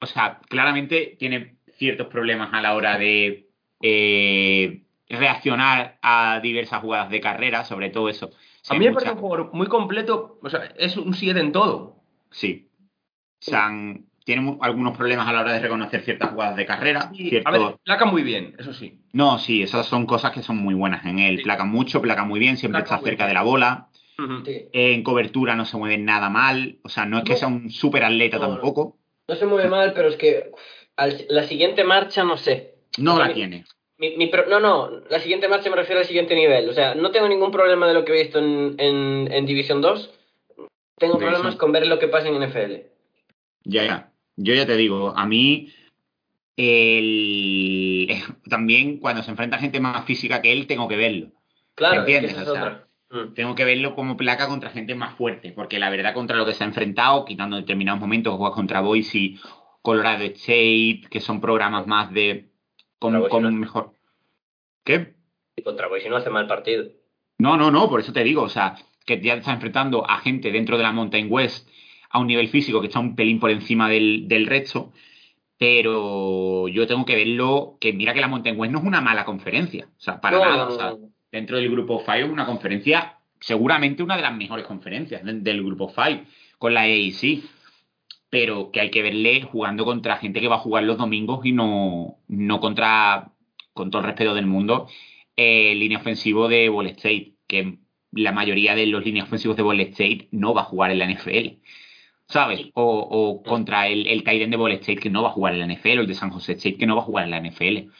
O 0.00 0.06
sea, 0.06 0.40
claramente 0.48 1.16
tiene 1.18 1.56
ciertos 1.76 2.06
problemas 2.06 2.54
a 2.54 2.60
la 2.62 2.74
hora 2.74 2.96
de 2.96 3.48
eh, 3.82 4.82
reaccionar 5.08 5.98
a 6.02 6.40
diversas 6.42 6.80
jugadas 6.80 7.10
de 7.10 7.20
carrera, 7.20 7.64
sobre 7.64 7.90
todo 7.90 8.08
eso. 8.08 8.26
A 8.26 8.30
Sí, 8.62 8.74
mí 8.74 8.84
me 8.86 8.90
mucha- 8.92 8.94
parece 9.06 9.12
un 9.14 9.20
jugador 9.20 9.50
muy 9.52 9.66
completo. 9.66 10.38
O 10.42 10.48
sea, 10.48 10.64
es 10.78 10.96
un 10.96 11.14
7 11.14 11.40
en 11.40 11.52
todo. 11.52 11.96
Sí. 12.30 12.68
O 13.40 13.50
sea, 13.50 13.70
tiene 14.24 14.58
algunos 14.60 14.96
problemas 14.96 15.26
a 15.26 15.32
la 15.32 15.40
hora 15.40 15.52
de 15.54 15.60
reconocer 15.60 16.02
ciertas 16.02 16.30
jugadas 16.30 16.56
de 16.56 16.66
carrera. 16.66 17.10
Cierto- 17.14 17.48
a 17.48 17.52
ver, 17.52 17.76
placa 17.84 18.04
muy 18.04 18.22
bien, 18.22 18.54
eso 18.58 18.72
sí. 18.72 19.00
No, 19.12 19.38
sí, 19.38 19.62
esas 19.62 19.86
son 19.86 20.06
cosas 20.06 20.30
que 20.32 20.42
son 20.42 20.58
muy 20.58 20.74
buenas 20.74 21.04
en 21.06 21.18
él. 21.18 21.38
Sí. 21.38 21.42
Placa 21.44 21.64
mucho, 21.64 22.00
placa 22.02 22.24
muy 22.24 22.38
bien, 22.38 22.56
siempre 22.56 22.82
Placa 22.82 22.94
está 22.96 23.04
cerca 23.04 23.24
bien. 23.24 23.28
de 23.30 23.34
la 23.34 23.42
bola. 23.42 23.88
En 24.72 25.02
cobertura 25.02 25.54
no 25.56 25.64
se 25.64 25.76
mueve 25.76 25.98
nada 25.98 26.28
mal. 26.30 26.78
O 26.82 26.88
sea, 26.88 27.06
no 27.06 27.18
es 27.18 27.24
que 27.24 27.36
sea 27.36 27.48
un 27.48 27.70
super 27.70 28.04
atleta 28.04 28.38
No, 28.38 28.48
tampoco. 28.48 28.96
No 29.28 29.34
se 29.36 29.46
mueve 29.46 29.68
mal, 29.68 29.92
pero 29.94 30.08
es 30.08 30.16
que 30.16 30.50
uf, 30.52 30.60
al- 30.96 31.26
la 31.28 31.44
siguiente 31.44 31.84
marcha 31.84 32.24
no 32.24 32.36
sé. 32.36 32.74
No 32.98 33.12
O 33.14 33.16
sea, 33.16 33.24
la 33.24 33.28
mi- 33.28 33.34
tiene. 33.34 33.64
Mi, 33.98 34.16
mi 34.16 34.26
pro- 34.28 34.46
no, 34.46 34.60
no, 34.60 34.90
la 35.10 35.20
siguiente 35.20 35.46
marcha 35.46 35.68
me 35.70 35.76
refiero 35.76 36.00
al 36.00 36.06
siguiente 36.06 36.34
nivel. 36.34 36.68
O 36.70 36.72
sea, 36.72 36.94
no 36.94 37.10
tengo 37.10 37.28
ningún 37.28 37.50
problema 37.50 37.86
de 37.86 37.94
lo 37.94 38.04
que 38.04 38.12
he 38.18 38.22
visto 38.22 38.38
en, 38.38 38.74
en, 38.78 39.30
en 39.30 39.46
División 39.46 39.82
2. 39.82 40.10
Tengo 40.96 41.14
División. 41.14 41.18
problemas 41.18 41.56
con 41.56 41.70
ver 41.72 41.86
lo 41.86 41.98
que 41.98 42.08
pasa 42.08 42.28
en 42.28 42.42
NFL. 42.42 42.86
Ya, 43.64 43.84
ya. 43.84 44.12
Yo 44.36 44.54
ya 44.54 44.64
te 44.66 44.76
digo, 44.76 45.12
a 45.16 45.26
mí. 45.26 45.72
el- 46.56 48.08
También 48.48 48.98
cuando 48.98 49.22
se 49.22 49.30
enfrenta 49.30 49.56
a 49.56 49.60
gente 49.60 49.80
más 49.80 50.04
física 50.04 50.40
que 50.42 50.52
él, 50.52 50.66
tengo 50.66 50.88
que 50.88 50.96
verlo. 50.96 51.28
Claro, 51.74 52.00
¿Entiendes? 52.00 52.32
es 52.32 52.36
que 52.36 52.42
esa 52.42 52.50
O 52.50 52.54
es 52.54 52.60
sea, 52.60 52.70
otra. 52.72 52.88
Mm. 53.10 53.34
Tengo 53.34 53.54
que 53.54 53.64
verlo 53.64 53.94
como 53.94 54.16
placa 54.16 54.46
contra 54.46 54.70
gente 54.70 54.94
más 54.94 55.14
fuerte, 55.16 55.52
porque 55.52 55.78
la 55.78 55.90
verdad 55.90 56.14
contra 56.14 56.36
lo 56.36 56.46
que 56.46 56.52
se 56.52 56.64
ha 56.64 56.66
enfrentado, 56.66 57.24
quitando 57.24 57.56
determinados 57.56 58.00
momentos, 58.00 58.36
juegas 58.36 58.54
contra 58.54 58.80
Boise, 58.80 59.34
Colorado 59.82 60.24
State, 60.24 61.02
que 61.10 61.20
son 61.20 61.40
programas 61.40 61.86
más 61.86 62.12
de 62.12 62.50
con, 62.98 63.28
con 63.28 63.42
no. 63.42 63.50
mejor. 63.50 63.92
¿Qué? 64.84 65.14
Y 65.56 65.62
contra 65.62 65.88
Boise 65.88 66.08
no 66.08 66.16
hace 66.16 66.30
mal 66.30 66.46
partido. 66.46 66.84
No, 67.38 67.56
no, 67.56 67.70
no, 67.70 67.88
por 67.88 68.00
eso 68.00 68.12
te 68.12 68.22
digo, 68.22 68.42
o 68.42 68.48
sea, 68.48 68.76
que 69.04 69.20
ya 69.20 69.34
está 69.34 69.52
enfrentando 69.52 70.08
a 70.08 70.18
gente 70.18 70.52
dentro 70.52 70.76
de 70.76 70.84
la 70.84 70.92
Mountain 70.92 71.28
West 71.30 71.68
a 72.10 72.18
un 72.20 72.26
nivel 72.26 72.48
físico 72.48 72.80
que 72.80 72.88
está 72.88 73.00
un 73.00 73.16
pelín 73.16 73.40
por 73.40 73.50
encima 73.50 73.88
del, 73.88 74.28
del 74.28 74.46
resto, 74.46 74.92
pero 75.58 76.68
yo 76.68 76.86
tengo 76.86 77.04
que 77.04 77.16
verlo, 77.16 77.76
que 77.80 77.92
mira 77.92 78.14
que 78.14 78.20
la 78.20 78.28
Mountain 78.28 78.58
West 78.58 78.72
no 78.72 78.78
es 78.78 78.84
una 78.84 79.00
mala 79.00 79.24
conferencia, 79.24 79.88
o 79.96 80.00
sea, 80.00 80.20
para 80.20 80.38
No, 80.38 80.44
nada, 80.44 80.66
o 80.66 80.70
sea. 80.70 80.94
Dentro 81.32 81.56
del 81.56 81.70
grupo 81.70 81.98
5 82.04 82.12
es 82.12 82.30
una 82.30 82.46
conferencia, 82.46 83.18
seguramente 83.40 84.02
una 84.02 84.16
de 84.16 84.22
las 84.22 84.34
mejores 84.36 84.66
conferencias 84.66 85.24
de- 85.24 85.40
del 85.40 85.62
grupo 85.64 85.88
5, 85.94 86.24
con 86.58 86.74
la 86.74 86.82
AAC, 86.82 87.42
pero 88.28 88.70
que 88.70 88.80
hay 88.80 88.90
que 88.90 89.02
verle 89.02 89.42
jugando 89.42 89.84
contra 89.84 90.16
gente 90.18 90.40
que 90.40 90.48
va 90.48 90.56
a 90.56 90.60
jugar 90.60 90.84
los 90.84 90.98
domingos 90.98 91.44
y 91.44 91.52
no, 91.52 92.18
no 92.28 92.60
contra, 92.60 93.32
con 93.72 93.90
todo 93.90 94.02
el 94.02 94.06
respeto 94.06 94.34
del 94.34 94.46
mundo, 94.46 94.88
eh, 95.36 95.74
línea 95.74 95.98
ofensivo 95.98 96.48
de 96.48 96.68
Ball 96.68 96.86
State, 96.88 97.32
que 97.48 97.78
la 98.12 98.32
mayoría 98.32 98.74
de 98.74 98.86
los 98.86 99.04
líneas 99.04 99.26
ofensivos 99.26 99.56
de 99.56 99.62
Ball 99.62 99.80
State 99.80 100.28
no 100.32 100.52
va 100.54 100.62
a 100.62 100.64
jugar 100.64 100.90
en 100.90 100.98
la 100.98 101.06
NFL. 101.06 101.58
¿Sabes? 102.26 102.66
O, 102.74 102.84
o 103.00 103.42
contra 103.42 103.88
el, 103.88 104.06
el 104.06 104.22
end 104.26 104.50
de 104.52 104.56
Ball 104.56 104.72
State 104.72 105.00
que 105.00 105.10
no 105.10 105.22
va 105.22 105.30
a 105.30 105.32
jugar 105.32 105.54
en 105.54 105.60
la 105.60 105.66
NFL, 105.74 105.98
o 105.98 106.00
el 106.02 106.06
de 106.06 106.14
San 106.14 106.30
José 106.30 106.52
State 106.52 106.76
que 106.76 106.86
no 106.86 106.94
va 106.94 107.02
a 107.02 107.04
jugar 107.04 107.24
en 107.24 107.30
la 107.32 107.38
NFL. 107.40 107.90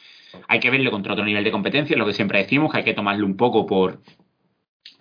Hay 0.47 0.59
que 0.59 0.69
verlo 0.69 0.91
contra 0.91 1.13
otro 1.13 1.25
nivel 1.25 1.43
de 1.43 1.51
competencia, 1.51 1.97
lo 1.97 2.05
que 2.05 2.13
siempre 2.13 2.39
decimos, 2.39 2.71
que 2.71 2.77
hay 2.79 2.83
que 2.83 2.93
tomarlo 2.93 3.25
un 3.25 3.37
poco 3.37 3.65
por. 3.65 4.01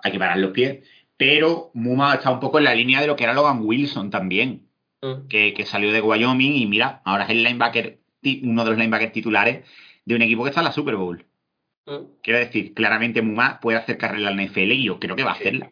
Hay 0.03 0.13
que 0.13 0.19
parar 0.19 0.39
los 0.39 0.51
pies. 0.53 0.87
Pero 1.17 1.71
Muma 1.75 2.15
está 2.15 2.31
un 2.31 2.41
poco 2.41 2.59
en 2.59 2.65
la 2.65 2.75
línea 2.75 3.01
de 3.01 3.07
lo 3.07 3.17
que 3.17 3.25
era 3.25 3.35
Logan 3.35 3.61
Wilson 3.63 4.11
también, 4.11 4.67
Mm. 5.03 5.29
que, 5.29 5.55
que 5.55 5.65
salió 5.65 5.93
de 5.93 6.03
Wyoming 6.03 6.53
y 6.57 6.67
mira, 6.67 7.01
ahora 7.07 7.25
es 7.25 7.31
el 7.31 7.43
linebacker, 7.43 7.99
uno 8.43 8.65
de 8.65 8.71
los 8.71 8.79
linebackers 8.79 9.13
titulares 9.13 9.65
de 10.05 10.15
un 10.15 10.21
equipo 10.21 10.43
que 10.43 10.51
está 10.51 10.61
en 10.61 10.67
la 10.67 10.73
Super 10.73 10.97
Bowl. 10.97 11.25
Mm. 11.87 11.97
Quiero 12.23 12.39
decir, 12.39 12.75
claramente 12.75 13.23
Muma 13.23 13.61
puede 13.61 13.79
hacer 13.79 13.97
carrera 13.97 14.29
en 14.31 14.37
la 14.37 14.43
NFL 14.43 14.73
y 14.73 14.85
yo 14.85 15.01
creo 15.01 15.17
que 15.17 15.25
va 15.25 15.31
a 15.31 15.35
hacerla. 15.35 15.71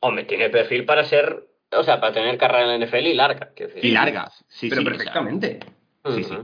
Hombre, 0.00 0.24
tiene 0.24 0.48
perfil 0.48 0.84
para 0.84 1.04
ser. 1.04 1.48
O 1.72 1.82
sea, 1.82 2.00
para 2.00 2.12
tener 2.12 2.38
carrera 2.38 2.72
en 2.72 2.80
la 2.80 2.86
NFL 2.86 3.08
y 3.08 3.14
larga. 3.14 3.50
decir. 3.56 3.84
Y 3.84 3.90
largas. 3.90 4.44
Sí, 4.48 4.68
pero 4.68 4.82
sí, 4.82 4.86
o 4.86 4.90
sea, 4.90 4.96
perfectamente. 4.96 5.60
sí, 6.14 6.22
sí. 6.22 6.34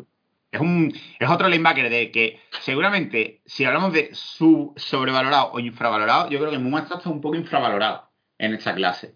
Es 0.53 0.61
un 0.61 0.93
es 1.19 1.31
otro 1.31 1.49
linebacker 1.49 1.89
de 1.91 2.13
que 2.13 2.39
seguramente 2.61 3.41
si 3.47 3.65
hablamos 3.65 3.93
de 3.95 4.11
sub 4.15 4.75
sobrevalorado 4.79 5.51
o 5.53 5.59
infravalorado, 5.61 6.29
yo 6.29 6.39
creo 6.39 6.51
que 6.51 6.59
Muma 6.59 6.81
está 6.81 7.01
un 7.09 7.21
poco 7.23 7.37
infravalorado 7.37 8.11
en 8.39 8.53
esta 8.55 8.75
clase. 8.75 9.15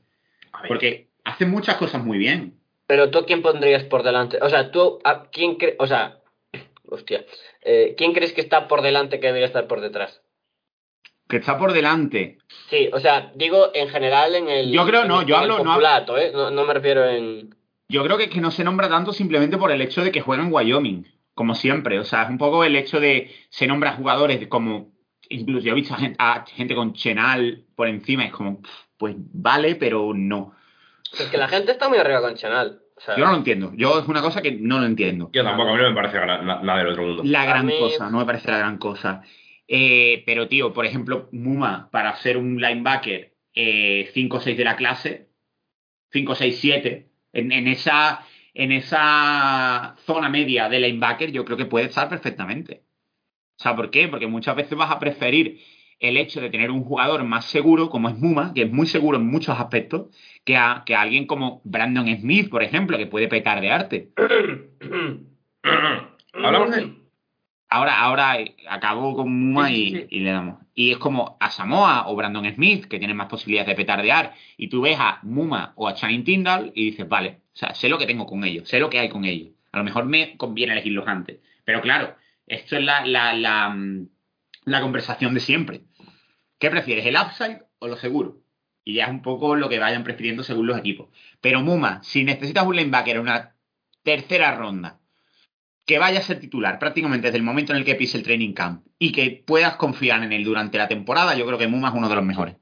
Porque 0.67 1.11
hace 1.25 1.45
muchas 1.45 1.77
cosas 1.77 2.03
muy 2.03 2.17
bien. 2.17 2.59
Pero 2.87 3.11
tú, 3.11 3.19
¿a 3.19 3.27
quién 3.27 3.43
pondrías 3.43 3.85
por 3.85 4.03
delante? 4.03 4.39
O 4.41 4.49
sea, 4.49 4.71
tú, 4.71 4.99
¿a 5.05 5.25
quién 5.31 5.57
crees? 5.57 5.77
O 5.79 5.87
sea, 5.87 6.21
hostia. 6.89 7.27
eh, 7.63 7.95
¿Quién 7.99 8.15
crees 8.15 8.33
que 8.33 8.41
está 8.41 8.67
por 8.67 8.81
delante 8.81 9.21
que 9.21 9.27
debería 9.27 9.47
estar 9.49 9.67
por 9.67 9.81
detrás? 9.83 10.23
Que 11.29 11.37
está 11.37 11.59
por 11.59 11.73
delante. 11.73 12.39
Sí, 12.71 12.89
o 12.93 13.01
sea, 13.01 13.33
digo 13.35 13.73
en 13.75 13.89
general 13.89 14.35
en 14.37 14.49
el. 14.49 14.73
Yo 14.73 14.87
creo, 14.87 15.03
en 15.03 15.09
no, 15.09 15.21
el- 15.21 15.27
yo 15.27 15.37
hablo- 15.37 15.59
el 15.59 15.65
no- 15.65 15.71
populato, 15.73 16.17
¿eh? 16.17 16.31
No, 16.33 16.51
no 16.51 16.65
me 16.65 16.73
refiero 16.73 17.05
en. 17.05 17.55
Yo 17.89 18.03
creo 18.05 18.17
que, 18.17 18.31
que 18.31 18.41
no 18.41 18.51
se 18.51 18.65
nombra 18.65 18.89
tanto 18.89 19.13
simplemente 19.13 19.59
por 19.59 19.71
el 19.73 19.81
hecho 19.83 20.03
de 20.03 20.11
que 20.13 20.21
juega 20.21 20.43
en 20.45 20.53
Wyoming, 20.53 21.05
como 21.37 21.55
siempre. 21.55 22.01
O 22.01 22.05
sea, 22.05 22.25
es 22.25 22.31
un 22.31 22.39
poco 22.39 22.65
el 22.65 22.75
hecho 22.75 22.99
de 22.99 23.31
se 23.51 23.69
nombra 23.69 23.93
jugadores 23.93 24.41
de 24.41 24.49
como. 24.49 24.91
Incluso 25.29 25.67
yo 25.67 25.73
he 25.73 25.75
visto 25.77 25.93
a 25.95 25.99
gente, 25.99 26.17
a 26.19 26.45
gente 26.47 26.75
con 26.75 26.95
Chenal 26.95 27.65
por 27.77 27.89
encima, 27.89 28.25
es 28.25 28.33
como, 28.33 28.63
pues 28.97 29.15
vale, 29.17 29.75
pero 29.75 30.13
no. 30.15 30.55
Es 31.13 31.27
que 31.27 31.37
la 31.37 31.49
gente 31.49 31.73
está 31.73 31.89
muy 31.89 31.99
arriba 31.99 32.21
con 32.23 32.35
Chanal. 32.37 32.81
O 32.97 33.01
sea, 33.01 33.17
Yo 33.17 33.25
no 33.27 33.33
lo 33.33 33.37
entiendo. 33.37 33.73
Yo 33.77 33.99
es 34.01 34.09
una 34.09 34.23
cosa 34.23 34.41
que 34.41 34.53
no 34.53 34.79
lo 34.81 34.87
entiendo. 34.87 35.29
Yo 35.33 35.45
tampoco, 35.45 35.71
a 35.71 35.77
mí 35.77 35.83
no 35.83 35.91
me 35.91 35.95
parece 35.95 36.17
nada 36.19 36.79
del 36.79 36.89
otro 36.89 37.03
mundo. 37.03 37.23
La 37.27 37.45
gran 37.45 37.67
mí- 37.67 37.79
cosa, 37.79 38.09
no 38.09 38.19
me 38.19 38.25
parece 38.25 38.51
la 38.51 38.59
gran 38.59 38.79
cosa. 38.79 39.23
Eh, 39.69 40.23
pero, 40.25 40.49
tío, 40.49 40.73
por 40.73 40.87
ejemplo, 40.87 41.29
Muma, 41.33 41.91
para 41.91 42.17
ser 42.17 42.37
un 42.39 42.57
linebacker 42.61 43.35
eh, 43.55 44.11
5-6 44.15 44.57
de 44.57 44.65
la 44.65 44.77
clase, 44.77 45.29
5-6-7, 46.13 47.07
en, 47.33 47.53
en, 47.53 47.67
esa, 47.69 48.25
en 48.59 48.73
esa 48.73 49.97
zona 50.07 50.31
media 50.31 50.71
de 50.71 50.81
linebacker, 50.81 51.31
yo 51.31 51.45
creo 51.45 51.59
que 51.59 51.67
puede 51.67 51.87
estar 51.87 52.09
perfectamente. 52.09 52.85
O 53.59 53.63
sea, 53.63 53.77
¿por 53.77 53.91
qué? 53.91 54.09
Porque 54.09 54.27
muchas 54.27 54.57
veces 54.57 54.79
vas 54.79 54.91
a 54.91 54.99
preferir 54.99 55.61
el 55.99 56.17
hecho 56.17 56.41
de 56.41 56.49
tener 56.49 56.71
un 56.71 56.83
jugador 56.83 57.23
más 57.25 57.45
seguro, 57.47 57.91
como 57.91 58.09
es 58.09 58.17
Muma, 58.17 58.53
que 58.55 58.63
es 58.63 58.73
muy 58.73 58.87
seguro 58.87 59.19
en 59.19 59.27
muchos 59.27 59.61
aspectos, 59.61 60.07
que 60.45 60.57
a, 60.57 60.85
que 60.87 60.95
a 60.95 61.03
alguien 61.03 61.27
como 61.27 61.61
Brandon 61.65 62.07
Smith, 62.19 62.49
por 62.49 62.63
ejemplo, 62.63 62.97
que 62.97 63.07
puede 63.07 63.29
petar 63.29 63.61
de 63.61 63.71
arte. 63.71 64.13
Hablamos 66.33 66.75
de. 66.75 67.06
Ahora, 67.69 67.99
ahora 67.99 68.41
eh, 68.41 68.57
acabo 68.69 69.17
con 69.17 69.57
sí, 69.67 69.73
y, 69.73 69.91
sí. 69.91 70.07
y 70.11 70.21
le 70.21 70.31
damos. 70.31 70.59
Y 70.75 70.93
es 70.93 70.99
como 70.99 71.37
a 71.41 71.51
Samoa 71.51 72.09
o 72.09 72.15
Brandon 72.15 72.53
Smith, 72.55 72.87
que 72.87 72.99
tienen 72.99 73.17
más 73.17 73.29
posibilidades 73.29 73.69
de 73.69 73.75
petardear, 73.75 74.35
y 74.57 74.69
tú 74.69 74.83
ves 74.83 74.97
a 75.01 75.19
Muma 75.23 75.73
o 75.77 75.89
a 75.89 75.95
Channing 75.95 76.25
Tyndall 76.25 76.73
y 76.75 76.91
dices, 76.91 77.09
vale, 77.09 77.41
o 77.55 77.57
sea, 77.57 77.75
sé 77.75 77.89
lo 77.89 77.99
que 77.99 78.07
tengo 78.07 78.27
con 78.27 78.45
ellos, 78.45 78.69
sé 78.69 78.79
lo 78.79 78.91
que 78.91 78.99
hay 78.99 79.09
con 79.09 79.25
ellos. 79.25 79.51
A 79.73 79.79
lo 79.79 79.85
mejor 79.85 80.05
me 80.05 80.37
conviene 80.37 80.75
elegirlos 80.75 81.09
antes. 81.09 81.39
Pero 81.65 81.81
claro, 81.81 82.15
esto 82.47 82.77
es 82.77 82.85
la, 82.85 83.05
la, 83.05 83.33
la, 83.33 83.71
mm, 83.71 84.09
la 84.67 84.81
conversación 84.81 85.35
de 85.35 85.41
siempre. 85.41 85.83
¿Qué 86.59 86.71
prefieres, 86.71 87.05
el 87.07 87.17
upside 87.17 87.63
o 87.79 87.89
lo 87.89 87.97
seguro? 87.97 88.43
Y 88.85 88.95
ya 88.95 89.07
es 89.07 89.11
un 89.11 89.23
poco 89.23 89.57
lo 89.57 89.69
que 89.69 89.79
vayan 89.81 90.05
prefiriendo 90.05 90.45
según 90.45 90.69
los 90.69 90.79
equipos. 90.79 91.09
Pero 91.41 91.61
Muma, 91.61 92.03
si 92.03 92.23
necesitas 92.23 92.65
un 92.65 92.77
linebacker 92.77 93.17
en 93.17 93.23
una 93.23 93.57
tercera 94.05 94.55
ronda, 94.55 95.01
que 95.87 95.99
vaya 95.99 96.19
a 96.19 96.23
ser 96.23 96.41
titular 96.41 96.79
prácticamente 96.79 97.29
desde 97.29 97.39
el 97.39 97.45
momento 97.45 97.73
en 97.73 97.79
el 97.79 97.85
que 97.85 97.95
pise 97.95 98.19
el 98.19 98.25
training 98.25 98.53
camp 98.53 98.85
y 98.99 99.13
que 99.13 99.43
puedas 99.47 99.77
confiar 99.77 100.23
en 100.23 100.33
él 100.33 100.45
durante 100.45 100.79
la 100.79 100.89
temporada, 100.89 101.37
yo 101.37 101.47
creo 101.47 101.59
que 101.59 101.69
Muma 101.69 101.89
es 101.89 101.95
uno 101.95 102.09
de 102.09 102.15
los 102.17 102.25
mejores. 102.25 102.57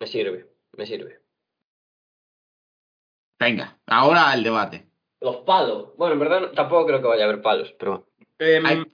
Me 0.00 0.06
sirve, 0.06 0.46
me 0.76 0.86
sirve. 0.86 1.20
Venga, 3.40 3.78
ahora 3.86 4.34
el 4.34 4.42
debate. 4.42 4.86
Los 5.20 5.36
palos. 5.38 5.96
Bueno, 5.96 6.14
en 6.14 6.20
verdad 6.20 6.52
tampoco 6.52 6.86
creo 6.86 7.00
que 7.00 7.08
vaya 7.08 7.24
a 7.24 7.28
haber 7.28 7.42
palos, 7.42 7.74
pero. 7.78 8.08
Em, 8.38 8.66
Hay- 8.66 8.84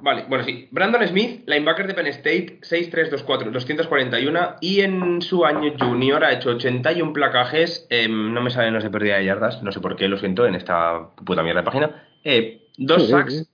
Vale, 0.00 0.24
bueno, 0.28 0.44
sí. 0.44 0.68
Brandon 0.70 1.06
Smith, 1.08 1.42
linebacker 1.46 1.86
de 1.88 1.94
Penn 1.94 2.06
State, 2.08 2.60
6'3", 2.62 3.10
241, 3.10 4.56
y 4.60 4.80
en 4.80 5.22
su 5.22 5.44
año 5.44 5.72
junior 5.78 6.24
ha 6.24 6.32
hecho 6.32 6.50
81 6.50 7.12
placajes, 7.12 7.86
em, 7.90 8.32
no 8.32 8.40
me 8.42 8.50
salen 8.50 8.74
los 8.74 8.84
de 8.84 8.90
pérdida 8.90 9.16
de 9.16 9.24
yardas, 9.24 9.62
no 9.62 9.72
sé 9.72 9.80
por 9.80 9.96
qué, 9.96 10.08
lo 10.08 10.18
siento, 10.18 10.46
en 10.46 10.54
esta 10.54 11.08
puta 11.24 11.42
mierda 11.42 11.60
de 11.62 11.64
página. 11.64 12.08
Eh, 12.24 12.62
dos 12.78 13.02
Sí, 13.06 13.10
sacks 13.10 13.34
sí. 13.34 13.48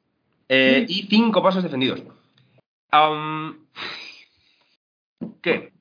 eh, 0.50 0.84
y 0.88 1.06
cinco 1.08 1.42
pasos 1.42 1.62
defendidos. 1.62 2.02
¿Qué? 5.42 5.72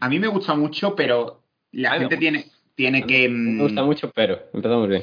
A 0.00 0.08
mí 0.08 0.18
me 0.18 0.28
gusta 0.28 0.54
mucho, 0.54 0.94
pero 0.94 1.42
la 1.72 1.92
gente 1.98 2.16
tiene, 2.16 2.46
tiene 2.74 3.06
que. 3.06 3.28
Me 3.28 3.62
gusta 3.62 3.82
mm, 3.82 3.86
mucho, 3.86 4.10
pero 4.14 4.38
empezamos 4.52 4.88
bien. 4.88 5.02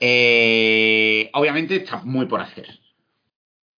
eh, 0.00 1.30
obviamente 1.34 1.76
está 1.76 1.98
muy 2.04 2.26
por 2.26 2.40
hacer. 2.40 2.66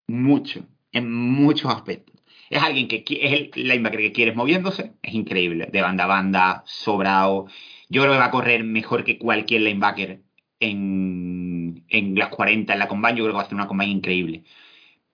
Mucho. 0.09 0.67
En 0.93 1.13
muchos 1.13 1.73
aspectos. 1.73 2.15
Es 2.51 2.63
alguien 2.63 2.89
que 2.89 3.05
es 3.09 3.33
el 3.33 3.51
linebacker 3.55 4.01
que 4.01 4.13
quieres 4.13 4.37
moviéndose. 4.37 4.93
Es 5.03 5.15
increíble. 5.15 5.69
De 5.73 5.81
banda 5.83 6.05
a 6.05 6.09
banda, 6.09 6.63
sobrado. 6.67 7.47
Yo 7.89 8.03
creo 8.03 8.13
que 8.13 8.19
va 8.19 8.27
a 8.27 8.31
correr 8.31 8.65
mejor 8.65 9.03
que 9.05 9.19
cualquier 9.19 9.63
linebacker 9.63 10.21
en, 10.61 11.85
en 11.89 12.15
las 12.15 12.29
40 12.29 12.73
en 12.73 12.79
la 12.79 12.89
combine. 12.89 13.17
Yo 13.17 13.25
creo 13.25 13.33
que 13.33 13.37
va 13.37 13.41
a 13.43 13.45
hacer 13.45 13.55
una 13.57 13.67
combine 13.67 13.91
increíble. 13.93 14.45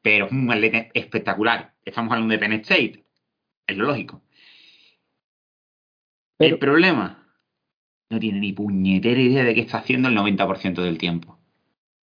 Pero 0.03 0.26
es 0.26 0.32
un 0.32 0.51
atleta 0.51 0.88
espectacular. 0.95 1.74
Estamos 1.84 2.12
hablando 2.12 2.32
de 2.32 2.38
Penn 2.38 2.53
State. 2.55 3.05
Es 3.66 3.76
lo 3.76 3.84
lógico. 3.86 4.22
Pero- 6.36 6.55
El 6.55 6.59
problema. 6.59 7.16
No 8.11 8.18
tiene 8.18 8.41
ni 8.41 8.53
puñetera 8.53 9.20
idea 9.20 9.45
de 9.45 9.55
qué 9.55 9.61
está 9.61 9.78
haciendo 9.78 10.09
el 10.09 10.16
90% 10.16 10.82
del 10.82 10.99
tiempo. 10.99 11.38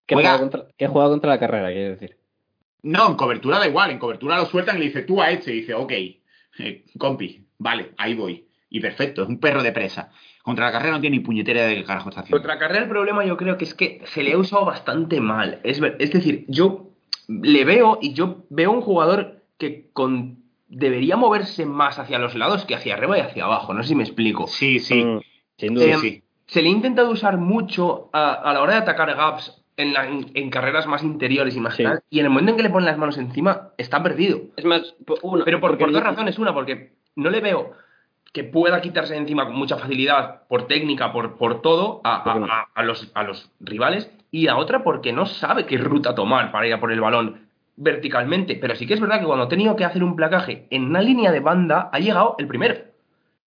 ¿Qué 0.07 0.15
Juega- 0.17 0.31
juega 0.37 0.43
contra, 0.51 0.69
qué 0.77 0.87
juega 0.87 1.09
contra 1.09 1.31
la 1.31 1.41
carrera, 1.41 1.73
quiero 1.73 1.91
decir? 1.93 2.19
No, 2.85 3.09
en 3.09 3.15
cobertura 3.15 3.59
da 3.59 3.67
igual. 3.67 3.91
En 3.91 3.99
cobertura 3.99 4.37
lo 4.37 4.47
sueltan 4.47 4.77
y 4.77 4.81
le 4.81 4.85
dice 4.87 5.03
tú 5.03 5.21
a 5.21 5.31
este. 5.31 5.53
Y 5.53 5.61
dice, 5.61 5.75
ok, 5.75 5.93
eh, 6.59 6.85
compi, 6.99 7.47
vale, 7.59 7.93
ahí 7.97 8.15
voy. 8.15 8.47
Y 8.69 8.81
perfecto, 8.81 9.23
es 9.23 9.29
un 9.29 9.41
perro 9.41 9.63
de 9.63 9.73
presa. 9.73 10.11
Contra 10.43 10.67
la 10.67 10.73
carrera 10.73 10.97
no 10.97 11.01
tiene 11.01 11.17
ni 11.17 11.23
puñetera 11.23 11.65
de 11.65 11.77
qué 11.77 11.85
carajo 11.85 12.11
está 12.11 12.21
haciendo. 12.21 12.37
Contra 12.37 12.59
carrera 12.59 12.83
el 12.83 12.91
problema 12.91 13.25
yo 13.25 13.39
creo 13.39 13.57
que 13.57 13.65
es 13.65 13.75
que 13.75 14.03
se 14.05 14.23
le 14.23 14.35
ha 14.35 14.39
usado 14.39 14.67
bastante 14.67 15.21
mal. 15.21 15.61
Es, 15.65 15.81
decir, 15.81 16.45
yo 16.49 16.91
le 17.27 17.65
veo 17.65 17.99
y 18.03 18.13
yo 18.13 18.45
veo 18.51 18.71
un 18.71 18.83
jugador 18.83 19.43
que 19.57 19.89
con, 19.95 20.43
debería 20.69 21.17
moverse 21.17 21.65
más 21.65 21.99
hacia 21.99 22.19
los 22.19 22.35
lados 22.35 22.67
que 22.67 22.75
hacia 22.75 22.95
arriba 22.95 23.17
y 23.17 23.23
hacia 23.23 23.45
abajo. 23.45 23.73
No 23.73 23.83
sé 23.83 23.91
si 23.91 23.95
me 23.95 24.05
explico. 24.05 24.47
Sí, 24.47 24.79
sí, 24.79 25.03
Mm, 25.03 25.21
sin 25.57 25.75
duda. 25.75 25.87
Eh, 25.87 25.99
sí. 26.03 26.23
Se 26.47 26.61
le 26.61 26.69
ha 26.69 26.73
intentado 26.73 27.11
usar 27.11 27.39
mucho 27.39 28.11
a, 28.13 28.35
a 28.35 28.53
la 28.53 28.61
hora 28.61 28.75
de 28.75 28.81
atacar 28.81 29.17
gaps 29.17 29.64
en, 29.77 29.93
la- 29.93 30.07
en- 30.07 30.31
en 30.35 30.51
carreras 30.51 30.87
más 30.87 31.03
interiores 31.03 31.57
y 31.57 31.61
más 31.61 31.75
Sí. 31.77 31.83
tal, 31.83 32.01
y 32.11 32.21
en 32.21 32.27
el 32.27 32.31
momento 32.31 32.51
en 32.53 32.57
que 32.57 32.63
le 32.63 32.71
ponen 32.71 32.87
las 32.87 32.99
manos 32.99 33.19
encima, 33.19 33.71
está 33.79 34.03
perdido. 34.03 34.41
Es 34.57 34.65
más, 34.65 34.95
po- 35.07 35.19
una, 35.23 35.45
Pero 35.45 35.61
por, 35.61 35.77
dos 35.79 36.03
razones. 36.03 36.39
Una, 36.39 36.53
porque 36.55 36.93
no 37.17 37.31
le 37.31 37.41
veo 37.41 37.73
que 38.33 38.45
pueda 38.45 38.81
quitarse 38.81 39.15
de 39.15 39.21
encima 39.21 39.47
con 39.47 39.55
mucha 39.57 39.77
facilidad 39.79 40.43
por 40.49 40.67
técnica, 40.67 41.13
por, 41.13 41.37
por 41.37 41.63
todo, 41.63 42.01
a, 42.05 42.17
a- 42.17 42.35
a- 42.45 42.69
a 42.75 42.83
los, 42.83 43.11
a 43.15 43.23
los 43.23 43.51
rivales. 43.61 44.11
Y 44.31 44.45
la 44.47 44.57
otra, 44.57 44.83
porque 44.83 45.13
no 45.13 45.27
sabe 45.27 45.67
qué 45.67 45.79
ruta 45.79 46.15
tomar 46.15 46.51
para 46.51 46.67
ir 46.67 46.75
a 46.75 46.81
por 46.81 46.91
el 46.91 47.01
balón 47.01 47.47
verticalmente. 47.77 48.57
Pero 48.57 48.75
sí 48.75 48.87
que 48.87 48.95
es 48.95 49.01
verdad 49.01 49.21
que 49.21 49.27
cuando 49.27 49.45
ha 49.45 49.49
tenido 49.49 49.77
que 49.77 49.85
hacer 49.85 50.03
un 50.03 50.17
placaje 50.17 50.67
en 50.71 50.85
una 50.87 51.01
línea 51.01 51.31
de 51.31 51.41
banda, 51.41 51.91
ha 51.93 51.99
llegado 52.01 52.35
el 52.39 52.47
primero. 52.49 52.75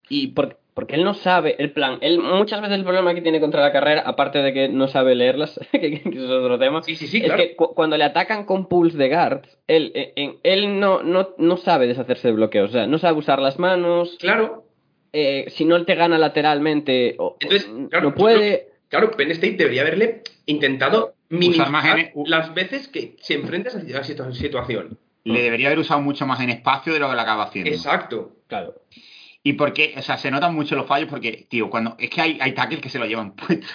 Y 0.09 0.27
por- 0.29 0.57
porque 0.73 0.95
él 0.95 1.03
no 1.03 1.13
sabe 1.13 1.55
el 1.59 1.71
plan. 1.71 1.97
Él 2.01 2.19
muchas 2.19 2.61
veces 2.61 2.77
el 2.77 2.83
problema 2.83 3.13
que 3.13 3.21
tiene 3.21 3.39
contra 3.39 3.61
la 3.61 3.71
carrera, 3.71 4.03
aparte 4.05 4.39
de 4.39 4.53
que 4.53 4.69
no 4.69 4.87
sabe 4.87 5.15
leerlas, 5.15 5.59
que, 5.71 5.79
que 5.79 6.09
eso 6.09 6.23
es 6.25 6.29
otro 6.31 6.57
tema, 6.57 6.81
Sí, 6.83 6.95
sí, 6.95 7.07
sí, 7.07 7.17
es 7.17 7.23
claro. 7.25 7.37
que 7.43 7.55
cu- 7.55 7.73
cuando 7.73 7.97
le 7.97 8.03
atacan 8.05 8.45
con 8.45 8.67
pulls 8.67 8.93
de 8.95 9.09
guards, 9.09 9.57
él, 9.67 9.91
eh, 9.95 10.13
en- 10.15 10.37
él 10.43 10.79
no, 10.79 11.03
no, 11.03 11.29
no 11.37 11.57
sabe 11.57 11.87
deshacerse 11.87 12.29
de 12.29 12.33
bloqueos. 12.35 12.69
O 12.69 12.73
sea, 12.73 12.87
no 12.87 12.97
sabe 12.99 13.17
usar 13.17 13.41
las 13.41 13.59
manos. 13.59 14.17
Claro. 14.19 14.65
eh, 15.13 15.45
si 15.49 15.65
no 15.65 15.75
él 15.75 15.85
te 15.85 15.95
gana 15.95 16.17
lateralmente, 16.17 17.15
o- 17.19 17.35
Entonces, 17.41 17.69
claro, 17.89 18.09
no 18.09 18.15
puede. 18.15 18.69
Claro, 18.87 19.11
Penn 19.11 19.31
State 19.31 19.55
debería 19.57 19.81
haberle 19.81 20.21
intentado 20.45 21.13
minimizar 21.29 21.69
más 21.69 21.85
en- 21.97 22.11
las 22.25 22.53
veces 22.53 22.87
que 22.87 23.15
se 23.19 23.33
enfrenta 23.35 23.69
a 23.69 23.81
esa 23.81 24.03
situ- 24.03 24.33
situación. 24.33 24.97
Le 25.23 25.41
debería 25.43 25.67
haber 25.67 25.79
usado 25.79 26.01
mucho 26.01 26.25
más 26.25 26.39
en 26.41 26.49
espacio 26.49 26.93
de 26.93 26.99
lo 26.99 27.09
que 27.09 27.15
lo 27.15 27.21
acaba 27.21 27.43
haciendo. 27.43 27.69
Exacto. 27.71 28.31
Claro. 28.47 28.73
Y 29.43 29.53
porque, 29.53 29.93
o 29.97 30.01
sea, 30.01 30.17
se 30.17 30.29
notan 30.29 30.53
mucho 30.53 30.75
los 30.75 30.85
fallos 30.85 31.09
porque, 31.09 31.47
tío, 31.49 31.69
cuando 31.69 31.95
es 31.97 32.09
que 32.09 32.21
hay, 32.21 32.37
hay 32.39 32.53
tackles 32.53 32.81
que 32.81 32.89
se 32.89 32.99
lo 32.99 33.05
llevan 33.05 33.35
puesto. 33.35 33.67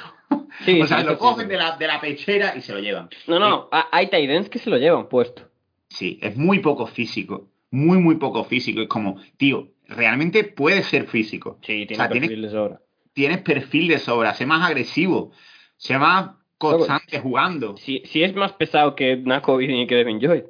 Sí, 0.64 0.81
o 0.81 0.87
sea, 0.87 1.01
sí, 1.01 1.05
lo 1.05 1.12
sí, 1.12 1.19
cogen 1.19 1.47
sí. 1.47 1.51
de 1.53 1.57
la, 1.59 1.77
de 1.77 1.87
la 1.87 2.01
pechera 2.01 2.55
y 2.57 2.61
se 2.62 2.73
lo 2.73 2.79
llevan. 2.81 3.09
No, 3.27 3.39
no, 3.39 3.69
ha- 3.73 3.89
hay 3.93 4.09
tight 4.09 4.31
ends 4.31 4.49
que 4.49 4.59
se 4.59 4.71
lo 4.71 4.77
llevan 4.79 5.09
puesto. 5.09 5.43
Sí, 5.89 6.19
es 6.23 6.37
muy 6.37 6.61
poco 6.61 6.87
físico. 6.87 7.49
Muy, 7.71 7.99
muy 7.99 8.14
poco 8.17 8.45
físico. 8.45 8.81
Es 8.81 8.89
como, 8.89 9.21
tío, 9.37 9.69
realmente 9.89 10.45
puede 10.45 10.83
ser 10.83 11.07
físico. 11.09 11.59
Sí, 11.62 11.85
tiene 11.87 11.95
O 11.95 11.97
sea, 11.97 12.09
tiene- 12.09 12.27
perfil 12.29 12.43
de 12.43 12.51
sobra. 12.51 12.81
Tienes 13.12 13.39
perfil 13.39 13.89
de 13.89 13.99
sobra, 13.99 14.35
sé 14.35 14.45
más 14.47 14.62
agresivo, 14.69 15.33
sé 15.77 15.99
más 15.99 16.31
constante 16.59 17.19
jugando. 17.21 17.77
Si, 17.79 18.03
si 18.05 18.23
es 18.23 18.35
más 18.35 18.53
pesado 18.53 18.95
que 18.95 19.17
Nako 19.17 19.61
y 19.61 19.87
que 19.87 19.95
Devin 19.95 20.21
Joy. 20.21 20.45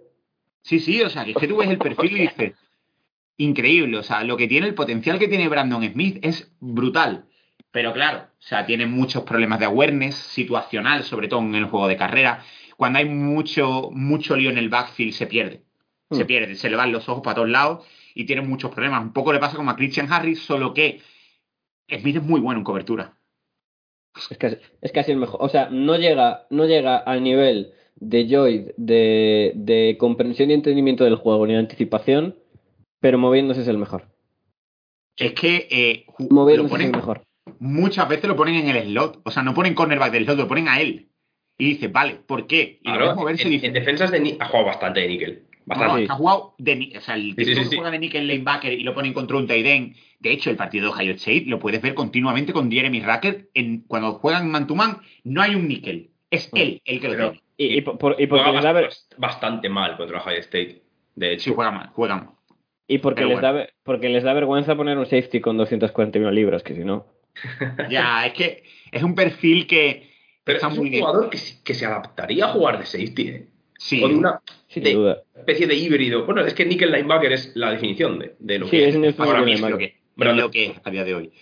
Sí, 0.63 0.81
sí, 0.81 1.01
o 1.03 1.09
sea, 1.09 1.25
que 1.25 1.31
es 1.31 1.37
que 1.37 1.47
tú 1.49 1.57
ves 1.59 1.69
el 1.71 1.79
perfil 1.79 2.17
y 2.17 2.21
dices, 2.23 2.55
increíble, 3.39 3.99
o 3.99 4.03
sea, 4.03 4.25
lo 4.25 4.37
que 4.37 4.49
tiene, 4.49 4.67
el 4.67 4.75
potencial 4.75 5.19
que 5.19 5.29
tiene 5.29 5.49
Brandon 5.49 5.85
Smith 5.93 6.19
es 6.23 6.53
brutal. 6.61 7.27
Pero 7.71 7.93
claro, 7.93 8.29
o 8.39 8.43
sea, 8.43 8.65
tiene 8.65 8.87
muchos 8.87 9.25
problemas 9.25 9.59
de 9.59 9.67
awareness 9.67 10.15
situacional, 10.15 11.03
sobre 11.05 11.29
todo 11.29 11.41
en 11.41 11.55
el 11.55 11.67
juego 11.67 11.89
de 11.89 11.97
carrera. 11.97 12.43
Cuando 12.77 12.99
hay 12.99 13.05
mucho, 13.07 13.91
mucho 13.93 14.37
lío 14.37 14.51
en 14.51 14.59
el 14.59 14.69
backfield, 14.69 15.13
se 15.13 15.27
pierde. 15.27 15.63
Se 16.11 16.25
Hmm. 16.25 16.27
pierde, 16.27 16.55
se 16.55 16.71
le 16.71 16.77
van 16.77 16.93
los 16.93 17.09
ojos 17.09 17.23
para 17.23 17.35
todos 17.37 17.49
lados 17.51 17.87
y 18.15 18.25
tiene 18.25 18.43
muchos 18.43 18.71
problemas. 18.71 19.03
Un 19.03 19.13
poco 19.13 19.33
le 19.33 19.39
pasa 19.41 19.57
como 19.57 19.71
a 19.71 19.77
Christian 19.77 20.11
Harris, 20.11 20.41
solo 20.41 20.73
que 20.73 21.01
Smith 21.89 22.17
es 22.17 22.23
muy 22.23 22.41
bueno 22.41 22.61
en 22.61 22.65
cobertura. 22.65 23.19
Es 24.31 24.39
casi, 24.39 24.57
es 24.81 24.93
casi 24.93 25.13
el 25.13 25.19
mejor. 25.19 25.39
O 25.43 25.49
sea, 25.49 25.69
no 25.71 25.97
llega, 25.97 26.47
no 26.49 26.65
llega 26.65 26.97
al 26.97 27.23
nivel 27.23 27.73
de 27.97 28.27
Joy 28.29 28.73
de, 28.79 29.53
de 29.55 29.97
comprensión 29.99 30.51
y 30.51 30.55
entendimiento 30.55 31.05
del 31.05 31.17
juego 31.17 31.47
ni 31.47 31.53
de 31.53 31.59
anticipación, 31.59 32.37
pero 33.01 33.19
moviéndose 33.19 33.61
es 33.63 33.69
el 33.69 33.79
mejor. 33.79 34.09
Es 35.17 35.33
que 35.33 35.67
eh, 35.71 36.07
es 36.19 36.81
el 36.81 36.93
mejor. 36.93 37.23
muchas 37.59 38.09
veces 38.09 38.29
lo 38.29 38.37
ponen 38.37 38.55
en 38.57 38.69
el 38.77 38.85
slot. 38.89 39.21
O 39.25 39.31
sea, 39.31 39.43
no 39.43 39.55
ponen 39.55 39.75
cornerback 39.75 40.13
del 40.13 40.25
slot, 40.25 40.39
lo 40.39 40.49
ponen 40.49 40.69
a 40.69 40.81
él. 40.81 41.09
Y 41.59 41.71
dices, 41.71 41.91
vale, 41.91 42.17
¿por 42.17 42.47
qué? 42.47 42.81
Y 42.83 42.85
Claro, 42.85 43.15
moverse 43.15 43.43
en, 43.45 43.49
y 43.49 43.51
dices, 43.53 43.69
en 43.69 43.75
defensas 43.75 44.11
de 44.11 44.37
ha 44.39 44.45
jugado 44.47 44.67
bastante 44.67 45.01
de 45.01 45.09
níquel. 45.09 45.43
Bastante. 45.65 45.93
no, 45.95 45.99
Sí. 45.99 46.07
ha 46.11 46.15
jugado 46.15 46.55
de 46.59 46.77
ni- 46.77 46.97
o 46.97 47.01
sea, 47.01 47.15
el 47.17 47.31
Sí, 47.35 47.45
tipo 47.45 47.63
sí, 47.65 47.77
juega 47.77 47.91
de 47.91 47.99
nickel 47.99 48.27
linebacker 48.27 48.73
y 48.73 48.83
lo 48.83 48.95
ponen 48.95 49.13
contra 49.13 49.37
un 49.37 49.47
tight 49.49 49.67
end. 49.67 49.97
De 50.21 50.31
hecho, 50.33 50.51
el 50.51 50.57
partido 50.57 50.85
de 50.85 50.93
Ohio 50.93 51.13
State 51.15 51.45
lo 51.47 51.59
puedes 51.59 51.81
ver 51.83 51.95
continuamente 51.95 52.53
con 52.53 52.71
Jeremy 52.71 53.01
Racker. 53.01 53.49
En, 53.55 53.81
cuando 53.89 54.13
juegan 54.15 54.51
man 54.51 54.67
to 54.67 54.75
man, 54.77 54.99
no 55.25 55.41
hay 55.43 55.55
un 55.55 55.67
níquel. 55.67 56.11
Es 56.31 56.51
él 56.55 56.81
el 56.85 57.01
que 57.01 57.09
lo 57.09 57.15
Pero- 57.15 57.31
tiene. 57.33 57.47
Y, 57.59 57.79
y 57.79 57.81
por- 57.81 57.97
y 58.21 58.27
porque 58.27 58.45
Juega 58.51 58.73
da, 58.73 58.89
bastante 59.17 59.69
mal 59.71 59.97
contra 59.97 60.21
Ohio 60.21 60.39
State. 60.41 60.83
De 61.15 61.33
hecho, 61.33 61.45
Sí, 61.45 61.53
juega 61.55 61.71
mal, 61.71 61.89
juega 61.95 62.17
mal. 62.17 62.29
Y 62.89 62.99
porque 62.99 63.23
pero 63.23 63.29
les 63.31 63.41
da, 63.41 63.53
bueno. 63.53 63.67
porque 63.83 64.09
les 64.09 64.23
da 64.23 64.33
vergüenza 64.33 64.77
poner 64.77 64.97
un 64.99 65.07
safety 65.07 65.41
con 65.41 65.57
241 65.57 66.31
libras, 66.31 66.63
que 66.63 66.75
si 66.75 66.85
no. 66.85 67.07
Ya, 67.91 68.27
es 68.27 68.33
que 68.35 68.63
es 68.93 69.03
un 69.03 69.15
perfil 69.15 69.67
que 69.67 70.11
pero 70.45 70.57
está 70.57 70.69
es 70.69 70.77
muy 70.77 70.87
un 70.87 70.91
bien. 70.91 71.05
jugador 71.05 71.29
que, 71.31 71.39
se- 71.39 71.63
que 71.65 71.75
se 71.75 71.85
adaptaría 71.87 72.45
a 72.45 72.49
jugar 72.49 72.79
de 72.79 72.87
safety. 72.87 73.29
¿eh? 73.29 73.47
Sí, 73.79 74.01
Con 74.01 74.15
una 74.15 74.41
Sin 74.69 74.85
de- 74.85 74.95
duda. 74.95 75.23
especie 75.37 75.67
de 75.67 75.75
híbrido. 75.75 76.25
Bueno, 76.25 76.41
es 76.47 76.55
que 76.55 76.65
nickel 76.65 76.93
linebacker 76.93 77.33
es 77.33 77.53
la 77.57 77.71
definición 77.73 78.19
de, 78.21 78.37
de 78.39 78.59
lo 78.61 78.67
Sí, 78.67 78.73
que 78.79 78.89
es 78.89 78.95
es 78.95 79.21
ahora 79.21 79.43
mismo. 79.43 79.69
lo 79.69 79.77
que, 79.77 79.97
lo 80.17 80.51
que 80.51 80.67
es 80.67 80.73
a 80.85 80.91
día 80.91 81.05
de 81.05 81.15
hoy. 81.15 81.33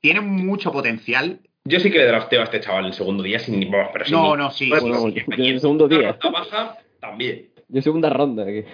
Tiene 0.00 0.20
mucho 0.20 0.72
potencial. 0.72 1.40
Yo 1.64 1.80
sí 1.80 1.90
que 1.90 1.98
le 1.98 2.06
drafteo 2.06 2.40
a 2.40 2.44
este 2.44 2.60
chaval 2.60 2.86
el 2.86 2.94
segundo 2.94 3.22
día 3.22 3.38
sin 3.38 3.70
vamos, 3.70 3.90
pero 3.92 4.04
sin 4.06 4.14
No, 4.14 4.36
no, 4.36 4.50
sí. 4.50 4.70
Sí. 4.72 5.22
yo 5.28 5.34
en 5.44 5.44
el 5.44 5.60
segundo 5.60 5.86
día. 5.88 6.12
ronda 6.20 6.30
baja 6.30 6.78
también. 7.00 7.47
Yo 7.68 7.82
segunda 7.82 8.10
ronda. 8.10 8.44
aquí. 8.44 8.64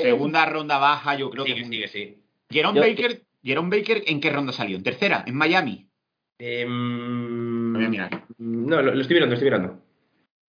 Segunda 0.00 0.44
ronda 0.46 0.78
baja, 0.78 1.16
yo 1.16 1.30
creo 1.30 1.44
Sí, 1.44 1.54
que. 1.54 1.64
sí, 1.64 1.80
que 1.80 1.88
sí. 1.88 2.18
Jerome 2.50 2.76
Yo- 2.80 2.82
Baker, 2.86 3.22
Jerome 3.42 3.76
Baker, 3.76 4.02
¿en 4.06 4.20
qué 4.20 4.30
ronda 4.30 4.52
salió? 4.52 4.76
¿En 4.76 4.82
tercera? 4.82 5.24
¿En 5.26 5.34
Miami? 5.36 5.86
Em, 6.38 7.72
Lo 7.72 7.78
voy 7.78 7.86
a 7.86 7.90
mirar. 7.90 8.24
No, 8.38 8.82
lo, 8.82 8.94
lo 8.94 9.00
estoy 9.00 9.14
mirando, 9.14 9.32
lo 9.32 9.34
estoy 9.38 9.50
mirando. 9.50 9.80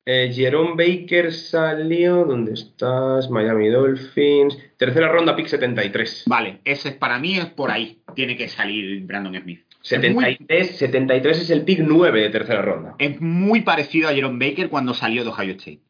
Eh, 0.07 0.31
Jerome 0.33 0.75
Baker 0.75 1.33
salió. 1.33 2.25
¿Dónde 2.25 2.53
estás? 2.53 3.29
Miami 3.29 3.69
Dolphins. 3.69 4.57
Tercera 4.77 5.07
ronda, 5.11 5.35
pick 5.35 5.47
73. 5.47 6.23
Vale, 6.27 6.59
ese 6.63 6.89
es 6.89 6.95
para 6.95 7.17
mí 7.19 7.37
es 7.37 7.45
por 7.47 7.71
ahí. 7.71 8.01
Tiene 8.15 8.37
que 8.37 8.47
salir 8.47 9.01
Brandon 9.05 9.41
Smith. 9.41 9.61
Es 9.83 9.99
muy, 10.13 10.23
73, 10.23 10.77
73 10.77 11.41
es 11.41 11.49
el 11.51 11.63
pick 11.63 11.79
9 11.79 12.21
de 12.21 12.29
tercera 12.29 12.61
ronda. 12.61 12.95
es 12.99 13.19
muy 13.21 13.61
parecido 13.61 14.09
a 14.09 14.13
Jerome 14.13 14.47
Baker 14.49 14.69
cuando 14.69 14.93
salió 14.93 15.23
de 15.23 15.29
Ohio 15.29 15.53
State. 15.53 15.81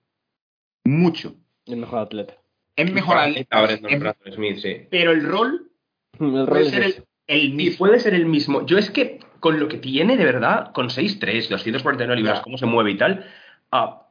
Mucho. 0.86 1.36
El 1.66 1.78
mejor 1.78 2.00
atleta. 2.00 2.36
Es 2.76 2.92
mejor 2.92 3.18
al- 3.18 3.48
Ahora 3.52 3.74
es 3.74 3.82
Brandon 3.82 4.16
Smith, 4.34 4.58
sí. 4.58 4.78
pero 4.92 5.12
el 5.12 5.24
rol 5.24 5.72
El 6.20 6.34
rol 6.36 6.48
puede 6.48 6.70
ser 6.70 7.06
el, 7.28 7.54
mismo. 7.54 7.78
puede 7.78 8.00
ser 8.00 8.14
el 8.14 8.26
mismo. 8.26 8.66
Yo 8.66 8.78
es 8.78 8.90
que 8.92 9.20
con 9.40 9.60
lo 9.60 9.68
que 9.68 9.78
tiene 9.78 10.18
de 10.18 10.26
verdad, 10.26 10.72
con 10.74 10.90
6'3, 10.90 11.50
249 11.50 12.16
libras, 12.16 12.42
cómo 12.42 12.58
se 12.58 12.66
mueve 12.66 12.92
y 12.92 12.98
tal, 12.98 13.26
ah, 13.72 14.08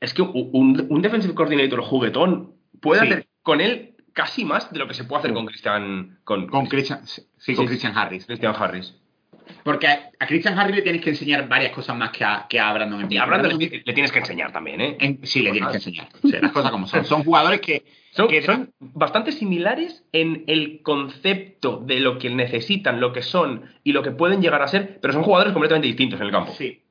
es 0.00 0.14
que 0.14 0.22
un, 0.22 0.50
un- 0.52 0.86
un 0.88 1.02
defensive 1.02 1.34
coordinator 1.34 1.80
juguetón 1.82 2.54
puede 2.80 3.00
Sí. 3.02 3.06
hacer 3.06 3.26
con 3.42 3.60
él 3.60 3.94
casi 4.12 4.44
más 4.44 4.72
de 4.72 4.78
lo 4.78 4.88
que 4.88 4.94
se 4.94 5.04
puede 5.04 5.20
hacer 5.20 5.32
con 5.32 5.46
Christian, 5.46 6.18
con, 6.24 6.46
Con 6.48 6.66
Christian, 6.66 7.06
sí, 7.06 7.54
con 7.54 7.64
Sí. 7.64 7.68
Christian 7.68 7.96
Harris. 7.96 8.26
Christian 8.26 8.54
Harris. 8.56 8.94
Porque 9.64 9.86
a, 9.86 10.10
Christian 10.26 10.58
Harris 10.58 10.76
le 10.76 10.82
tienes 10.82 11.02
que 11.02 11.10
enseñar 11.10 11.48
varias 11.48 11.72
cosas 11.72 11.96
más 11.96 12.10
que 12.10 12.24
a, 12.24 12.46
que 12.48 12.58
a 12.58 12.72
Brandon 12.72 13.00
Smith. 13.00 13.12
Y 13.12 13.16
a 13.18 13.26
Brandon 13.26 13.52
Smith 13.52 13.82
le 13.84 13.92
tienes 13.92 14.12
que 14.12 14.18
enseñar 14.20 14.52
también, 14.52 14.80
¿eh? 14.80 14.96
en- 15.00 15.20
sí, 15.26 15.40
le 15.42 15.52
tienes 15.52 15.70
que 15.70 15.76
enseñar. 15.76 16.08
O 16.22 16.28
sea, 16.28 16.40
las 16.40 16.52
cosas 16.52 16.70
como 16.70 16.86
son. 16.86 17.04
Son 17.04 17.24
jugadores 17.24 17.60
que. 17.60 17.84
Son, 18.10 18.28
que- 18.28 18.42
son 18.42 18.72
bastante 18.80 19.32
similares 19.32 20.04
en 20.12 20.44
el 20.46 20.80
concepto 20.82 21.78
de 21.84 22.00
lo 22.00 22.18
que 22.18 22.30
necesitan, 22.30 23.00
lo 23.00 23.12
que 23.12 23.22
son 23.22 23.62
y 23.84 23.92
lo 23.92 24.02
que 24.02 24.10
pueden 24.10 24.40
llegar 24.42 24.62
a 24.62 24.68
ser, 24.68 24.98
pero 25.00 25.12
son 25.12 25.22
jugadores 25.22 25.52
completamente 25.52 25.88
distintos 25.88 26.20
en 26.20 26.26
el 26.26 26.32
campo. 26.32 26.52
Sí. 26.56 26.82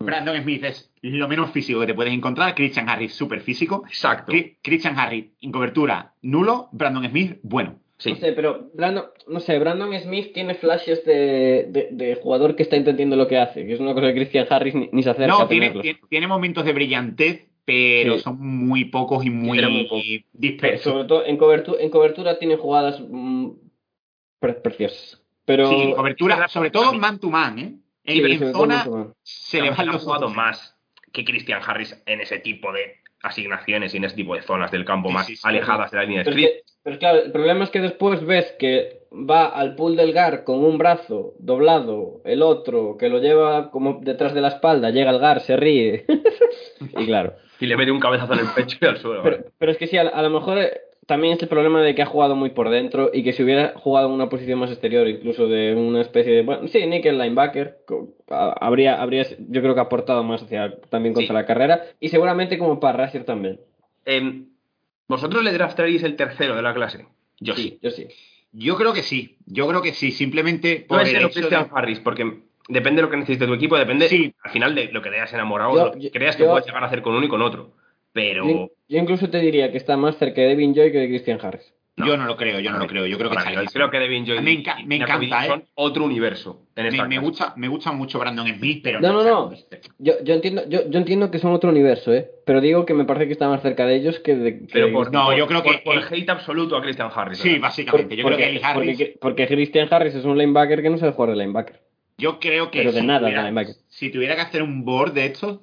Brandon 0.00 0.42
Smith 0.42 0.64
es 0.64 0.90
lo 1.02 1.28
menos 1.28 1.50
físico 1.52 1.78
que 1.80 1.86
te 1.86 1.94
puedes 1.94 2.12
encontrar. 2.12 2.54
Christian 2.56 2.88
Harris, 2.88 3.14
súper 3.14 3.40
físico. 3.40 3.84
Exacto. 3.86 4.32
Christian 4.62 4.98
Harris, 4.98 5.26
en 5.40 5.52
cobertura, 5.52 6.14
nulo. 6.22 6.68
Brandon 6.72 7.08
Smith, 7.08 7.38
bueno. 7.44 7.78
Sí. 8.02 8.10
No 8.10 8.16
sé, 8.16 8.32
pero 8.32 8.70
Brandon, 8.74 9.04
no 9.28 9.38
sé, 9.40 9.58
Brandon 9.58 9.96
Smith 10.00 10.32
tiene 10.32 10.54
flashes 10.54 11.04
de, 11.04 11.66
de, 11.68 11.88
de 11.92 12.14
jugador 12.16 12.56
que 12.56 12.64
está 12.64 12.74
entendiendo 12.76 13.14
lo 13.16 13.28
que 13.28 13.38
hace, 13.38 13.64
que 13.66 13.74
es 13.74 13.80
una 13.80 13.94
cosa 13.94 14.08
que 14.08 14.14
Christian 14.14 14.46
Harris 14.50 14.74
ni, 14.74 14.88
ni 14.92 15.02
se 15.02 15.10
acerca 15.10 15.28
No, 15.28 15.46
tiene, 15.46 15.70
tiene, 15.70 16.00
tiene 16.08 16.26
momentos 16.26 16.64
de 16.64 16.72
brillantez, 16.72 17.46
pero 17.64 18.14
Sí. 18.16 18.20
son 18.24 18.38
muy 18.40 18.86
pocos 18.86 19.24
y 19.24 19.30
muy 19.30 20.24
dispersos. 20.32 20.92
Sobre 20.92 21.04
todo 21.04 21.24
en 21.26 21.36
cobertura, 21.36 21.80
en 21.80 21.90
cobertura 21.90 22.38
tiene 22.38 22.56
jugadas 22.56 23.00
mm, 23.08 23.50
pre- 24.40 24.54
preciosas. 24.54 25.22
Pero 25.44 25.68
Sí, 25.68 25.76
en 25.82 25.92
cobertura, 25.94 26.48
sobre 26.48 26.70
todo 26.70 26.92
man 26.94 27.18
to 27.20 27.30
man, 27.30 27.58
¿eh? 27.58 27.74
En, 28.04 28.16
Sí, 28.16 28.32
en 28.44 28.52
zona 28.52 28.84
más. 28.84 29.06
se 29.22 29.62
le 29.62 29.70
van 29.70 29.86
los 29.86 30.02
jugado 30.02 30.24
ojos. 30.26 30.36
más 30.36 30.76
que 31.12 31.24
Christian 31.24 31.60
Harris 31.64 32.02
en 32.06 32.20
ese 32.20 32.38
tipo 32.40 32.72
de 32.72 32.96
asignaciones 33.22 33.94
y 33.94 33.96
en 33.98 34.04
ese 34.04 34.16
tipo 34.16 34.34
de 34.34 34.42
zonas 34.42 34.70
del 34.70 34.84
campo 34.84 35.08
Sí, 35.08 35.14
más 35.14 35.26
sí, 35.26 35.36
sí. 35.36 35.42
alejadas 35.44 35.90
de 35.90 35.96
la 35.98 36.02
línea 36.04 36.18
de 36.20 36.24
Pero, 36.24 36.36
es 36.36 36.42
script. 36.44 36.66
que- 36.66 36.72
pero 36.84 36.98
claro, 36.98 37.22
el 37.22 37.32
problema 37.32 37.64
es 37.64 37.70
que 37.70 37.80
después 37.80 38.24
ves 38.26 38.54
que 38.58 39.02
va 39.12 39.46
al 39.46 39.74
pool 39.76 39.94
del 39.96 40.12
GAR 40.12 40.42
con 40.44 40.64
un 40.64 40.78
brazo 40.78 41.34
doblado, 41.38 42.22
el 42.24 42.42
otro 42.42 42.96
que 42.98 43.08
lo 43.08 43.18
lleva 43.18 43.70
como 43.70 44.00
detrás 44.02 44.34
de 44.34 44.40
la 44.40 44.48
espalda, 44.48 44.90
llega 44.90 45.10
al 45.10 45.18
GAR, 45.20 45.40
se 45.40 45.56
ríe. 45.56 46.04
y 46.80 47.06
claro. 47.06 47.34
Y 47.60 47.66
le 47.66 47.76
mete 47.76 47.92
un 47.92 48.00
cabezazo 48.00 48.32
en 48.32 48.40
el 48.40 48.46
pecho 48.56 48.76
y 48.80 48.84
al 48.86 48.96
suelo. 48.98 49.22
Pero, 49.22 49.44
pero 49.58 49.70
es 49.72 49.78
que 49.78 49.86
sí, 49.86 49.96
a, 49.96 50.02
a 50.02 50.22
lo 50.22 50.30
mejor 50.30 50.58
eh, 50.58 50.80
también 51.06 51.34
es 51.34 51.42
el 51.42 51.48
problema 51.48 51.82
de 51.82 51.94
que 51.94 52.02
ha 52.02 52.06
jugado 52.06 52.36
muy 52.36 52.50
por 52.50 52.70
dentro 52.70 53.10
y 53.12 53.22
que 53.24 53.32
si 53.32 53.42
hubiera 53.42 53.72
jugado 53.76 54.06
en 54.08 54.14
una 54.14 54.28
posición 54.28 54.58
más 54.58 54.70
exterior, 54.70 55.06
incluso 55.08 55.48
de 55.48 55.74
una 55.74 56.00
especie 56.00 56.32
de. 56.32 56.42
Bueno, 56.42 56.68
sí, 56.68 56.86
nickel 56.86 57.18
linebacker, 57.18 57.78
habría, 58.30 59.00
habría 59.00 59.24
yo 59.48 59.62
creo 59.62 59.74
que 59.74 59.80
aportado 59.80 60.22
más 60.22 60.42
hacia 60.42 60.76
también 60.90 61.14
contra 61.14 61.28
Sí. 61.28 61.34
la 61.34 61.46
carrera 61.46 61.82
y 62.00 62.08
seguramente 62.08 62.58
como 62.58 62.78
para 62.80 63.04
Rusher 63.06 63.24
también. 63.24 63.60
Em, 64.04 64.46
¿Vosotros 65.08 65.42
le 65.44 65.52
draftaríais 65.52 66.02
el 66.04 66.16
tercero 66.16 66.56
de 66.56 66.62
la 66.62 66.72
clase? 66.72 67.06
Yo 67.40 67.54
sí. 67.54 67.78
Yo 67.82 67.90
sí. 67.90 68.06
Yo 68.52 68.76
creo 68.76 68.92
que 68.92 69.02
sí, 69.02 69.36
yo 69.46 69.66
creo 69.66 69.82
que 69.82 69.92
sí, 69.94 70.10
simplemente 70.12 70.80
No 70.82 70.86
por 70.88 71.02
es 71.02 71.08
el 71.08 71.14
de 71.14 71.20
lo 71.20 71.26
hecho 71.28 71.34
Christian 71.40 71.64
de- 71.64 71.70
Harris, 71.74 72.00
porque 72.00 72.40
depende 72.68 73.00
de 73.00 73.06
lo 73.06 73.10
que 73.10 73.16
necesite 73.16 73.46
tu 73.46 73.54
equipo, 73.54 73.76
depende 73.76 74.08
Sí. 74.08 74.34
al 74.42 74.50
final 74.52 74.74
de 74.74 74.92
lo 74.92 75.02
que 75.02 75.10
te 75.10 75.16
hayas 75.16 75.32
enamorado, 75.32 75.74
Yo- 75.74 75.84
lo 75.86 75.92
que 75.92 76.00
yo- 76.00 76.10
creas 76.10 76.36
que 76.36 76.44
yo- 76.44 76.50
puedes 76.50 76.66
llegar 76.66 76.82
a 76.82 76.86
hacer 76.86 77.02
con 77.02 77.14
uno 77.14 77.26
y 77.26 77.28
con 77.28 77.42
otro. 77.42 77.72
Pero 78.12 78.70
Yo, 78.92 78.98
incluso 78.98 79.28
te 79.30 79.38
diría 79.38 79.70
que 79.72 79.78
está 79.78 79.96
más 79.96 80.16
cerca 80.18 80.40
de 80.42 80.48
Devin 80.48 80.74
Joy 80.74 80.92
que 80.92 80.98
de 80.98 81.08
Christian 81.08 81.38
Harris. 81.42 81.72
No. 81.96 82.06
Yo 82.06 82.16
no 82.16 82.24
lo 82.24 82.36
creo, 82.38 82.58
yo 82.60 82.70
no 82.70 82.78
lo 82.78 82.86
creo, 82.86 83.04
yo 83.06 83.18
creo 83.18 83.28
que 83.30 83.36
está 83.36 83.50
creo 83.70 83.90
que 83.90 83.98
Devin 83.98 84.24
Joy 84.24 84.40
Me 84.40 84.52
enca- 84.52 84.82
me 84.86 84.96
encanta, 84.96 85.44
¿eh? 85.44 85.48
son 85.48 85.64
otro 85.74 86.04
universo 86.04 86.62
en 86.74 87.06
me, 87.08 87.18
gusta, 87.18 87.52
me 87.56 87.68
gusta 87.68 87.92
mucho 87.92 88.18
Brandon 88.18 88.48
Smith, 88.48 88.80
pero 88.82 88.98
No, 89.00 89.12
no, 89.12 89.22
no. 89.22 89.52
es. 89.52 89.66
Yo, 89.98 90.14
yo 90.24 90.32
entiendo, 90.32 90.62
yo, 90.70 90.88
yo 90.88 90.98
entiendo 90.98 91.30
que 91.30 91.38
son 91.38 91.52
otro 91.52 91.68
universo, 91.68 92.14
¿eh? 92.14 92.30
Pero 92.46 92.62
digo 92.62 92.86
que 92.86 92.94
me 92.94 93.04
parece 93.04 93.26
que 93.26 93.32
está 93.32 93.46
más 93.48 93.60
cerca 93.60 93.84
de 93.84 93.96
ellos 93.96 94.18
que 94.20 94.34
de. 94.36 94.60
que 94.60 94.66
Pero 94.72 94.86
de- 94.86 94.92
por, 94.92 95.12
No, 95.12 95.26
por- 95.26 95.36
yo 95.36 95.46
creo 95.46 95.62
por- 95.62 95.72
que 95.76 95.82
por 95.82 95.96
el- 95.96 96.04
hate 96.10 96.30
absoluto 96.30 96.76
a 96.76 96.82
Christian 96.82 97.10
Harris. 97.14 97.38
Sí, 97.38 97.48
¿verdad? 97.50 97.62
básicamente. 97.62 98.16
Yo 98.16 98.24
creo 98.24 98.38
que 98.38 98.44
Harris, 98.44 98.62
porque, 98.74 99.16
porque 99.20 99.46
Christian 99.46 99.88
Harris 99.90 100.14
es 100.14 100.24
un 100.24 100.38
linebacker 100.38 100.80
que 100.80 100.88
no 100.88 100.96
sabe 100.96 101.12
jugar 101.12 101.30
de 101.32 101.36
linebacker. 101.36 101.80
yo 102.16 102.38
creo 102.40 102.70
que 102.70 102.78
pero 102.78 102.92
de 102.92 103.00
si, 103.00 103.06
nada, 103.06 103.20
tuviera, 103.20 103.42
de 103.42 103.48
linebacker. 103.50 103.74
si 103.88 104.10
tuviera 104.10 104.34
que 104.34 104.40
hacer 104.40 104.62
un 104.62 104.84
board 104.86 105.12
de 105.12 105.26
estos, 105.26 105.60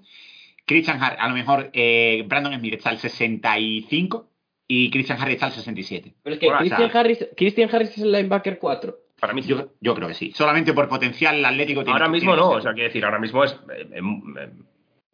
Christian 0.69 1.01
Harris, 1.03 1.19
a 1.19 1.27
lo 1.27 1.33
mejor 1.35 1.69
eh, 1.73 2.23
Brandon 2.27 2.53
Smith 2.59 2.75
está 2.75 2.91
al 2.91 2.97
65 2.99 4.29
y 4.67 4.89
Christian 4.91 5.19
Harris 5.19 5.33
está 5.35 5.47
al 5.47 5.51
67. 5.53 6.13
Pero 6.23 6.33
es 6.35 6.39
que 6.39 6.45
Bueno, 6.45 6.57
o 6.57 6.59
Christian, 6.61 6.91
sea- 6.91 6.99
Harris, 6.99 7.27
Christian 7.35 7.69
Harris 7.73 7.89
es 7.89 7.97
el 7.99 8.11
linebacker 8.11 8.59
4. 8.59 8.95
Para 9.19 9.33
mí 9.33 9.41
sí. 9.41 9.49
Yo, 9.49 9.69
yo 9.81 9.95
creo 9.95 10.07
que 10.07 10.13
sí. 10.13 10.31
Solamente 10.31 10.71
por 10.73 10.87
potencial 10.87 11.43
atlético. 11.43 11.81
tiene- 11.83 11.91
Ahora 11.93 12.07
mismo 12.07 12.31
tiene 12.33 12.41
no, 12.47 12.51
o 12.51 12.61
sea, 12.61 12.73
quiero 12.73 12.87
decir, 12.87 13.03
ahora 13.03 13.19
mismo 13.19 13.43
es. 13.43 13.51
eh, 13.53 13.87
em, 13.95 14.05
em, 14.37 14.63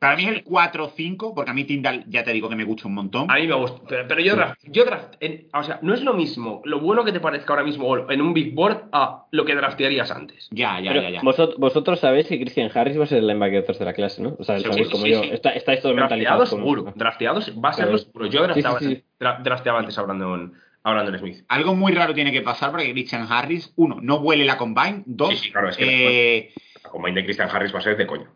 Para 0.05 0.15
mí 0.17 0.23
es 0.25 0.29
el 0.29 0.43
4-5, 0.43 1.33
porque 1.35 1.51
a 1.51 1.53
mí 1.53 1.63
Tyndall 1.65 2.03
ya 2.07 2.23
te 2.23 2.31
digo 2.33 2.49
que 2.49 2.55
me 2.55 2.63
gusta 2.63 2.87
un 2.87 2.95
montón. 2.95 3.29
a 3.29 3.35
mí 3.35 3.47
me 3.47 3.55
gusta. 3.55 3.81
Pero, 3.87 4.07
pero 4.07 4.21
yo 4.21 4.35
draft. 4.35 4.61
Yo 4.65 4.85
draft 4.85 5.15
en- 5.19 5.47
o 5.53 5.63
sea, 5.63 5.79
no 5.81 5.93
es 5.93 6.01
lo 6.03 6.13
mismo 6.13 6.61
lo 6.65 6.79
bueno 6.79 7.03
que 7.03 7.11
te 7.11 7.19
parezca 7.19 7.53
ahora 7.53 7.63
mismo 7.63 8.09
en 8.09 8.21
un 8.21 8.33
big 8.33 8.53
board 8.53 8.83
a 8.91 9.25
lo 9.31 9.45
que 9.45 9.55
draftearías 9.55 10.11
antes. 10.11 10.47
Ya, 10.51 10.79
ya, 10.79 10.91
Pero 10.91 11.01
ya, 11.03 11.09
ya. 11.09 11.21
Vosotros, 11.23 11.57
vosotros 11.59 11.99
sabéis 11.99 12.27
que 12.27 12.39
Christian 12.39 12.69
Harris 12.73 12.99
va 12.99 13.03
a 13.03 13.07
ser 13.07 13.19
el 13.19 13.27
linebacker 13.27 13.65
3 13.65 13.79
de 13.79 13.85
la 13.85 13.93
clase, 13.93 14.21
¿no? 14.21 14.35
O 14.39 14.43
sea, 14.43 14.57
Sí, 14.57 14.63
sabéis 14.65 14.87
sí, 14.87 14.91
como 14.91 15.05
sí, 15.05 15.11
yo. 15.11 15.23
sí. 15.23 15.29
Está, 15.33 15.49
estáis 15.51 15.81
todos 15.81 15.95
mentalizados. 15.95 16.49
como- 16.49 16.61
seguro. 16.63 16.93
Drafteados 16.95 17.51
va 17.63 17.69
a 17.69 17.73
ser 17.73 17.91
lo 17.91 17.97
seguro. 17.97 18.27
Yo 18.27 18.43
drafteaba, 18.43 18.79
Sí, 18.79 18.85
sí, 18.85 18.95
sí. 18.95 19.03
dra- 19.19 19.41
drafteaba 19.41 19.79
antes 19.79 19.97
a 19.97 20.01
Brandon, 20.03 20.53
a 20.83 20.91
Brandon 20.91 21.19
Smith. 21.19 21.43
Algo 21.47 21.75
muy 21.75 21.93
raro 21.93 22.13
tiene 22.13 22.31
que 22.31 22.41
pasar 22.41 22.71
para 22.71 22.83
que 22.83 22.91
Christian 22.91 23.25
Harris, 23.29 23.73
uno, 23.75 23.97
no 24.01 24.19
vuele 24.19 24.45
la 24.45 24.57
combine, 24.57 25.03
dos, 25.05 25.29
Sí, 25.29 25.35
sí, 25.37 25.51
claro, 25.51 25.69
es 25.69 25.77
que 25.77 26.37
eh, 26.37 26.53
La 26.83 26.89
combine 26.89 27.15
de 27.21 27.25
Christian 27.25 27.49
Harris 27.51 27.73
va 27.73 27.79
a 27.79 27.81
ser 27.81 27.97
de 27.97 28.05
coño. 28.05 28.27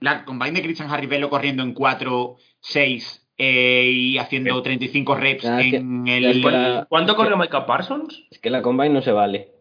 La 0.00 0.24
combine 0.24 0.52
de 0.52 0.62
Christian 0.62 0.90
Harris 0.90 1.08
velo 1.08 1.28
corriendo 1.30 1.62
en 1.62 1.74
4-6 1.74 3.22
eh, 3.36 3.90
y 3.92 4.18
haciendo 4.18 4.56
Sí. 4.56 4.62
35 4.62 5.14
reps 5.14 5.44
en 5.44 6.06
es 6.08 6.24
el... 6.36 6.42
que 6.42 6.50
la- 6.50 6.86
¿Cuánto 6.88 7.14
corre 7.16 7.36
Micah 7.36 7.66
Parsons? 7.66 8.24
Es 8.30 8.38
que 8.38 8.50
la 8.50 8.62
combine 8.62 8.90
no 8.94 9.02
se 9.02 9.12
vale. 9.12 9.52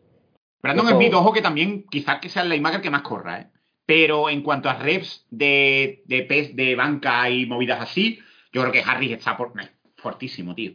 Brandon. 0.61 0.87
Smith, 0.87 1.13
ojo 1.13 1.31
que 1.33 1.41
también 1.41 1.85
quizás 1.89 2.19
que 2.19 2.29
sea 2.29 2.41
el 2.43 2.49
linebacker 2.49 2.81
que 2.81 2.89
más 2.89 3.03
corra, 3.03 3.41
¿eh? 3.41 3.47
Pero 3.85 4.29
en 4.29 4.41
cuanto 4.41 4.69
a 4.69 4.73
reps 4.73 5.25
de, 5.29 6.03
de 6.07 6.23
pes 6.23 6.55
de 6.55 6.75
banca 6.75 7.29
y 7.29 7.45
movidas 7.45 7.79
así, 7.81 8.19
yo 8.51 8.61
creo 8.61 8.73
que 8.73 8.81
Harris 8.81 9.11
está 9.11 9.37
por, 9.37 9.53
eh, 9.61 9.69
fortísimo, 9.95 10.53
tío. 10.55 10.73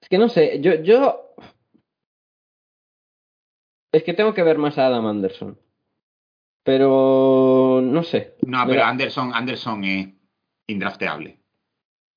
Es 0.00 0.08
que 0.08 0.18
no 0.18 0.28
sé, 0.28 0.60
yo, 0.60 0.74
yo. 0.82 1.34
Es 3.92 4.04
que 4.04 4.14
tengo 4.14 4.34
que 4.34 4.42
ver 4.42 4.58
más 4.58 4.78
a 4.78 4.86
Adam 4.86 5.06
Anderson. 5.06 5.58
Pero. 6.62 7.61
No 7.92 8.02
sé. 8.02 8.34
No, 8.46 8.64
pero 8.66 8.84
Anderson, 8.84 9.32
Anderson 9.34 9.84
es 9.84 10.08
indrafteable. 10.66 11.38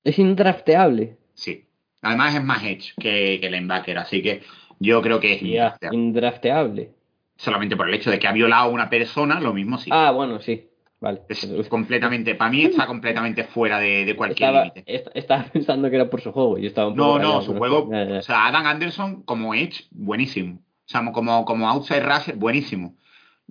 Es 0.04 0.18
indrafteable. 0.18 1.16
Sí. 1.34 1.64
Además 2.02 2.34
es 2.34 2.42
más 2.44 2.62
edge 2.64 2.94
que, 2.98 3.38
que 3.40 3.50
linebacker, 3.50 3.98
así 3.98 4.22
que 4.22 4.42
yo 4.78 5.02
creo 5.02 5.20
que 5.20 5.34
es 5.34 5.42
indrafteable. 5.42 5.98
indrafteable. 5.98 6.90
Solamente 7.36 7.76
por 7.76 7.88
el 7.88 7.94
hecho 7.94 8.10
de 8.10 8.18
que 8.18 8.26
ha 8.26 8.32
violado 8.32 8.64
a 8.64 8.72
una 8.72 8.88
persona, 8.88 9.40
lo 9.40 9.52
mismo 9.52 9.76
sí. 9.78 9.90
Ah, 9.92 10.10
bueno, 10.12 10.40
sí. 10.40 10.68
Vale. 10.98 11.20
Es 11.28 11.68
completamente, 11.68 12.34
para 12.36 12.50
mí 12.50 12.62
está 12.64 12.86
completamente 12.86 13.44
fuera 13.44 13.78
de, 13.78 14.06
de 14.06 14.16
cualquier 14.16 14.48
Estaba, 14.48 14.64
límite. 14.64 14.84
est- 14.86 15.08
estaba 15.14 15.44
pensando 15.44 15.90
que 15.90 15.96
era 15.96 16.08
por 16.08 16.22
su 16.22 16.32
juego 16.32 16.56
y 16.56 16.66
estaba 16.66 16.88
un 16.88 16.96
poco 16.96 17.18
No, 17.18 17.22
no, 17.22 17.42
su 17.42 17.54
juego, 17.54 17.90
o 17.90 18.22
sea, 18.22 18.46
Adam 18.46 18.66
Anderson 18.66 19.22
como 19.24 19.54
Edge, 19.54 19.84
buenísimo. 19.90 20.54
O 20.58 20.88
sea, 20.88 21.04
como, 21.12 21.44
como 21.44 21.68
outside 21.68 22.00
rusher, 22.00 22.36
buenísimo. 22.36 22.96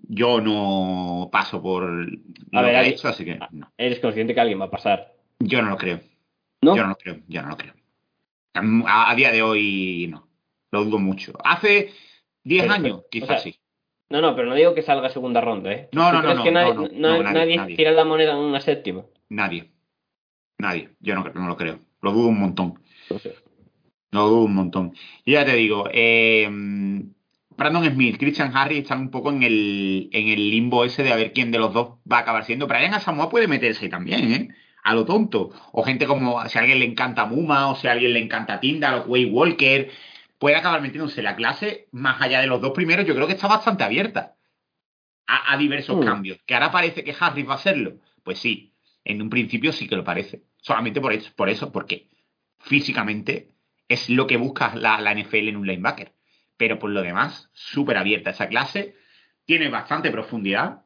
Yo 0.08 0.40
no 0.42 1.30
paso 1.32 1.62
por 1.62 1.84
lo 1.84 2.60
A 2.60 2.62
ver, 2.62 2.72
que 2.72 2.78
ha 2.78 2.80
Ali- 2.80 2.90
hecho, 2.90 3.08
así 3.08 3.26
que 3.26 3.40
no. 3.52 3.72
Eres 3.78 4.00
consciente 4.00 4.34
que 4.34 4.42
alguien 4.42 4.60
va 4.62 4.66
a 4.66 4.72
pasar. 4.72 5.14
Yo 5.40 5.62
no 5.62 5.70
lo 5.70 5.78
creo. 5.78 6.00
¿No? 6.62 6.76
Yo 6.76 6.84
no 6.84 6.90
lo 6.90 6.96
creo, 6.98 7.20
yo 7.28 7.42
no 7.42 7.50
lo 7.50 7.58
creo. 7.58 7.74
A, 8.88 9.12
a 9.12 9.16
día 9.16 9.32
de 9.32 9.42
hoy 9.42 10.08
no. 10.10 10.28
Lo 10.72 10.84
dudo 10.86 10.98
mucho. 11.00 11.34
Hace 11.44 11.92
10 12.44 12.64
Pero, 12.64 12.74
años, 12.74 13.04
quizás 13.10 13.30
o 13.30 13.34
sea, 13.34 13.40
sí. 13.40 13.60
No, 14.10 14.22
no, 14.22 14.36
pero 14.36 14.48
no 14.48 14.56
digo 14.56 14.76
que 14.76 14.82
salga 14.84 15.10
segunda 15.10 15.42
ronda, 15.42 15.72
¿eh? 15.72 15.90
No, 15.92 16.10
¿Tú 16.12 16.16
no, 16.18 16.22
no, 16.22 16.34
no, 16.36 16.44
que 16.44 16.52
nadie, 16.52 16.74
no, 16.76 16.82
na- 16.82 16.90
no, 16.92 17.24
nadie, 17.24 17.34
nadie 17.34 17.58
nadie. 17.58 17.76
tira 17.76 17.92
la 17.92 18.06
moneda 18.06 18.34
en 18.34 18.38
una 18.38 18.62
séptima? 18.62 19.04
Nadie. 19.30 19.72
Nadie. 20.60 20.92
Yo 21.00 21.16
no, 21.16 21.24
no 21.34 21.48
lo 21.48 21.58
creo. 21.58 21.80
Lo 22.02 22.12
dudo 22.12 22.28
un 22.28 22.40
montón. 22.40 22.80
No 23.10 23.18
sé. 23.20 23.36
Lo 24.12 24.28
dudo 24.28 24.44
un 24.44 24.56
montón. 24.56 24.94
Y 25.26 25.34
ya 25.34 25.44
te 25.44 25.54
digo, 25.56 25.90
eh, 25.92 26.48
Brandon 27.58 27.86
Smith, 27.94 28.18
Christian 28.20 28.56
Harris 28.56 28.80
están 28.80 29.00
un 29.00 29.12
poco 29.12 29.30
en 29.32 29.44
el, 29.44 30.10
en 30.12 30.28
el 30.28 30.50
limbo 30.50 30.84
ese 30.86 31.04
de 31.04 31.12
a 31.14 31.16
ver 31.16 31.32
quién 31.34 31.52
de 31.52 31.58
los 31.60 31.74
dos 31.74 32.00
va 32.12 32.18
a 32.18 32.22
acabar 32.22 32.44
siendo. 32.46 32.68
Brian 32.68 32.94
Asamoah 32.94 33.30
puede 33.30 33.48
meterse 33.48 33.88
también, 33.90 34.34
¿eh? 34.34 34.50
A 34.84 34.94
lo 34.94 35.06
tonto. 35.06 35.52
O 35.72 35.84
gente 35.84 36.06
como, 36.06 36.48
si 36.48 36.58
a 36.58 36.62
alguien 36.62 36.80
le 36.80 36.86
encanta 36.86 37.26
Muma, 37.26 37.70
o 37.70 37.76
si 37.76 37.88
a 37.88 37.94
alguien 37.94 38.14
le 38.14 38.20
encanta 38.20 38.60
Tyndall, 38.60 39.02
o 39.02 39.04
Way 39.06 39.26
Walker, 39.26 39.90
puede 40.38 40.56
acabar 40.58 40.82
metiéndose 40.82 41.22
la 41.24 41.36
clase, 41.36 41.88
más 41.92 42.22
allá 42.22 42.42
de 42.42 42.48
los 42.48 42.62
dos 42.62 42.72
primeros, 42.72 43.06
yo 43.06 43.16
creo 43.16 43.26
que 43.26 43.34
está 43.34 43.48
bastante 43.48 43.84
abierta 43.84 44.36
a, 45.26 45.54
a 45.54 45.58
diversos 45.58 45.98
Mm. 45.98 46.06
cambios. 46.06 46.40
¿Que 46.46 46.54
ahora 46.54 46.72
parece 46.72 47.04
que 47.04 47.16
Harris 47.20 47.48
va 47.48 47.54
a 47.54 47.56
hacerlo? 47.58 47.94
Pues 48.24 48.38
sí, 48.40 48.74
en 49.04 49.22
un 49.22 49.30
principio 49.30 49.72
sí 49.72 49.88
que 49.88 49.96
lo 49.96 50.04
parece. 50.04 50.44
Solamente 50.62 51.00
por 51.02 51.14
eso, 51.14 51.32
por 51.36 51.50
eso 51.50 51.72
porque 51.72 52.10
físicamente 52.60 53.50
es 53.88 54.10
lo 54.10 54.28
que 54.28 54.38
busca 54.38 54.76
la, 54.76 55.00
la 55.00 55.14
NFL 55.14 55.48
en 55.50 55.58
un 55.58 55.68
linebacker. 55.68 56.12
Pero 56.58 56.80
por 56.80 56.90
lo 56.90 57.02
demás, 57.02 57.50
súper 57.54 57.98
abierta 57.98 58.30
esa 58.32 58.48
clase, 58.48 58.96
tiene 59.46 59.70
bastante 59.70 60.12
profundidad 60.12 60.82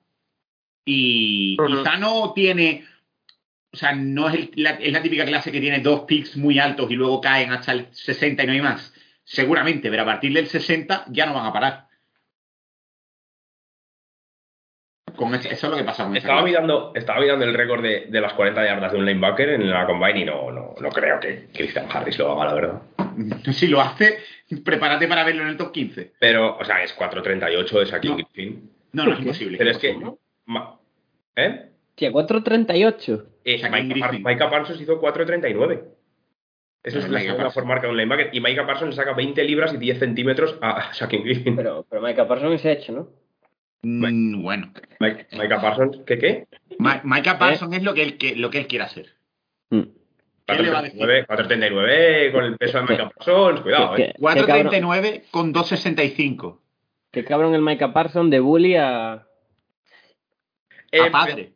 y 0.85 1.57
Ujú. 1.59 1.67
quizá 1.77 1.97
no 1.97 2.33
tiene 2.33 2.85
o 3.71 3.77
sea, 3.77 3.93
no 3.93 4.29
es, 4.29 4.33
el- 4.35 4.51
la, 4.55 4.71
es 4.71 4.91
la 4.91 5.01
típica 5.03 5.25
clase 5.25 5.51
que 5.51 5.61
tiene 5.61 5.79
dos 5.79 6.01
picks 6.01 6.35
muy 6.37 6.57
altos 6.57 6.89
y 6.89 6.95
luego 6.95 7.21
caen 7.21 7.51
hasta 7.51 7.71
el 7.73 7.87
60 7.91 8.41
y 8.43 8.47
no 8.47 8.53
hay 8.53 8.61
más. 8.61 8.91
Seguramente, 9.23 9.91
pero 9.91 10.01
a 10.01 10.05
partir 10.05 10.33
del 10.33 10.47
60 10.47 11.05
ya 11.09 11.27
no 11.27 11.35
van 11.35 11.45
a 11.45 11.53
parar. 11.53 11.87
Con 15.15 15.35
eso 15.35 15.47
es 15.49 15.63
lo 15.63 15.75
que 15.75 15.83
pasa 15.83 16.05
con 16.05 16.15
Estaba 16.17 16.41
mirando, 16.43 16.93
estaba 16.95 17.19
mirando 17.19 17.45
el 17.45 17.53
récord 17.53 17.83
de, 17.83 18.07
de 18.09 18.21
las 18.21 18.33
40 18.33 18.63
yardas 18.65 18.91
de 18.91 18.97
un 18.97 19.05
linebacker 19.05 19.49
en 19.49 19.69
la 19.69 19.85
combine 19.85 20.21
y 20.21 20.25
no, 20.25 20.51
no, 20.51 20.73
no 20.79 20.89
creo 20.89 21.19
que 21.19 21.49
Christian 21.53 21.87
Harris 21.91 22.17
lo 22.17 22.31
haga, 22.31 22.45
la 22.45 22.53
verdad. 22.53 22.81
Si 23.51 23.67
lo 23.67 23.81
hace, 23.81 24.17
prepárate 24.57 25.07
para 25.07 25.23
verlo 25.23 25.43
en 25.43 25.49
el 25.49 25.57
top 25.57 25.71
15. 25.71 26.13
Pero, 26.19 26.57
o 26.57 26.63
sea, 26.65 26.83
es 26.83 26.95
4.38 26.97 27.79
de 27.79 27.85
Shaquille 27.85 28.09
No. 28.11 28.15
Griffin. 28.17 28.69
No, 28.93 29.05
no 29.05 29.13
es 29.13 29.19
imposible. 29.19 29.57
Pero 29.57 29.71
es 29.71 29.77
que. 29.77 29.97
¿Eh? 31.35 31.65
Tía, 31.95 32.11
4.38. 32.11 33.25
Eh, 33.43 33.57
Shaquille 33.57 34.19
Micah, 34.23 34.49
Parsons 34.49 34.81
hizo 34.81 34.99
4.39. 35.01 35.83
Esa 36.81 36.97
es 36.99 37.03
Pero 37.03 37.11
la 37.13 37.19
Micah 37.19 37.19
segunda 37.19 37.35
Parsons. 37.43 37.53
por 37.53 37.65
marca 37.65 37.87
de 37.87 37.91
un 37.91 37.97
linebacker. 37.97 38.29
Y 38.33 38.39
Micah 38.41 38.65
Parsons 38.65 38.89
le 38.91 38.95
saca 38.95 39.13
20 39.13 39.43
libras 39.43 39.73
y 39.73 39.77
10 39.77 39.99
centímetros 39.99 40.57
a 40.61 40.91
Shaquille 40.93 41.23
Griffin. 41.23 41.55
Pero, 41.55 41.85
pero 41.89 42.01
Micah 42.01 42.27
Parsons 42.27 42.61
se 42.61 42.69
ha 42.69 42.73
hecho, 42.73 42.91
¿no? 42.93 43.09
Mm, 43.81 44.41
bueno. 44.41 44.73
Mike- 44.99 45.27
Micah 45.33 45.61
Parsons, 45.61 45.99
¿qué 46.05 46.17
qué? 46.17 46.47
Ma- 46.79 47.01
Micah 47.03 47.37
Parsons 47.37 47.75
es 47.75 47.83
lo 47.83 47.93
que, 47.93 48.03
él, 48.03 48.17
que, 48.17 48.35
lo 48.35 48.49
que 48.49 48.59
él 48.59 48.67
quiere 48.67 48.85
hacer. 48.85 49.13
Mm. 49.69 49.83
4.39 50.57 51.27
4.39 51.27 52.31
con 52.31 52.43
el 52.45 52.57
peso 52.57 52.77
de 52.79 52.83
Micah 52.87 53.09
Parsons, 53.09 53.61
cuidado, 53.61 53.95
¿Qué- 53.95 54.03
eh. 54.03 54.13
qué 54.15 54.21
cabrón- 54.45 54.67
4.39 54.67 55.23
con 55.31 55.53
2.65. 55.53 56.59
Qué 57.11 57.23
cabrón 57.25 57.53
el 57.55 57.61
Micah 57.61 57.91
Parsons 57.93 58.29
de 58.31 58.39
bully 58.39 58.75
a... 58.75 59.25
Eh, 60.91 61.01
a 61.01 61.11
padre. 61.11 61.53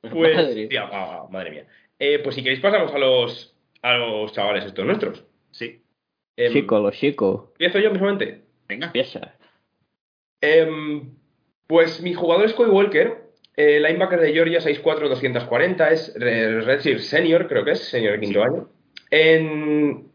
Pues, 0.00 0.12
Madre. 0.36 0.66
tía, 0.66 0.88
ah, 0.92 1.26
madre 1.30 1.50
mía. 1.50 1.66
Eh, 1.98 2.18
pues 2.20 2.34
si 2.34 2.42
queréis 2.42 2.60
pasamos 2.60 2.92
a 2.92 2.98
los, 2.98 3.54
a 3.82 3.94
los 3.96 4.32
chavales 4.32 4.64
estos 4.64 4.84
nuestros. 4.84 5.24
Sí. 5.50 5.82
Em, 6.36 6.52
Chico, 6.52 6.78
lo 6.80 6.90
chico. 6.90 7.52
¿Empiezo 7.52 7.78
yo 7.78 7.90
mismamente? 7.90 8.44
Venga. 8.68 8.86
Empieza. 8.86 9.34
Em, 10.40 11.14
pues 11.66 12.00
mi 12.02 12.12
jugador 12.14 12.44
es 12.46 12.52
Coy 12.54 12.68
Walker, 12.68 13.23
eh, 13.56 13.80
linebacker 13.80 14.20
de 14.20 14.32
Georgia 14.32 14.60
6'4", 14.60 15.08
240, 15.08 15.90
es 15.90 16.14
eh, 16.20 16.60
Redshirt 16.60 17.00
Senior, 17.00 17.46
creo 17.48 17.64
que 17.64 17.72
es, 17.72 17.88
senior 17.88 18.14
de 18.14 18.20
quinto 18.20 18.42
año. 18.42 18.68
En 19.10 20.08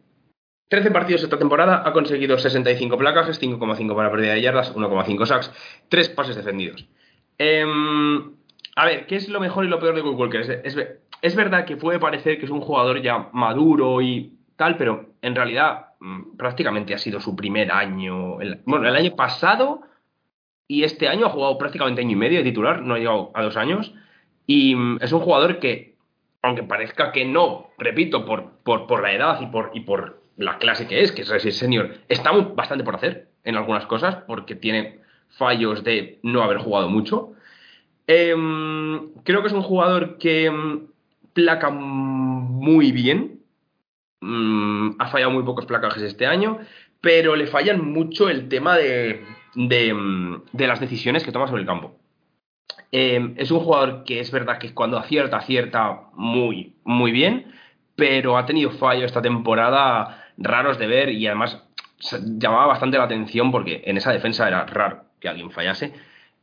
13 0.68 0.90
partidos 0.90 1.22
esta 1.22 1.38
temporada 1.38 1.82
ha 1.84 1.92
conseguido 1.92 2.38
65 2.38 2.96
placajes, 2.96 3.40
5,5 3.40 3.96
para 3.96 4.10
pérdida 4.10 4.34
de 4.34 4.42
yardas, 4.42 4.74
1,5 4.74 5.26
sacks, 5.26 5.50
3 5.88 6.08
pases 6.10 6.36
defendidos. 6.36 6.86
Em, 7.38 8.34
a 8.76 8.86
ver, 8.86 9.06
¿qué 9.06 9.16
es 9.16 9.28
lo 9.28 9.40
mejor 9.40 9.64
y 9.64 9.68
lo 9.68 9.80
peor 9.80 9.94
de 9.96 10.02
Coy 10.02 10.14
Walker? 10.14 10.40
Es, 10.42 10.76
es- 10.76 10.88
es 11.22 11.36
verdad 11.36 11.64
que 11.66 11.76
puede 11.76 11.98
parecer 11.98 12.38
que 12.38 12.44
es 12.46 12.50
un 12.50 12.60
jugador 12.60 13.02
ya 13.02 13.28
maduro 13.32 14.00
y 14.00 14.38
tal, 14.56 14.76
pero 14.76 15.06
en 15.22 15.34
realidad 15.34 15.86
mm, 16.00 16.36
prácticamente 16.36 16.94
ha 16.94 16.98
sido 16.98 17.20
su 17.20 17.34
primer 17.36 17.70
año. 17.72 18.40
el- 18.40 18.60
bueno, 18.64 18.88
el 18.88 18.96
año 18.96 19.16
pasado 19.16 19.82
y 20.70 20.84
este 20.84 21.08
año 21.08 21.26
ha 21.26 21.30
jugado 21.30 21.58
prácticamente 21.58 22.00
año 22.00 22.12
y 22.12 22.14
medio 22.14 22.38
de 22.38 22.44
titular, 22.44 22.82
no 22.82 22.94
ha 22.94 22.98
llegado 22.98 23.32
a 23.34 23.42
dos 23.42 23.56
años. 23.56 23.92
Y 24.46 24.76
mm, 24.76 24.98
es 25.02 25.10
un 25.10 25.18
jugador 25.18 25.58
que, 25.58 25.96
aunque 26.42 26.62
parezca 26.62 27.10
que 27.10 27.24
no, 27.24 27.70
repito, 27.76 28.24
por, 28.24 28.52
por, 28.62 28.86
por 28.86 29.02
la 29.02 29.12
edad 29.12 29.40
y 29.40 29.46
por, 29.46 29.72
y 29.74 29.80
por 29.80 30.22
la 30.36 30.58
clase 30.58 30.86
que 30.86 31.00
es, 31.00 31.10
que 31.10 31.22
es 31.22 31.56
Senior, 31.56 31.96
está 32.08 32.30
bastante 32.30 32.84
por 32.84 32.94
hacer 32.94 33.30
en 33.42 33.56
algunas 33.56 33.84
cosas, 33.86 34.18
porque 34.28 34.54
tiene 34.54 35.00
fallos 35.30 35.82
de 35.82 36.20
no 36.22 36.40
haber 36.40 36.58
jugado 36.58 36.88
mucho. 36.88 37.32
Em, 38.06 39.12
creo 39.24 39.40
que 39.40 39.48
es 39.48 39.52
un 39.52 39.62
jugador 39.62 40.18
que 40.18 40.44
em, 40.44 40.86
placa 41.32 41.70
muy 41.70 42.92
bien. 42.92 43.40
Mm, 44.20 45.00
ha 45.00 45.08
fallado 45.08 45.32
muy 45.32 45.42
pocos 45.42 45.66
placajes 45.66 46.04
este 46.04 46.26
año, 46.26 46.60
pero 47.00 47.34
le 47.34 47.48
fallan 47.48 47.84
mucho 47.84 48.28
el 48.28 48.48
tema 48.48 48.76
de, 48.76 49.24
de, 49.54 50.40
de 50.52 50.66
las 50.66 50.80
decisiones 50.80 51.24
que 51.24 51.32
toma 51.32 51.46
sobre 51.46 51.62
el 51.62 51.66
campo. 51.66 51.96
Eh, 52.92 53.34
es 53.36 53.50
un 53.50 53.60
jugador 53.60 54.04
que 54.04 54.20
es 54.20 54.30
verdad 54.30 54.58
que 54.58 54.74
cuando 54.74 54.98
acierta, 54.98 55.38
acierta 55.38 56.08
muy, 56.14 56.74
muy 56.84 57.12
bien, 57.12 57.52
pero 57.94 58.36
ha 58.36 58.46
tenido 58.46 58.70
fallos 58.70 59.06
esta 59.06 59.22
temporada 59.22 60.24
raros 60.38 60.78
de 60.78 60.86
ver 60.86 61.10
y 61.10 61.26
además 61.26 61.62
llamaba 62.38 62.66
bastante 62.66 62.98
la 62.98 63.04
atención 63.04 63.52
porque 63.52 63.82
en 63.84 63.96
esa 63.96 64.12
defensa 64.12 64.48
era 64.48 64.64
raro 64.66 65.04
que 65.20 65.28
alguien 65.28 65.50
fallase 65.50 65.92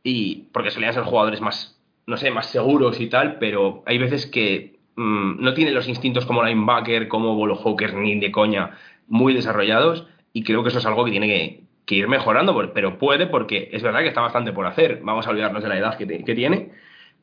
y 0.02 0.46
porque 0.52 0.70
solían 0.70 0.94
ser 0.94 1.02
jugadores 1.02 1.40
más, 1.40 1.80
no 2.06 2.16
sé, 2.16 2.30
más 2.30 2.46
seguros 2.46 3.00
y 3.00 3.08
tal, 3.08 3.38
pero 3.38 3.82
hay 3.86 3.98
veces 3.98 4.26
que 4.26 4.78
mm, 4.96 5.42
no 5.42 5.54
tienen 5.54 5.74
los 5.74 5.88
instintos 5.88 6.26
como 6.26 6.44
linebacker, 6.44 7.08
como 7.08 7.34
bolo 7.34 7.60
ni 7.94 8.20
de 8.20 8.30
coña 8.30 8.78
muy 9.08 9.34
desarrollados 9.34 10.06
y 10.32 10.44
creo 10.44 10.62
que 10.62 10.68
eso 10.68 10.78
es 10.78 10.86
algo 10.86 11.04
que 11.04 11.10
tiene 11.10 11.26
que, 11.26 11.62
que 11.88 11.94
ir 11.94 12.06
mejorando, 12.06 12.54
pero 12.74 12.98
puede 12.98 13.26
porque 13.26 13.70
es 13.72 13.82
verdad 13.82 14.00
que 14.00 14.08
está 14.08 14.20
bastante 14.20 14.52
por 14.52 14.66
hacer. 14.66 15.00
Vamos 15.02 15.26
a 15.26 15.30
olvidarnos 15.30 15.62
de 15.62 15.68
la 15.70 15.78
edad 15.78 15.96
que 15.96 16.06
tiene, 16.34 16.70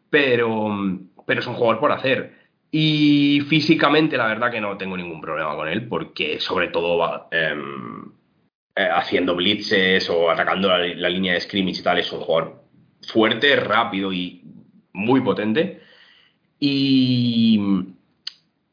pero, 0.09 0.75
pero 1.27 1.39
es 1.39 1.45
un 1.45 1.53
jugador 1.53 1.79
por 1.79 1.91
hacer. 1.91 2.33
Y 2.71 3.41
físicamente, 3.47 4.17
la 4.17 4.25
verdad 4.25 4.51
que 4.51 4.59
no 4.59 4.75
tengo 4.75 4.97
ningún 4.97 5.21
problema 5.21 5.55
con 5.55 5.67
él, 5.67 5.87
porque 5.87 6.39
sobre 6.39 6.69
todo 6.69 6.97
va 6.97 7.27
em, 7.31 8.05
eh, 8.75 8.89
haciendo 8.91 9.35
blitzes 9.35 10.09
o 10.09 10.31
atacando 10.31 10.67
la, 10.67 10.79
la 10.79 11.09
línea 11.09 11.33
de 11.35 11.41
scrimmage 11.41 11.81
y 11.81 11.83
tal, 11.83 11.99
es 11.99 12.11
un 12.11 12.21
jugador 12.21 12.63
fuerte, 13.07 13.55
rápido 13.57 14.11
y 14.11 14.41
muy 14.93 15.21
potente. 15.21 15.79
Y, 16.59 17.59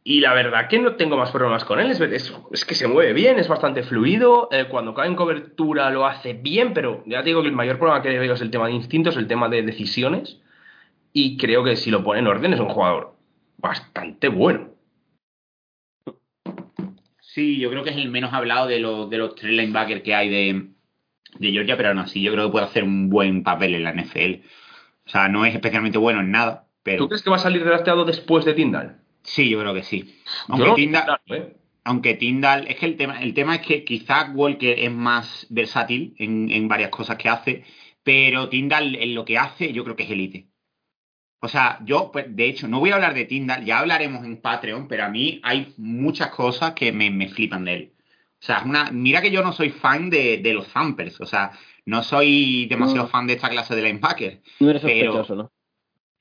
y 0.05 0.21
la 0.21 0.35
verdad 0.35 0.69
que 0.69 0.79
no 0.81 0.97
tengo 0.97 1.17
más 1.17 1.31
problemas 1.31 1.65
con 1.65 1.79
él. 1.81 1.91
Es, 1.91 2.01
es- 2.01 2.35
es 2.51 2.65
que 2.65 2.75
se 2.75 2.89
mueve 2.89 3.13
bien, 3.13 3.39
es 3.39 3.49
bastante 3.49 3.83
fluido. 3.83 4.49
eh, 4.51 4.67
cuando 4.69 4.95
cae 4.95 5.09
en 5.09 5.15
cobertura 5.17 5.91
lo 5.91 6.07
hace 6.07 6.33
bien, 6.35 6.75
pero 6.75 7.03
ya 7.07 7.21
te 7.23 7.29
digo 7.31 7.43
que 7.43 7.49
el 7.49 7.55
mayor 7.55 7.79
problema 7.79 8.03
que 8.03 8.19
veo 8.19 8.35
es 8.35 8.41
el 8.41 8.51
tema 8.51 8.67
de 8.67 8.73
instintos, 8.73 9.17
el 9.17 9.27
tema 9.29 9.49
de 9.49 9.63
decisiones. 9.63 10.41
Y 11.13 11.37
creo 11.37 11.63
que 11.63 11.77
si 11.77 11.91
lo 11.91 12.03
pone 12.03 12.21
en 12.21 12.27
orden 12.27 12.53
es 12.53 12.61
un 12.61 12.69
jugador 12.69 13.15
bastante 13.59 14.29
bueno. 14.29 14.71
Sí, 17.21 17.59
yo 17.59 17.71
creo 17.71 17.83
que 17.85 17.91
es 17.91 17.97
el 17.97 18.11
menos 18.11 18.33
hablado 18.33 18.67
de, 18.67 18.79
los 18.81 19.09
de 19.09 19.19
los 19.19 19.35
tres 19.35 19.53
linebackers 19.53 20.03
que 20.03 20.15
hay 20.15 20.29
de, 20.29 20.69
de 21.39 21.51
Georgia, 21.53 21.77
pero 21.77 21.91
aún 21.91 21.99
así 21.99 22.23
yo 22.23 22.33
creo 22.33 22.47
que 22.47 22.53
puede 22.53 22.67
hacer 22.67 22.85
un 22.85 23.09
buen 23.09 23.43
papel 23.43 23.75
en 23.75 23.85
la 23.85 23.93
NFL. 23.95 24.43
O 25.07 25.09
sea, 25.09 25.29
no 25.29 25.45
es 25.47 25.55
especialmente 25.55 25.99
bueno 25.99 26.21
en 26.21 26.31
nada, 26.31 26.67
pero 26.83 26.99
¿Tú 26.99 27.09
crees 27.09 27.23
que 27.23 27.31
va 27.31 27.37
a 27.37 27.41
salir 27.41 27.65
drafteado 27.65 28.05
después 28.05 28.45
de 28.45 28.55
Tyndall? 28.55 28.97
Sí, 29.23 29.49
yo 29.49 29.61
creo 29.61 29.75
que 29.75 29.83
sí. 29.83 30.21
Aunque 30.49 30.87
no- 30.87 31.03
claro, 31.05 31.23
¿eh? 31.29 31.57
aunque 31.85 32.15
Tyndall, 32.15 32.67
es 32.69 32.77
que 32.77 32.87
el 32.87 32.97
tema, 32.97 33.23
el 33.23 33.35
tema 33.35 33.57
es 33.57 33.63
que 33.63 33.85
quizás 33.85 34.31
Walker 34.35 34.79
es 34.79 34.93
más 34.93 35.47
versátil 35.51 36.15
en, 36.19 36.51
en 36.51 36.69
varias 36.69 36.91
cosas 36.91 37.17
que 37.19 37.29
hace, 37.29 37.65
pero 38.03 38.49
Tyndall 38.49 38.95
en 38.97 39.15
lo 39.15 39.25
que 39.25 39.39
hace 39.39 39.73
yo 39.73 39.83
creo 39.85 39.97
que 39.97 40.05
es 40.05 40.11
elite. 40.11 40.47
O 41.41 41.49
sea, 41.49 41.81
yo, 41.85 42.11
pues, 42.13 42.27
de 42.37 42.47
hecho, 42.47 42.69
no 42.69 42.79
voy 42.79 42.91
a 42.91 42.95
hablar 42.95 43.15
de 43.15 43.25
Tyndall, 43.25 43.65
ya 43.65 43.81
hablaremos 43.81 44.25
en 44.25 44.41
Patreon, 44.41 44.87
pero 44.87 45.05
a 45.05 45.09
mí 45.09 45.41
hay 45.43 45.75
muchas 45.77 46.29
cosas 46.31 46.73
que 46.75 46.93
me, 46.93 47.11
me 47.11 47.29
flipan 47.29 47.65
de 47.65 47.75
él. 47.75 47.93
O 48.41 48.45
sea, 48.45 48.59
es 48.59 48.65
una, 48.65 48.91
mira 48.93 49.21
que 49.21 49.31
yo 49.33 49.43
no 49.43 49.53
soy 49.53 49.71
fan 49.71 50.09
de, 50.09 50.39
de 50.39 50.55
los 50.55 50.69
Zampers, 50.69 51.21
o 51.21 51.27
sea, 51.27 51.51
no 51.85 52.03
soy 52.05 52.67
demasiado 52.67 53.09
fan 53.09 53.27
de 53.27 53.35
esta 53.35 53.49
clase 53.49 53.75
de 53.75 53.83
linebacker, 53.83 54.41
No 54.61 54.71
eres 54.71 54.83
Pero- 54.83 55.13
sospechoso, 55.13 55.35
¿no? 55.37 55.53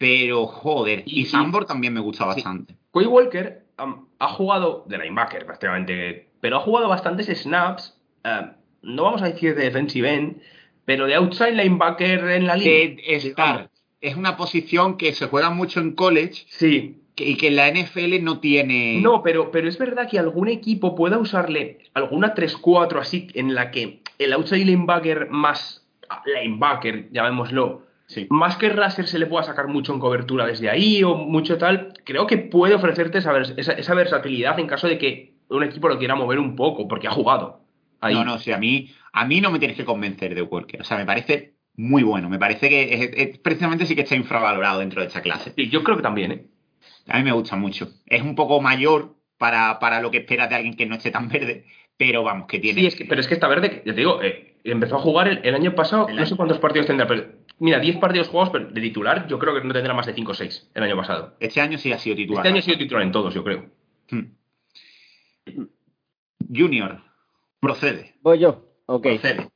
Pero 0.01 0.47
joder, 0.47 1.03
Y- 1.05 1.21
y, 1.21 1.25
Sambor 1.27 1.65
también 1.65 1.93
me 1.93 1.99
gusta 1.99 2.25
bastante. 2.25 2.75
Coy 2.89 3.05
Walker 3.05 3.63
am, 3.77 4.07
ha 4.17 4.29
jugado 4.29 4.83
de 4.87 4.97
linebacker 4.97 5.45
prácticamente, 5.45 6.27
pero 6.39 6.57
ha 6.57 6.59
jugado 6.61 6.89
bastantes 6.89 7.27
snaps, 7.39 7.95
eh, 8.23 8.47
no 8.81 9.03
vamos 9.03 9.21
a 9.21 9.25
decir 9.25 9.53
de 9.55 9.65
defensive 9.65 10.11
end, 10.11 10.41
pero 10.85 11.05
de 11.05 11.13
outside 11.13 11.51
linebacker 11.53 12.31
en 12.31 12.47
la 12.47 12.55
línea. 12.55 12.73
De 12.95 13.15
estar, 13.15 13.69
es 14.01 14.15
una 14.15 14.37
posición 14.37 14.97
que 14.97 15.13
se 15.13 15.27
juega 15.27 15.51
mucho 15.51 15.79
en 15.79 15.91
college 15.91 16.45
Sí, 16.47 16.97
que- 17.13 17.29
y 17.29 17.37
que 17.37 17.49
en 17.49 17.57
la 17.57 17.67
NFL 17.67 18.23
no 18.23 18.39
tiene... 18.39 18.99
no, 19.03 19.21
pero, 19.21 19.51
pero 19.51 19.69
es 19.69 19.77
verdad 19.77 20.09
que 20.09 20.17
algún 20.17 20.47
equipo 20.47 20.95
pueda 20.95 21.19
usarle 21.19 21.77
alguna 21.93 22.33
3-4 22.33 22.99
así 22.99 23.27
en 23.35 23.53
la 23.53 23.69
que 23.69 24.01
el 24.17 24.33
outside 24.33 24.65
linebacker 24.65 25.29
más 25.29 25.85
ah, 26.09 26.23
linebacker, 26.25 27.11
llamémoslo, 27.11 27.90
Sí. 28.13 28.27
más 28.29 28.57
que 28.57 28.67
Raser 28.67 29.07
se 29.07 29.17
le 29.19 29.25
pueda 29.25 29.43
sacar 29.43 29.67
mucho 29.69 29.93
en 29.93 29.99
cobertura 29.99 30.45
desde 30.45 30.69
ahí 30.69 31.01
o 31.01 31.15
mucho 31.15 31.57
tal, 31.57 31.93
creo 32.03 32.27
que 32.27 32.37
puede 32.37 32.75
ofrecerte 32.75 33.19
esa, 33.19 33.31
vers- 33.31 33.53
esa, 33.55 33.71
esa 33.71 33.93
versatilidad 33.93 34.59
en 34.59 34.67
caso 34.67 34.87
de 34.89 34.97
que 34.97 35.35
un 35.47 35.63
equipo 35.63 35.87
lo 35.87 35.97
quiera 35.97 36.15
mover 36.15 36.37
un 36.39 36.55
poco, 36.57 36.87
porque 36.89 37.07
ha 37.07 37.11
jugado. 37.11 37.61
Ahí. 38.01 38.13
No, 38.13 38.25
no, 38.25 38.37
sí, 38.37 38.51
a 38.51 38.57
mí, 38.57 38.89
a 39.13 39.25
mí 39.25 39.39
no 39.39 39.49
me 39.49 39.59
tienes 39.59 39.77
que 39.77 39.85
convencer 39.85 40.35
de 40.35 40.41
Walker. 40.41 40.81
O 40.81 40.83
sea, 40.83 40.97
me 40.97 41.05
parece 41.05 41.53
muy 41.75 42.03
bueno. 42.03 42.29
Me 42.29 42.37
parece 42.39 42.67
que 42.67 42.93
es, 42.93 43.09
es- 43.15 43.37
precisamente 43.39 43.85
sí 43.85 43.95
que 43.95 44.01
está 44.01 44.15
infravalorado 44.15 44.79
dentro 44.79 45.01
de 45.01 45.07
esta 45.07 45.21
clase. 45.21 45.53
Sí, 45.55 45.69
yo 45.69 45.83
creo 45.83 45.95
que 45.97 46.03
también, 46.03 46.31
¿eh? 46.31 46.45
A 47.07 47.17
mí 47.17 47.23
me 47.23 47.31
gusta 47.31 47.55
mucho. 47.55 47.89
Es 48.05 48.21
un 48.21 48.35
poco 48.35 48.59
mayor 48.61 49.15
para, 49.37 49.79
para 49.79 50.01
lo 50.01 50.11
que 50.11 50.17
esperas 50.19 50.49
de 50.49 50.55
alguien 50.55 50.75
que 50.75 50.85
no 50.85 50.95
esté 50.95 51.11
tan 51.11 51.29
verde, 51.29 51.65
pero 51.95 52.23
vamos, 52.23 52.47
que 52.47 52.59
tiene. 52.59 52.81
Sí, 52.81 52.87
es 52.87 52.95
que, 52.95 53.05
pero 53.05 53.21
es 53.21 53.27
que 53.27 53.35
está 53.35 53.47
verde, 53.47 53.83
ya 53.85 53.93
te 53.93 53.99
digo, 53.99 54.21
eh, 54.21 54.50
empezó 54.63 54.97
a 54.97 54.99
jugar 54.99 55.27
el, 55.27 55.39
el 55.43 55.55
año 55.55 55.75
pasado, 55.75 56.07
El 56.07 56.15
no 56.15 56.25
sé 56.25 56.35
cuántos 56.35 56.59
partidos 56.59 56.87
tendrá, 56.87 57.07
pero 57.07 57.25
mira, 57.59 57.79
10 57.79 57.97
partidos 57.97 58.27
jugados 58.27 58.51
pero 58.51 58.69
de 58.69 58.81
titular, 58.81 59.27
yo 59.27 59.39
creo 59.39 59.53
que 59.53 59.65
no 59.65 59.73
tendrá 59.73 59.93
más 59.93 60.05
de 60.05 60.13
5 60.13 60.31
o 60.31 60.35
6 60.35 60.71
el 60.73 60.83
año 60.83 60.97
pasado. 60.97 61.35
Este 61.39 61.61
año 61.61 61.77
sí 61.77 61.93
ha 61.93 61.99
sido 61.99 62.15
titular. 62.15 62.45
Este 62.45 62.49
año 62.49 62.59
ha 62.59 62.63
sido 62.63 62.77
titular 62.77 63.03
en 63.03 63.11
todos, 63.11 63.33
yo 63.33 63.43
creo. 63.43 63.65
Hmm. 64.09 64.33
Junior, 66.53 67.01
procede. 67.59 68.15
Voy 68.21 68.39
yo. 68.39 68.65
Ok. 68.87 69.03
Procede. 69.03 69.49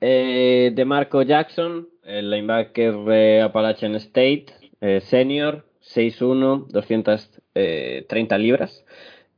Eh, 0.00 0.70
de 0.74 0.84
Marco 0.84 1.22
Jackson, 1.22 1.88
el 2.04 2.30
linebacker 2.30 2.94
de 2.98 3.42
Appalachian 3.42 3.96
State, 3.96 4.46
eh, 4.80 5.00
senior, 5.00 5.66
6'1, 5.82 6.68
230 6.68 8.38
libras. 8.38 8.84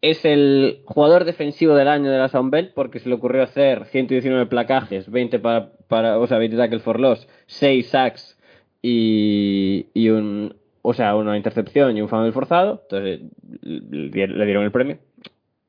Es 0.03 0.25
el 0.25 0.83
jugador 0.87 1.25
defensivo 1.25 1.75
del 1.75 1.89
año 1.89 2.11
de 2.11 2.19
la 2.19 2.29
Sound 2.29 2.51
Belt 2.51 2.73
porque 2.75 3.01
se 3.01 3.09
le 3.09 3.15
ocurrió 3.15 3.43
hacer 3.43 3.85
119 3.87 4.47
placajes, 4.47 5.11
20 5.11 5.39
para, 5.41 5.73
para 5.89 6.19
o 6.19 6.27
sea, 6.27 6.39
20 6.39 6.57
tackles 6.57 6.83
for 6.83 6.99
loss, 6.99 7.29
6 7.47 7.89
sacks 7.89 8.39
y, 8.81 9.89
y 9.93 10.09
un, 10.09 10.57
o 10.83 10.95
sea, 10.95 11.15
una 11.17 11.37
intercepción 11.37 11.97
y 11.97 12.03
un 12.03 12.09
fumble 12.09 12.33
forzado. 12.33 12.81
Entonces 12.83 13.21
le 13.63 14.47
dieron 14.47 14.65
el 14.65 14.73
premio. 14.73 14.99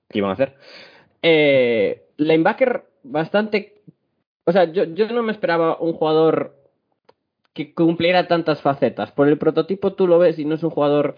¿Qué 0.09 0.19
iban 0.19 0.31
a 0.31 0.33
hacer? 0.33 0.55
Eh, 1.21 2.03
linebacker 2.17 2.85
bastante 3.03 3.81
o 4.45 4.51
sea, 4.51 4.65
yo, 4.65 4.83
yo 4.85 5.07
no 5.09 5.23
me 5.23 5.31
esperaba 5.31 5.77
un 5.79 5.93
jugador 5.93 6.55
que 7.53 7.73
cumpliera 7.73 8.27
tantas 8.27 8.61
facetas. 8.61 9.11
Por 9.11 9.27
el 9.27 9.37
prototipo 9.37 9.93
tú 9.93 10.07
lo 10.07 10.19
ves 10.19 10.39
y 10.39 10.45
no 10.45 10.55
es 10.55 10.63
un 10.63 10.69
jugador, 10.69 11.15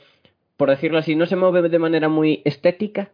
por 0.57 0.69
decirlo 0.69 0.97
así, 0.97 1.15
no 1.15 1.25
se 1.25 1.35
mueve 1.35 1.67
de 1.69 1.79
manera 1.79 2.09
muy 2.09 2.41
estética, 2.45 3.11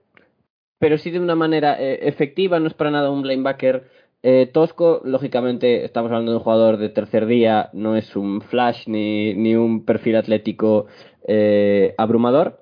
pero 0.79 0.97
sí 0.97 1.11
de 1.11 1.19
una 1.19 1.35
manera 1.35 1.81
eh, 1.81 2.07
efectiva. 2.07 2.59
No 2.59 2.67
es 2.67 2.73
para 2.73 2.91
nada 2.91 3.11
un 3.11 3.27
linebacker 3.27 3.89
eh, 4.21 4.49
tosco. 4.51 5.01
Lógicamente, 5.03 5.85
estamos 5.85 6.11
hablando 6.11 6.31
de 6.31 6.37
un 6.37 6.43
jugador 6.43 6.77
de 6.77 6.89
tercer 6.89 7.25
día, 7.25 7.69
no 7.73 7.95
es 7.95 8.15
un 8.15 8.41
flash 8.41 8.87
ni, 8.87 9.33
ni 9.33 9.55
un 9.55 9.85
perfil 9.85 10.17
atlético 10.17 10.87
eh, 11.27 11.95
abrumador, 11.97 12.59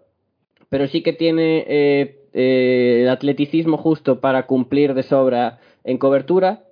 pero 0.69 0.87
sí 0.87 1.01
que 1.01 1.13
tiene 1.13 1.65
eh, 1.67 3.01
el 3.01 3.09
atleticismo 3.09 3.77
justo 3.77 4.19
para 4.19 4.45
cumplir 4.45 4.93
de 4.93 5.03
sobra 5.03 5.59
en 5.83 5.97
cobertura. 5.97 6.63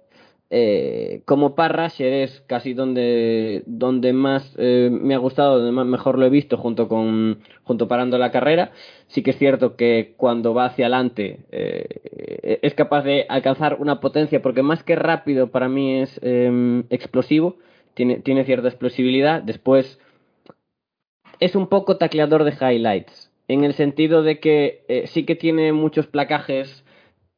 Eh, 0.51 1.23
como 1.25 1.55
par 1.55 1.75
rusher 1.75 2.13
es 2.13 2.41
casi 2.41 2.73
donde, 2.73 3.63
donde 3.65 4.13
más 4.13 4.55
eh, 4.57 4.89
me 4.91 5.15
ha 5.15 5.17
gustado, 5.17 5.57
donde 5.57 5.71
más 5.71 5.87
mejor 5.87 6.19
lo 6.19 6.25
he 6.25 6.29
visto 6.29 6.57
junto 6.57 6.87
con 6.87 7.39
junto 7.63 7.87
parando 7.87 8.17
la 8.17 8.31
carrera. 8.31 8.71
Sí 9.07 9.23
que 9.23 9.31
es 9.31 9.37
cierto 9.37 9.75
que 9.75 10.13
cuando 10.17 10.53
va 10.53 10.65
hacia 10.65 10.85
adelante 10.85 11.39
eh, 11.51 12.59
es 12.61 12.75
capaz 12.75 13.03
de 13.03 13.25
alcanzar 13.27 13.77
una 13.79 13.99
potencia, 13.99 14.41
porque 14.41 14.61
más 14.61 14.83
que 14.83 14.95
rápido 14.95 15.47
para 15.51 15.67
mí 15.67 15.99
es 16.01 16.19
eh, 16.21 16.83
explosivo, 16.89 17.57
tiene, 17.95 18.19
tiene 18.19 18.45
cierta 18.45 18.67
explosibilidad. 18.67 19.41
Después 19.41 19.99
es 21.39 21.55
un 21.55 21.67
poco 21.67 21.97
tacleador 21.97 22.43
de 22.43 22.53
highlights, 22.53 23.31
en 23.47 23.63
el 23.63 23.73
sentido 23.73 24.23
de 24.23 24.39
que 24.39 24.83
eh, 24.87 25.07
sí 25.07 25.25
que 25.25 25.35
tiene 25.35 25.73
muchos 25.73 26.07
placajes 26.07 26.84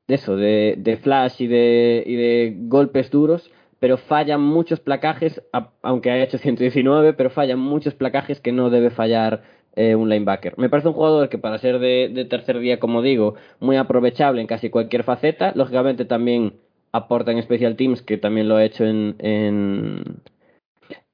de 0.08 0.16
eso, 0.16 0.36
de, 0.36 0.76
de 0.78 0.98
flash 0.98 1.42
y 1.42 1.48
de, 1.48 2.04
y 2.06 2.16
de 2.16 2.56
golpes 2.62 3.12
duros, 3.12 3.52
pero 3.80 3.98
fallan 3.98 4.42
muchos 4.42 4.80
placajes, 4.80 5.42
aunque 5.82 6.12
haya 6.12 6.24
hecho 6.24 6.38
119, 6.38 7.14
pero 7.14 7.30
fallan 7.30 7.60
muchos 7.60 7.94
placajes 7.94 8.40
que 8.40 8.52
no 8.52 8.70
debe 8.70 8.90
fallar 8.90 9.44
eh, 9.76 9.96
un 9.96 10.10
linebacker. 10.10 10.58
Me 10.58 10.70
parece 10.70 10.88
un 10.88 10.96
jugador 10.96 11.30
que 11.30 11.38
para 11.38 11.60
ser 11.60 11.80
de, 11.80 12.10
de 12.12 12.26
tercer 12.26 12.58
día, 12.60 12.80
como 12.80 13.02
digo, 13.02 13.36
muy 13.60 13.76
aprovechable 13.76 14.42
en 14.42 14.48
casi 14.48 14.70
cualquier 14.70 15.04
faceta, 15.04 15.52
lógicamente 15.56 16.06
también 16.06 16.54
aporta 16.92 17.32
en 17.32 17.44
Special 17.44 17.76
Teams, 17.76 18.02
que 18.02 18.18
también 18.18 18.50
lo 18.50 18.56
ha 18.56 18.64
hecho 18.64 18.86
en, 18.86 19.16
en, 19.20 20.22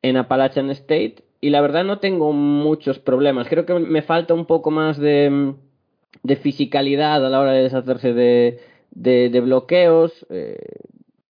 en 0.01 0.17
Appalachian 0.17 0.69
State, 0.69 1.15
y 1.41 1.49
la 1.49 1.59
verdad 1.59 1.83
no 1.83 1.99
tengo 1.99 2.31
muchos 2.31 2.99
problemas. 2.99 3.49
Creo 3.49 3.65
que 3.65 3.73
me 3.73 4.01
falta 4.01 4.33
un 4.33 4.45
poco 4.45 4.71
más 4.71 4.97
de, 4.97 5.55
de 6.21 6.35
fisicalidad 6.37 7.25
a 7.25 7.29
la 7.29 7.41
hora 7.41 7.51
de 7.51 7.63
deshacerse 7.63 8.13
de, 8.13 8.59
de, 8.93 9.39
bloqueos. 9.41 10.25
eh, 10.29 10.57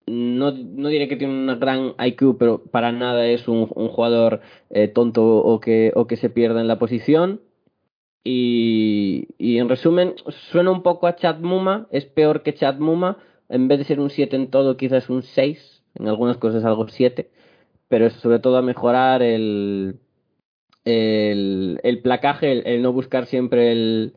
no, 0.06 0.50
no 0.52 0.88
diré 0.88 1.08
que 1.08 1.16
tiene 1.16 1.32
un 1.32 1.60
gran 1.60 1.94
IQ, 1.98 2.36
pero 2.38 2.64
para 2.64 2.90
nada 2.92 3.26
es 3.26 3.46
un, 3.48 3.70
un 3.74 3.88
jugador 3.88 4.40
eh, 4.70 4.88
tonto 4.88 5.24
o 5.24 5.60
que, 5.60 5.92
o 5.94 6.06
que 6.06 6.16
se 6.16 6.30
pierda 6.30 6.60
en 6.60 6.68
la 6.68 6.78
posición. 6.78 7.40
Y, 8.24 9.28
y 9.38 9.58
en 9.58 9.68
resumen, 9.68 10.14
suena 10.50 10.70
un 10.72 10.82
poco 10.82 11.06
a 11.06 11.16
Chad 11.16 11.38
Muma, 11.40 11.86
es 11.90 12.04
peor 12.06 12.42
que 12.42 12.54
Chad 12.54 12.78
Muma. 12.78 13.18
En 13.48 13.68
vez 13.68 13.78
de 13.78 13.84
ser 13.84 14.00
un 14.00 14.10
7 14.10 14.36
en 14.36 14.50
todo, 14.50 14.76
quizás 14.76 15.10
un 15.10 15.22
6, 15.22 15.82
en 15.94 16.08
algunas 16.08 16.36
cosas 16.38 16.64
algo 16.64 16.88
7, 16.88 17.30
pero 17.88 18.06
es 18.06 18.12
sobre 18.14 18.38
todo 18.38 18.56
a 18.58 18.62
mejorar 18.62 19.22
el, 19.22 20.00
el, 20.84 21.80
el 21.82 22.02
placaje, 22.02 22.52
el, 22.52 22.66
el 22.66 22.82
no 22.82 22.92
buscar 22.92 23.26
siempre 23.26 23.72
el, 23.72 24.14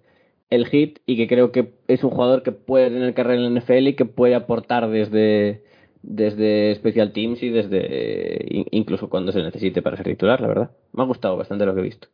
el 0.49 0.67
hit 0.67 0.99
y 1.05 1.17
que 1.17 1.27
creo 1.27 1.51
que 1.51 1.73
es 1.87 2.03
un 2.03 2.11
jugador 2.11 2.43
que 2.43 2.51
puede 2.51 2.89
tener 2.89 3.13
carrera 3.13 3.41
en 3.41 3.53
la 3.53 3.59
NFL 3.59 3.87
y 3.87 3.93
que 3.95 4.05
puede 4.05 4.35
aportar 4.35 4.89
desde, 4.89 5.63
desde 6.01 6.75
Special 6.75 7.11
Teams 7.11 7.41
y 7.41 7.49
desde 7.49 8.45
in- 8.49 8.67
incluso 8.71 9.09
cuando 9.09 9.31
se 9.31 9.41
necesite 9.41 9.81
para 9.81 9.97
ser 9.97 10.05
titular, 10.07 10.41
la 10.41 10.47
verdad. 10.47 10.71
Me 10.91 11.03
ha 11.03 11.05
gustado 11.07 11.37
bastante 11.37 11.65
lo 11.65 11.73
que 11.73 11.81
he 11.81 11.85
visto. 11.85 12.07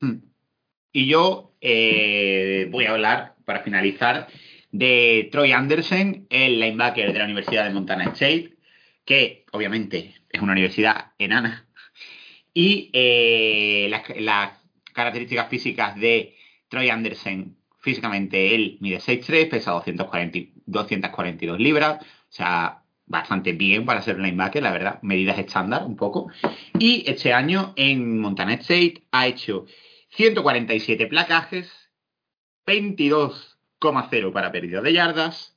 Hmm. 0.00 0.18
Y 0.92 1.06
yo 1.06 1.52
eh, 1.60 2.68
voy 2.70 2.86
a 2.86 2.92
hablar, 2.92 3.34
para 3.44 3.60
finalizar, 3.60 4.28
de 4.72 5.28
Troy 5.30 5.52
Anderson, 5.52 6.26
el 6.30 6.60
linebacker 6.60 7.12
de 7.12 7.18
la 7.18 7.24
Universidad 7.26 7.64
de 7.66 7.74
Montana 7.74 8.04
State, 8.04 8.54
que 9.04 9.44
obviamente 9.52 10.14
es 10.30 10.40
una 10.40 10.52
universidad 10.52 11.12
enana. 11.18 11.66
Y 12.54 12.90
eh, 12.92 13.90
las 14.20 14.52
características 14.92 15.48
físicas 15.48 16.00
de 16.00 16.34
Troy 16.68 16.90
Anderson, 16.90 17.56
físicamente 17.80 18.54
él 18.54 18.78
mide 18.80 18.98
6'3, 18.98 19.48
pesa 19.48 19.72
240, 19.72 20.60
242 20.66 21.58
libras, 21.58 22.02
o 22.02 22.06
sea, 22.32 22.82
bastante 23.06 23.52
bien 23.52 23.86
para 23.86 24.02
ser 24.02 24.18
linebacker, 24.18 24.62
la 24.62 24.72
verdad, 24.72 24.98
medidas 25.02 25.38
estándar 25.38 25.84
un 25.84 25.96
poco. 25.96 26.30
Y 26.78 27.04
este 27.10 27.32
año 27.32 27.72
en 27.76 28.20
Montana 28.20 28.54
State 28.54 29.04
ha 29.10 29.26
hecho 29.26 29.66
147 30.10 31.06
placajes, 31.06 31.72
22,0 32.66 34.32
para 34.32 34.52
pérdida 34.52 34.82
de 34.82 34.92
yardas, 34.92 35.56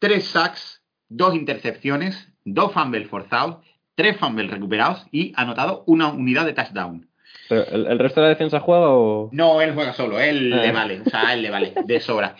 3 0.00 0.24
sacks, 0.24 0.82
2 1.08 1.36
intercepciones, 1.36 2.28
2 2.44 2.72
fumbles 2.72 3.08
forzados, 3.08 3.64
3 3.94 4.16
fumbles 4.16 4.50
recuperados 4.50 5.06
y 5.12 5.32
ha 5.36 5.42
anotado 5.42 5.84
una 5.86 6.08
unidad 6.08 6.44
de 6.44 6.54
touchdown. 6.54 7.08
Pero, 7.48 7.66
¿el, 7.68 7.86
el 7.86 7.98
resto 7.98 8.20
de 8.20 8.24
la 8.26 8.28
defensa 8.30 8.60
juega 8.60 8.88
o...? 8.90 9.28
No, 9.32 9.60
él 9.60 9.72
juega 9.74 9.92
solo, 9.92 10.18
él 10.20 10.52
Ah. 10.52 10.62
le 10.62 10.72
vale, 10.72 11.00
o 11.00 11.10
sea, 11.10 11.34
él 11.34 11.42
le 11.42 11.50
vale, 11.50 11.72
de 11.84 12.00
sobra. 12.00 12.36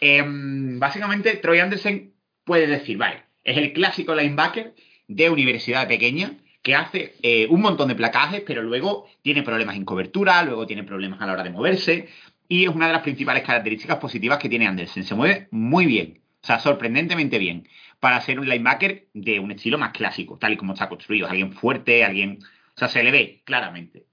Em, 0.00 0.78
básicamente, 0.78 1.36
Troy 1.36 1.58
Anderson 1.60 2.12
puede 2.44 2.66
decir, 2.66 2.96
vale, 2.98 3.22
es 3.44 3.56
el 3.56 3.72
clásico 3.72 4.14
linebacker 4.14 4.74
de 5.08 5.30
universidad 5.30 5.88
pequeña 5.88 6.32
que 6.62 6.74
hace 6.74 7.14
eh, 7.22 7.46
un 7.48 7.60
montón 7.60 7.88
de 7.88 7.94
placajes, 7.94 8.42
pero 8.46 8.62
luego 8.62 9.06
tiene 9.22 9.42
problemas 9.42 9.76
en 9.76 9.84
cobertura, 9.84 10.42
luego 10.42 10.66
tiene 10.66 10.82
problemas 10.82 11.20
a 11.20 11.26
la 11.26 11.32
hora 11.34 11.42
de 11.44 11.50
moverse, 11.50 12.08
y 12.48 12.64
es 12.64 12.68
una 12.70 12.88
de 12.88 12.92
las 12.92 13.02
principales 13.02 13.42
características 13.44 13.98
positivas 13.98 14.38
que 14.38 14.48
tiene 14.48 14.66
Anderson. 14.66 15.04
Se 15.04 15.14
mueve 15.14 15.48
muy 15.52 15.86
bien, 15.86 16.20
o 16.42 16.46
sea, 16.46 16.58
sorprendentemente 16.58 17.38
bien, 17.38 17.68
para 18.00 18.20
ser 18.20 18.38
un 18.40 18.48
linebacker 18.48 19.06
de 19.14 19.38
un 19.40 19.52
estilo 19.52 19.78
más 19.78 19.92
clásico, 19.92 20.38
tal 20.38 20.52
y 20.52 20.56
como 20.56 20.72
está 20.74 20.88
construido. 20.88 21.28
Alguien 21.28 21.52
fuerte, 21.52 22.04
alguien. 22.04 22.38
O 22.74 22.78
sea, 22.78 22.88
se 22.88 23.02
le 23.02 23.10
ve 23.10 23.40
claramente 23.44 24.04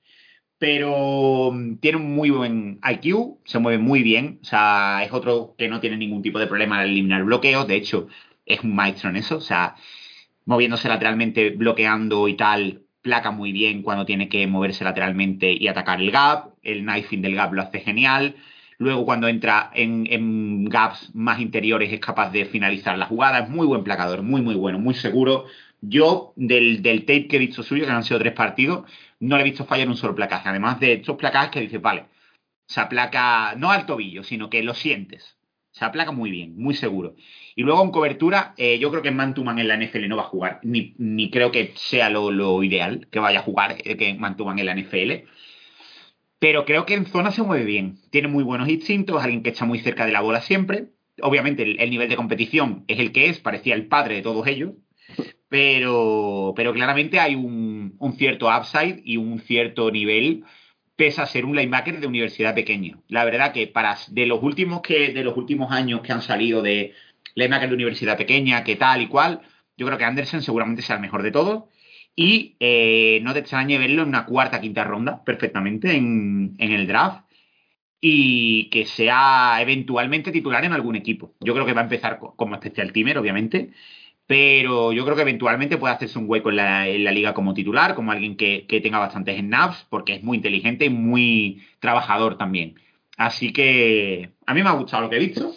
pero 0.64 1.52
mm, 1.52 1.76
tiene 1.80 1.98
un 1.98 2.16
muy 2.16 2.30
buen 2.30 2.80
IQ, 2.90 3.40
se 3.44 3.60
mueve 3.60 3.80
muy 3.80 4.02
bien, 4.02 4.40
o 4.44 4.46
sea, 4.46 5.04
es 5.04 5.12
otro 5.12 5.56
que 5.58 5.68
no 5.68 5.82
tiene 5.82 5.98
ningún 5.98 6.22
tipo 6.22 6.40
de 6.40 6.48
problema 6.48 6.80
al 6.80 6.90
eliminar 6.90 7.26
bloqueos, 7.26 7.68
de 7.68 7.76
hecho, 7.76 8.08
es 8.46 8.62
un 8.64 8.74
maestro 8.74 9.10
en 9.10 9.18
eso, 9.18 9.36
o 9.36 9.42
sea, 9.42 9.76
moviéndose 10.46 10.88
lateralmente, 10.88 11.50
bloqueando 11.50 12.30
y 12.30 12.38
tal, 12.38 12.84
placa 13.02 13.32
muy 13.32 13.52
bien 13.52 13.82
cuando 13.82 14.06
tiene 14.06 14.30
que 14.30 14.48
moverse 14.48 14.86
lateralmente 14.86 15.52
y 15.52 15.68
atacar 15.68 16.00
el 16.00 16.12
gap, 16.12 16.54
el 16.64 16.86
knifing 16.86 17.22
del 17.22 17.36
gap 17.36 17.52
lo 17.52 17.64
hace 17.64 17.82
genial, 17.82 18.38
luego 18.78 19.04
cuando 19.04 19.28
entra 19.28 19.70
en, 19.74 20.64
gaps 20.70 21.14
más 21.14 21.42
interiores 21.42 21.92
es 21.92 22.00
capaz 22.00 22.32
de 22.32 22.46
finalizar 22.46 22.98
la 22.98 23.08
jugada, 23.08 23.40
es 23.40 23.50
muy 23.50 23.68
buen 23.68 23.84
placador, 23.84 24.24
muy 24.24 24.42
muy 24.42 24.56
bueno, 24.56 24.80
muy 24.80 24.94
seguro. 24.94 25.44
Yo, 25.86 26.32
del, 26.38 26.82
del 26.82 27.02
tape 27.02 27.28
que 27.28 27.36
he 27.36 27.40
visto 27.40 27.62
suyo, 27.62 27.86
que 27.86 27.92
han 27.92 28.06
sido 28.06 28.18
tres 28.18 28.32
partidos, 28.32 28.86
no 29.24 29.38
le 29.38 29.42
he 29.42 29.46
visto 29.46 29.66
fallar 29.66 29.88
un 29.88 29.96
solo 29.96 30.16
placaje. 30.16 30.50
Además 30.50 30.80
de 30.80 30.94
estos 30.94 31.16
placajes 31.16 31.52
que 31.52 31.62
dices, 31.62 31.82
vale, 31.82 32.06
se 32.66 32.82
aplaca 32.82 33.56
no 33.56 33.72
al 33.72 33.86
tobillo, 33.86 34.24
sino 34.24 34.50
que 34.50 34.64
lo 34.64 34.74
sientes. 34.74 35.38
Se 35.72 35.86
aplaca 35.86 36.12
muy 36.12 36.30
bien, 36.30 36.56
muy 36.58 36.76
seguro. 36.76 37.16
Y 37.56 37.64
luego 37.64 37.84
en 37.84 37.92
cobertura, 37.92 38.54
eh, 38.58 38.78
yo 38.80 38.92
creo 38.92 39.02
que 39.02 39.12
Mantuman 39.12 39.58
en 39.58 39.68
la 39.68 39.78
NFL 39.78 40.08
no 40.08 40.18
va 40.18 40.24
a 40.24 40.28
jugar, 40.28 40.60
ni, 40.64 41.32
creo 41.32 41.52
que 41.52 41.74
sea 41.76 42.10
lo, 42.10 42.64
ideal 42.64 43.08
que 43.12 43.20
vaya 43.20 43.40
a 43.40 43.44
jugar 43.44 43.78
eh, 43.84 43.98
que 43.98 44.14
Mantuman 44.14 44.60
en 44.60 44.66
la 44.68 44.76
NFL. 44.76 45.28
Pero 46.38 46.66
creo 46.66 46.86
que 46.86 46.94
en 46.94 47.06
zona 47.06 47.32
se 47.32 47.42
mueve 47.42 47.64
bien. 47.66 48.00
Tiene 48.12 48.28
muy 48.28 48.44
buenos 48.44 48.68
instintos, 48.70 49.24
alguien 49.24 49.42
que 49.42 49.50
está 49.52 49.66
muy 49.66 49.80
cerca 49.80 50.06
de 50.06 50.12
la 50.12 50.22
bola 50.22 50.42
siempre. 50.42 50.90
Obviamente 51.22 51.64
el, 51.64 51.80
el 51.80 51.90
nivel 51.90 52.10
de 52.10 52.18
competición 52.18 52.84
es 52.88 53.00
el 53.00 53.12
que 53.14 53.30
es, 53.30 53.40
parecía 53.40 53.74
el 53.74 53.88
padre 53.88 54.16
de 54.16 54.22
todos 54.22 54.46
ellos. 54.48 54.74
Pero, 55.54 56.54
pero 56.56 56.74
claramente 56.74 57.20
hay 57.20 57.36
un, 57.36 57.96
cierto 58.18 58.48
upside 58.48 59.02
y 59.06 59.18
un 59.18 59.40
cierto 59.40 59.92
nivel 59.92 60.44
pese 60.96 61.22
a 61.22 61.28
ser 61.28 61.46
un 61.46 61.56
linebacker 61.56 62.00
de 62.00 62.08
universidad 62.08 62.56
pequeña. 62.56 62.98
La 63.08 63.24
verdad 63.24 63.54
que 63.54 63.68
para 63.68 63.96
de 64.10 64.26
los 64.26 64.42
últimos 64.42 64.82
que 64.82 65.14
de 65.14 65.24
los 65.24 65.38
últimos 65.38 65.72
años 65.72 66.02
que 66.02 66.12
han 66.12 66.24
salido 66.24 66.64
de 66.64 66.94
linebacker 67.36 67.70
de 67.70 67.76
universidad 67.76 68.18
pequeña, 68.18 68.64
que 68.64 68.76
tal 68.78 69.04
y 69.04 69.08
cual, 69.08 69.42
yo 69.78 69.86
creo 69.86 69.98
que 70.00 70.06
Anderson 70.06 70.42
seguramente 70.42 70.82
sea 70.82 70.96
el 70.96 71.02
mejor 71.04 71.22
de 71.22 71.32
todos. 71.32 71.66
Y 72.16 72.56
eh, 72.60 73.20
no 73.24 73.34
te 73.34 73.40
extrañe 73.40 73.78
verlo 73.78 74.02
en 74.04 74.10
una 74.10 74.26
cuarta, 74.26 74.60
quinta 74.62 74.84
ronda, 74.84 75.24
perfectamente, 75.24 75.96
en, 75.96 76.56
en 76.58 76.72
el 76.72 76.88
draft. 76.88 77.26
Y 78.06 78.70
que 78.70 78.86
sea 78.86 79.58
eventualmente 79.62 80.32
titular 80.34 80.66
en 80.66 80.74
algún 80.74 80.98
equipo. 80.98 81.36
Yo 81.40 81.54
creo 81.54 81.66
que 81.66 81.72
va 81.74 81.82
a 81.82 81.86
empezar 81.86 82.20
co- 82.20 82.36
como 82.36 82.56
especial 82.56 82.92
teamer, 82.92 83.18
obviamente. 83.18 83.72
Pero 84.26 84.94
yo 84.94 85.04
creo 85.04 85.16
que 85.16 85.22
eventualmente 85.24 85.78
puede 85.78 85.94
hacerse 85.94 86.18
un 86.18 86.30
hueco 86.30 86.50
en 86.50 86.56
la, 86.56 86.88
en 86.88 87.04
la 87.04 87.12
liga 87.12 87.34
como 87.34 87.54
titular, 87.54 87.94
como 87.94 88.12
alguien 88.12 88.38
que, 88.38 88.66
que 88.68 88.80
tenga 88.80 89.00
bastantes 89.00 89.38
snaps, 89.38 89.86
porque 89.90 90.16
es 90.16 90.24
muy 90.24 90.38
inteligente 90.38 90.86
y 90.86 90.90
muy 90.90 91.64
trabajador 91.80 92.38
también. 92.38 92.76
Así 93.18 93.54
que 93.54 94.32
a 94.46 94.54
mí 94.54 94.64
me 94.64 94.70
ha 94.70 94.74
gustado 94.74 95.04
lo 95.04 95.10
que 95.10 95.18
he 95.18 95.20
visto. 95.20 95.54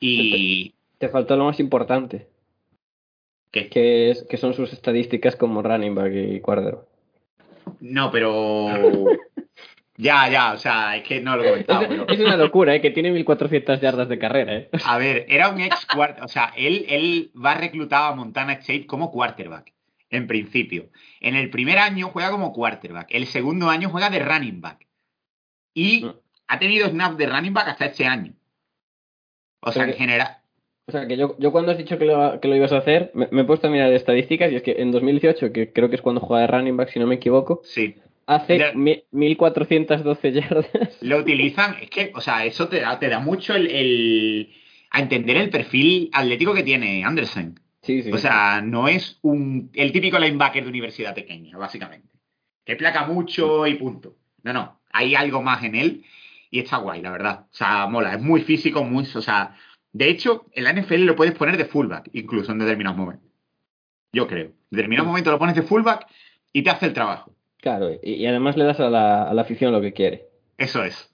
Y 0.00 0.74
Te 0.98 1.08
faltó 1.08 1.36
lo 1.36 1.44
más 1.44 1.60
importante, 1.60 2.28
¿qué? 3.50 3.68
que, 3.68 4.10
es, 4.10 4.24
que 4.24 4.36
son 4.36 4.54
sus 4.54 4.72
estadísticas 4.72 5.36
como 5.36 5.62
running 5.62 5.94
back 5.94 6.12
y 6.12 6.40
quarterback. 6.40 6.86
No, 7.80 8.10
pero. 8.10 8.66
Ya, 10.02 10.28
ya, 10.28 10.52
o 10.52 10.56
sea, 10.58 10.96
es 10.96 11.04
que 11.04 11.20
no 11.20 11.36
lo 11.36 11.44
he 11.44 11.48
comentado. 11.50 11.82
Es, 11.82 11.88
pero- 11.88 12.08
es 12.08 12.20
una 12.20 12.36
locura, 12.36 12.74
¿eh? 12.74 12.80
que 12.80 12.90
tiene 12.90 13.10
1400 13.12 13.80
yardas 13.80 14.08
de 14.08 14.18
carrera. 14.18 14.54
¿eh? 14.56 14.68
A 14.84 14.98
ver, 14.98 15.26
era 15.28 15.48
un 15.50 15.60
ex 15.60 15.86
quarterback. 15.86 16.24
O 16.24 16.28
sea, 16.28 16.52
él, 16.56 16.84
él 16.88 17.30
va 17.34 17.54
reclutado 17.54 18.06
a 18.06 18.14
Montana 18.16 18.54
State 18.54 18.86
como 18.86 19.10
quarterback, 19.12 19.72
en 20.10 20.26
principio. 20.26 20.90
En 21.20 21.36
el 21.36 21.50
primer 21.50 21.78
año 21.78 22.08
juega 22.08 22.30
como 22.30 22.52
quarterback. 22.52 23.06
El 23.10 23.26
segundo 23.26 23.68
año 23.70 23.88
juega 23.90 24.10
de 24.10 24.18
running 24.18 24.60
back. 24.60 24.86
Y 25.74 26.04
Mm. 26.04 26.12
ha 26.48 26.58
tenido 26.58 26.88
snap 26.88 27.12
de 27.16 27.26
running 27.26 27.54
back 27.54 27.68
hasta 27.68 27.86
este 27.86 28.04
año. 28.06 28.32
O 29.60 29.70
sea, 29.72 29.84
en 29.84 29.88
Pero- 29.90 29.98
general. 29.98 30.38
O 30.88 30.90
sea, 30.90 31.06
que 31.06 31.16
yo, 31.16 31.36
yo 31.38 31.52
cuando 31.52 31.70
has 31.70 31.78
dicho 31.78 31.96
que 31.96 32.04
lo, 32.04 32.40
que 32.40 32.48
lo 32.48 32.56
ibas 32.56 32.72
a 32.72 32.78
hacer, 32.78 33.12
me, 33.14 33.28
me 33.30 33.42
he 33.42 33.44
puesto 33.44 33.68
a 33.68 33.70
mirar 33.70 33.92
estadísticas 33.92 34.50
y 34.50 34.56
es 34.56 34.62
que 34.62 34.72
en 34.82 34.90
2018, 34.90 35.52
que 35.52 35.72
creo 35.72 35.88
que 35.88 35.94
es 35.94 36.02
cuando 36.02 36.20
juega 36.20 36.40
de 36.42 36.48
running 36.48 36.76
back, 36.76 36.88
si 36.88 36.98
no 36.98 37.06
me 37.06 37.14
equivoco, 37.14 37.60
Sí. 37.64 37.94
Hace 38.26 38.72
mi- 38.74 39.02
1412 39.12 40.32
yardas. 40.32 40.66
Lo 41.02 41.18
utilizan. 41.18 41.76
Es 41.80 41.90
que, 41.90 42.12
o 42.14 42.20
sea, 42.20 42.44
eso 42.44 42.68
te 42.68 42.80
da, 42.80 42.98
te 42.98 43.08
da 43.08 43.18
mucho 43.20 43.54
el, 43.54 43.66
el- 43.68 44.52
a 44.90 45.00
entender 45.00 45.36
el 45.36 45.50
perfil 45.50 46.10
atlético 46.12 46.54
que 46.54 46.62
tiene 46.62 47.04
Anderson. 47.04 47.58
Sí, 47.82 48.02
sí. 48.02 48.12
O 48.12 48.18
sea, 48.18 48.60
no 48.62 48.86
es 48.88 49.18
un, 49.22 49.70
el 49.74 49.90
típico 49.92 50.18
linebacker 50.18 50.62
de 50.62 50.68
universidad 50.70 51.14
pequeña, 51.14 51.56
básicamente. 51.58 52.08
Que 52.64 52.76
placa 52.76 53.06
mucho 53.06 53.66
y 53.66 53.74
punto. 53.74 54.16
No, 54.44 54.52
no. 54.52 54.80
Hay 54.92 55.14
algo 55.14 55.42
más 55.42 55.64
en 55.64 55.74
él 55.74 56.04
y 56.50 56.60
está 56.60 56.76
guay, 56.76 57.00
la 57.02 57.10
verdad. 57.10 57.46
O 57.50 57.54
sea, 57.54 57.86
mola. 57.86 58.12
Es 58.14 58.20
muy 58.22 58.42
físico, 58.42 58.84
muy. 58.84 59.04
O 59.14 59.22
sea, 59.22 59.56
de 59.92 60.08
hecho, 60.10 60.46
en 60.52 60.64
la 60.64 60.72
NFL 60.72 61.04
lo 61.04 61.16
puedes 61.16 61.34
poner 61.34 61.56
de 61.56 61.64
fullback, 61.64 62.10
incluso 62.12 62.52
en 62.52 62.58
determinados 62.58 62.96
momentos. 62.98 63.28
Yo 64.12 64.28
creo. 64.28 64.46
En 64.46 64.54
determinados 64.70 65.06
momentos 65.08 65.32
lo 65.32 65.38
pones 65.38 65.56
de 65.56 65.62
fullback 65.62 66.06
y 66.52 66.62
te 66.62 66.70
hace 66.70 66.86
el 66.86 66.92
trabajo. 66.92 67.31
Claro, 67.62 67.90
y, 68.02 68.12
y 68.14 68.26
además 68.26 68.56
le 68.58 68.64
das 68.64 68.80
a 68.80 68.90
la, 68.90 69.22
a 69.22 69.32
la 69.32 69.42
afición 69.42 69.72
lo 69.72 69.80
que 69.80 69.94
quiere. 69.94 70.26
Eso 70.58 70.84
es. 70.84 71.10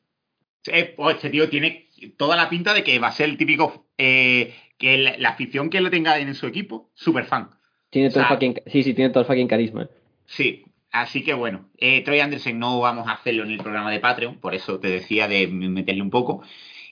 Eh, 0.66 0.94
oh, 0.96 1.10
este 1.10 1.30
tío 1.30 1.48
tiene 1.48 1.88
toda 2.16 2.34
la 2.36 2.48
pinta 2.48 2.74
de 2.74 2.82
que 2.82 2.98
va 2.98 3.06
a 3.08 3.12
ser 3.12 3.28
el 3.28 3.36
típico. 3.36 3.86
eh, 3.98 4.54
que 4.78 4.96
la, 4.98 5.16
la 5.18 5.30
afición 5.30 5.70
que 5.70 5.80
lo 5.80 5.90
tenga 5.90 6.18
en 6.18 6.34
su 6.34 6.46
equipo, 6.46 6.90
super 6.94 7.24
fan. 7.26 7.50
Tiene 7.90 8.10
todo 8.10 8.20
O 8.22 8.26
sea- 8.26 8.34
el 8.34 8.34
fucking, 8.36 8.62
sí, 8.72 8.82
sí, 8.82 8.94
tiene 8.94 9.10
todo 9.10 9.20
el 9.22 9.26
fucking 9.26 9.48
carisma. 9.48 9.88
Sí, 10.26 10.64
así 10.92 11.22
que 11.24 11.34
bueno, 11.34 11.68
eh, 11.78 12.02
Troy 12.04 12.20
Anderson 12.20 12.58
no 12.58 12.78
vamos 12.80 13.08
a 13.08 13.12
hacerlo 13.12 13.42
en 13.44 13.50
el 13.50 13.58
programa 13.58 13.90
de 13.90 13.98
Patreon, 14.00 14.38
por 14.38 14.54
eso 14.54 14.78
te 14.78 14.88
decía 14.88 15.26
de 15.28 15.46
meterle 15.48 16.02
un 16.02 16.10
poco. 16.10 16.42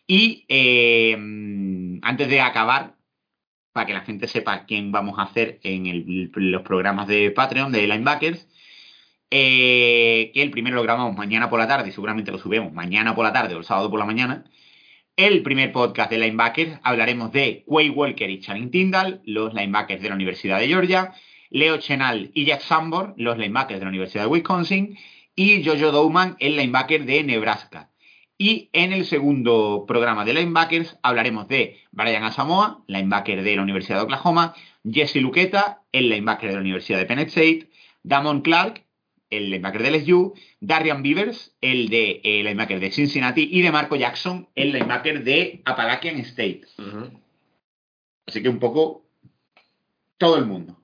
Y 0.06 0.44
eh, 0.48 1.12
antes 2.02 2.28
de 2.28 2.40
acabar, 2.40 2.96
para 3.72 3.86
que 3.86 3.92
la 3.94 4.00
gente 4.00 4.26
sepa 4.26 4.64
quién 4.66 4.90
vamos 4.90 5.18
a 5.18 5.22
hacer 5.22 5.60
en 5.62 5.86
el- 5.86 6.30
los 6.34 6.62
programas 6.62 7.06
de 7.06 7.30
Patreon 7.30 7.70
de 7.72 7.86
Linebackers, 7.86 8.48
eh, 9.30 10.30
que 10.32 10.42
el 10.42 10.50
primero 10.50 10.76
lo 10.76 10.82
grabamos 10.82 11.16
mañana 11.16 11.50
por 11.50 11.58
la 11.58 11.68
tarde, 11.68 11.92
seguramente 11.92 12.30
lo 12.32 12.38
subimos 12.38 12.72
mañana 12.72 13.14
por 13.14 13.24
la 13.24 13.32
tarde 13.32 13.54
o 13.54 13.58
el 13.58 13.64
sábado 13.64 13.90
por 13.90 13.98
la 13.98 14.06
mañana. 14.06 14.44
El 15.16 15.42
primer 15.42 15.72
podcast 15.72 16.10
de 16.10 16.18
linebackers 16.18 16.78
hablaremos 16.82 17.32
de 17.32 17.64
Quay 17.66 17.90
Walker 17.90 18.28
y 18.28 18.40
Channing 18.40 18.70
Tyndall, 18.70 19.22
los 19.24 19.54
linebackers 19.54 20.02
de 20.02 20.08
la 20.10 20.14
Universidad 20.14 20.58
de 20.58 20.68
Georgia, 20.68 21.14
Leo 21.50 21.78
Chenal 21.78 22.30
y 22.34 22.44
Jack 22.44 22.60
Sambor, 22.60 23.14
los 23.16 23.38
linebackers 23.38 23.80
de 23.80 23.84
la 23.84 23.90
Universidad 23.90 24.24
de 24.24 24.28
Wisconsin, 24.28 24.98
y 25.34 25.64
Jojo 25.64 25.92
Dowman, 25.92 26.36
el 26.40 26.56
linebacker 26.56 27.04
de 27.04 27.22
Nebraska. 27.22 27.90
Y 28.38 28.68
en 28.72 28.92
el 28.92 29.06
segundo 29.06 29.84
programa 29.88 30.24
de 30.24 30.34
linebackers 30.34 30.98
hablaremos 31.02 31.48
de 31.48 31.78
Brian 31.92 32.24
Asamoah, 32.24 32.84
linebacker 32.86 33.42
de 33.42 33.56
la 33.56 33.62
Universidad 33.62 33.98
de 33.98 34.04
Oklahoma, 34.04 34.54
Jesse 34.84 35.16
Luqueta, 35.16 35.82
el 35.92 36.10
linebacker 36.10 36.50
de 36.50 36.54
la 36.56 36.60
Universidad 36.60 36.98
de 36.98 37.06
Penn 37.06 37.20
State, 37.20 37.70
Damon 38.02 38.42
Clark, 38.42 38.85
el 39.30 39.50
linebacker 39.50 39.82
de 39.82 39.90
LSU, 39.90 40.34
Darian 40.60 41.02
Beavers, 41.02 41.56
el 41.60 41.88
de 41.88 42.20
el 42.24 42.44
linebacker 42.44 42.80
de 42.80 42.90
Cincinnati, 42.90 43.48
y 43.50 43.62
de 43.62 43.72
Marco 43.72 43.96
Jackson, 43.96 44.48
el 44.54 44.72
linebacker 44.72 45.24
de 45.24 45.62
Appalachian 45.64 46.16
State. 46.20 46.62
Así 48.26 48.42
que 48.42 48.48
un 48.48 48.58
poco 48.58 49.04
todo 50.18 50.36
el 50.38 50.46
mundo. 50.46 50.76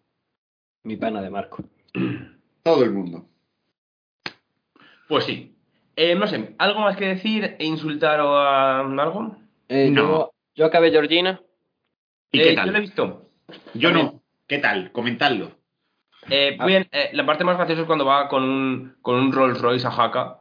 Mi 0.85 0.97
pana 0.97 1.23
de 1.23 1.31
Marco. 1.31 1.64
Todo 2.64 2.85
el 2.85 2.93
mundo. 2.93 3.27
Pues 5.09 5.24
sí. 5.24 5.55
Eh, 5.97 6.14
no 6.14 6.27
sé, 6.28 6.55
¿algo 6.59 6.81
más 6.81 6.97
que 6.97 7.06
decir 7.06 7.56
e 7.59 7.64
insultar 7.66 8.20
o 8.20 8.36
ah, 8.36 8.81
algo? 8.81 9.36
Eh, 9.69 9.90
No. 9.90 10.02
yo, 10.02 10.32
yo 10.55 10.66
acabé 10.66 10.90
Georgina. 10.93 11.40
¿Y 12.31 12.40
Eh, 12.40 12.43
qué 12.44 12.55
Yo 12.55 12.62
lo 12.62 12.70
he 12.70 12.73
tal? 12.73 12.81
visto. 12.81 13.31
Yo 13.74 13.90
no. 13.90 14.23
¿Qué 14.47 14.59
tal? 14.59 14.93
Comentadlo. 14.93 15.59
Eh, 16.31 16.57
Ah. 16.59 16.66
bien, 16.66 16.89
eh, 16.93 17.11
la 17.12 17.27
parte 17.27 17.44
más 17.44 17.57
graciosa 17.57 17.82
es 17.82 17.86
cuando 17.86 18.05
va 18.05 18.28
con 18.28 18.43
un, 18.44 18.94
con 19.03 19.16
un 19.16 19.32
Rolls 19.32 19.61
Royce 19.61 19.86
a 19.86 19.90
Jaca 19.90 20.39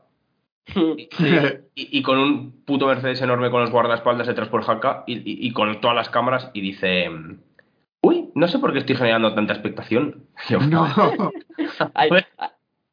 y, 0.76 1.10
y- 1.20 1.60
y 1.76 2.02
con 2.04 2.18
un 2.20 2.64
puto 2.66 2.86
Mercedes 2.88 3.22
enorme 3.22 3.50
con 3.50 3.62
los 3.62 3.72
guardaespaldas 3.72 4.28
detrás 4.28 4.48
por 4.50 4.64
Jaca 4.64 5.04
y, 5.08 5.48
y- 5.48 5.52
con 5.54 5.82
todas 5.82 5.96
las 5.96 6.10
cámaras 6.10 6.52
y 6.54 6.62
dice... 6.62 7.10
Uy, 8.04 8.30
no 8.36 8.48
sé 8.48 8.58
por 8.60 8.74
qué 8.74 8.80
estoy 8.80 8.96
generando 8.96 9.34
tanta 9.34 9.54
expectación. 9.54 10.28
No. 10.70 10.86
Hay, 11.94 12.10
Pues- 12.10 12.26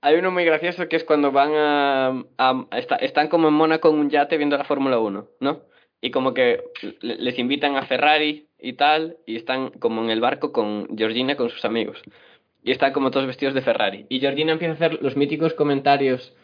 hay 0.01 0.15
uno 0.16 0.31
muy 0.31 0.44
gracioso 0.44 0.89
que 0.89 0.97
es 0.97 1.05
cuando 1.05 1.32
van 1.32 1.51
a... 1.55 2.09
a- 2.39 2.66
está- 2.73 2.97
están 2.97 3.28
como 3.28 3.48
en 3.48 3.55
Mónaco 3.55 3.90
en 3.90 3.97
un 3.97 4.10
yate 4.10 4.36
viendo 4.39 4.56
la 4.56 4.65
Fórmula 4.65 4.98
1, 4.98 5.27
¿no? 5.40 5.60
Y 6.01 6.10
como 6.12 6.32
que 6.35 6.62
le- 7.01 7.16
les 7.16 7.39
invitan 7.39 7.77
a 7.77 7.82
Ferrari 7.82 8.47
y 8.60 8.74
tal, 8.74 9.16
y 9.27 9.35
están 9.36 9.70
como 9.70 10.02
en 10.05 10.10
el 10.10 10.20
barco 10.20 10.52
con 10.52 10.97
Georgina 10.97 11.35
con 11.36 11.51
sus 11.51 11.65
amigos. 11.65 12.01
Y 12.62 12.72
están 12.72 12.93
como 12.93 13.10
todos 13.10 13.26
vestidos 13.26 13.55
de 13.55 13.62
Ferrari. 13.62 14.06
Y 14.09 14.20
Georgina 14.20 14.52
empieza 14.52 14.72
a 14.72 14.76
hacer 14.76 15.02
los 15.02 15.16
míticos 15.16 15.55
comentarios 15.55 16.35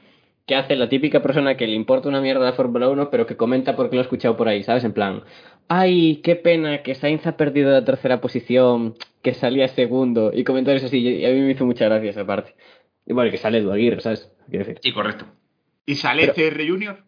que 0.46 0.54
hace 0.54 0.76
la 0.76 0.88
típica 0.88 1.22
persona 1.22 1.56
que 1.56 1.66
le 1.66 1.74
importa 1.74 2.08
una 2.08 2.20
mierda 2.20 2.44
la 2.44 2.52
Fórmula 2.52 2.88
1, 2.88 3.10
pero 3.10 3.26
que 3.26 3.36
comenta 3.36 3.76
porque 3.76 3.96
lo 3.96 4.00
ha 4.00 4.04
escuchado 4.04 4.36
por 4.36 4.48
ahí, 4.48 4.62
¿sabes? 4.62 4.84
En 4.84 4.92
plan, 4.92 5.22
ay, 5.68 6.16
qué 6.22 6.36
pena 6.36 6.82
que 6.82 6.94
Sainz 6.94 7.26
ha 7.26 7.36
perdido 7.36 7.70
la 7.70 7.84
tercera 7.84 8.20
posición, 8.20 8.94
que 9.22 9.32
salía 9.32 9.68
segundo, 9.68 10.32
y 10.34 10.44
comentarios 10.44 10.84
así, 10.84 10.98
y 10.98 11.24
a 11.24 11.30
mí 11.30 11.40
me 11.40 11.52
hizo 11.52 11.64
mucha 11.64 11.86
gracia 11.86 12.10
esa 12.10 12.26
parte. 12.26 12.54
Y 13.06 13.14
bueno, 13.14 13.30
que 13.30 13.38
sale 13.38 13.58
Edu 13.58 13.72
Aguirre, 13.72 14.00
¿sabes? 14.00 14.30
Quiero 14.48 14.66
decir. 14.66 14.80
Sí, 14.82 14.92
correcto. 14.92 15.26
¿Y 15.86 15.94
sale 15.96 16.32
CR 16.32 16.66
Junior? 16.66 17.04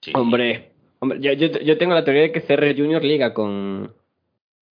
Sí. 0.00 0.12
Hombre, 0.14 0.72
hombre 0.98 1.20
yo, 1.20 1.32
yo, 1.32 1.46
yo 1.60 1.78
tengo 1.78 1.94
la 1.94 2.04
teoría 2.04 2.22
de 2.22 2.32
que 2.32 2.42
CR 2.42 2.76
Junior 2.76 3.04
liga 3.04 3.34
con, 3.34 3.94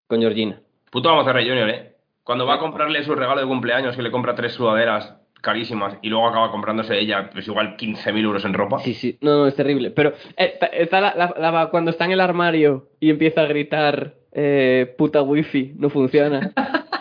con 0.06 0.20
Georgina. 0.20 0.62
Puto 0.90 1.08
vamos 1.08 1.26
a 1.26 1.32
Junior, 1.32 1.68
¿eh? 1.68 1.94
Cuando 2.30 2.46
va 2.46 2.54
a 2.54 2.58
comprarle 2.60 3.02
su 3.02 3.12
regalo 3.16 3.40
de 3.40 3.46
cumpleaños, 3.48 3.96
que 3.96 4.02
le 4.02 4.12
compra 4.12 4.36
tres 4.36 4.52
sudaderas 4.52 5.16
carísimas 5.40 5.96
y 6.00 6.10
luego 6.10 6.28
acaba 6.28 6.52
comprándose 6.52 6.96
ella, 6.96 7.28
pues 7.32 7.44
igual 7.48 7.76
15.000 7.76 8.22
euros 8.24 8.44
en 8.44 8.54
ropa. 8.54 8.78
Sí, 8.78 8.94
sí, 8.94 9.18
no, 9.20 9.38
no, 9.38 9.46
es 9.48 9.56
terrible. 9.56 9.90
Pero 9.90 10.12
eh, 10.36 10.56
está 10.74 11.00
la, 11.00 11.12
la- 11.16 11.50
la- 11.50 11.66
cuando 11.72 11.90
está 11.90 12.04
en 12.04 12.12
el 12.12 12.20
armario 12.20 12.86
y 13.00 13.10
empieza 13.10 13.40
a 13.40 13.46
gritar, 13.46 14.14
eh, 14.30 14.94
puta 14.96 15.22
wifi, 15.22 15.72
no 15.76 15.90
funciona. 15.90 16.52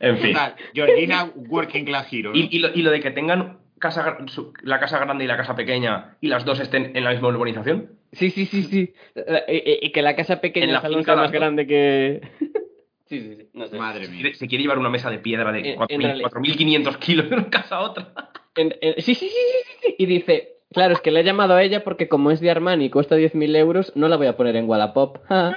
En 0.00 0.16
fin. 0.16 0.32
Total, 0.32 0.54
Georgina 0.72 1.30
Working 1.34 1.84
Class 1.84 2.10
Hero. 2.10 2.30
¿no? 2.30 2.36
Y, 2.38 2.48
y 2.50 2.58
lo, 2.60 2.68
y 2.74 2.80
lo 2.80 2.90
de 2.90 3.00
que 3.00 3.10
tengan 3.10 3.58
casa, 3.78 4.16
su- 4.28 4.54
la 4.62 4.80
casa 4.80 4.98
grande 4.98 5.24
y 5.24 5.26
la 5.26 5.36
casa 5.36 5.54
pequeña 5.54 6.16
y 6.22 6.28
las 6.28 6.46
dos 6.46 6.58
estén 6.60 6.96
en 6.96 7.04
la 7.04 7.10
misma 7.10 7.28
urbanización. 7.28 7.90
Sí, 8.12 8.30
sí, 8.30 8.46
sí, 8.46 8.62
sí. 8.62 8.94
Y, 9.14 9.52
y- 9.56 9.78
y 9.82 9.92
que 9.92 10.00
la 10.00 10.16
casa 10.16 10.40
pequeña 10.40 10.66
En 10.66 10.72
la 10.72 11.02
sea 11.02 11.16
más 11.16 11.32
grande 11.32 11.66
que... 11.66 12.22
sí, 13.06 13.20
sí, 13.20 13.36
sí, 13.36 13.48
no 13.54 13.66
sé. 13.66 13.76
Madre 13.78 14.04
Se 14.06 14.10
mía. 14.10 14.20
quiere, 14.20 14.34
se 14.36 14.46
quiere 14.48 14.62
llevar 14.62 14.78
una 14.78 14.90
mesa 14.90 15.10
de 15.10 15.18
piedra 15.18 15.50
de 15.52 15.70
En- 15.70 15.76
4.000 15.76 15.94
en 15.94 16.02
realidad- 16.02 16.30
4.500 16.30 16.96
kilos 16.98 17.28
de 17.30 17.36
una 17.36 17.50
casa 17.50 17.76
a 17.76 17.80
otra. 17.82 18.12
En- 18.56 18.74
en- 18.80 18.94
sí, 19.02 19.14
sí, 19.14 19.28
sí, 19.28 19.28
sí, 19.28 19.62
sí, 19.64 19.72
sí. 19.88 19.94
Y 19.98 20.06
dice, 20.06 20.54
claro, 20.72 20.94
es 20.94 21.00
que 21.00 21.10
le 21.10 21.20
he 21.20 21.24
llamado 21.24 21.54
a 21.54 21.62
ella 21.62 21.84
porque 21.84 22.08
como 22.08 22.30
es 22.30 22.40
de 22.40 22.50
Armani 22.50 22.86
y 22.86 22.90
cuesta 22.90 23.16
10.000 23.16 23.54
euros, 23.56 23.92
no 23.96 24.08
la 24.08 24.16
voy 24.16 24.26
a 24.28 24.36
poner 24.36 24.56
en 24.56 24.68
Wallapop. 24.68 25.18
Ah. 25.30 25.56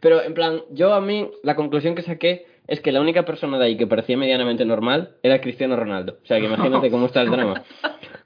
Pero 0.00 0.22
en 0.22 0.34
plan, 0.34 0.60
yo 0.70 0.94
a 0.94 1.00
mí, 1.00 1.30
la 1.42 1.56
conclusión 1.56 1.94
que 1.94 2.02
saqué 2.02 2.46
es 2.66 2.80
que 2.80 2.92
la 2.92 3.00
única 3.00 3.24
persona 3.24 3.58
de 3.58 3.64
ahí 3.66 3.76
que 3.76 3.86
parecía 3.86 4.16
medianamente 4.16 4.64
normal 4.64 5.16
era 5.22 5.40
Cristiano 5.40 5.76
Ronaldo. 5.76 6.18
O 6.22 6.26
sea, 6.26 6.38
que 6.40 6.46
imagínate 6.46 6.90
cómo 6.90 7.06
está 7.06 7.22
el 7.22 7.30
drama. 7.30 7.62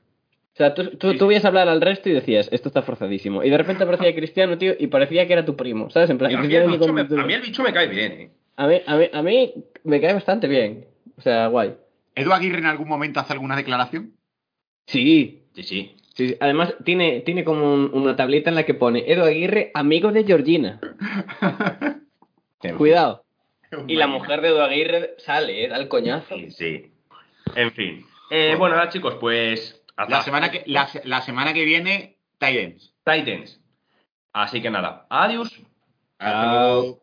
O 0.59 0.61
sea, 0.61 0.75
tú, 0.75 0.91
tú, 0.97 1.17
tú 1.17 1.29
veías 1.29 1.45
hablar 1.45 1.69
al 1.69 1.81
resto 1.81 2.09
y 2.09 2.13
decías, 2.15 2.49
esto 2.51 2.67
está 2.69 2.83
forzadísimo. 2.83 3.45
Y 3.45 3.51
de 3.51 3.57
repente 3.59 3.85
aparecía 3.85 4.13
Cristiano, 4.13 4.59
tío, 4.59 4.75
y 4.77 4.89
parecía 4.89 5.25
que 5.29 5.33
era 5.35 5.45
tu 5.45 5.55
primo, 5.55 5.89
¿sabes? 5.89 6.11
En 6.11 6.19
plan, 6.19 6.35
a, 6.35 6.41
mí 6.41 6.53
el 6.53 6.67
bicho 6.67 6.93
me, 6.93 7.07
con- 7.07 7.21
a 7.21 7.25
mí 7.25 7.33
el 7.33 7.43
bicho 7.43 7.63
me 7.63 7.73
cae 7.73 7.87
bien, 7.87 8.13
¿eh? 8.13 8.31
a 8.57 8.67
mí, 8.67 8.81
a, 8.85 8.97
mí, 8.97 9.05
a 9.13 9.23
mí 9.23 9.55
me 9.85 10.01
cae 10.01 10.15
bastante 10.15 10.49
bien. 10.49 10.87
O 11.17 11.21
sea, 11.21 11.47
guay. 11.47 11.77
¿Edu 12.17 12.33
Aguirre 12.33 12.59
en 12.59 12.67
algún 12.67 12.89
momento 12.89 13.21
hace 13.21 13.35
alguna 13.35 13.55
declaración? 13.55 14.15
Sí, 14.87 15.45
Sí, 15.55 15.63
sí. 15.63 15.95
sí. 16.15 16.29
sí. 16.31 16.37
Además, 16.41 16.75
tiene, 16.85 17.21
tiene 17.21 17.45
como 17.45 17.73
un- 17.73 17.91
una 17.95 18.17
tablita 18.17 18.51
en 18.51 18.57
la 18.57 18.65
que 18.67 18.75
pone 18.75 19.05
Edu 19.07 19.23
Aguirre, 19.23 19.71
amigo 19.75 20.11
de 20.11 20.25
Georgina. 20.25 20.81
Cuidado. 22.77 23.25
Y 23.87 23.97
la 23.97 24.07
mujer 24.09 24.41
de 24.41 24.49
Edu 24.49 24.61
Aguirre 24.61 25.15
sale, 25.19 25.65
¿eh? 25.65 25.69
da 25.69 25.77
el 25.77 25.87
coñazo. 25.89 26.35
Sí, 26.35 26.51
sí. 26.51 26.91
En 27.55 27.71
fin. 27.73 28.05
Eh, 28.31 28.57
bueno, 28.59 28.75
nada, 28.77 28.89
chicos, 28.89 29.15
pues. 29.21 29.78
Hasta 29.99 30.17
La 30.17 30.23
semana 30.23 30.51
que, 30.53 30.63
la, 30.67 30.89
la 31.05 31.23
semana 31.23 31.53
que 31.53 31.65
viene, 31.65 32.19
Titans. 32.39 32.95
Titans. 33.05 33.61
Así 34.33 34.63
que 34.63 34.71
nada, 34.71 35.07
adiós. 35.11 35.61
Hasta 36.19 36.53
luego. 36.53 37.03